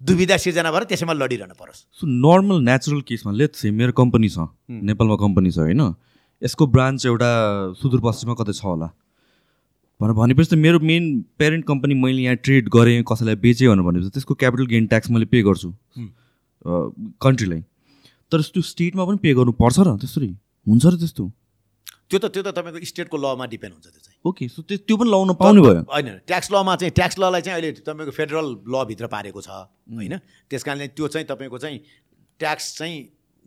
[0.00, 4.50] दुविधा सिर्जना भएर त्यसैमा लडिरहनु परोस्। सो नर्मल नेचुरल केसमा लेट से मेरो कम्पनी छ
[4.68, 5.82] नेपालमा कम्पनी छ होइन?
[6.42, 7.30] यसको ब्रान्च एउटा
[7.80, 8.90] सुदूरपश्चिममा कतै छ होला।
[10.00, 11.04] भनेर भनेपछि त मेरो मेन
[11.38, 15.24] पेरेन्ट कम्पनी मैले यहाँ ट्रेड गरेँ कसैलाई बेचेँ भनेर भनेपछि त्यसको क्यापिटल गेन ट्याक्स मैले
[15.32, 15.72] पे गर्छु।
[16.66, 17.62] कन्ट्रीलाई
[18.32, 20.30] तर त्यो स्टेटमा पनि पे गर्नुपर्छ र त्यसरी।
[20.66, 21.24] हुन्छ र त्यस्तो।
[22.10, 24.96] त्यो त त्यो त तपाईँको स्टेटको लमा डिपेन्ड हुन्छ त्यो चाहिँ। ओके सो त्यो त्यो
[24.96, 29.06] पनि लाउनु पाउने भयो। होइन ट्याक्स लमा चाहिँ ट्याक्स ललाई चाहिँ अहिले तपाईँको फेडरल लभित्र
[29.06, 30.14] पारेको छ होइन?
[30.50, 31.78] त्यस कारणले त्यो चाहिँ तपाईँको चाहिँ
[32.40, 32.96] ट्याक्स चाहिँ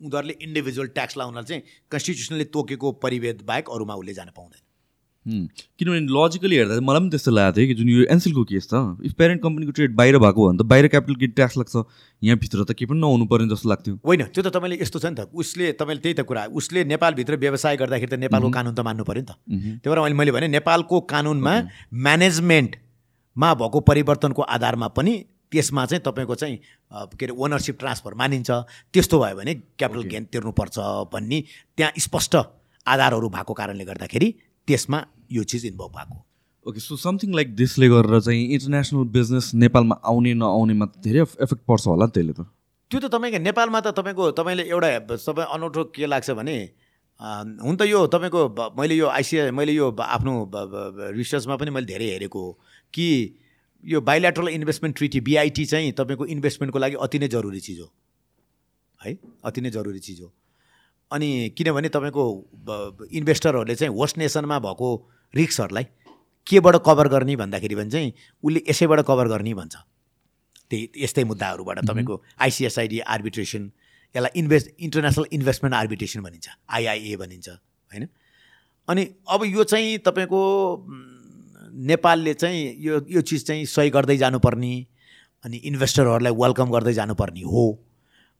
[0.00, 4.60] उनीहरूले इन्डिभिजुअल ट्याक्स लाउनलाई चाहिँ कन्स्टिट्युसनले तोकेको परिवेद बाहेक अरूमा उसले जान पाउँदैन।
[5.20, 9.12] किनभने लजिकली हेर्दा मलाई पनि त्यस्तो लागेको थियो कि जुन यो एनसिलको केस त इफ
[9.14, 11.76] प्यारेन्ट कम्पनीको ट्रेड बाहिर भएको भने त बाहिर क्यापिटल गेट ट्याक्स लाग्छ
[12.22, 15.16] यहाँभित्र त केही पनि नहुनु पर्ने जस्तो लाग्थ्यो। होइन त्यो त तपाईँले यस्तो छ नि
[15.20, 19.04] त उसले तपाईँले त्यही त कुरा उसले नेपालभित्र व्यवसाय गर्दाखेरि त नेपालको कानुन त मान्नु
[19.04, 19.36] पऱ्यो नि त।
[19.84, 21.54] त्यही भएर मैले भने नेपालको कानुनमा
[21.92, 25.14] म्यानेजमेन्टमा भएको परिवर्तनको आधारमा पनि
[25.52, 26.56] त्यसमा चाहिँ तपाईँको चाहिँ
[27.20, 28.50] के अरे ओनरसिप ट्रान्सफर मानिन्छ।
[28.88, 30.78] त्यस्तो भयो भने क्यापिटल गेन तिर्नुपर्छ
[31.12, 31.38] भन्ने
[31.76, 32.34] त्यहाँ स्पष्ट
[32.86, 34.28] आधारहरू भएको कारणले गर्दाखेरि
[34.70, 36.18] त्यसमा यो चिज इन्भल्भ भएको
[36.66, 41.62] ओके सो समथिङ लाइक दिसले गरेर चाहिँ इन्टरनेसनल बिजनेस नेपालमा आउने नआउनेमा त धेरै इफेक्ट
[41.68, 42.44] पर्छ होला त्यसले त।
[42.90, 46.56] त्यो त तपाईँको नेपालमा त तपाईँको तपाईँले एउटा सबै अनौठो के लाग्छ भने
[47.20, 48.42] हुन त यो तपाईँको
[48.76, 50.34] मैले यो आइसिआई मैले यो आफ्नो
[51.16, 52.52] रिसर्चमा पनि मैले धेरै हेरेको हो
[52.92, 53.06] कि
[53.84, 57.88] यो बायोलेट्रल इन्भेस्टमेन्ट ट्रिटी बिआइटी चाहिँ तपाईँको इन्भेस्टमेन्टको लागि अति नै जरुरी चिज हो।
[59.00, 60.28] है अति नै जरुरी चिज हो।
[61.10, 61.28] अनि
[61.58, 62.24] किनभने तपाईँको
[63.12, 64.88] इन्भेस्टरहरूले चाहिँ होस्ट नेसनमा भएको
[65.34, 65.86] रिक्सहरूलाई
[66.46, 68.12] केबाट कभर गर्ने भन्दाखेरि भने चाहिँ
[68.42, 69.76] उसले यसैबाट कभर गर्ने भन्छ।
[70.70, 73.70] त्यही यस्तै मुद्दाहरूबाट तपाईँको आइसिएसआइडी आर्बिट्रेसन
[74.14, 78.08] यसलाई इन्भेस्ट इन्टरनेसनल इन्भेस्टमेन्ट आर्बिट्रेसन भनिन्छ आइआइए भनिन्छ होइन?
[78.88, 80.40] अनि अब यो चाहिँ तपाईँको
[81.90, 84.74] नेपालले चाहिँ यो यो चिज चाहिँ सही गर्दै जानुपर्ने
[85.44, 87.64] अनि इन्भेस्टरहरूलाई वेलकम गर्दै जानुपर्ने हो।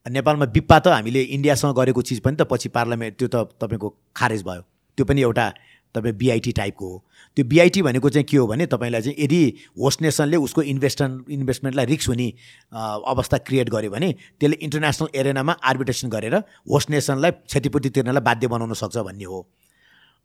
[0.09, 4.43] नेपालमा बिप्पा त हामीले इन्डियासँग गरेको चिज पनि त पछि पार्लियामेन्ट त्यो त तपाईँको खारेज
[4.43, 4.63] भयो।
[4.99, 5.47] त्यो पनि एउटा
[5.95, 6.97] तपाईँ बिआइटी टाइपको हो।
[7.37, 9.43] त्यो बिआइटी भनेको चाहिँ के हो भने तपाईँलाई चाहिँ यदि
[9.77, 12.29] होस्ट नेसनले उसको इन्भेस्टन इन्भेस्टमेन्टलाई रिक्स हुने
[12.73, 14.11] अवस्था क्रिएट गर्यो भने
[14.41, 16.35] त्यसले इन्टरनेसनल एरेनामा आर्बिट्रेसन गरेर
[16.71, 19.47] होस्ट नेसनलाई क्षतिपूर्ति तिर्नलाई बाध्य बनाउन सक्छ भन्ने हो।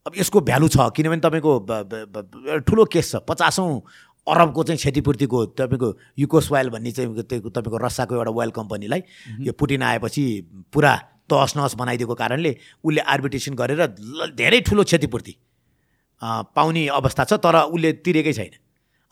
[0.06, 1.52] अब यसको भ्यालु छ किनभने तपाईँको
[2.62, 3.70] ठुलो केस छ। पचासौँ
[4.26, 5.88] अरबको चाहिँ क्षतिपूर्तिको तपाईँको
[6.18, 9.02] युकोस वाइल भन्ने चाहिँ त्यो तपाईँको रसाको एउटा वाइल कम्पनीलाई
[9.40, 10.24] यो पुटिन आएपछि
[10.72, 10.94] पुरा
[11.30, 13.86] तहस नहस बनाइदिएको कारणले उसले आर्बिट्रेसन गरेर
[14.34, 15.36] धेरै ठुलो क्षतिपूर्ति
[16.22, 18.54] पाउने अवस्था छ तर उसले तिरेकै छैन।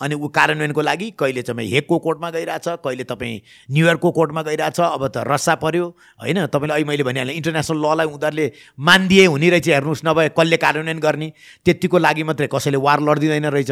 [0.04, 3.40] अनि ऊ कार्यान्वयनको लागि कहिले चाहिँ हेगको कोर्टमा गइरहेछ कहिले तपाईँ
[3.70, 5.86] न्युयोर्कको कोर्टमा गइरहेछ अब त रस्सा पऱ्यो
[6.22, 8.46] होइन तपाईँले अहिले मैले भनिहालेँ इन्टरनेसनल ललाई उनीहरूले
[8.78, 11.32] मानिदिए हुने रहेछ हेर्नुहोस् नभए कसले कार्यान्वयन गर्ने
[11.64, 13.70] त्यतिको लागि मात्रै कसैले वार लडिँदैन रहेछ।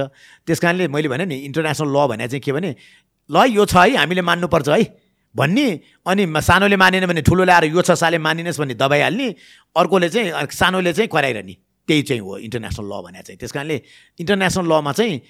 [0.48, 2.70] त्यस कारणले मैले भने नि इन्टरनेसनल ल भने चाहिँ के भने
[3.30, 4.84] ल यो छ है हामीले मान्नुपर्छ है
[5.34, 5.66] भन्ने
[6.06, 9.28] अनि सानोले मानेन भने ठुलोले आएर यो छ साले मानिनेस् भन्ने दबाइहाल्ने
[9.76, 11.54] अर्कोले चाहिँ सानोले चाहिँ कराइरहने
[11.88, 13.76] त्यही चाहिँ हो इन्टरनेसनल ल भने चाहिँ। त्यस कारणले
[14.20, 15.20] इन्टरनेसनल लमा चाहिँ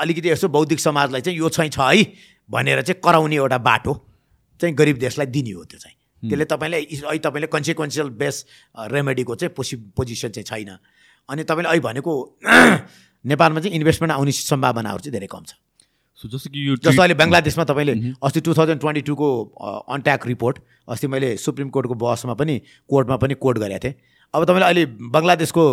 [0.00, 2.04] अलिकति यसो बौद्धिक समाजलाई चाहिँ यो चाहिँ छ है
[2.50, 3.92] भनेर चाहिँ कराउने एउटा बाटो
[4.60, 8.44] चाहिँ गरिब देशलाई दिने हो त्यो चाहिँ। त्यसले तपाईँलाई इस- अहिले तपाईँले कन्सिक्वेन्सियल बेस
[8.92, 10.76] रेमेडीको चाहिँ पोसि पोजिसन चाहिँ छैन।
[11.28, 12.12] अनि तपाईँले अहिले भनेको
[13.24, 15.52] नेपालमा चाहिँ इन्भेस्टमेन्ट आउने सम्भावनाहरू चाहिँ धेरै कम छ।
[16.20, 19.28] सो जस्तो कि यो जस्तो अहिले बङ्गलादेशमा तपाईँले अस्ति टु थाउजन्ड ट्वेन्टी टूको
[19.88, 20.56] अन्ट्याक रिपोर्ट
[20.92, 23.94] अस्ति मैले सुप्रिम कोर्टको बहसमा पनि कोर्टमा पनि कोट गरेको थिएँ।
[24.34, 24.84] अब तपाईँले अहिले
[25.16, 25.64] बङ्गलादेशको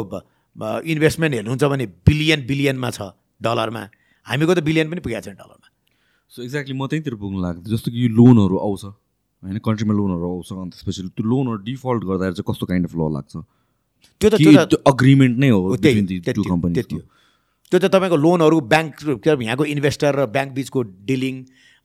[0.96, 3.12] इन्भेस्टमेन्ट हेर्नुहुन्छ भने बिलियन बिलियनमा छ
[3.44, 3.84] डलरमा।
[4.30, 5.68] हामीको त बिलियन पनि पुगेको छैन डलरमा
[6.32, 10.50] सो एक्ज्याक्टली म त्यहीँतिर पुग्नु लाग्थ्यो जस्तो कि यो लोनहरू आउँछ होइन कन्ट्रीमा लोनहरू आउँछ
[10.54, 13.34] अन्त त्यसपछि त्यो लोनहरू डिफल्ट गर्दाखेरि चाहिँ कस्तो काइन्ड अफ ल लाग्छ?
[14.22, 15.76] त्यो त त्यो त्यो अग्रिमेन्ट नै हो हो।
[17.72, 18.94] त्यो त तपाईँको लोनहरू ब्याङ्क
[19.28, 20.82] यहाँको इन्भेस्टर र ब्याङ्क बिचको
[21.12, 21.36] डिलिङ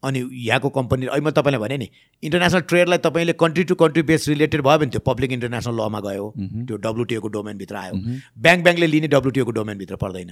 [0.02, 1.88] अनि यहाँको कम्पनी अहिले मैले तपाईँलाई भने नि
[2.22, 6.26] इन्टरनेसनल ट्रेडलाई तपाईँले country to country base related भयो भने त्यो पब्लिक इन्टरनेसनल लमा गयो
[6.66, 7.94] त्यो डब्लुटिओको डोमेनभित्र आयो।
[8.46, 10.30] ब्याङ्क ब्याङ्कले लिने डब्लुटिओको डोमेनभित्र पर्दैन।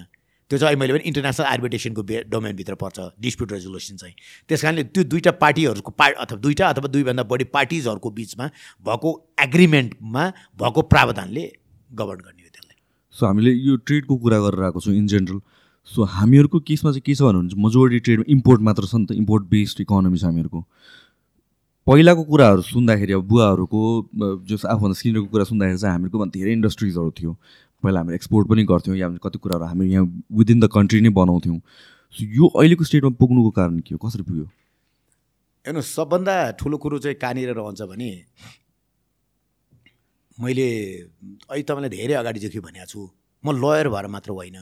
[0.51, 4.15] त्यो चाहिँ मैले भने इन्टरनेसनल आर्बिटेसनको बे डोमेनभित्र पर्छ डिस्प्युट रेजोल्युसन चाहिँ।
[4.49, 8.47] त्यस कारणले त्यो दुईवटा पार्टीहरूको पा अथवा दुईवटा अथवा दुईभन्दा बढी पार्टिजहरूको बिचमा
[8.85, 9.11] भएको
[9.47, 10.25] एग्रिमेन्टमा
[10.59, 11.45] भएको प्रावधानले
[11.91, 12.79] गभर्न गर्ने हो त्यसलाई।
[13.15, 15.41] सो हामीले यो ट्रेडको कुरा गरेर आएको छौँ इन जेनरल
[15.89, 19.45] सो हामीहरूको केसमा चाहिँ के छ भन्नुहुन्छ मेजोरिटी ट्रेडमा इम्पोर्ट मात्र छ नि त इम्पोर्ट
[19.51, 20.61] बेस्ड इकोनोमी छ हामीहरूको।
[21.87, 23.81] पहिलाको कुराहरू सुन्दाखेरि अब बुवाहरूको
[24.47, 27.33] जस आफूभन्दा सिनियरको कुरा सुन्दाखेरि चाहिँ हामीहरूको भन्दा धेरै इन्डस्ट्रिजहरू थियो।
[27.83, 31.59] पहिला हामीले एक्सपोर्ट पनि गर्थ्यौँ। या कति कुराहरू हामी यहाँ विदिन द कन्ट्री नै बनाउँथ्यौँ।
[32.15, 33.99] सो यो अहिलेको स्टेटमा पुग्नुको कारण के हो?
[33.99, 34.45] कसरी पुग्यो?
[35.65, 38.11] हेर्नु सबभन्दा ठुलो कुरो चाहिँ कहाँनिर रहन्छ भने
[40.39, 40.69] मैले
[41.49, 43.01] अहिले तपाईँलाई धेरै अगाडिदेखि भनेको छु
[43.45, 44.57] म लयर भएर मात्र होइन।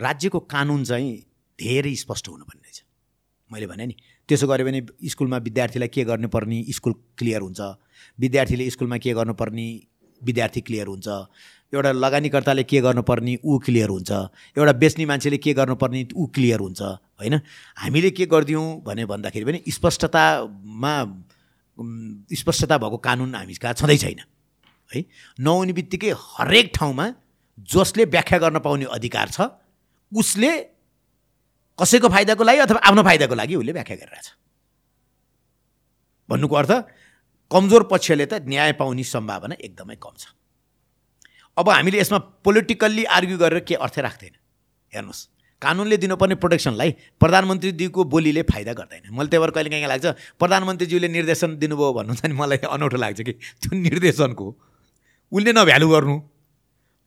[0.00, 1.10] राज्यको कानुन चाहिँ
[1.58, 2.82] धेरै स्पष्ट हुनुपर्ने रहेछ
[3.50, 3.94] मैले भने नि
[4.28, 7.60] त्यसो गऱ्यो भने स्कुलमा विद्यार्थीलाई के गर्नुपर्ने स्कुल क्लियर हुन्छ।
[8.18, 9.66] विद्यार्थीले स्कुलमा के गर्नुपर्ने
[10.20, 11.06] विद्यार्थी क्लियर हुन्छ।
[11.72, 14.10] एउटा लगानीकर्ताले के गर्नुपर्ने ऊ क्लियर हुन्छ।
[14.56, 16.80] एउटा बेच्ने मान्छेले के गर्नुपर्ने ऊ क्लियर हुन्छ
[17.20, 17.34] होइन?
[17.76, 20.94] हामीले के गरिदियौँ भने भन्दाखेरि पनि स्पष्टतामा
[22.34, 24.20] स्पष्टता भएको कानुन हामी कहाँ छँदै छैन
[24.90, 25.04] है?
[25.38, 27.06] नहुने बित्तिकै हरेक ठाउँमा
[27.68, 29.40] जसले व्याख्या गर्न पाउने अधिकार छ
[30.12, 30.50] उसले
[31.78, 34.26] कसैको फाइदाको लागि अथवा आफ्नो फाइदाको लागि उसले व्याख्या गरिरहेछ।
[36.28, 36.72] भन्नुको अर्थ
[37.50, 40.32] कमजोर पक्षले त न्याय पाउने सम्भावना एकदमै कम छ।
[41.58, 44.34] अब हामीले यसमा पोलिटिकल्ली आर्ग्यु गरेर के अर्थ राख्दैन?
[44.94, 45.28] हेर्नुहोस्।
[45.62, 50.06] कानुनले दिनुपर्ने प्रोटेक्सनलाई प्रधानमन्त्रीज्यूको बोलीले फाइदा गर्दैन। मैले त्यही भएर कहिले काहीँ लाग्छ?
[50.38, 53.32] प्रधानमन्त्रीज्यूले निर्देशन दिनुभयो भन्नु चाहिँ मलाई अनौठो लाग्छ कि?
[53.32, 54.46] त्यो निर्देशनको।
[55.34, 56.16] उसले न भ्यालु गर्नु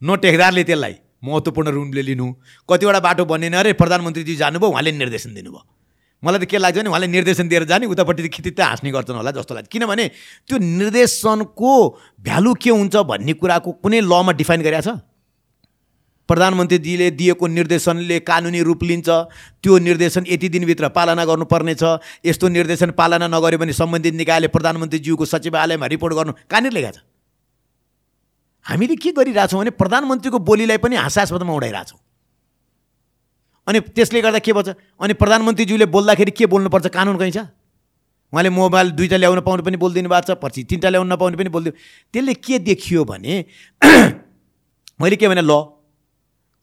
[0.03, 2.27] न टेकदारले त्यसलाई महत्त्वपूर्ण रूपले लिनु।
[2.67, 5.63] कतिवटा बाटो बनेन अरे प्रधानमन्त्रीजी जानुभयो उहाँले निर्देशन दिनुभयो।
[6.23, 9.55] मलाई त के लाग्छ भने उहाँले निर्देशन दिएर जाने उतापट्टि खिचित हाँस्ने गर्छन् होला जस्तो
[9.55, 10.05] लाग्छ। किनभने
[10.47, 11.71] त्यो निर्देशनको
[12.21, 15.01] भ्यालु के हुन्छ भन्ने कुराको कुनै लमा डिफाइन गरेको छ?
[16.29, 19.09] प्रधानमन्त्रीजीले दिएको निर्देशनले कानुनी रूप लिन्छ
[19.65, 21.83] त्यो निर्देशन यति दिनभित्र पालना गर्नुपर्नेछ
[22.25, 27.03] यस्तो निर्देशन पालना नगर्यो भने सम्बन्धित निकायले प्रधानमन्त्रीज्यूको सचिवालयमा रिपोर्ट गर्नु कहाँनिर लेखेको छ?
[28.65, 31.99] हामीले के गरिरहेछौँ भने प्रधानमन्त्रीको बोलीलाई पनि हाँसास्पदमा उडाइरहेछौँ।
[33.71, 34.69] अनि त्यसले गर्दा के भन्छ?
[34.99, 36.87] अनि प्रधानमन्त्रीज्यूले बोल्दाखेरि के बोल्नुपर्छ?
[36.91, 37.47] कानुन कहीँ छ?
[38.33, 41.75] उहाँले मोबाइल दुईवटा ल्याउन पाउनु पनि बोलिदिनु भएको छ पछि तिनवटा ल्याउन नपाउने पनि बोलिदिनु
[42.13, 43.33] त्यसले के देखियो भने
[45.01, 45.51] मैले के भने ल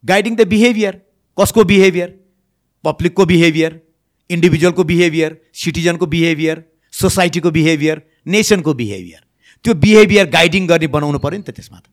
[0.04, 0.94] गाइडिङ द बिहेभियर
[1.36, 2.08] कसको बिहेभियर?
[2.84, 3.72] पब्लिकको बिहेभियर
[4.30, 9.22] इन्डिभिजुअलको बिहेभियर सिटिजनको बिहेभियर सोसाइटीको बिहेभियर नेसनको बिहेभियर।
[9.64, 11.86] त्यो बिहेभियर गाइडिङ गर्ने बनाउनु पऱ्यो नि त त्यसमा त।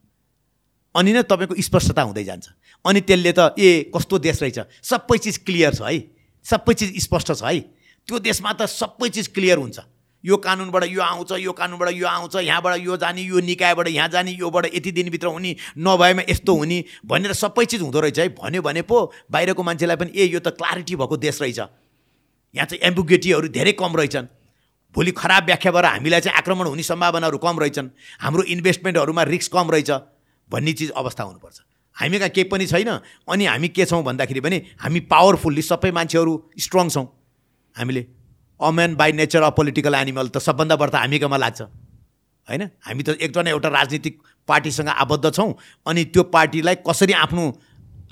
[0.96, 2.46] अनि नै तपाईँको स्पष्टता हुँदै जान्छ।
[2.86, 4.60] अनि त्यसले त ए कस्तो देश रहेछ?
[4.82, 5.98] सबै चिज क्लियर छ है।
[6.46, 7.60] सबै चिज स्पष्ट छ है।
[8.08, 9.80] त्यो देशमा त सबै चिज क्लियर हुन्छ।
[10.24, 14.32] यो कानुनबाट यो आउँछ यो कानुनबाट यो आउँछ यहाँबाट यो जाने यो निकायबाट यहाँ जाने
[14.34, 18.82] योबाट यति दिनभित्र हुने नभएमा यस्तो हुने भनेर सबै चिज हुँदो रहेछ है। भन्यो भने
[18.82, 23.74] पो बाहिरको मान्छेलाई पनि ए यो त क्लारिटी भएको देश रहेछ। यहाँ चाहिँ एम्बुगेटीहरू धेरै
[23.78, 24.26] कम रहेछन्।
[24.96, 27.90] भोलि खराब व्याख्या भएर हामीलाई चाहिँ आक्रमण हुने सम्भावनाहरू कम रहेछन्।
[28.22, 29.92] हाम्रो इन्भेस्टमेन्टहरूमा रिस्क कम रहेछ।
[30.50, 31.58] भन्ने चिज अवस्था हुनुपर्छ।
[31.98, 32.90] हामी कहाँ केही पनि छैन।
[33.30, 37.06] अनि हामी के छौँ भन्दाखेरि भने हामी पावरफुल्ली सबै मान्छेहरू स्ट्रङ छौँ।
[37.76, 38.06] हामीले
[38.60, 41.62] a man by nature of political animal त सबभन्दा बढ्ता हामीकोमा लाग्छ।
[42.48, 42.64] होइन?
[42.84, 45.50] हामी त एकजना एउटा राजनीतिक पार्टीसँग आबद्ध छौँ
[45.88, 47.44] अनि त्यो पार्टीलाई कसरी आफ्नो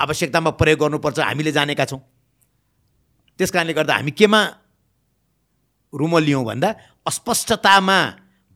[0.02, 2.02] आवश्यकतामा प्रयोग गर्नुपर्छ हामीले जानेका छौँ।
[3.40, 4.42] त्यस कारणले गर्दा हामी केमा
[5.94, 6.70] रुमल लियौँ भन्दा
[7.06, 7.98] अस्पष्टतामा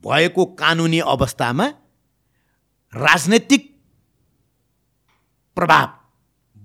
[0.04, 1.66] भएको कानुनी अवस्थामा
[2.94, 3.77] राजनैतिक
[5.57, 5.88] प्रभाव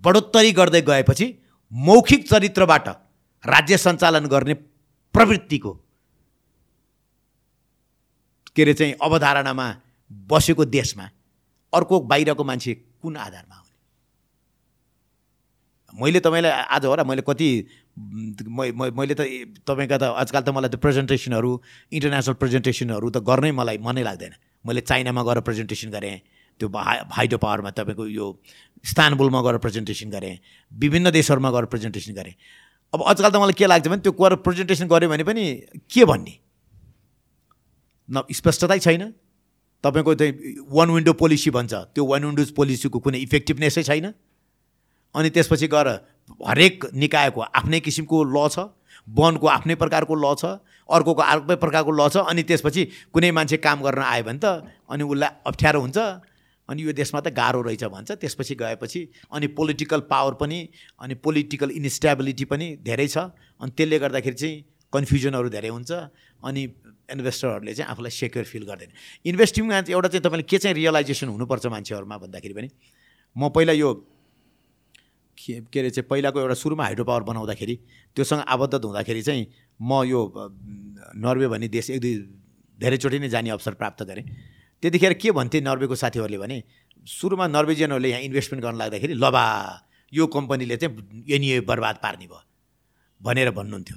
[0.04, 1.26] बढोत्तरी गर्दै गएपछि
[1.72, 2.88] मौखिक चरित्रबाट
[3.44, 4.54] राज्य सञ्चालन गर्ने
[5.14, 5.72] प्रवृत्तिको
[8.56, 9.66] के अरे चाहिँ अवधारणामा
[10.30, 11.08] बसेको देशमा
[11.72, 13.70] अर्को बाहिरको मान्छे कुन आधारमा आउने?
[15.92, 17.48] मैले तपाईँलाई आज हो र मैले कति
[17.96, 19.22] मैले त
[19.64, 21.50] तपाईँका त आजकल त मलाई त प्रेजेन्टेसनहरू
[21.92, 24.32] इन्टरनेसनल प्रेजेन्टेसनहरू त गर्नै मलाई मनै लाग्दैन।
[24.64, 26.16] मैले चाइनामा गएर प्रेजेन्टेसन गरेँ
[26.58, 28.26] त्यो हाइड्रो पावरमा तपाईँको यो
[28.84, 30.38] इस्तानबुलमा गएर प्रेजेन्टेसन गरेँ
[30.72, 32.34] विभिन्न देशहरूमा गएर प्रेजेन्टेसन गरेँ।
[32.94, 35.44] अब आजकल त मलाई के लाग्छ भने त्यो गएर प्रेजेन्टेसन गऱ्यो भने पनि
[35.88, 36.34] के भन्ने?
[38.08, 39.02] न स्पष्टतै छैन।
[39.84, 40.32] तपाईँको चाहिँ
[40.70, 44.06] वान विन्डो पोलिसी भन्छ त्यो वान विन्डोज पोलिसीको कुनै इफेक्टिभनेसै छैन।
[45.14, 45.88] अनि त्यसपछि गएर
[46.48, 48.70] हरेक निकायको आफ्नै किसिमको ल छ
[49.08, 50.44] वनको आफ्नै प्रकारको ल छ
[50.88, 52.82] अर्कोको अर्कै प्रकारको ल छ अनि त्यसपछि
[53.14, 54.46] कुनै मान्छे काम गर्न आयो भने त
[54.90, 55.98] अनि उसलाई अप्ठ्यारो हुन्छ।
[56.68, 59.00] अनि यो देशमा त गाह्रो रहेछ भन्छ। त्यसपछि गएपछि
[59.32, 60.58] अनि पोलिटिकल पावर पनि
[61.00, 63.18] अनि पोलिटिकल इन्स्टेबिलिटी पनि धेरै छ।
[63.60, 64.56] अनि त्यसले गर्दाखेरि चाहिँ
[64.92, 65.90] कन्फ्युजनहरू धेरै हुन्छ।
[66.44, 66.62] अनि
[67.12, 68.90] इन्भेस्टरहरूले चाहिँ आफूलाई सेक्योर फिल गर्दैन।
[69.26, 72.68] इन्भेस्टिङमा एउटा चाहिँ तपाईँले के चाहिँ रियलाइजेसन हुनुपर्छ मान्छेहरूमा भन्दाखेरि पनि
[73.36, 73.90] म पहिला यो
[75.38, 77.74] के अरे चाहिँ पहिलाको एउटा सुरुमा हाइड्रो पावर बनाउँदाखेरि
[78.16, 79.46] त्योसँग आबद्ध हुँदाखेरि चाहिँ
[79.80, 80.20] म यो
[81.16, 82.14] नर्वे भन्ने देश एक दुई
[82.78, 84.24] धेरैचोटि नै जाने अवसर प्राप्त गरेँ।
[84.82, 86.62] त्यतिखेर के भन्थे नर्वेको साथीहरूले भने
[87.06, 89.44] सुरुमा नर्वेजियनहरूले यहाँ इन्भेस्टमेन्ट गर्न लाग्दाखेरि लबा
[90.12, 92.40] यो कम्पनीले चाहिँ एनइए बर्बाद पार्ने भयो
[93.20, 93.96] भनेर भन्नुहुन्थ्यो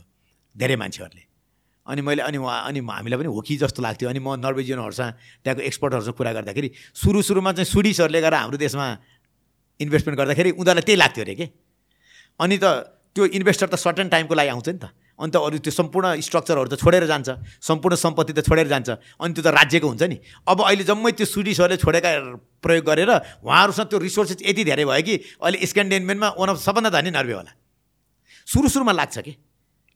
[0.55, 1.23] धेरै मान्छेहरूले।
[1.87, 5.11] अनि मैले अनि उहाँ अनि हामीलाई पनि हो कि जस्तो लाग्थ्यो। अनि म नर्वेजियनहरूसँग
[5.43, 6.69] त्यहाँको एक्सपर्टहरूसँग कुरा गर्दाखेरि
[7.01, 8.85] सुरु सुरुमा चाहिँ सुडिसहरूले गएर हाम्रो देशमा
[9.79, 11.45] इन्भेस्टमेन्ट गर्दाखेरि उनीहरूलाई त्यही लाग्थ्यो अरे के?
[12.39, 12.65] अनि त
[13.13, 14.85] त्यो इन्भेस्टर त सर्टन टाइमको लागि आउँछ नि त।
[15.15, 17.29] अन्त अरू त्यो सम्पूर्ण स्ट्रक्चरहरू त छोडेर जान्छ।
[17.63, 21.25] सम्पूर्ण सम्पत्ति त छोडेर जान्छ। अनि त्यो त राज्यको हुन्छ नि। अब अहिले जम्मै त्यो
[21.25, 22.09] सुडिसहरूले छोडेका
[22.59, 27.11] प्रयोग गरेर उहाँहरूसँग त्यो रिसोर्सेस यति धेरै भयो कि अहिले स्क्यान्डेनमेन्टमा वान अफ सबभन्दा धनी
[27.15, 27.51] नर्वे होला।
[28.43, 29.33] सुरु सुरुमा लाग्छ कि?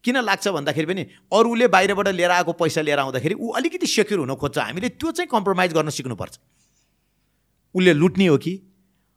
[0.04, 4.34] किन लाग्छ भन्दाखेरि पनि अरूले बाहिरबाट लिएर आएको पैसा लिएर आउँदाखेरि ऊ अलिकति सेक्युर हुन
[4.40, 6.40] खोज्छ। हामीले त्यो चाहिँ कम्प्रोमाइज गर्न सिक्नुपर्छ।
[7.76, 8.54] उसले लुट्ने हो कि?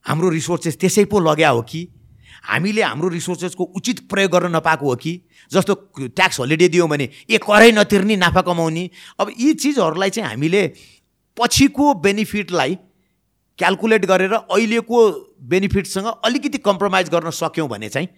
[0.03, 2.02] हाम्रो रिसोर्सेस त्यसै पो लग्या हो कि?
[2.45, 5.13] हामीले हाम्रो रिसोर्सेसको उचित प्रयोग गर्न नपाएको हो कि?
[5.51, 8.91] जस्तो ट्याक्स होलिडे दियौँ भने ए करै नतिर्ने नाफा कमाउने।
[9.21, 10.63] अब यी चिजहरूलाई चाहिँ हामीले
[11.37, 12.79] पछिको बेनिफिटलाई
[13.59, 14.99] क्यालकुलेट गरेर अहिलेको
[15.45, 18.09] बेनिफिटसँग अलिकति कम्प्रोमाइज गर्न सक्यौँ भने चाहिँ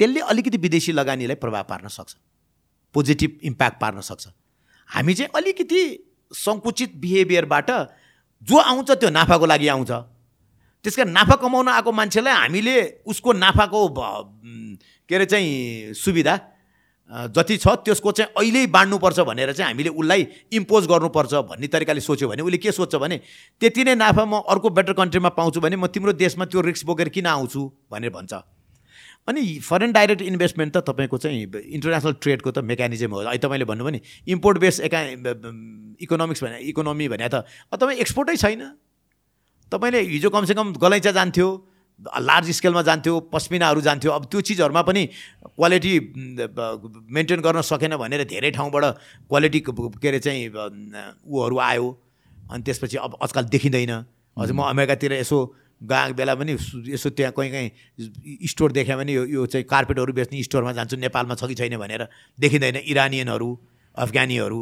[0.00, 2.14] त्यसले अलिकति विदेशी लगानीलाई प्रभाव पार्न सक्छ
[2.94, 4.26] पोजिटिभ इम्प्याक्ट पार्न सक्छ।
[4.88, 5.82] हामी चाहिँ अलिकति
[6.32, 7.70] सङ्कुचित बिहेभियरबाट
[8.42, 9.90] जो आउँछ त्यो नाफाको लागि आउँछ।
[10.84, 12.76] त्यस कारण नाफा कमाउन आएको मान्छेलाई हामीले
[13.06, 13.80] उसको नाफाको
[15.08, 16.38] के अरे चाहिँ सुविधा
[17.10, 22.28] जति छ त्यसको चाहिँ अहिले बाँड्नुपर्छ भनेर चाहिँ हामीले उसलाई इम्पोज गर्नुपर्छ भन्ने तरिकाले सोच्यो
[22.28, 23.20] भने उसले के सोध्छ भने
[23.60, 27.08] त्यति नै नाफा म अर्को बेटर कन्ट्रीमा पाउँछु भने म तिम्रो देशमा त्यो रिस्क बोकेर
[27.10, 27.60] किन आउँछु?
[27.90, 28.32] भनेर भन्छ।
[29.28, 31.42] अनि फरेन डाइरेक्ट इन्भेस्टमेन्ट त तपाईँको चाहिँ
[31.76, 34.00] इन्टरनेसनल ट्रेडको त मेकानिजम हो। अहिले तपाईँले भन्नुभयो नि
[34.30, 35.00] इम्पोर्ट बेस एका
[36.00, 37.44] इकोनोमिक्स भने इकोनोमी भने त
[37.74, 38.62] तपाईँ एक्सपोर्टै छैन।
[39.72, 41.48] तपाईँले हिजो कमसेकम गलैँचा जान्थ्यो
[42.00, 45.02] लार्ज स्केलमा जान्थ्यो पस्मिनाहरू जान्थ्यो। अब त्यो चिजहरूमा पनि
[45.46, 45.92] क्वालिटी
[47.12, 48.84] मेन्टेन गर्न सकेन भनेर धेरै ठाउँबाट
[49.28, 51.86] क्वालिटी के अरे चाहिँ ऊहरू आयो।
[52.50, 53.92] अनि त्यसपछि अब आजकल देखिँदैन।
[54.36, 55.38] हजुर म अमेरिकातिर यसो
[55.80, 56.56] गएको बेला पनि
[56.88, 61.34] यसो त्यहाँ कहीँ कहीँ स्टोर देख्यो भने यो यो चाहिँ कार्पेटहरू बेच्ने स्टोरमा जान्छु। नेपालमा
[61.36, 63.50] छ कि छैन भनेर देखिँदैन। इरानियनहरू
[63.94, 64.60] अफगानीहरू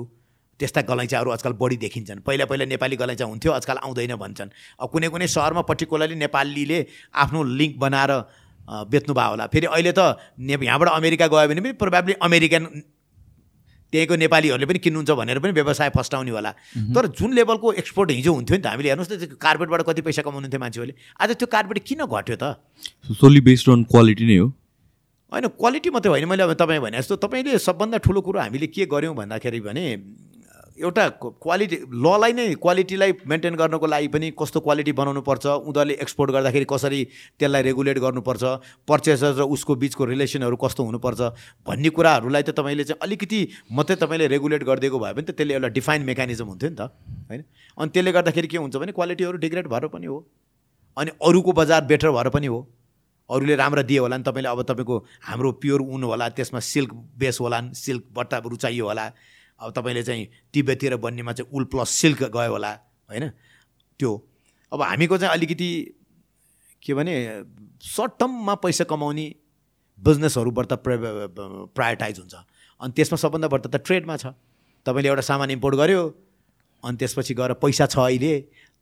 [0.60, 5.08] त्यस्ता गलैँचाहरू आजकल बढी देखिन्छन्। पहिला पहिला नेपाली गलैँचा हुन्थ्यो आजकल आउँदैन भन्छन्। अब कुनै
[5.08, 6.78] कुनै सहरमा पर्टिकुलरली नेपालीले
[7.14, 8.12] आफ्नो लिङ्क बनाएर
[8.90, 12.64] बेच्नु भयो होला। फेरि अहिले त ने यहाँबाट अमेरिका गयो भने पनि प्रोभाब्ली अमेरिकन
[13.92, 16.52] त्यहीँको नेपालीहरूले पनि किन्नुहुन्छ भनेर पनि व्यवसाय फस्टाउने होला।
[16.92, 20.22] तर जुन लेभलको एक्सपोर्ट हिजो हुन्थ्यो नि त हामीले हेर्नुहोस् त त्यो कार्पेटबाट कति पैसा
[20.28, 22.60] कमाउनुहुन्थ्यो मान्छेहरूले। आज त्यो कार्पेट किन घट्यो त?
[23.16, 24.46] सोली बेस्ड अन क्वालिटी नै हो।
[25.32, 28.84] होइन क्वालिटी मात्रै होइन। मैले अब तपाईँ भने जस्तो तपाईँले सबभन्दा ठुलो कुरो हामीले के
[28.84, 29.84] गर्यौँ भन्दाखेरि भने
[30.80, 31.08] एउटा
[31.42, 36.66] क्वालिटी ललाई नै क्वालिटीलाई मेन्टेन गर्नको लागि पनि कस्तो क्वालिटी बनाउनु पर्छ उनीहरूले एक्सपोर्ट गर्दाखेरि
[36.70, 37.00] कसरी
[37.38, 38.44] त्यसलाई रेगुलेट गर्नुपर्छ
[38.88, 41.20] पर्चेसर र उसको बिचको रिलेसनहरू कस्तो हुनुपर्छ
[41.66, 43.40] भन्ने कुराहरूलाई त तपाईँले चाहिँ अलिकति
[43.72, 46.90] मात्रै तपाईँले रेगुलेट गरिदिएको भए पनि त त्यसले एउटा डिफाइन मेकानिजम हुन्थ्यो नि त
[47.28, 47.44] होइन?
[47.78, 50.18] अनि त्यसले गर्दाखेरि के हुन्छ भने क्वालिटीहरू डिग्रेड भएर पनि हो
[50.96, 52.60] अनि अरूको बजार बेटर भएर पनि हो।
[53.30, 57.40] अरूले राम्रो दियो होला नि तपाईँले अब तपाईँको हाम्रो प्योर उन होला त्यसमा सिल्क बेस
[57.40, 59.04] होला सिल्क बट्टा रुचाइयो होला
[59.60, 62.72] अब तपाईँले चाहिँ तिब्बततिर बन्नेमा चाहिँ उल प्लस सिल्क गयो होला
[63.10, 63.28] होइन?
[64.00, 64.10] त्यो
[64.72, 65.70] अब हामीको चाहिँ अलिकति
[66.82, 67.14] के भने
[67.82, 69.26] सर्ट टर्ममा पैसा कमाउने
[70.02, 72.34] बिजनेसहरूबाट प्रायोरिटाइज हुन्छ।
[72.80, 74.26] अनि त्यसमा सबभन्दा बढ्ता त ट्रेडमा छ।
[74.86, 76.02] तपाईँले एउटा सामान इम्पोर्ट गर्यो
[76.84, 78.34] अनि त्यसपछि गएर पैसा छ अहिले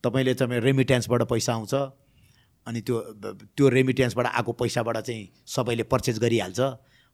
[0.04, 1.74] तपाईँले चाहिँ रेमिटेन्सबाट पैसा आउँछ
[2.66, 2.96] अनि त्यो
[3.56, 6.60] त्यो रेमिटेन्सबाट आएको पैसाबाट चाहिँ सबैले पर्चेस गरिहाल्छ।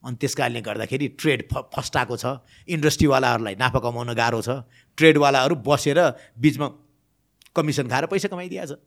[0.03, 2.25] अनि त्यस कारणले गर्दाखेरि ट्रेड फ फस्टाएको छ।
[2.67, 4.49] इन्डस्ट्रीवालाहरूलाई नाफा कमाउन गाह्रो छ।
[4.97, 5.99] ट्रेडवालाहरू बसेर
[6.37, 6.67] बिचमा
[7.55, 8.79] कमिसन खाएर पैसा कमाइदिएको छ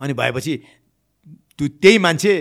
[0.00, 0.54] अनि भएपछि
[1.58, 2.32] त्यो त्यही मान्छे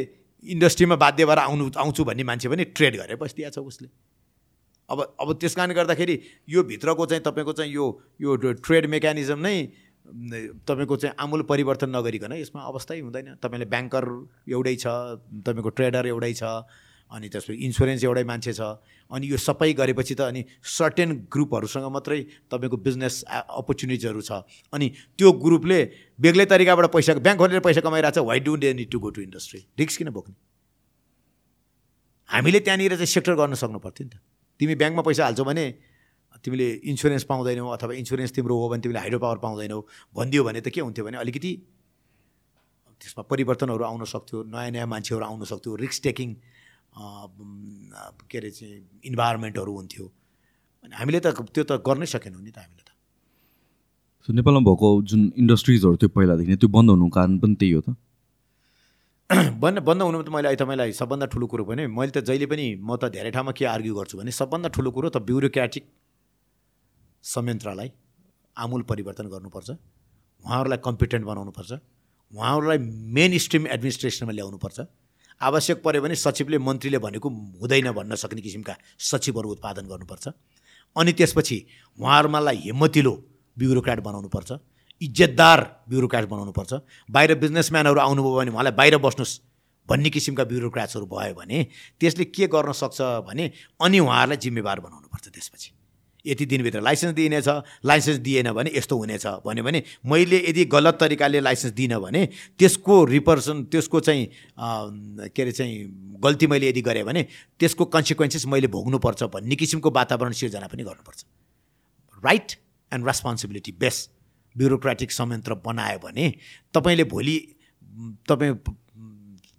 [0.46, 3.88] इन्डस्ट्रीमा बाध्य भएर आउनु आउँछु भन्ने मान्छे पनि ट्रेड गरेर बसिदिएको छ उसले।
[4.90, 6.16] अब अब त्यस कारणले गर्दाखेरि
[6.50, 7.86] यो भित्रको चाहिँ तपाईँको चाहिँ यो
[8.22, 9.56] यो ट्रेड मेकानिजम नै
[10.64, 14.06] तपाईँको चाहिँ आमूल परिवर्तन नगरिकन यसमा अवस्थै हुँदैन। तपाईँले ब्याङ्कर
[14.48, 14.86] एउटै छ
[15.42, 16.44] तपाईँको ट्रेडर एउटै छ
[17.12, 18.62] अनि त्यसपछि इन्सुरेन्स एउटै मान्छे छ।
[19.12, 22.20] अनि यो सबै गरेपछि त अनि सर्टेन ग्रुपहरूसँग मात्रै
[22.50, 24.42] तपाईँको बिजनेस अपर्च्युनिटिजहरू छ।
[24.74, 25.80] अनि त्यो ग्रुपले
[26.20, 29.22] बेग्लै तरिकाबाट पैसा ब्याङ्क खोलेर पैसा कमाइरहेको छ। Why do they need to go to
[29.22, 30.36] industry रिक्स किन बोक्ने?
[32.30, 34.18] हामीले त्यहाँनिर चाहिँ सेक्टर गर्न सक्नु पर्थ्यो नि त।
[34.60, 35.66] तिमी ब्याङ्कमा पैसा हाल्छौ भने
[36.42, 39.80] तिमीले इन्सुरेन्स पाउँदैनौ अथवा इन्सुरेन्स तिम्रो हो भने तिमीले हाइड्रो पावर पाउँदैनौ।
[40.14, 41.52] भनिदियो भने त के हुन्थ्यो भने अलिकति
[43.02, 46.30] त्यसमा परिवर्तनहरू आउन सक्थ्यो नयाँ नयाँ मान्छेहरू आउन सक्थ्यो। रिक्स टेकिङ
[46.98, 50.06] के अरे चाहिँ इन्भाइरोमेन्टहरू हुन्थ्यो।
[50.84, 52.92] अनि हामीले त त्यो त गर्नै सकेनौँ नि त हामीले त।
[54.24, 57.90] सो नेपालमा भएको जुन इन्डस्ट्रिजहरू थियो पहिलादेखि त्यो बन्द हुनुको कारण पनि त्यही हो त?
[59.64, 62.96] बन्द बन्द हुनुमा त मैले तपाईँलाई सबभन्दा ठुलो कुरो भने मैले त जहिले पनि म
[62.96, 65.84] त धेरै ठाउँमा के आर्ग्यु गर्छु भने सबभन्दा ठुलो कुरो त ब्युरोक्रेटिक
[67.24, 67.90] संयन्त्रलाई
[68.56, 69.70] आमूल परिवर्तन गर्नुपर्छ।
[70.46, 71.72] उहाँहरूलाई कम्पिटेन्ट बनाउनुपर्छ।
[72.34, 72.78] उहाँहरूलाई
[73.18, 74.80] मेन स्ट्रिम एडमिनिस्ट्रेसनमा ल्याउनुपर्छ।
[75.42, 77.30] आवश्यक पऱ्यो भने सचिवले मन्त्रीले भनेको
[77.62, 80.28] हुँदैन भन्न सक्ने किसिमका सचिवहरू उत्पादन गर्नुपर्छ।
[80.96, 81.58] अनि त्यसपछि
[82.00, 83.14] उहाँहरूमालाई हिम्मतिलो
[83.58, 84.52] ब्युरोक्राट बनाउनुपर्छ।
[85.02, 85.60] इज्जतदार
[85.90, 86.74] ब्युरोक्राट बनाउनुपर्छ।
[87.12, 89.40] बाहिर बिजनेसम्यानहरू आउनुभयो भने उहाँलाई बाहिर बस्नुहोस्
[89.88, 91.58] भन्ने किसिमका ब्युरोक्राट्सहरू भयो भने
[92.00, 93.52] त्यसले के गर्न सक्छ भने
[93.82, 95.75] अनि उहाँहरूलाई जिम्मेवार बनाउनुपर्छ त्यसपछि।
[96.28, 97.48] यति दिनभित्र लाइसेन्स दिइनेछ।
[97.86, 102.26] लाइसेन्स दिएन भने यस्तो हुनेछ। भन्यो भने मैले यदि गलत तरिकाले लाइसेन्स दिइनँ भने
[102.60, 104.26] त्यसको रिपर्सन त्यसको चाहिँ
[104.60, 105.86] के अरे चाहिँ
[106.24, 107.28] गल्ती मैले यदि गरेँ भने
[107.60, 111.26] त्यसको कन्सिक्वेन्सेस मैले भोग्नुपर्छ भन्ने किसिमको वातावरण सिर्जना पनि गर्नुपर्छ।
[112.24, 112.52] Right
[112.92, 114.12] and responsibility best.
[114.56, 116.34] Bureaucratic संयन्त्र बनायो भने
[116.74, 117.38] तपाईँले भोलि
[118.30, 118.54] तपाईँ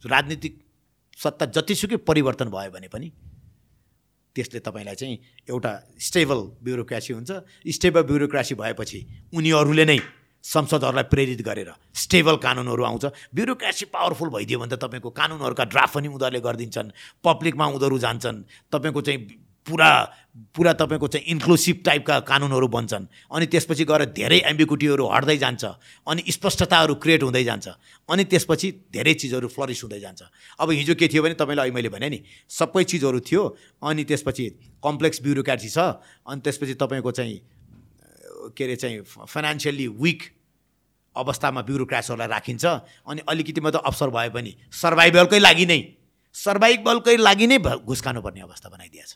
[0.04, 0.54] राजनीतिक
[1.18, 3.12] सत्ता जतिसुकै परिवर्तन भयो भने पनि
[4.36, 5.16] त्यसले तपाईँलाई चाहिँ
[5.48, 7.30] एउटा स्टेबल ब्युरोक्रासी हुन्छ।
[7.66, 9.00] स्टेबल ब्युरोक्रासी भएपछि
[9.32, 9.98] उनीहरूले नै
[10.44, 13.04] संसदहरूलाई प्रेरित गरेर स्टेबल कानुनहरू आउँछ।
[13.34, 16.92] ब्युरोक्रासी पावरफुल भइदियो भने त तपाईँको कानुनहरूका ड्राफ्ट पनि उनीहरूले गरिदिन्छन्।
[17.24, 18.36] पब्लिकमा उनीहरू जान्छन्।
[18.70, 19.20] तपाईँको चाहिँ
[19.66, 19.90] पुरा
[20.52, 25.64] पुरा तपाईँको चाहिँ इन्क्लुसिभ टाइपका कानुनहरू बन्छन्। अनि त्यसपछि गएर धेरै एम्बिकुटीहरू हट्दै जान्छ।
[26.06, 27.66] अनि स्पष्टताहरू क्रिएट हुँदै जान्छ।
[28.08, 30.22] अनि त्यसपछि धेरै चिजहरू फ्लरिस हुँदै जान्छ।
[30.60, 32.18] अब हिजो के थियो भने तपाईँलाई अहिले मैले भने नि
[32.48, 33.42] सबै चिजहरू थियो
[33.82, 34.44] अनि त्यसपछि
[34.84, 35.78] कम्प्लेक्स ब्युरोक्रासी छ
[36.28, 37.36] अनि त्यसपछि तपाईँको चाहिँ
[38.52, 40.20] के अरे चाहिँ फाइनेन्सियल्ली विक
[41.16, 42.64] अवस्थामा ब्युरोक्राट्सहरूलाई राखिन्छ।
[43.08, 45.80] अनि अलिकति मात्रै अवसर भए पनि सर्भाइभलकै लागि नै
[46.36, 49.10] सर्भाइभलकै लागि नै घुस्कानु पर्ने अवस्था बनाइदिएछ।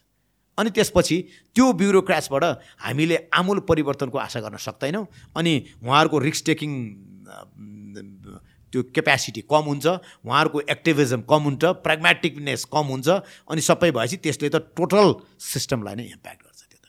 [0.61, 1.16] अनि त्यसपछि
[1.57, 2.45] त्यो ब्युरोक्राट्सबाट
[2.85, 5.05] हामीले आमूल परिवर्तनको आशा गर्न सक्दैनौँ।
[5.37, 6.70] अनि उहाँहरूको रिक्स टेकिङ
[8.73, 9.87] त्यो क्यापेसिटी कम हुन्छ
[10.27, 13.09] उहाँहरूको एक्टिभिजम कम हुन्छ प्रेग्मेटिकनेस कम हुन्छ
[13.51, 16.87] अनि सबै भएपछि त्यसले त टोटल सिस्टमलाई नै इम्प्याक्ट गर्छ त्यो त।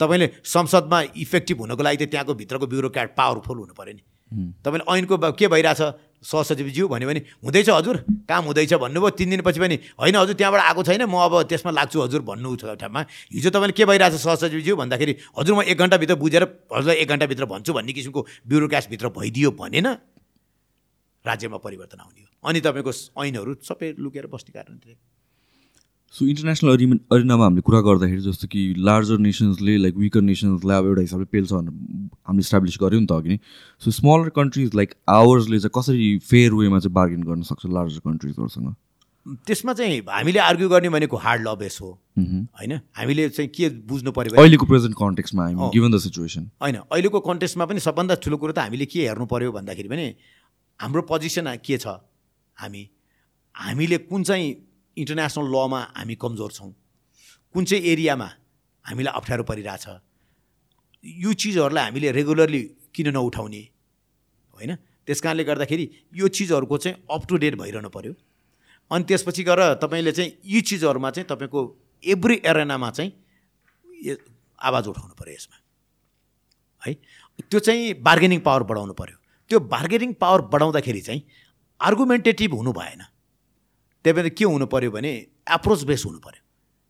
[0.00, 4.02] तपाईँले संसदमा इफेक्टिभ हुनको लागि त त्यहाँको भित्रको ब्युरोक्राट पावरफुल हुनु पऱ्यो नि।
[4.64, 5.82] तपाईँले ऐनको के भइरहेछ?
[6.22, 7.96] सहसचिवज्यू भन्यो भने हुँदैछ हजुर
[8.30, 11.98] काम हुँदैछ भन्नुभयो। तिन दिनपछि पनि होइन हजुर त्यहाँबाट आएको छैन। म अब त्यसमा लाग्छु
[12.02, 13.00] हजुर भन्नु छ ठाउँमा।
[13.34, 14.76] हिजो तपाईँले के भइरहेछ सहसचिवज्यू?
[14.76, 16.42] भन्दाखेरि हजुर म एक घन्टाभित्र बुझेर
[16.72, 19.86] हजुर एक घन्टाभित्र भन्छु भन्ने किसिमको ब्युरोक्रासभित्र भइदियो भनेन।
[21.24, 24.96] राज्यमा परिवर्तन आउने हो। अनि तपाईँको ऐनहरू सबै लुकेर बस्ने कारण थियो
[26.14, 30.86] सो इन्टरनेसनल अरिमेन्ट अरिनामा हामीले कुरा गर्दाखेरि जस्तो कि लार्जर नेसन्सले लाइक विकर नेसन्सलाई अब
[30.86, 31.72] एउटा हिसाबले पेल्छ भनेर
[32.28, 33.38] हामीले इस्टाब्लिस गऱ्यौँ नि त अघि नै।
[33.82, 38.74] सो स्मलर कन्ट्रिज लाइक आवर्सले चाहिँ कसरी फेयर वेमा चाहिँ बार्गेन गर्न सक्छ लार्जर कन्ट्रिजहरूसँग
[39.46, 42.72] त्यसमा चाहिँ हामीले आर्ग्यु गर्ने भनेको हार्ड लबेस हो। होइन?
[42.98, 47.80] हामीले चाहिँ के बुझ्नु पऱ्यो अहिलेको प्रेजेन्ट कन्टेक्समा गिभन द सिचुएसन होइन अहिलेको कन्टेक्समा पनि
[47.80, 50.04] सबभन्दा ठुलो कुरो त हामीले के हेर्नु पऱ्यो भन्दाखेरि पनि
[50.80, 51.86] हाम्रो पोजिसन के छ?
[52.56, 52.82] हामी
[53.54, 54.52] हामीले कुन चाहिँ
[54.96, 56.70] इन्टरनेसनल लमा हामी कमजोर छौँ।
[57.54, 58.28] कुन चाहिँ एरियामा
[58.84, 59.86] हामीलाई अप्ठ्यारो परिरहेछ?
[61.04, 62.62] यो चिजहरूलाई हामीले रेगुलरली
[62.94, 63.62] किन नउठाउने?
[64.56, 64.74] होइन?
[65.06, 68.12] त्यस कारणले गर्दाखेरि यो चिजहरूको चाहिँ अप टु डेट भइरहनु पऱ्यो
[68.90, 71.60] अनि त्यसपछि गएर तपाईँले चाहिँ यी चिजहरूमा चाहिँ तपाईँको
[72.04, 73.10] एभ्री एरेनामा चाहिँ
[74.58, 75.56] आवाज उठाउनु पऱ्यो यसमा।
[76.82, 76.92] है?
[77.50, 79.16] त्यो चाहिँ बार्गेनिङ पावर बढाउनु पऱ्यो
[79.50, 81.22] त्यो बार्गेनिङ पावर बढाउँदाखेरि चाहिँ
[81.80, 83.02] आर्गुमेन्टेटिभ हुनु भएन।
[84.04, 85.12] त्यही भएर के हुनु पऱ्यो भने
[85.50, 86.40] एप्रोच बेस हुनु पऱ्यो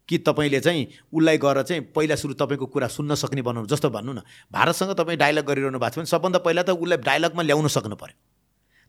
[0.09, 4.13] कि तपाईँले चाहिँ उसलाई गएर चाहिँ पहिला सुरु तपाईँको कुरा सुन्न सक्ने बनाउनु जस्तो भन्नु
[4.13, 4.21] न।
[4.53, 8.17] भारतसँग तपाईँ डायलग गरिरहनु भएको छ भने सबभन्दा पहिला त उसलाई डायलगमा ल्याउन सक्नु पऱ्यो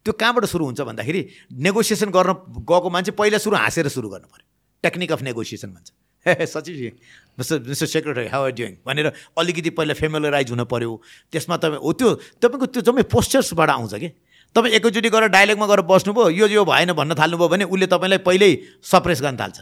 [0.06, 1.22] त्यो कहाँबाट सुरु हुन्छ भन्दाखेरि
[1.64, 2.32] नेगोसिएसन गर्न
[2.64, 4.46] गएको मान्छे पहिला सुरु हाँसेर सुरु गर्नु पऱ्यो
[4.84, 5.92] टेक्निक अफ नेगोसिएसन भन्छ।
[6.28, 6.92] हे सचिव
[7.40, 10.92] mister mister secretary how are doing भनेर अलिकति पहिला फेमिलराइज हुनु पऱ्यो
[11.32, 12.10] त्यसमा तपाईँ हो त्यो
[12.40, 14.10] तपाईँको त्यो जम्मै पोस्चर्सबाट आउँछ कि?
[14.56, 18.52] तपाईँ एकैचोटि गएर डायलगमा गएर बस्नुभयो यो यो भएन भन्न थाल्नुभयो भने उसले तपाईँलाई पहिल्यै
[18.82, 19.58] सप्रेस गर्न थाल्छ।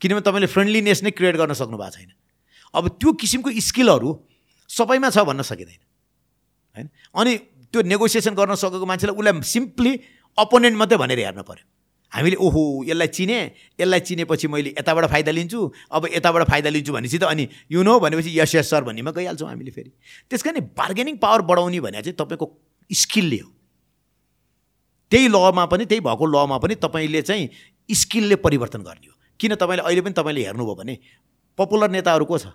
[0.00, 2.10] किनभने तपाईँले फ्रेन्डलिनेस नै क्रिएट गर्न सक्नु भएको छैन।
[2.74, 4.10] अब त्यो किसिमको स्किलहरू
[4.70, 5.80] सबैमा छ भन्न सकिँदैन।
[6.74, 6.88] होइन?
[7.14, 7.32] अनि
[7.68, 9.92] त्यो नेगोसिएसन गर्न सकेको मान्छेलाई उसलाई सिम्पली
[10.38, 11.64] अपोनेन्ट मात्रै भनेर हेर्नु पऱ्यो
[12.12, 13.38] हामीले ओहो यसलाई चिने
[13.80, 15.60] यसलाई चिनेपछि मैले यताबाट फाइदा लिन्छु
[15.92, 19.48] अब यताबाट फाइदा लिन्छु भनेपछि त अनि यु नो भनेपछि यस यस सर भन्नेमा गइहाल्छौँ
[19.48, 19.90] हामीले फेरि।
[20.30, 22.46] त्यस कारण बार्गेनिङ पावर बढाउने भने चाहिँ तपाईँको
[22.90, 23.50] स्किलले हो।
[25.14, 27.48] त्यही लमा पनि त्यही भएको लमा पनि तपाईँले चाहिँ
[27.88, 30.94] स्किलले परिवर्तन गर्ने हो। किन तपाईँले अहिले पनि तपाईँले हेर्नुभयो भने
[31.58, 32.46] पपुलर नेताहरू को छ?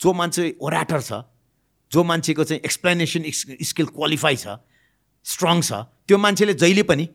[0.00, 1.12] जो मान्छे ओराटर छ
[1.92, 3.22] जो मान्छेको चाहिँ एक्सप्लेनेसन
[3.62, 4.58] स्किल क्वालिफाई छ
[5.26, 7.08] स्ट्रङ छ त्यो मान्छेले जहिले पनि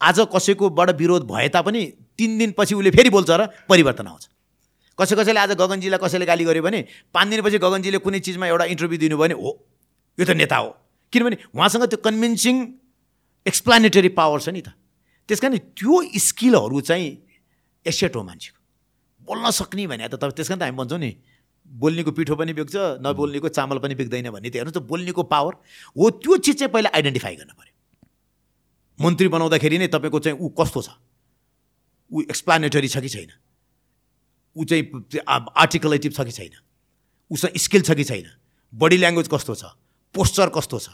[0.00, 1.82] आज कसैकोबाट विरोध भए तापनि
[2.18, 4.28] तिन दिनपछि उसले फेरि बोल्छ र परिवर्तन आउँछ।
[4.98, 6.84] कसै कसैले आज गगनजीलाई कसैले गाली गर्यो भने
[7.14, 9.50] पाँच दिनपछि गगनजीले कुनै चिजमा एउटा इन्टरभ्यू दिनुभयो भने हो
[10.18, 10.70] यो त नेता हो।
[11.12, 12.56] किनभने उहाँसँग त्यो कन्भिन्सिङ
[13.46, 14.68] एक्सप्लानेटरी पावर छ नि त।
[15.28, 17.10] त्यस कारण त्यो स्किलहरू चाहिँ
[17.86, 18.58] एसेट हो मान्छेको।
[19.28, 21.10] बोल्न सक्ने भने त तपाईँ त्यस कारण त हामी भन्छौँ नि
[21.66, 25.52] बोल्नेको पिठो पनि बिग्छ नबोल्नेको चामल पनि बिग्दैन भन्ने त हेर्नुहोस् त बोल्नेको पावर
[25.96, 27.74] हो त्यो चिज चाहिँ पहिला आइडेन्टिफाई गर्नु पऱ्यो
[28.98, 30.88] मन्त्री बनाउँदाखेरि नै तपाईँको चाहिँ ऊ कस्तो छ?
[32.10, 33.30] ऊ एक्सप्लानेटरी छ कि छैन?
[34.56, 34.84] ऊ चाहिँ
[35.24, 36.54] आर्टिकुलेटिभ छ कि छैन?
[37.30, 38.26] उसँग स्किल छ कि छैन?
[38.72, 39.64] बडी ल्याङ्ग्वेज कस्तो छ?
[40.14, 40.88] पोस्चर कस्तो छ?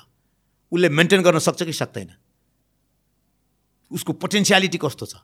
[0.73, 2.09] उसले मेन्टेन गर्न सक्छ कि सक्दैन?
[3.90, 5.15] उसको पोटेन्सियालिटी कस्तो छ?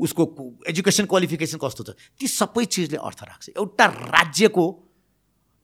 [0.00, 0.22] उसको
[0.68, 1.90] एजुकेसन क्वालिफिकेसन कस्तो छ?
[2.18, 4.64] ती सबै चिजले अर्थ राख्छ। एउटा राज्यको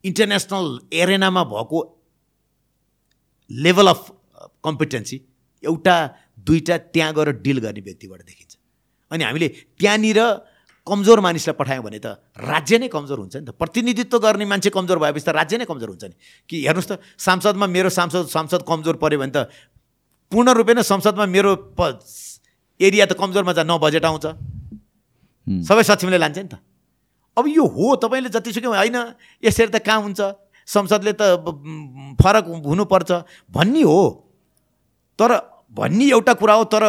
[0.05, 1.79] इन्टरनेसनल एरेनामा भएको
[3.51, 4.01] लेभल अफ
[4.65, 5.17] कम्पिटेन्सी
[5.65, 5.97] एउटा
[6.41, 8.53] दुईवटा त्यहाँ गएर डिल गर्ने व्यक्तिबाट देखिन्छ।
[9.13, 9.49] अनि हामीले
[9.79, 10.21] त्यहाँनिर
[10.87, 14.99] कमजोर मानिसलाई पठायौँ भने त राज्य नै कमजोर हुन्छ नि त। प्रतिनिधित्व गर्ने मान्छे कमजोर
[14.99, 16.17] भएपछि त राज्य नै कमजोर हुन्छ नि।
[16.51, 19.47] कि हेर्नुहोस् त सांसदमा मेरो सांसद सांसद कमजोर पऱ्यो भने त
[20.33, 21.55] पूर्ण रूपे नै संसदमा मेरो
[22.83, 24.27] एरिया त कमजोरमा जा न बजेट आउँछ।
[25.67, 26.59] सबै सक्षमले लान्छ नि त।
[27.37, 28.99] अब यो हो तपाईँले जतिसुकै होइन
[29.43, 30.21] यसरी त कहाँ हुन्छ?
[30.69, 31.23] संसदले त
[32.21, 33.11] फरक हुनुपर्छ
[33.51, 34.03] भन्ने हो।
[35.19, 35.31] तर
[35.75, 36.85] भन्ने एउटा कुरा हो तर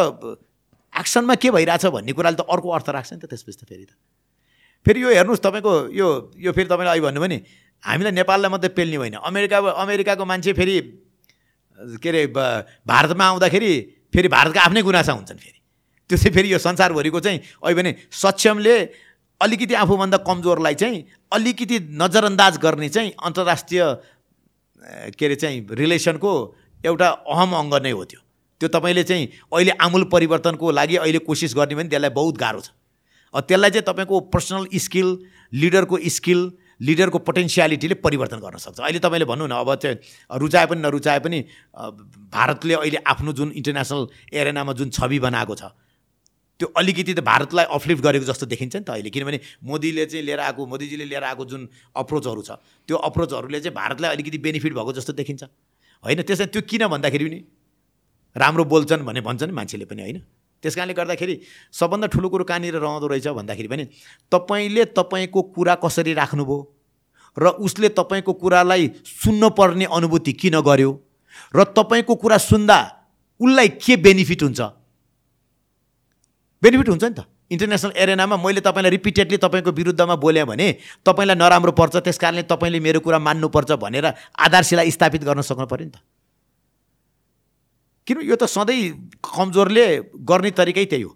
[0.93, 3.97] एक्सनमा के भइरहेछ भन्ने कुराले त अर्को अर्थ राख्छ नि त त्यसपछि त फेरि त।
[4.85, 6.07] फेरि यो हेर्नुहोस् तपाईँको यो
[6.37, 7.39] यो फेरि तपाईँले अहिले भन्नुभयो नि
[7.83, 10.75] हामीलाई नेपाललाई मात्रै पेल्ने होइन। अमेरिका अमेरिकाको मान्छे फेरि
[11.97, 12.21] के अरे
[12.85, 13.71] भारतमा आउँदाखेरि
[14.13, 15.52] फेरि भारतका आफ्नै गुनासा हुन्छन् फेरि।
[16.13, 18.75] त्यो चाहिँ फेरि यो संसारभरिको चाहिँ अहिले भने सक्षमले
[19.41, 21.03] अलिकति आफूभन्दा कमजोरलाई चाहिँ
[21.33, 23.81] अलिकति नजरअन्दाज गर्ने चाहिँ अन्तर्राष्ट्रिय
[25.17, 26.31] के अरे चाहिँ रिलेसनको
[26.85, 28.19] एउटा अहम अङ्ग नै हो त्यो।
[28.61, 32.69] त्यो तपाईँले चाहिँ अहिले आमूल परिवर्तनको लागि अहिले कोसिस गर्ने भने त्यसलाई बहुत गाह्रो छ।
[33.33, 35.09] त्यसलाई चाहिँ तपाईँको पर्सनल स्किल
[35.53, 36.39] लिडरको स्किल
[36.81, 39.97] लिडरको पोटेन्सियालिटीले परिवर्तन गर्न सक्छ। अहिले तपाईँले भन्नु न अब चाहिँ
[40.39, 41.39] रुचाए पनि नरुचाए पनि
[42.29, 45.63] भारतले अहिले आफ्नो जुन इन्टरनेसनल एरेनामा जुन छवि बनाएको छ
[46.63, 50.39] त्यो अलिकति त भारतलाई अपलिफ्ट गरेको जस्तो देखिन्छ नि त अहिले। किनभने मोदीले चाहिँ लिएर
[50.39, 52.51] आएको मोदीजीले लिएर आएको जुन अप्रोचहरू छ
[52.87, 55.43] त्यो अप्रोचहरूले चाहिँ भारतलाई अलिकति बेनिफिट भएको जस्तो देखिन्छ।
[56.03, 56.21] होइन?
[56.23, 57.39] त्यसै त्यो किन भन्दाखेरि नि
[58.35, 60.19] राम्रो बोल्छन् भने भन्छन् मान्छेले पनि होइन?
[60.63, 61.35] त्यस कारणले गर्दाखेरि
[61.75, 63.83] सबभन्दा ठुलो कुरो कहाँनिर रहँदो रहेछ भन्दाखेरि पनि
[64.31, 66.57] तपाईँले तपाईँको कुरा कसरी राख्नुभयो
[67.37, 70.91] र उसले तपाईँको कुरालाई सुन्नुपर्ने अनुभूति किन गर्यो
[71.55, 72.79] र तपाईँको कुरा सुन्दा
[73.41, 74.61] उसलाई के बेनिफिट हुन्छ?
[76.63, 77.27] बेनिफिट हुन्छ नि त.
[77.51, 80.67] इन्टरनेसनल एरेनामा मैले तपाईँलाई रिपिटेडली तपाईँको विरुद्धमा बोलेँ भने
[81.05, 84.05] तपाईँलाई नराम्रो पर्छ त्यस कारणले तपाईँले मेरो कुरा मान्नुपर्छ भनेर
[84.39, 85.99] आधारशिला स्थापित गर्न सक्नु पऱ्यो नि त।
[88.07, 89.85] किन यो त सधैँ कमजोरले
[90.23, 91.11] गर्ने तरिकै त्यही हो।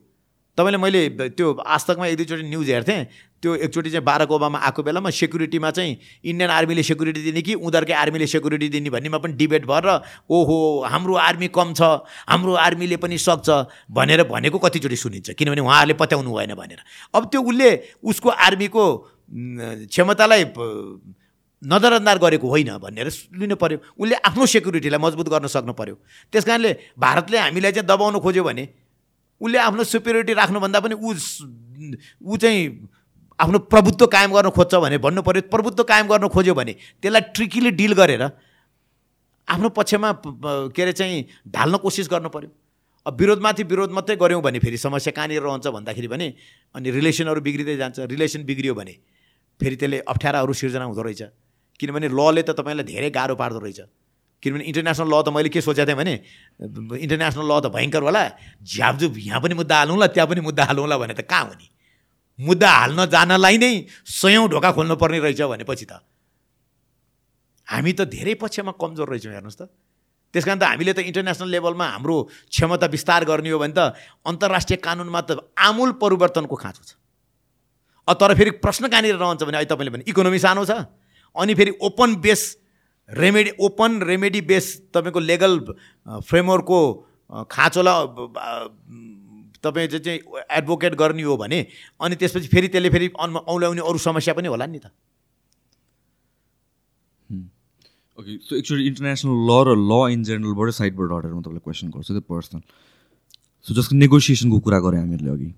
[0.57, 1.01] तपाईँले मैले
[1.37, 3.03] त्यो आजतकमा एक दुईचोटि न्युज हेर्थेँ।
[3.41, 5.93] त्यो एकचोटि चाहिँ बाराक ओबामा आएको बेलामा सेक्युरिटीमा चाहिँ
[6.25, 9.87] इन्डियन आर्मीले सेक्युरिटी दिने कि उनीहरूकै आर्मीले सेक्युरिटी दिने भन्नेमा पनि डिबेट भएर
[10.25, 10.57] ओहो
[10.89, 11.81] हाम्रो आर्मी कम छ
[12.25, 13.49] हाम्रो आर्मीले पनि सक्छ
[13.93, 16.79] भनेर भनेको कतिचोटि सुनिन्छ। किनभने उहाँहरूले पत्याउनु भएन भनेर।
[17.13, 17.69] अब त्यो उसले
[18.01, 18.83] उसको आर्मीको
[19.93, 20.43] क्षमतालाई
[21.61, 23.07] नजरअन्दाज गरेको होइन भनेर
[23.37, 25.95] लिनु पऱ्यो उसले आफ्नो सेक्युरिटीलाई मजबुत गर्न सक्नु पऱ्यो
[26.33, 28.65] त्यस कारणले भारतले हामीलाई चाहिँ दबाउन खोज्यो भने
[29.41, 32.61] उसले आफ्नो सुपेरिटी राख्नुभन्दा पनि ऊ ऊ चाहिँ
[33.39, 37.71] आफ्नो प्रभुत्व कायम गर्न खोज्छ भने भन्नु पऱ्यो प्रभुत्व कायम गर्न खोज्यो भने त्यसलाई ट्रिकीली
[37.79, 38.23] डिल गरेर
[39.47, 40.11] आफ्नो पक्षमा
[40.75, 42.49] के अरे चाहिँ ढाल्न कोसिस गर्नु पऱ्यो
[43.05, 46.33] अब विरोधमाथि विरोध मात्रै गऱ्यौँ भने फेरि समस्या कहाँनिर रहन्छ भन्दाखेरि भने
[46.75, 48.95] अनि रिलेसनहरू बिग्रिँदै जान्छ रिलेसन बिग्रियो भने
[49.61, 51.23] फेरि त्यसले अप्ठ्याराहरू सिर्जना हुँदो रहेछ।
[51.79, 53.79] किनभने लले त तपाईँलाई धेरै गाह्रो पार्दो रहेछ।
[54.43, 56.13] किनभने इन्टरनेसनल ल त मैले के सोचेको थिएँ भने
[57.03, 58.23] इन्टरनेसनल ल त भयङ्कर होला।
[58.61, 61.67] झ्यापझुप यहाँ पनि मुद्दा हालौँला त्यहाँ पनि मुद्दा हालौँला भने त कहाँ हो नि
[62.39, 63.71] मुद्दा हाल्न जानलाई नै
[64.05, 66.05] सयौँ ढोका खोल्नु पर्ने रहेछ भनेपछि त।
[67.67, 69.73] हामी त धेरै पक्षमा कमजोर रहेछौँ हेर्नुहोस् त।
[70.33, 72.15] त्यस कारण त हामीले त इन्टरनेसनल लेभलमा हाम्रो
[72.53, 76.93] क्षमता विस्तार गर्ने हो भने त अन्तर्राष्ट्रिय कानुनमा त आमूल परिवर्तनको खाँचो छ।
[78.07, 80.85] तर फेरि प्रश्न कहाँनिर रहन्छ भने अहिले तपाईँले भने इकोनोमी सानो छ।
[81.35, 82.41] अनि फेरि open base
[83.09, 85.59] remedy open remedy base तपाईँको लेगल
[86.29, 86.79] फ्रेमवर्कको
[87.51, 88.05] खाँचोलाई
[89.63, 90.19] तपाईँ चाहिँ
[90.57, 91.59] एडभोकेट गर्ने हो भने
[91.99, 94.91] अनि त्यसपछि फेरि त्यसले फेरि अन- औल्याउने अरू समस्या पनि होला नि त।
[98.17, 102.13] ओके सो एक्चुली इन्टरनेसनल ल र ल इन जेनरलबाट साइडबाट हटेर म तपाईँलाई क्वेसन गर्छु
[102.13, 102.61] त्यो पर्सनल
[103.65, 105.49] सो जस्तो नेगोसिएसनको कुरा गऱ्यौँ हामीहरूले अघि?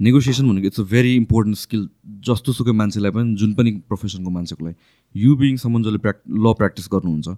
[0.00, 1.88] नेगोसिएसन भनेको it's a very important skill
[2.26, 4.76] जस्तो सुकै मान्छेलाई पनि जुन पनि प्रोफेसनको मान्छेको लागि।
[5.14, 7.28] यु बिङ समन जसले प्र्याक् ल प्र्याक्टिस गर्नुहुन्छ।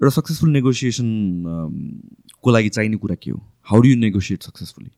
[0.00, 1.08] एउटा सक्सेसफुल नेगोसिएसन
[2.42, 3.38] को लागि चाहिने कुरा के हो?
[3.66, 4.90] How do you negotiate successfully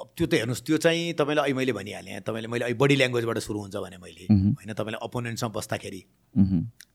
[0.00, 3.38] अब त्यो त हेर्नुहोस् त्यो चाहिँ तपाईँलाई अहिले मैले भनिहालेँ तपाईँले मैले अहिले बडी ल्याङ्ग्वेजबाट
[3.38, 6.02] सुरु हुन्छ भने मैले। होइन तपाईँले अपोनेन्टसँग बस्दाखेरि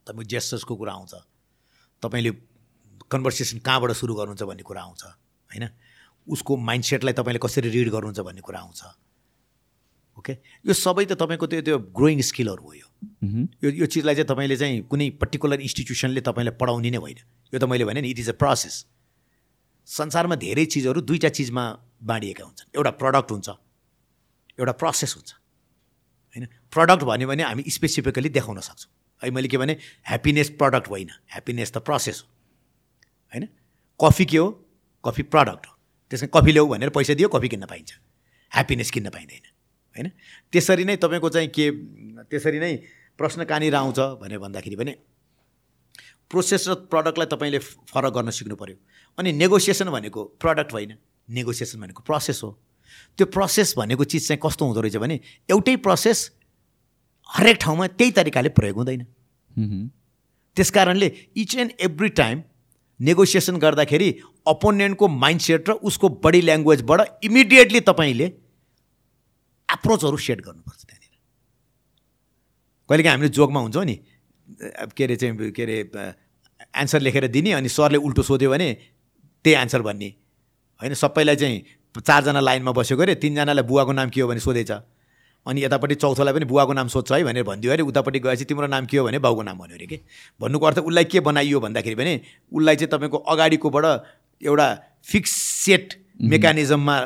[0.05, 1.13] तपाईँको जेस्टर्सको कुरा आउँछ।
[2.01, 2.31] तपाईँले
[3.11, 5.03] कन्भर्सेसन कहाँबाट सुरु गर्नुहुन्छ भन्ने कुरा आउँछ।
[5.49, 5.65] होइन?
[6.27, 8.81] उसको माइन्डसेटलाई तपाईँले कसरी रिड गर्नुहुन्छ भन्ने कुरा आउँछ।
[10.17, 10.33] ओके
[10.65, 12.87] यो सबै त तपाईँको त्यो त्यो ग्रोइङ स्किलहरू हो यो।
[13.63, 17.19] यो यो चिजलाई चाहिँ तपाईँले चाहिँ कुनै पर्टिकुलर इन्स्टिट्युसनले तपाईँलाई पढाउने नै होइन।
[17.53, 18.85] यो त मैले भने नि इट इज अ प्रोसेस
[19.85, 21.63] संसारमा धेरै चिजहरू दुईवटा चिजमा
[22.01, 23.49] बाँडिएका हुन्छन्। एउटा प्रडक्ट हुन्छ।
[24.59, 25.29] एउटा प्रोसेस हुन्छ।
[26.35, 26.45] होइन?
[26.71, 28.91] प्रडक्ट भन्यो भने हामी स्पेसिफिकली देखाउन सक्छौँ।
[29.21, 29.73] अहिले मैले के भने
[30.07, 32.27] ह्याप्पिनेस प्रडक्ट होइन। ह्याप्पिनेस त प्रोसेस हो।
[33.33, 33.47] होइन?
[33.99, 34.47] कफी के हो?
[35.05, 35.74] कफी प्रडक्ट हो।
[36.11, 37.91] त्यसमा कफी ल्याऊ भनेर पैसा दियो कफी किन्न पाइन्छ।
[38.51, 39.45] ह्याप्पिनेस किन्न पाइँदैन
[39.95, 40.07] होइन?
[40.51, 41.65] त्यसरी नै तपाईँको चाहिँ के
[42.23, 42.73] त्यसरी नै
[43.19, 44.93] प्रश्न कहाँनिर आउँछ भनेर भन्दाखेरि भने
[46.31, 47.59] प्रोसेस र प्रडक्टलाई तपाईँले
[47.89, 48.75] फरक गर्न सिक्नु पऱ्यो
[49.17, 50.97] अनि नेगोसिएसन भनेको प्रडक्ट होइन
[51.29, 52.49] नेगोसिएसन भनेको प्रोसेस हो।
[53.17, 55.19] त्यो प्रोसेस भनेको चिज चाहिँ कस्तो हुँदो रहेछ भने
[55.49, 56.19] एउटै प्रोसेस
[57.29, 59.01] हरेक ठाउँमा त्यही तरिकाले प्रयोग हुँदैन।
[60.57, 61.07] त्यस कारणले
[61.37, 62.43] each and every time
[62.99, 64.09] negotiation गर्दाखेरि
[64.47, 68.25] अपोनेन्टको माइन्डसेट र उसको बडी ल्याङ्ग्वेजबाट इमिडिएटली तपाईँले
[69.69, 71.13] एप्रोचहरू सेट गर्नुपर्छ त्यहाँनिर।
[72.89, 73.95] कहिलेकाहीँ हामीले जोगमा हुन्छौँ नि
[74.95, 75.77] के अरे चाहिँ के अरे
[76.81, 78.69] एन्सर लेखेर दिने अनि सरले उल्टो सोध्यो भने
[79.45, 80.09] त्यही एन्सर भन्ने।
[80.79, 81.57] होइन सबैलाई चाहिँ
[81.95, 84.71] चारजना लाइनमा बसेको अरे तिनजनालाई बुवाको नाम के हो भने सोधेछ।
[85.45, 88.85] अनि यतापट्टि चौथोलाई पनि बुवाको नाम सोध्छ है भनेर भनिदियो अरे। उतापट्टि गएपछि तिम्रो नाम
[88.85, 89.97] के हो भने बाउको नाम भन्यो अरे कि?
[90.41, 92.13] भन्नुको अर्थ उसलाई के बनाइयो भन्दाखेरि भने
[92.51, 93.85] उसलाई चाहिँ तपाईँको अगाडिकोबाट
[94.41, 94.67] एउटा
[95.05, 96.97] फिक्स सेट मेकानिजममा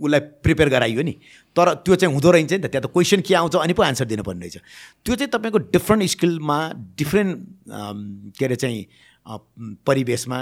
[0.00, 1.12] उसलाई प्रिपेयर गराइयो नि।
[1.56, 4.04] तर त्यो चाहिँ हुँदो रहेछ नि त। त्यहाँ त क्वेसन के आउँछ अनि पो आन्सर
[4.08, 4.56] दिनुपर्ने रहेछ।
[5.04, 6.58] त्यो चाहिँ तपाईँको डिफ्रेन्ट स्किलमा
[6.96, 7.32] डिफ्रेन्ट
[8.38, 8.80] के अरे चाहिँ
[9.86, 10.38] परिवेशमा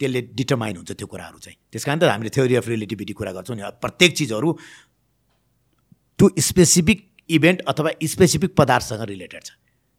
[0.00, 3.56] त्यसले डिटर्माइन हुन्छ त्यो कुराहरू चाहिँ। त्यस कारण त हामीले थ्योरी अफ रिलेटिभिटी कुरा गर्छौँ
[3.56, 4.48] नि। प्रत्येक चिजहरू
[6.18, 9.50] टु स्पेसिफिक इभेन्ट अथवा स्पेसिफिक पदार्थसँग रिलेटेड छ।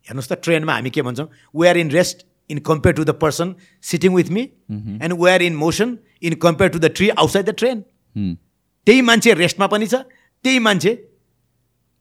[0.07, 3.55] हेर्नुहोस् त ट्रेनमा हामी के भन्छौँ we are in rest in compare to the person
[3.83, 4.41] sitting with me
[4.71, 7.83] and we are in motion in compare to the tree outside the train
[8.87, 9.95] त्यही मान्छे रेस्टमा पनि छ
[10.45, 10.91] त्यही मान्छे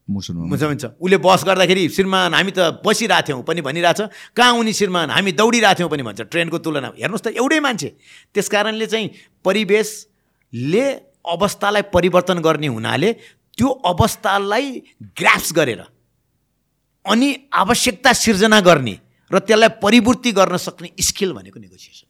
[0.09, 4.01] मोसनमा हुन्छ उसले बस गर्दाखेरि श्रीमान हामी त बसिरहेको थियौँ पनि भनिरहेछ।
[4.37, 5.11] कहाँ उनी श्रीमान?
[5.15, 7.89] हामी दौडिरहेको थियौँ पनि भन्छ ट्रेनको तुलनामा हेर्नुहोस् त एउटै मान्छे।
[8.35, 9.09] त्यस कारणले चाहिँ
[9.47, 10.85] परिवेशले
[11.23, 13.11] अवस्थालाई परिवर्तन गर्ने हुनाले
[13.59, 14.67] त्यो अवस्थालाई
[15.19, 15.83] ग्राफ्स गरेर
[17.07, 18.99] अनि आवश्यकता सिर्जना गर्ने
[19.31, 22.09] र त्यसलाई परिपूर्ति गर्न सक्ने स्किल भनेको नेगोसिएसन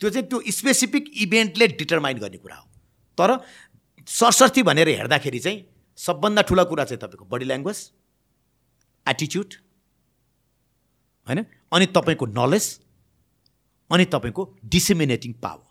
[0.00, 2.66] त्यो चाहिँ त्यो स्पेसिफिक इभेन्टले डिटरमाइन गर्ने कुरा हो।
[3.18, 3.30] तर
[4.08, 5.58] सरसर्थी भनेर हेर्दाखेरि चाहिँ
[5.98, 7.78] सबभन्दा ठुलो कुरा चाहिँ तपाईँको बडी ल्याङ्ग्वेज
[9.06, 9.54] एटिच्युड
[11.26, 11.44] होइन?
[11.72, 12.66] अनि तपाईँको नलेज
[13.90, 15.66] अनि तपाईँको डिसिमिनेटिङ पावर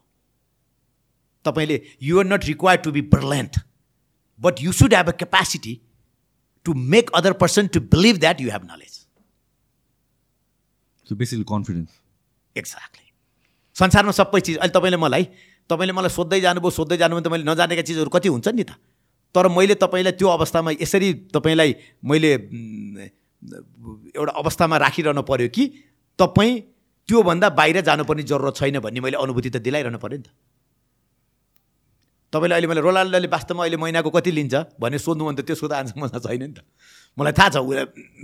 [1.45, 3.59] तपाईँले you're not required to be brilliant
[4.43, 5.73] but you should have a capacity
[6.65, 8.99] to make other person to believe that you have knowledge
[11.47, 11.89] confidence
[12.57, 13.11] exactly
[13.75, 15.23] संसारमा सबै चिज अहिले तपाईँले मलाई
[15.69, 18.71] तपाईँले मलाई सोध्दै जानुभयो सोध्दै जानुभयो त मैले नजानेका चिजहरू कति हुन्छन् नि त?
[19.35, 22.31] तर मैले तपाईँलाई त्यो अवस्थामा यसरी तपाईँलाई मैले
[24.15, 25.63] एउटा अवस्थामा राखिरहनु पऱ्यो कि
[26.19, 26.59] तपाईँ
[27.09, 30.29] त्योभन्दा बाहिर जानुपर्ने जरुरत छैन भन्ने मैले अनुभूति त दिलाइरहनु पऱ्यो नि त।
[32.33, 35.77] तपाईँले अहिले मैले रोनाल्डोले वास्तवमा अहिले महिनाको कति लिन्छ भने सोध्नु भने त त्यो सोधा
[35.77, 36.65] आन्सर मसँग छैन नि त।
[37.17, 37.71] मलाई थाहा छ ऊ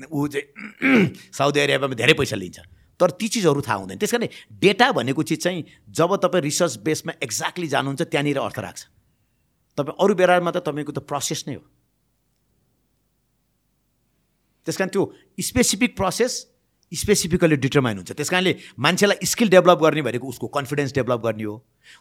[0.09, 2.59] ऊ चाहिँ साउदी अरेबियामा धेरै पैसा लिन्छ।
[2.99, 4.27] तर ती चिजहरू थाहा हुँदैन। त्यस कारण
[4.59, 5.63] डेटा भनेको चिज चाहिँ
[5.93, 8.81] जब तपाईँ रिसर्च बेसमा एक्ज्याक्टली जानुहुन्छ त्यहाँनिर अर्थ राख्छ।
[9.77, 11.63] तपाईँ अरू बेलामा त तपाईँको त प्रोसेस नै हो।
[14.65, 15.03] त्यस कारण त्यो
[15.37, 16.33] स्पेसिफिक प्रोसेस
[16.91, 21.55] स्पेसिफिकली डिटर्माइन हुन्छ। त्यस कारणले मान्छेलाई स्किल डेभलप गर्ने भनेको उसको कन्फिडेन्स डेभलप गर्ने हो।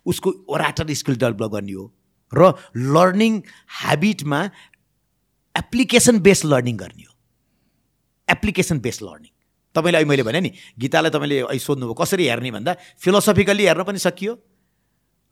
[0.09, 1.85] उसको ओराटर स्किल डेभलप गर्ने हो।
[2.33, 3.33] र लर्निङ
[3.81, 4.41] ह्याबिटमा
[5.55, 7.15] एप्लिकेसन बेस्ड लर्निङ गर्ने हो।
[8.29, 9.33] एप्लिकेसन बेस्ड लर्निङ
[9.75, 13.99] तपाईँले अहिले मैले भने नि गीतालाई तपाईँले अहिले सोध्नुभयो कसरी हेर्ने भन्दा फिलोसफिकल्ली हेर्न पनि
[13.99, 14.33] सकियो।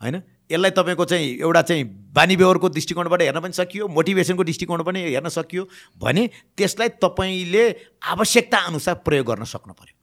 [0.00, 0.16] होइन?
[0.52, 5.28] यसलाई तपाईँको चाहिँ एउटा चाहिँ बानी व्यवहारको दृष्टिकोणबाट हेर्न पनि सकियो मोटिभेसनको दृष्टिकोण पनि हेर्न
[5.28, 5.62] सकियो
[5.98, 7.64] भने त्यसलाई तपाईँले
[8.04, 9.94] आवश्यकता अनुसार प्रयोग गर्न सक्नु पऱ्यो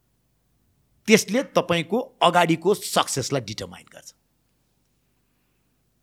[1.07, 4.09] त्यसले तपाईँको अगाडिको सक्सेसलाई डिटर्माइन गर्छ।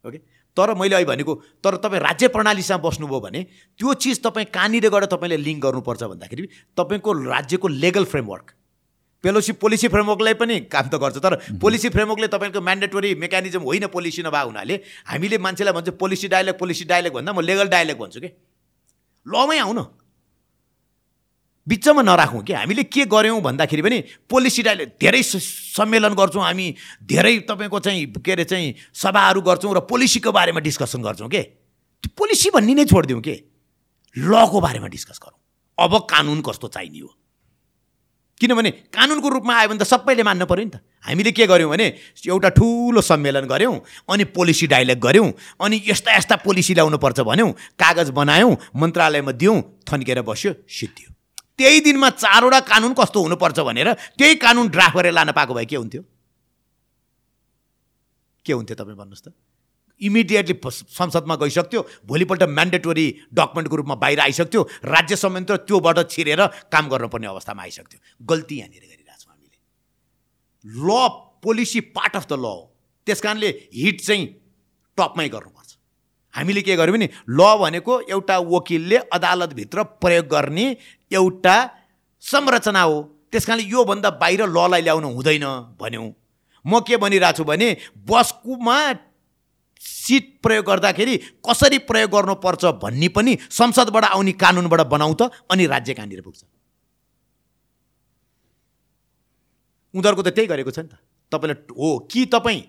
[0.04, 0.18] ओके
[0.56, 3.42] तर मैले अहिले भनेको तर तपाईँ राज्य प्रणालीसँग बस्नुभयो भने
[3.78, 8.50] त्यो चिज तपाईँ कहाँनिर गएर तपाईँले लिङ्क गर्नुपर्छ भन्दाखेरि तपाईँको राज्यको लेगल फ्रेमवर्क
[9.24, 14.22] पेलोसी पोलिसी फ्रेमवर्कलाई पनि काम त गर्छ तर पोलिसी फ्रेमवर्कले तपाईँको म्यान्डेटोरी मेकानिजम होइन पोलिसी
[14.22, 18.30] नभए हुनाले हामीले मान्छेलाई भन्छ पोलिसी डायलग पोलिसी डायलग भन्दा म लेगल डायलग भन्छु कि?
[19.26, 19.99] लमै आउन।
[21.70, 22.52] बिचमा नराखौँ कि?
[22.52, 26.66] हामीले के गऱ्यौँ भन्दाखेरि पनि पोलिसी डायलग धेरै सम्मेलन गर्छौँ हामी
[27.06, 31.42] धेरै तपाईँको चाहिँ के अरे चाहिँ सभाहरू गर्छौँ र पोलिसीको बारेमा डिस्कसन गर्छौँ के?
[32.10, 33.34] पोलिसी भन्ने नै छोडिदिउँ के?
[34.18, 35.38] लको बारेमा डिस्कस गरौँ।
[35.78, 37.14] अब कानुन कस्तो चाहिने हो?
[38.40, 41.86] किनभने कानुनको रूपमा आयो भने त सबैले मान्नु पऱ्यो नि त। हामीले के गऱ्यौँ भने
[42.26, 43.76] एउटा ठुलो सम्मेलन गऱ्यौँ
[44.10, 45.28] अनि पोलिसी डाइलग गऱ्यौँ
[45.60, 51.19] अनि यस्ता यस्ता पोलिसी ल्याउनुपर्छ भन्यौँ कागज बनायौँ मन्त्रालयमा दियौँ थन्केर बस्यो सिद्धियो।
[51.60, 55.76] त्यही दिनमा चारवटा कानुन कस्तो हुनुपर्छ भनेर त्यही कानुन ड्राफ्ट गरेर लान पाएको भए के
[55.76, 56.02] हुन्थ्यो?
[58.46, 59.36] के हुन्थ्यो तपाईँ भन्नुहोस् त?
[60.00, 60.54] इमिडिएटली
[60.96, 63.06] संसदमा गइसक्थ्यो भोलिपल्ट म्यान्डेटोरी
[63.36, 66.40] डकुमेन्टको रूपमा बाहिर आइसक्थ्यो राज्य संयन्त्र त्योबाट छिरेर
[66.72, 69.56] काम गर्नुपर्ने अवस्थामा आइसक्थ्यो। गल्ती यहाँनिर गरिरहेछौँ हामीले।
[70.64, 70.88] ल
[71.44, 72.64] policy part of the law हो।
[73.06, 74.24] त्यस कारणले हिट चाहिँ
[74.98, 75.59] टपमै गर्नुपर्छ
[76.34, 80.66] हामीले के गर्यौँ भने ल भनेको एउटा वकिलले अदालतभित्र प्रयोग गर्ने
[81.10, 81.56] एउटा
[82.22, 83.02] संरचना हो।
[83.32, 85.46] त्यस कारणले योभन्दा बाहिर ललाई ल्याउनु हुँदैन
[85.80, 86.08] भन्यौँ।
[86.64, 87.68] म के भनिरहेको छु भने
[88.06, 88.78] बसकोमा
[89.80, 95.94] सिट प्रयोग गर्दाखेरि कसरी प्रयोग गर्नुपर्छ भन्ने पनि संसदबाट आउने कानुनबाट बनाउँ त अनि राज्य
[95.94, 96.42] कहाँनिर पुग्छ।
[99.94, 100.94] उनीहरूको त त्यही गरेको छ नि त।
[101.32, 102.60] तपाईँलाई हो कि तपाईँ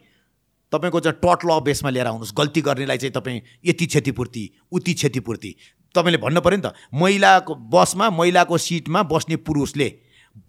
[0.71, 5.55] तपाईँको चाहिँ टट ल बेसमा लिएर आउनुहोस्। गल्ती गर्नेलाई चाहिँ तपाईँ यति क्षतिपूर्ति उति क्षतिपूर्ति।
[5.95, 9.89] तपाईँले भन्नु पऱ्यो नि त महिलाको बसमा महिलाको सिटमा बस्ने पुरुषले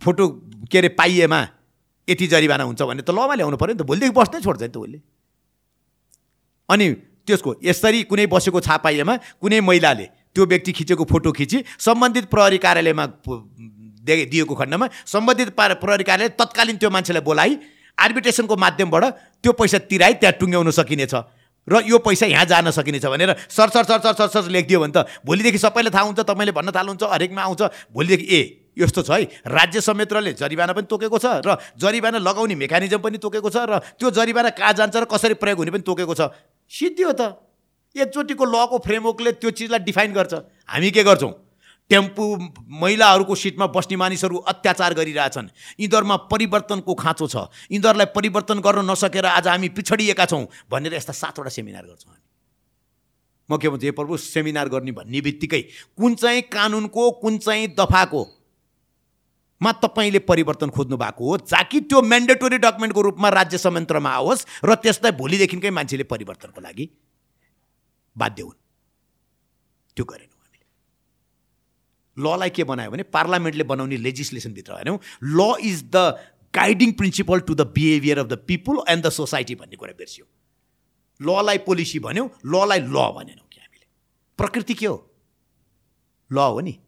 [0.03, 0.29] फोटो
[0.71, 1.41] के अरे पाइएमा
[2.09, 4.77] यति जरिवाना हुन्छ भने त लमा ल्याउनु पऱ्यो नि त। भोलिदेखि बस्नै छोड्छ नि त
[4.77, 4.99] उसले।
[6.69, 6.87] अनि
[7.27, 12.59] त्यसको यसरी कुनै बसेको छाप पाइएमा कुनै महिलाले त्यो व्यक्ति खिचेको फोटो खिची सम्बन्धित प्रहरी
[12.59, 13.07] कार्यालयमा
[14.07, 17.51] दिएको खण्डमा सम्बन्धित प्रहरी कार्यालय तत्कालीन त्यो मान्छेलाई बोलाइ
[17.99, 19.05] आर्बिट्रेसनको माध्यमबाट
[19.43, 21.15] त्यो पैसा तिराइ त्यहाँ टुङ्ग्याउन सकिनेछ
[21.69, 24.93] र यो पैसा यहाँ जान सकिनेछ भनेर sir sir sir sir sir sir लेखिदियो भने
[24.95, 27.63] त भोलिदेखि सबैलाई थाहा हुन्छ तपाईँले भन्न थाल्नुहुन्छ हरेकमा आउँछ।
[27.95, 28.41] भोलिदेखि ए
[28.79, 33.51] यस्तो छ है। राज्य संयन्त्रले जरिवाना पनि तोकेको छ र जरिवाना लगाउने मेकानिजम पनि तोकेको
[33.51, 36.35] छ र त्यो जरिवाना कहाँ जान्छ र कसरी प्रयोग हुने पनि तोकेको छ।
[36.67, 37.23] सिद्धि हो त।
[37.95, 40.33] एकचोटिको लको फ्रेमवर्कले त्यो चिजलाई डिफाइन गर्छ।
[40.67, 41.33] हामी के गर्छौँ?
[41.93, 42.25] टेम्पू
[42.81, 47.37] महिलाहरूको सिटमा बस्ने मानिसहरू अत्याचार गरिरहेछन्। यिनीहरूमा परिवर्तनको खाँचो छ।
[47.69, 52.25] यिनीहरूलाई परिवर्तन गर्न नसकेर आज हामी पिछडिएका छौँ भनेर यस्ता सातवटा सेमिनार गर्छौँ हामी।
[53.49, 55.61] म के भन्छु हे प्रभु सेमिनार गर्ने भन्ने बित्तिकै
[56.01, 58.23] कुन चाहिँ कानुनको कुन चाहिँ दफाको
[59.61, 61.37] मा तपाईँले परिवर्तन खोज्नु भएको हो?
[61.45, 66.89] जाकि त्यो म्यान्डेटोरी डकुमेन्टको रूपमा राज्य संयन्त्रमा आओस् र त्यसलाई भोलिदेखिकै मान्छेले परिवर्तनको लागि
[68.17, 68.59] बाध्य हुन्।
[69.97, 70.32] त्यो गरेनौँ।
[72.19, 75.97] ललाई के बनायो भने पार्लियामेन्टले बनाउने लेजिस्लेसनभित्र हेऱ्यौँ law is the
[76.55, 80.29] guiding principle to the behaviour of the people and the society भन्ने कुरा बिर्स्यौँ।
[81.21, 83.87] ललाई पोलिसी भन्यौँ ललाई ल भनेनौँ कि हामीले।
[84.39, 85.11] प्रकृति के हो?
[86.33, 86.79] ल हो नि।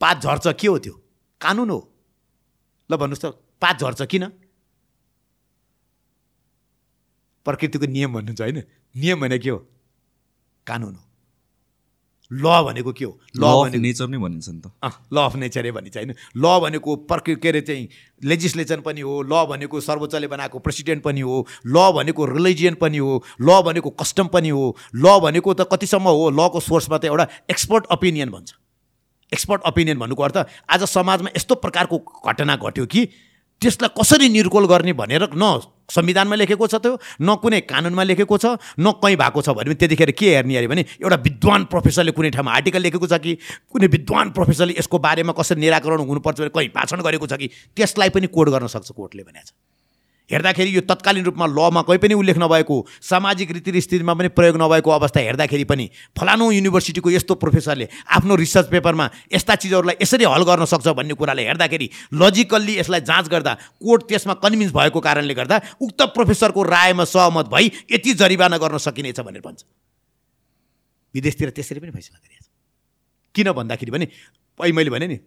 [0.00, 0.92] पात झर्छ के हो त्यो?
[1.40, 1.80] कानुन हो।
[2.90, 3.26] ल भन्नुहोस् त
[3.62, 4.26] पात झर्छ किन?
[7.46, 8.62] प्रकृतिको नियम भन्नुहुन्छ होइन?
[8.96, 9.58] नियम भने के हो?
[10.66, 11.05] कानुन हो।
[12.32, 13.18] ल भनेको के हो?
[13.36, 14.66] ल भनेको नेचर नै भनिन्छ नि त।
[15.12, 16.14] ल अफ नेचरै भनिन्छ होइन?
[16.36, 17.88] ल भनेको प्रकृ के अरे चाहिँ
[18.24, 23.22] लेजिस्लेसन पनि हो ल भनेको सर्वोच्चले बनाएको प्रेसिडेन्ट पनि हो ल भनेको रिलिजियन पनि हो
[23.40, 26.30] ल भनेको कस्टम पनि हो ल भनेको त कतिसम्म हो?
[26.30, 28.54] लको सोर्समा त एउटा एक्सपर्ट ओपिनियन भन्छ।
[29.32, 30.36] एक्सपर्ट ओपिनियन भन्नुको अर्थ
[30.70, 33.08] आज समाजमा यस्तो प्रकारको घटना घट्यो कि
[33.62, 35.60] त्यसलाई कसरी निर्कोल गर्ने भनेर न
[35.90, 40.10] संविधानमा लेखेको छ त्यो न कुनै कानुनमा लेखेको छ न कहीँ भएको छ भने त्यतिखेर
[40.12, 43.32] के हेर्ने अरे भने एउटा विद्वान प्रोफेसरले कुनै ठाउँमा आर्टिकल लेखेको छ कि
[43.70, 48.10] कुनै विद्वान प्रोफेसरले यसको बारेमा कसरी निराकरण हुनुपर्छ भने कहीँ भाषण गरेको छ कि त्यसलाई
[48.10, 49.52] पनि कोड गर्न सक्छ कोर्टले भनेको छ।
[50.30, 55.20] हेर्दाखेरि यो तत्कालीन रूपमा लमा कोही पनि उल्लेख नभएको सामाजिक रीतिस्थितिमा पनि प्रयोग नभएको अवस्था
[55.20, 55.88] हेर्दाखेरि पनि
[56.18, 57.88] फलानु युनिभर्सिटीको यस्तो प्रोफेसरले
[58.18, 61.90] आफ्नो रिसर्च पेपरमा यस्ता चिजहरूलाई यसरी हल गर्न सक्छ भन्ने कुराले हेर्दाखेरि
[62.22, 63.54] लजिकल्ली यसलाई जाँच गर्दा
[63.86, 69.20] कोर्ट त्यसमा कन्भिन्स भएको कारणले गर्दा उक्त प्रोफेसरको रायमा सहमत भई यति जरिवाना गर्न सकिनेछ
[69.20, 69.62] भनेर भन्छ।
[71.14, 72.48] विदेशतिर त्यसरी पनि फैसला गरिएको छ
[73.34, 74.06] किन भन्दाखेरि भने
[74.58, 75.18] अहिले मैले भने नि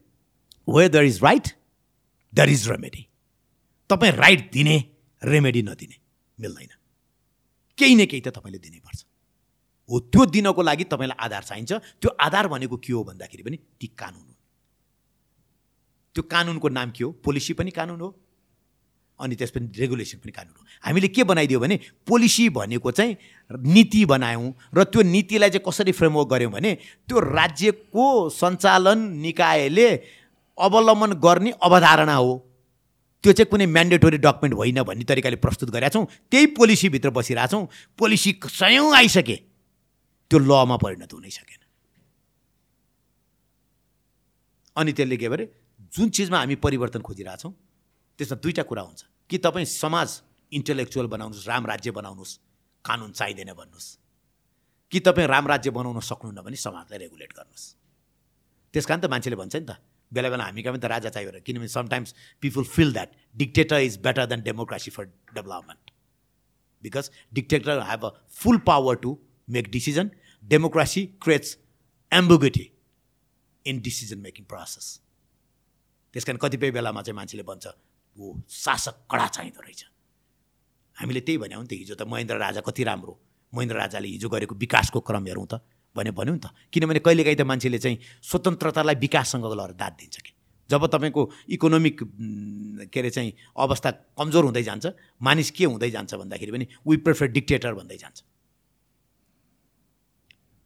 [0.68, 1.48] where there is right
[2.34, 3.06] there is remedy
[3.90, 4.76] तपाईँ राइट दिने
[5.22, 5.95] रेमेडी नदिने
[6.38, 6.72] मिल्दैन।
[7.78, 9.03] केही न केही त तपाईँले दिनैपर्छ
[9.90, 11.72] हो त्यो दिनको लागि तपाईँलाई आधार चाहिन्छ।
[12.02, 14.36] त्यो आधार भनेको के हो भन्दाखेरि पनि ती कानुन हो।
[16.16, 17.11] त्यो कानुनको नाम के हो?
[17.26, 18.10] पोलिसी पनि कानुन हो
[19.20, 23.18] अनि त्यसपछि रेगुलेसन पनि कानुन हो। हामीले के बनाइदियो भने पोलिसी भनेको चाहिँ
[23.52, 26.76] नीति बनायौँ र त्यो नीतिलाई चाहिँ कसरी फ्रेमवर्क गऱ्यौँ भने
[27.10, 29.90] त्यो राज्यको सञ्चालन निकायले
[30.57, 32.34] अवलम्बन गर्ने अवधारणा हो।
[33.24, 37.64] त्यो चाहिँ कुनै म्यान्डेटोरी डकुमेन्ट होइन भन्ने तरिकाले प्रस्तुत गरेका छौँ। त्यही पोलिसीभित्र बसिरहेछौँ
[38.00, 39.36] पोलिसी सयौँ आइसके
[40.32, 41.62] त्यो लमा परिणत हुनै सकेन।
[44.76, 45.46] अनि त्यसले के भने
[45.91, 47.52] जुन चिजमा हामी परिवर्तन खोजिरहेछौँ
[48.20, 50.10] त्यसमा दुईवटा कुरा हुन्छ। कि तपाईँ समाज
[50.52, 52.34] इन्टेलेक्चुअल बनाउनुहोस् राम राज्य बनाउनुहोस्
[52.86, 53.88] कानुन चाहिँदैन भन्नुहोस्।
[54.91, 57.66] कि तपाईँ राम राज्य बनाउन सक्नुहुन्न भने समाजलाई रेगुलेट गर्नुहोस्।
[58.74, 59.76] त्यस कारण त मान्छेले भन्छ नि त
[60.11, 62.14] बेला बेला हामी कहाँ त राजा चाहियो भनेर। किनभने sometimes
[62.44, 65.91] people feel that dictator is better than democracy for development
[66.84, 68.10] because dictator have a
[68.40, 69.18] full power to
[69.48, 70.11] make decision
[70.44, 71.57] democracy creates
[72.11, 72.72] ambiguity
[73.65, 74.99] in decision making process
[76.14, 77.68] त्यस कारण कतिपय बेलामा चाहिँ मान्छेले भन्छ
[78.18, 79.84] हो शासक कडा चाहिँदो रहेछ।
[80.98, 83.14] हामीले त्यही भन्यौँ नि त हिजो त महेन्द्र राजा कति राम्रो।
[83.53, 85.61] महेन्द्र राजाले हिजो गरेको विकासको क्रम हेरौँ त।
[85.95, 90.32] भने भन्यो नि त। किनभने कहिलेकाहीँ त मान्छेले चाहिँ स्वतन्त्रतालाई विकाससँग लगेर दाद दिन्छ कि।
[90.70, 91.98] जब तपाईँको इकोनोमिक
[92.94, 94.86] के अरे चाहिँ अवस्था कमजोर हुँदै जान्छ
[95.22, 98.18] मानिस के हुँदै जान्छ भन्दाखेरि पनि वी प्रिफर डिक्टेटर भन्दै जान्छ।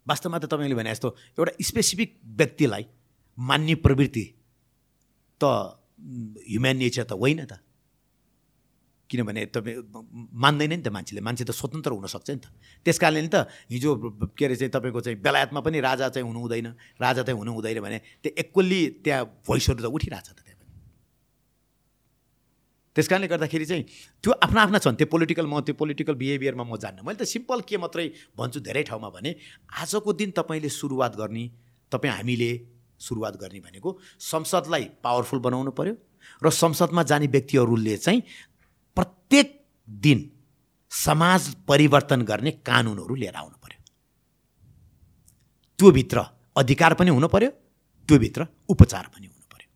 [0.08, 1.10] वास्तवमा त तपाईँले भने जस्तो
[1.40, 2.84] एउटा स्पेसिफिक व्यक्तिलाई
[3.38, 4.26] मान्ने प्रवृत्ति
[5.40, 5.44] त
[6.52, 7.64] ह्युम्यान नेचर त होइन त।
[9.10, 9.78] किनभने तपाईँ
[10.34, 12.48] मान्दैन नि त मान्छेले। मान्छे त स्वतन्त्र हुनसक्छ नि त।
[12.86, 13.92] त्यस कारणले नि त हिजो
[14.34, 16.68] के अरे चाहिँ तपाईँको चाहिँ बेलायतमा पनि राजा चाहिँ हुनु हुँदैन
[16.98, 20.72] राजा चाहिँ हुनु हुँदैन भने त्यो एक्वल्ली त्यहाँ भोइसहरू त उठिरहेछ त त्यहाँ पनि।
[22.96, 23.84] त्यस कारणले गर्दाखेरि चाहिँ
[24.24, 27.60] त्यो आफ्ना आफ्ना छन्। त्यो पोलिटिकल म त्यो पोलिटिकल बिहेभियरमा म जान्न। मैले त सिम्पल
[27.68, 28.08] के मात्रै
[28.38, 29.32] भन्छु धेरै ठाउँमा भने
[29.84, 31.44] आजको दिन तपाईँले सुरुवात गर्ने
[31.92, 32.52] तपाईँ हामीले
[32.98, 35.94] सुरुवात गर्ने भनेको संसदलाई पावरफुल बनाउनु पऱ्यो
[36.40, 38.22] र संसदमा जाने व्यक्तिहरूले चाहिँ
[38.96, 39.48] प्रत्येक
[39.88, 40.20] दिन
[40.92, 43.80] समाज परिवर्तन गर्ने कानुनहरू लिएर आउनु पर्यो।
[45.80, 46.18] त्योभित्र
[46.58, 47.50] अधिकार पनि हुनु पर्यो
[48.10, 49.70] त्योभित्र उपचार पनि हुनु पर्यो।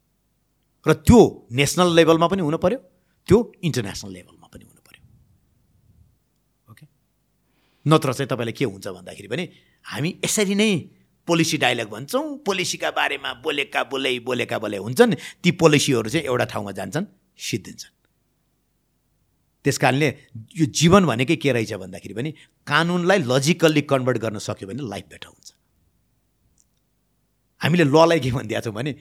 [0.85, 1.19] र त्यो
[1.51, 2.79] नेसनल लेभलमा पनि हुनु पर्यो
[3.27, 5.01] त्यो इन्टरनेसनल लेभलमा पनि हुनु पर्यो।
[6.71, 6.85] ओके?
[7.85, 9.43] नत्र चाहिँ तपाईँलाई के हुन्छ भन्दाखेरि पनि
[9.85, 10.69] हामी यसरी नै
[11.27, 15.13] पोलिसी डायलग भन्छौँ पोलिसीका बारेमा बोलेका बोलै बोलेका बोले हुन्छन्
[15.43, 17.96] ती पोलिसीहरू चाहिँ एउटा ठाउँमा जान्छन् सिद्धिन्छन्।
[19.67, 20.07] त्यस कारणले
[20.59, 22.31] यो जीवन भनेकै के रहेछ भन्दाखेरि पनि
[22.67, 25.47] कानुनलाई लजिकल्ली कन्भर्ट गर्न सक्यो भने लाइफ बेटर हुन्छ।
[27.61, 28.91] हामीले ललाई के भनिदिएको छौँ भने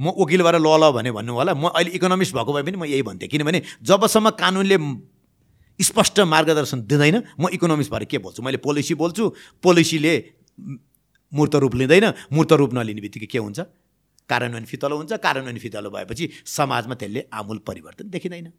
[0.00, 3.02] म वकिलबाट ल ल भने भन्नु होला म अहिले इकोनोमिस्ट भएको भए पनि म यही
[3.08, 4.76] भन्थेँ। किनभने जबसम्म कानुनले
[5.80, 8.42] स्पष्ट मार्गदर्शन दिँदैन म इकोनोमिस्ट भएर के बोल्छु?
[8.42, 9.24] मैले पोलिसी बोल्छु
[9.64, 10.14] पोलिसीले
[11.32, 13.60] मूर्त रूप लिँदैन मूर्त रूप नलिने बित्तिकै के हुन्छ?
[14.30, 18.52] कार्यान्वयन फितलो हुन्छ कार्यान्वयन फितलो भएपछि समाजमा त्यसले आमूल परिवर्तन देखिँदैन।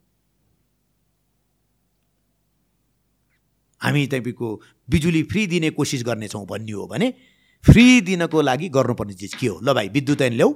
[3.81, 4.47] हामी तपाईँको
[4.89, 7.13] बिजुली फ्री दिने कोसिस गर्नेछौँ भन्ने हो भने
[7.63, 9.59] फ्री दिनको लागि गर्नुपर्ने चिज के हो?
[9.63, 10.53] ल भाइ विद्युत ऐन ल्याऊ।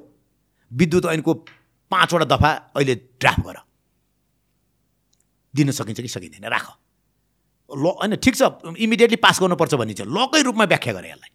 [0.72, 1.34] विद्युत ऐनको
[1.91, 3.57] पाँचवटा दफा अहिले ड्राफ्ट गर।
[5.53, 6.49] दिन सकिन्छ कि सकिँदैन?
[6.49, 6.68] राख।
[7.69, 8.41] ल होइन ठिक छ।
[8.77, 11.31] इमिडिएटली पास गर्नुपर्छ भन्ने चाहिँ लकै रूपमा व्याख्या गरे यसलाई।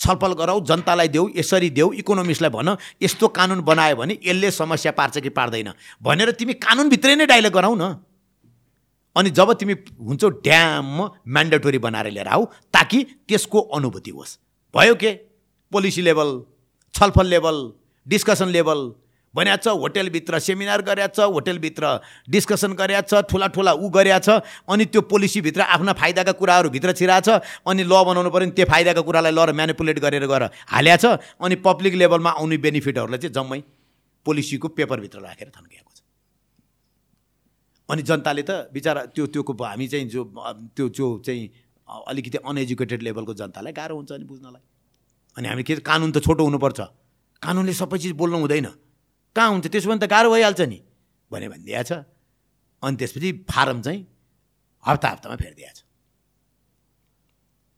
[0.00, 5.18] छलफल गराऊ जनतालाई देऊ यसरी देऊ इकोनोमिक्सलाई भन यस्तो कानुन बनायो भने यसले समस्या पार्छ
[5.18, 5.72] कि पार्दैन?
[6.02, 8.02] भनेर तिमी कानुनभित्रै नै डाइलग गराउ न।
[9.16, 10.96] अनि जब तिमी हुन्छौ ड्याम
[11.28, 12.44] म्यान्डेटोरी बनाएर लिएर आऊ
[12.74, 14.38] ताकि त्यसको अनुभूति होस्।
[14.74, 15.12] भयो के?
[15.72, 16.40] पोलिसी लेभल
[16.94, 17.56] छलफल लेभल
[18.06, 18.92] डिस्कसन लेभल
[19.34, 21.98] छ होटेलभित्र सेमिनार छ होटेलभित्र
[22.30, 22.74] डिस्कसन
[23.08, 27.84] छ ठुला ठुला ऊ छ अनि त्यो पोलिसीभित्र आफ्ना फाइदाका कुराहरू भित्र छिराएको छ अनि
[27.84, 31.94] ल बनाउनु पऱ्यो नि त्यो फाइदाका कुरालाई ल म्यानिपुलेट गरेर गएर हाल्या छ अनि पब्लिक
[31.94, 33.60] लेभलमा आउने बेनिफिटहरूलाई चाहिँ जम्मै
[34.26, 35.91] पोलिसीको पेपरभित्र राखेर थन्किएको
[37.92, 40.24] अनि जनताले त बिचरा त्यो त्योको हामी चाहिँ जो
[40.76, 41.44] त्यो जो चाहिँ
[42.08, 44.62] अलिकति अनएजुकेटेड लेभलको जनतालाई गाह्रो हुन्छ नि बुझ्नलाई।
[45.36, 46.80] अनि हामी के कानुन त छोटो हुनुपर्छ।
[47.42, 48.68] कानुनले सबै चिज बोल्नु हुँदैन।
[49.36, 49.66] कहाँ हुन्छ?
[49.68, 50.78] त्यसो भने त गाह्रो भइहाल्छ नि।
[51.28, 51.92] भने छ।
[52.82, 54.00] अनि त्यसपछि फारम चाहिँ
[54.84, 55.80] हप्ता हप्तामा फेरिदिएको छ।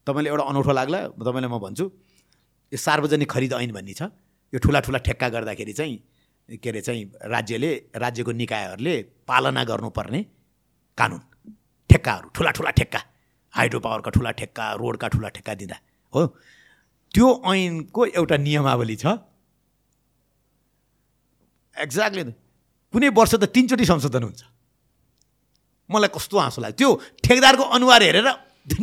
[0.07, 1.85] तपाईँले एउटा अनौठो लाग्ला तपाईँलाई म भन्छु
[2.73, 4.03] यो सार्वजनिक खरिद ऐन भन्ने छ।
[4.55, 5.97] यो ठुला ठुला ठेक्का गर्दाखेरि चाहिँ
[6.49, 8.95] के अरे चाहिँ राज्यले राज्यको निकायहरूले
[9.29, 10.21] पालना गर्नुपर्ने
[10.99, 11.21] कानुन
[11.91, 13.01] ठेक्काहरू ठुला ठुला ठेक्का
[13.55, 15.77] हाइड्रो पावरका ठुला ठेक्का रोडका ठुला ठेक्का दिँदा
[16.13, 16.21] हो?
[17.15, 19.07] त्यो ऐनको एउटा नियमावली छ।
[21.77, 22.23] एक्ज्याक्टली
[22.95, 24.43] कुनै वर्ष त तिनचोटि संशोधन हुन्छ।
[25.91, 26.77] मलाई कस्तो हाँसो लाग्यो?
[26.77, 26.91] त्यो
[27.25, 28.29] ठेकदारको अनुहार हेरेर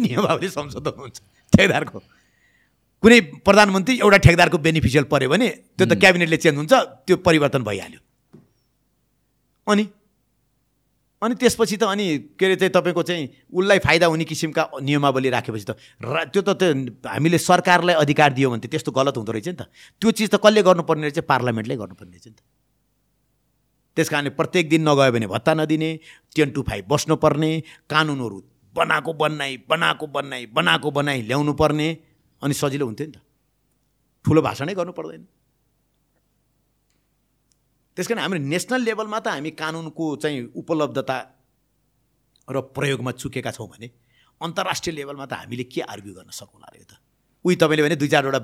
[0.01, 1.17] नियमावली संशोधन हुन्छ।
[1.53, 1.99] ठेकदारको
[3.03, 5.47] कुनै प्रधानमन्त्री एउटा ठेकदारको बेनिफिसियल पऱ्यो भने
[5.77, 6.73] त्यो त क्याबिनेटले चेन्ज हुन्छ
[7.07, 7.99] त्यो परिवर्तन भइहाल्यो।
[9.67, 9.85] अनि?
[11.21, 12.05] अनि त्यसपछि त अनि
[12.37, 16.49] के अरे चाहिँ तपाईँको चाहिँ उसलाई फाइदा हुने किसिमका नियमावली राखेपछि त र त्यो त
[16.61, 16.69] त्यो
[17.09, 19.69] हामीले सरकारलाई अधिकार दियो भने त त्यस्तो गलत हुँदो रहेछ नि त।
[20.01, 21.19] त्यो चिज त कसले गर्नुपर्ने रहेछ?
[21.25, 22.41] पार्लियामेन्टले गर्नुपर्ने रहेछ नि त।
[23.97, 25.89] त्यस कारणले प्रत्येक दिन नगयो भने भत्ता नदिने
[26.37, 27.51] टेन टु फाइभ बस्नुपर्ने
[27.89, 28.37] कानुनहरू
[28.75, 31.87] बनाएको बनाइ बनाएको बनाइ बनाएको बनाइ ल्याउनु पर्ने
[32.41, 33.19] अनि सजिलो हुन्थ्यो नि त।
[34.25, 35.23] ठुलो भाषणै गर्नु पर्दैन।
[37.97, 41.17] त्यस कारण हाम्रो नेसनल लेभलमा त हामी कानुनको चाहिँ उपलब्धता
[42.47, 43.87] र प्रयोगमा चुकेका छौँ भने
[44.41, 46.93] अन्तर्राष्ट्रिय लेभलमा त हामीले के आर्ग्यु गर्न सकौँला यो त?
[47.45, 48.39] उही तपाईँले भने दुई चारवटा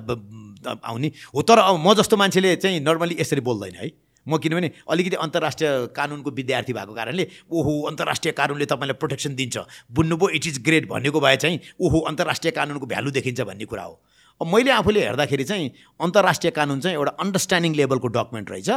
[0.84, 3.88] आउने हो तर अब म जस्तो मान्छेले चाहिँ नर्मली यसरी बोल्दैन है।
[4.28, 9.56] म किनभने अलिकति अन्तर्राष्ट्रिय कानुनको विद्यार्थी भएको कारणले ओहो अन्तर्राष्ट्रिय कानुनले तपाईँलाई प्रोटेक्सन दिन्छ।
[9.90, 13.94] बुझ्नुभयो इट इज ग्रेट भनेको भए चाहिँ ओहो अन्तर्राष्ट्रिय कानुनको भ्यालु देखिन्छ भन्ने कुरा हो।
[14.40, 18.70] अब मैले आफूले हेर्दाखेरि चाहिँ अन्तर्राष्ट्रिय कानुन चाहिँ एउटा अन्डरस्ट्यान्डिङ लेभलको डकुमेन्ट रहेछ।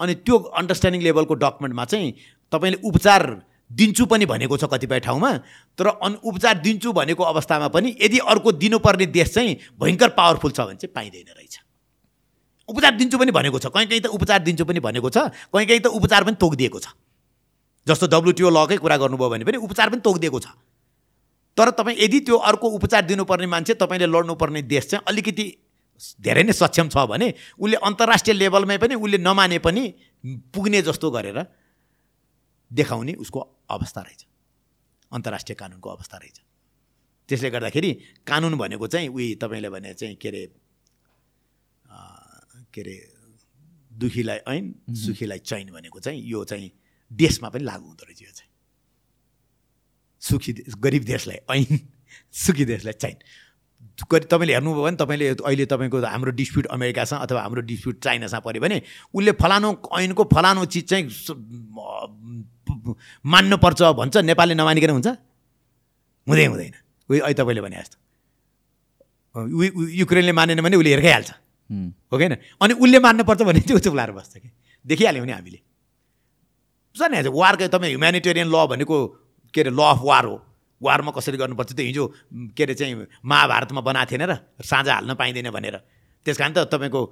[0.00, 2.14] अनि त्यो अन्डरस्ट्यान्डिङ लेभलको डकुमेन्टमा चाहिँ
[2.52, 3.22] तपाईँले उपचार
[3.70, 5.30] दिन्छु पनि भनेको छ कतिपय ठाउँमा
[5.78, 10.60] तर अन उपचार दिन्छु भनेको अवस्थामा पनि यदि अर्को दिनुपर्ने देश चाहिँ भयङ्कर पावरफुल छ
[10.60, 11.65] भने चाहिँ पाइँदैन रहेछ।
[12.68, 15.18] उपचार दिन्छु पनि भनेको छ। कहीँ कहीँ त उपचार दिन्छु पनि भनेको छ।
[15.54, 16.86] कहीँ कहीँ त उपचार पनि तोकिदिएको छ।
[17.86, 20.46] जस्तो डब्लुटिओ लकै कुरा गर्नुभयो भने पनि उपचार पनि तोकिदिएको छ।
[21.56, 25.46] तर तपाईँ यदि त्यो अर्को उपचार दिनुपर्ने मान्छे तपाईँले लड्नुपर्ने देश चाहिँ अलिकति
[26.20, 29.82] धेरै नै सक्षम छ भने उसले अन्तर्राष्ट्रिय लेभलमै पनि उसले नमाने पनि
[30.52, 31.38] पुग्ने जस्तो गरेर
[32.70, 34.20] देखाउने उसको अवस्था रहेछ।
[35.12, 36.36] अन्तर्राष्ट्रिय कानुनको अवस्था रहेछ।
[37.28, 37.90] त्यसले गर्दाखेरि
[38.26, 40.42] कानुन भनेको चाहिँ उही तपाईँले भने चाहिँ के अरे
[42.76, 42.96] के अरे
[43.92, 46.70] दुखीलाई ऐन सुखीलाई चैन भनेको चाहिँ यो चाहिँ
[47.12, 48.52] देशमा पनि लागु हुँदो रहेछ यो चाहिँ।
[50.20, 51.78] सुखी गरिब देशलाई ऐन
[52.44, 53.16] सुखी देशलाई चैन।
[53.96, 58.82] तपाईँले हेर्नुभयो भने तपाईँले अहिले तपाईँको हाम्रो डिस्प्युट अमेरिकासँग अथवा हाम्रो डिस्प्युट चाइनासँग पऱ्यो भने
[59.14, 59.68] उसले फलानु
[60.00, 61.04] ऐनको फलानु चिज चाहिँ
[63.24, 65.08] मान्नुपर्छ भन्छ नेपालले नमानिकन हुन्छ?
[66.26, 66.74] हुँदै हुँदैन।
[67.10, 67.96] उयो अहिले तपाईँले भने जस्तो।
[70.02, 71.30] युक्रेनले मानेन भने उसले हिर्काइहाल्छ
[71.70, 72.24] हो कि
[72.60, 74.50] अनि उसले मान्नुपर्छ भने त्यो चुप लाएर बस्छ कि।
[74.84, 75.58] देखिहाल्यौँ नि हामीले।
[76.96, 78.96] छ नि वारको तपाईँ ह्युमेनिटेरियन ल भनेको
[79.54, 80.36] के अरे ल अफ वार हो।
[80.80, 82.04] वारमा कसरी गर्नुपर्छ त्यो हिजो
[82.56, 85.76] के अरे चाहिँ महाभारतमा बनाएको थिएन र साँझा हाल्न पाइँदैन भनेर।
[86.26, 87.02] त्यस कारण त तपाईँको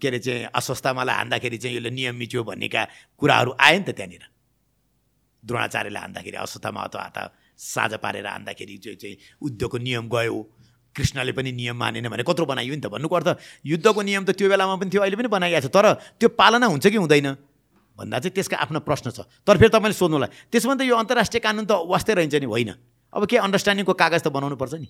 [0.00, 2.82] के अरे चाहिँ अस्वस्थतामालाई हान्दाखेरि चाहिँ यसले नियम मिच्यो भन्नेका
[3.20, 4.24] कुराहरू आयो नि त त्यहाँनिर।
[5.42, 7.18] द्रोणाचार्यले हान्दाखेरि अस्वस्थामा अथवा हात
[7.58, 10.38] साझा पारेर हान्दाखेरि चाहिँ युद्धको नियम गयो।
[10.96, 13.28] कृष्णले पनि नियम मानेन भने कत्रो बनाइयो नि त भन्नुको अर्थ
[13.64, 15.86] युद्धको नियम त त्यो बेलामा पनि थियो अहिले पनि बनाइएको छ। तर
[16.20, 17.28] त्यो पालना हुन्छ कि हुँदैन?
[17.96, 21.40] भन्दा चाहिँ त्यसका आफ्नो प्रश्न छ। तर फेरि तपाईँले सोध्नुलाई त्यसो भने त यो अन्तर्राष्ट्रिय
[21.40, 22.70] कानुन त वास्तै रहन्छ नि होइन?
[23.12, 24.88] अब के अन्डरस्ट्यान्डिङको कागज त बनाउनु पर्छ नि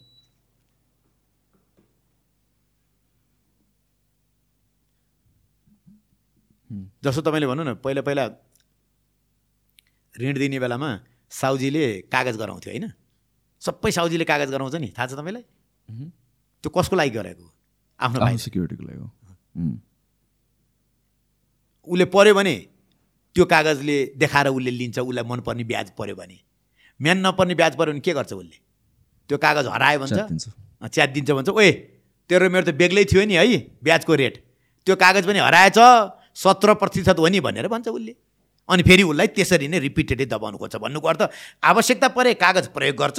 [7.02, 8.24] जस्तो तपाईँले भन्नु न पहिला पहिला
[10.14, 10.90] ऋण दिने बेलामा
[11.30, 12.86] साउजीले कागज गराउँथ्यो होइन?
[13.62, 15.42] सबै साउजीले कागज गराउँछ नि थाहा छ तपाईँलाई?
[16.64, 17.46] त्यो कसको लागि गरेको
[18.00, 19.00] आफ्नो सिक्युरिटीको लागि
[21.88, 22.54] उसले पऱ्यो भने
[23.36, 26.36] त्यो कागजले देखाएर उसले लिन्छ उसलाई मनपर्ने ब्याज पऱ्यो भने।
[27.00, 28.56] म्यान नपर्ने ब्याज पऱ्यो भने के गर्छ उसले?
[29.28, 30.12] त्यो कागज हरायो भन्छ।
[30.92, 31.70] च्यात दिन्छ। भन्छ। ओए
[32.30, 34.34] तेरो मेरो त बेग्लै थियो नि है ब्याजको रेट।
[34.86, 35.78] त्यो कागज पनि हराएछ
[36.34, 38.14] सत्र प्रतिशत हो नि भनेर भन्छ उसले।
[38.68, 41.22] अनि फेरि उसलाई त्यसरी नै रिपिटेडली दबाउनु खोज्छ। भन्नुको अर्थ
[41.62, 43.18] आवश्यकता परे कागज प्रयोग गर्छ।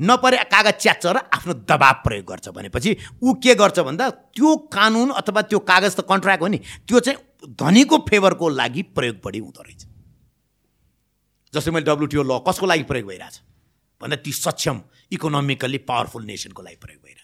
[0.00, 2.90] नपरे कागज च्याच्छ र आफ्नो दबाब प्रयोग गर्छ भनेपछि
[3.22, 7.18] ऊ के गर्छ भन्दा त्यो कानुन अथवा त्यो कागज त कन्ट्र्याक्ट हो नि त्यो चाहिँ
[7.58, 9.82] धनीको फेभरको लागि प्रयोग बढी हुँदो रहेछ।
[11.52, 13.36] जस्तै मैले डब्लुटिओ ल कसको लागि प्रयोग भइरहेछ?
[14.00, 14.76] भन्दा ती सक्षम
[15.12, 17.17] इकोनोमिकल्ली पावरफुल नेसनको लागि प्रयोग भइरहेछ।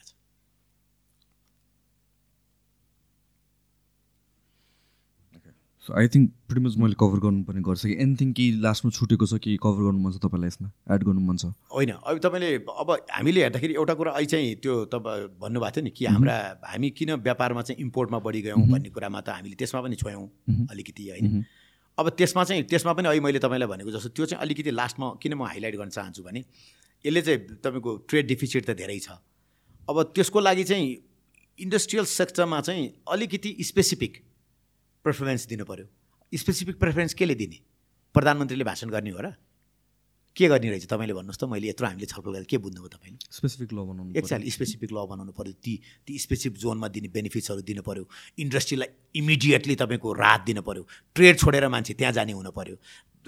[5.85, 9.39] So I think pretty much मैले कभर गर्नुपर्ने गर्छ कि एनिथिङ कि लास्टमा छुटेको छ
[9.45, 10.69] कि कभर गर्नु मन छ तपाईँलाई यसमा?
[10.95, 11.53] एड गर्नु मन छ?
[11.69, 15.91] होइन अब तपाईँले अब हामीले हेर्दाखेरि एउटा कुरा अहिले चाहिँ त्यो तपाईँ भन्नुभएको थियो नि
[15.93, 19.97] कि हाम्रा हामी किन व्यापारमा चाहिँ इम्पोर्टमा बढी गयौँ भन्ने कुरामा त हामीले त्यसमा पनि
[20.01, 20.25] छोयौँ
[20.73, 21.45] अलिकति होइन।
[21.99, 25.35] अब त्यसमा चाहिँ त्यसमा पनि अहिले मैले तपाईँलाई भनेको जस्तो त्यो चाहिँ अलिकति लास्टमा किन
[25.37, 26.41] म हाइलाइट गर्न चाहन्छु भने
[27.05, 29.21] यसले चाहिँ तपाईँको ट्रेड डिफिसिट त धेरै छ।
[29.89, 30.89] अब त्यसको लागि चाहिँ
[31.59, 34.13] इन्डस्ट्रियल सेक्टरमा चाहिँ अलिकति स्पेसिफिक
[35.05, 35.87] प्रेफरेन्स दिनु पऱ्यो
[36.33, 37.59] स्पेसिफिक प्रेफरेन्स केले दिने?
[38.15, 39.29] प्रधानमन्त्रीले भाषण गर्ने हो र?
[40.37, 40.87] के गर्ने रहेछ?
[40.91, 43.19] तपाईँले भन्नुहोस् त मैले यत्रो हामीले छलफल गरेर के बुझ्नुभयो तपाईँले?
[43.31, 45.75] स्पेसिफिक ल बनाउनु एक्चुअली स्पेसिफिक ल बनाउनु पऱ्यो ती
[46.07, 48.05] ती स्पेसिफिक जोनमा दिने बेनिफिट्सहरू दिनु पऱ्यो
[48.43, 50.83] इन्डस्ट्रीलाई इमिडिएटली तपाईँको राहत दिनु पऱ्यो
[51.15, 52.77] ट्रेड छोडेर मान्छे त्यहाँ जाने हुनु पऱ्यो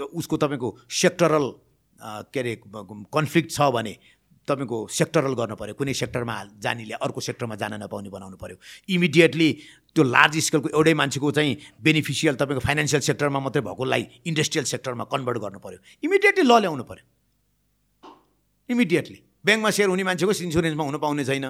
[0.02, 1.46] उसको तपाईँको सेक्टरल
[2.34, 3.94] के अरे कन्फ्लिक्ट छ भने
[4.48, 8.56] तपाईँको सेक्टरल गर्नु पऱ्यो कुनै सेक्टरमा जानेले अर्को सेक्टरमा जान नपाउने बनाउनु पऱ्यो
[8.88, 9.48] इमिडिएटली
[9.96, 15.38] त्यो लार्ज स्केलको एउटै मान्छेको चाहिँ बेनिफिसियल तपाईँको फाइनेन्सियल सेक्टरमा मात्रै भएकोलाई इन्डस्ट्रियल सेक्टरमा कन्भर्ट
[15.44, 17.04] गर्नु पऱ्यो इमिडिएटली ल ल्याउनु पऱ्यो
[18.68, 21.46] इमिडिएटली ब्याङ्कमा सेयर हुने मान्छेको इन्सुरेन्समा हुनु पाउने छैन।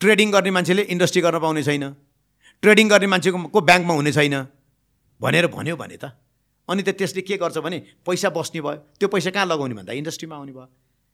[0.00, 1.84] ट्रेडिङ गर्ने मान्छेले इन्डस्ट्री गर्न पाउने छैन।
[2.62, 4.34] ट्रेडिङ गर्ने मान्छेको को ब्याङ्कमा हुने छैन।
[5.22, 6.04] भनेर भन्यो भने त।
[6.68, 10.34] अनि त त्यसले के गर्छ भने पैसा बस्ने भयो। त्यो पैसा कहाँ लगाउने भन्दा इन्डस्ट्रीमा
[10.36, 10.66] आउने भयो।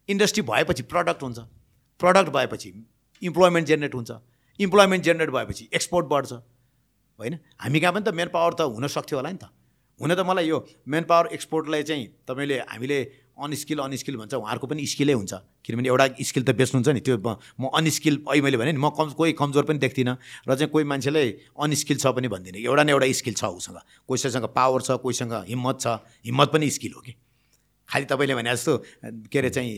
[0.08, 1.38] इन्डस्ट्री भएपछि प्रडक्ट हुन्छ।
[2.00, 2.70] प्रडक्ट भएपछि
[3.22, 4.10] इम्प्लोइमेन्ट जेनेरेट हुन्छ।
[4.60, 7.34] इम्प्लोइमेन्ट जेनेरेट भएपछि एक्सपोर्ट बढ्छ। होइन?
[7.60, 9.48] हामी कहाँ पनि त मेन पावर त हुन सक्थ्यो होला नि त।
[10.00, 10.58] हुन त मलाई यो
[10.88, 12.98] मेन पावर एक्सपोर्टलाई चाहिँ तपाईँले हामीले
[13.32, 15.32] अनस्किल अनस्किल भन्छ उहाँहरूको पनि स्किलै हुन्छ।
[15.64, 19.16] किनभने एउटा स्किल त बेच्नुहुन्छ नि त्यो म अनस्किल अहिले मैले भने नि म कम
[19.16, 20.16] कोही कमजोर पनि देख्दिनँ।
[20.48, 21.22] र चाहिँ कोही मान्छेले
[21.56, 25.76] अनस्किल छ पनि भन्दिनँ। एउटा न एउटा स्किल छ उसँग। कोहीसँग पावर छ कोहीसँग हिम्मत
[25.80, 25.86] छ।
[26.28, 27.12] हिम्मत पनि स्किल हो कि?
[27.88, 28.72] खालि तपाईँले भने जस्तो
[29.32, 29.72] के अरे चाहिँ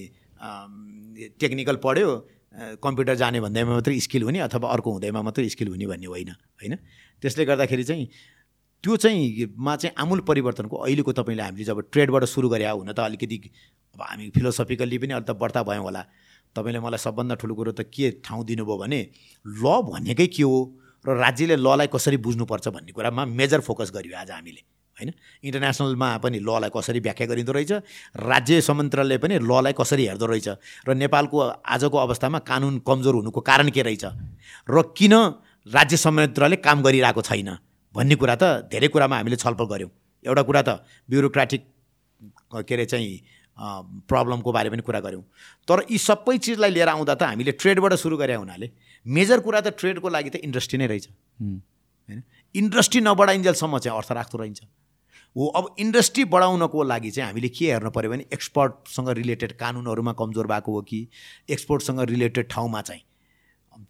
[1.39, 2.11] टेक्निकल पढ्यो
[2.55, 6.75] कम्प्युटर जाने भन्दैमा मात्रै स्किल हुने अथवा अर्को हुँदैमा मात्रै स्किल हुने भन्ने होइन होइन?
[7.23, 8.07] त्यसले गर्दाखेरि चाहिँ
[8.85, 13.01] त्यो चाहिँ मा चाहिँ आमूल परिवर्तनको अहिलेको तपाईँले हामीले जब ट्रेडबाट सुरु गरे हुन त
[13.01, 13.37] अलिकति
[13.97, 16.03] अब हामी फिलोसफिकल्ली पनि अलिक त बढ्ता भयौँ होला।
[16.57, 19.01] तपाईँले मलाई सबभन्दा ठुलो कुरो त के ठाउँ दिनुभयो भने
[19.45, 20.59] ल भनेकै के हो
[21.05, 24.63] र राज्यले ललाई कसरी बुझ्नुपर्छ भन्ने कुरामा मेजर फोकस गरियो आज हामीले।
[24.95, 25.11] होइन?
[25.43, 27.73] इन्टरनेसनलमा पनि ललाई कसरी व्याख्या गरिँदो रहेछ?
[28.15, 30.49] राज्य संयन्त्रले पनि ललाई कसरी हेर्दो रहेछ?
[30.87, 34.05] र नेपालको आजको अवस्थामा कानुन कमजोर हुनुको कारण के रहेछ?
[34.71, 35.15] र किन
[35.67, 37.51] राज्य संयन्त्रले काम गरिरहेको छैन?
[37.95, 39.91] भन्ने कुरा त धेरै कुरामा हामीले छलफल गऱ्यौँ।
[40.25, 40.71] एउटा कुरा त
[41.11, 41.63] ब्युरोक्रेटिक
[42.63, 43.13] के अरे चाहिँ
[44.11, 45.23] प्रब्लमको बारे पनि कुरा गऱ्यौँ।
[45.69, 48.67] तर यी सबै चिजलाई लिएर आउँदा त हामीले ट्रेडबाट सुरु गरे हुनाले।
[49.07, 51.07] मेजर कुरा त ट्रेडको लागि त इन्डस्ट्री नै रहेछ।
[51.39, 52.23] होइन?
[52.55, 54.61] इन्डस्ट्री नबढाइन्जेलसम्म चाहिँ अर्थ राख्दो रहन्छ
[55.37, 60.47] हो अब इन्डस्ट्री बढाउनको लागि चाहिँ हामीले के हेर्नु पऱ्यो भने एक्सपोर्टसँग रिलेटेड कानुनहरूमा कमजोर
[60.47, 61.01] भएको हो कि
[61.51, 63.03] एक्सपोर्टसँग रिलेटेड ठाउँमा चाहिँ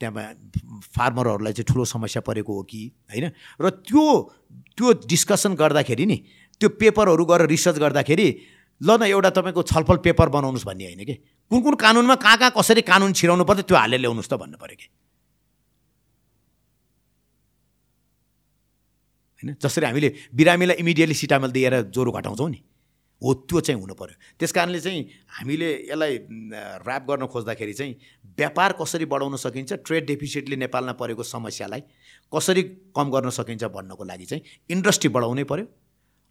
[0.00, 3.30] त्यहाँ फार्मरहरूलाई चाहिँ ठुलो समस्या परेको हो कि होइन?
[3.60, 4.04] र त्यो
[4.76, 6.16] त्यो डिस्कसन गर्दाखेरि नि
[6.60, 8.28] त्यो पेपरहरू गरेर रिसर्च गर्दाखेरि
[8.80, 11.14] ल न एउटा तपाईँको छलफल पेपर बनाउनुहोस् भन्ने होइन कि?
[11.50, 14.76] कुन कुन कानुनमा कहाँ कहाँ कसरी कानुन छिराउनु पर्छ त्यो हालेर ल्याउनुहोस् त भन्नु पऱ्यो
[14.80, 14.88] कि?
[19.44, 19.56] होइन?
[19.62, 22.60] जसरी हामीले बिरामीलाई इमिडिएटली सिटामल दिएर ज्वरो घटाउँछौँ नि।
[23.22, 25.00] हो त्यो चाहिँ हुनु पऱ्यो त्यस कारणले चाहिँ
[25.36, 26.16] हामीले यसलाई
[26.84, 27.94] ऱ्याप गर्न खोज्दाखेरि चाहिँ
[28.38, 31.80] व्यापार कसरी बढाउन सकिन्छ ट्रेड डेफिसिटले नेपालमा परेको समस्यालाई
[32.32, 32.62] कसरी
[32.96, 35.66] कम गर्न सकिन्छ भन्नको लागि चाहिँ इन्डस्ट्री बढाउनै पऱ्यो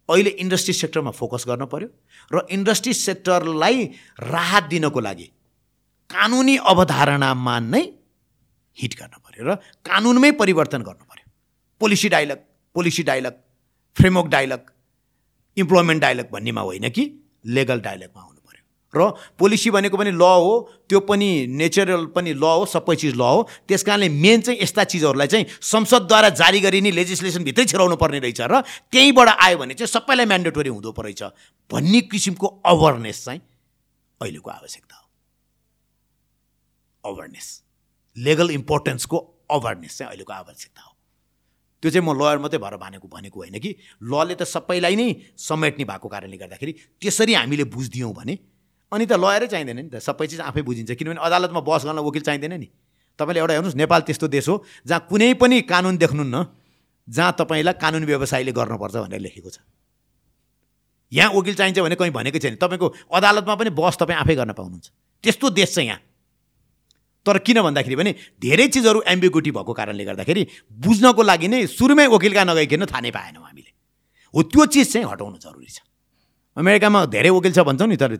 [0.09, 1.89] अहिले इन्डस्ट्री सेक्टरमा फोकस गर्नु पऱ्यो
[2.31, 3.83] र इन्डस्ट्री सेक्टरलाई
[4.29, 5.27] राहत दिनको लागि
[6.09, 7.83] कानुनी अवधारणामा नै
[8.77, 9.55] हिट गर्न पऱ्यो र
[9.87, 11.25] कानुनमै परिवर्तन गर्नु पऱ्यो
[11.81, 12.39] policy dialogue
[12.75, 13.33] policy dialogue
[13.97, 14.71] framework dialogue
[15.57, 17.03] employment dialogue भन्नेमा होइन कि
[17.45, 18.61] लेगल डाइलगमा आउनु पऱ्यो
[18.93, 23.21] र पोलिसी भनेको पनि ल हो त्यो पनि नेचरल पनि ल हो सबै चिज ल
[23.21, 28.41] हो। त्यस कारणले मेन चाहिँ यस्ता चिजहरूलाई चाहिँ संसदद्वारा जारी गरिने लेजिस्लेसनभित्रै छिराउनु पर्ने रहेछ
[28.41, 28.61] र
[28.91, 31.23] त्यहीँबाट आयो भने चाहिँ सबैलाई म्यान्डेटोरी हुँदो रहेछ
[31.71, 33.41] भन्ने किसिमको अवेरनेस चाहिँ
[34.21, 35.05] अहिलेको आवश्यकता हो।
[37.03, 37.47] अवेरनेस
[38.17, 39.17] लेगल इम्पोर्टेन्सको
[39.51, 40.92] अवेरनेस चाहिँ अहिलेको आवश्यकता हो।
[41.83, 43.75] त्यो चाहिँ म लयर मात्रै भएर भनेको भनेको होइन कि?
[43.99, 46.71] लले त सबैलाई नै समेट्ने भएको कारणले गर्दाखेरि
[47.03, 48.33] त्यसरी हामीले बुझिदियौँ भने
[48.91, 52.23] अनि त लयरै चाहिँदैन नि त। सबै चिज आफै बुझिन्छ किनभने अदालतमा बस गर्न वकिल
[52.23, 52.67] चाहिँदैन नि।
[53.19, 54.55] तपाईँले एउटा हेर्नुहोस् नेपाल त्यस्तो देश हो
[54.87, 56.35] जहाँ कुनै पनि कानुन देख्नुहुन्न
[57.07, 59.59] जहाँ तपाईँलाई कानुन व्यवसायले गर्नुपर्छ भनेर लेखेको छ।
[61.11, 64.87] यहाँ वकिल चाहिन्छ भने कहीँ भनेकै छैन। तपाईँको अदालतमा पनि बस तपाईँ आफै गर्न पाउनुहुन्छ।
[65.19, 65.99] त्यस्तो देश छ यहाँ।
[67.25, 68.11] तर किन भन्दाखेरि भने
[68.41, 70.43] धेरै चिजहरू एम्बिगुटी भएको कारणले गर्दाखेरि
[70.83, 73.71] बुझ्नको लागि नै सुरुमै वकिलका नगइकन थाहा नै पाएनौँ हामीले।
[74.33, 75.79] हो त्यो चिज चाहिँ हटाउनु जरुरी छ।
[76.57, 78.11] अमेरिकामा धेरै वकिल छ भन्छौँ नि तर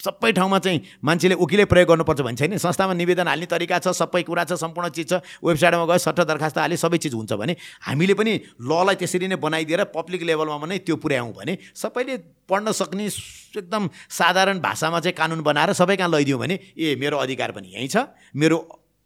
[0.00, 4.22] सबै ठाउँमा चाहिँ मान्छेले वकिलै प्रयोग गर्नुपर्छ भन्छ छैन संस्थामा निवेदन हाल्ने तरिका छ सबै
[4.22, 8.14] कुरा छ सम्पूर्ण चिज छ। वेबसाइटमा गयो सट्ट दरखास्त हाले सबै चिज हुन्छ भने हामीले
[8.14, 13.10] पनि ललाई त्यसरी नै बनाइदिएर पब्लिक लेभलमा नै त्यो पुर्यायौँ भने सबैले पढ्न सक्ने
[13.58, 17.90] एकदम साधारण भाषामा चाहिँ कानुन बनाएर सबै कहाँ लैदियौँ भने ए मेरो अधिकार पनि यहीँ
[17.90, 18.06] छ
[18.38, 18.54] मेरो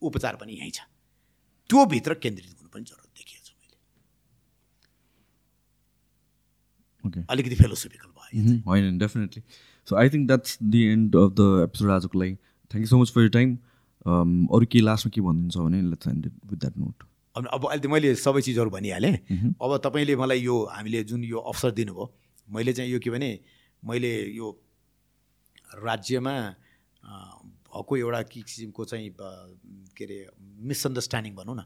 [0.02, 0.84] उपचार पनि यहीँ छ।
[1.70, 3.80] त्योभित्र केन्द्रित हुनु पनि जरुरत देखिएको छ मैले।
[7.32, 9.42] अलिकति फेलोसोफिकल भयो। होइन definitely.
[9.88, 13.12] So I think that's the end of the episode आजको लागि thank you so much
[13.14, 13.56] for your time
[14.56, 17.04] अरू के लास्टमा के भनिदिन्छ भने let's end with that note
[17.36, 19.14] अब अब अहिले त मैले सबै चिजहरू भनिहालेँ।
[19.62, 22.12] अब तपाईँले मलाई यो हामीले जुन यो अवसर दिनुभयो
[22.48, 23.30] मैले चाहिँ यो के भने
[23.82, 24.48] मैले यो
[25.84, 26.34] राज्यमा
[27.04, 29.08] भएको एउटा कि किसिमको चाहिँ
[29.96, 30.18] के अरे
[30.68, 31.64] मिसअन्डरस्ट्यान्डिङ भनौँ न।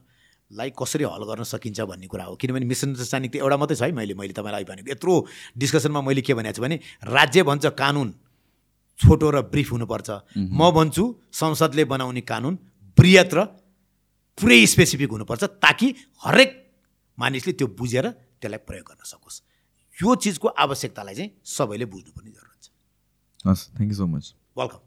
[0.51, 3.91] लाई कसरी हल गर्न सकिन्छ भन्ने कुरा हो। किनभने मिसअन्डरस्ट्यान्डिङ त एउटा मात्रै छ है
[3.91, 5.13] मैले मैले तपाईँलाई अघि भनेको। यत्रो
[5.59, 8.07] डिस्कसनमा मैले के भनेको छु भने राज्य भन्छ कानुन
[8.99, 10.09] छोटो र ब्रिफ हुनुपर्छ।
[10.39, 11.03] म भन्छु
[11.35, 12.53] संसदले बनाउने कानुन
[12.97, 13.39] बृहत र
[14.37, 15.87] पुरै स्पेसिफिक हुनुपर्छ ताकि
[16.23, 16.49] हरेक
[17.17, 18.05] मानिसले त्यो बुझेर
[18.39, 19.35] त्यसलाई प्रयोग गर्न सकोस्।
[19.97, 22.67] यो चिजको आवश्यकतालाई चाहिँ सबैले बुझ्नुपर्ने जरुरत छ।
[23.43, 24.79] हस् thank you so much welcome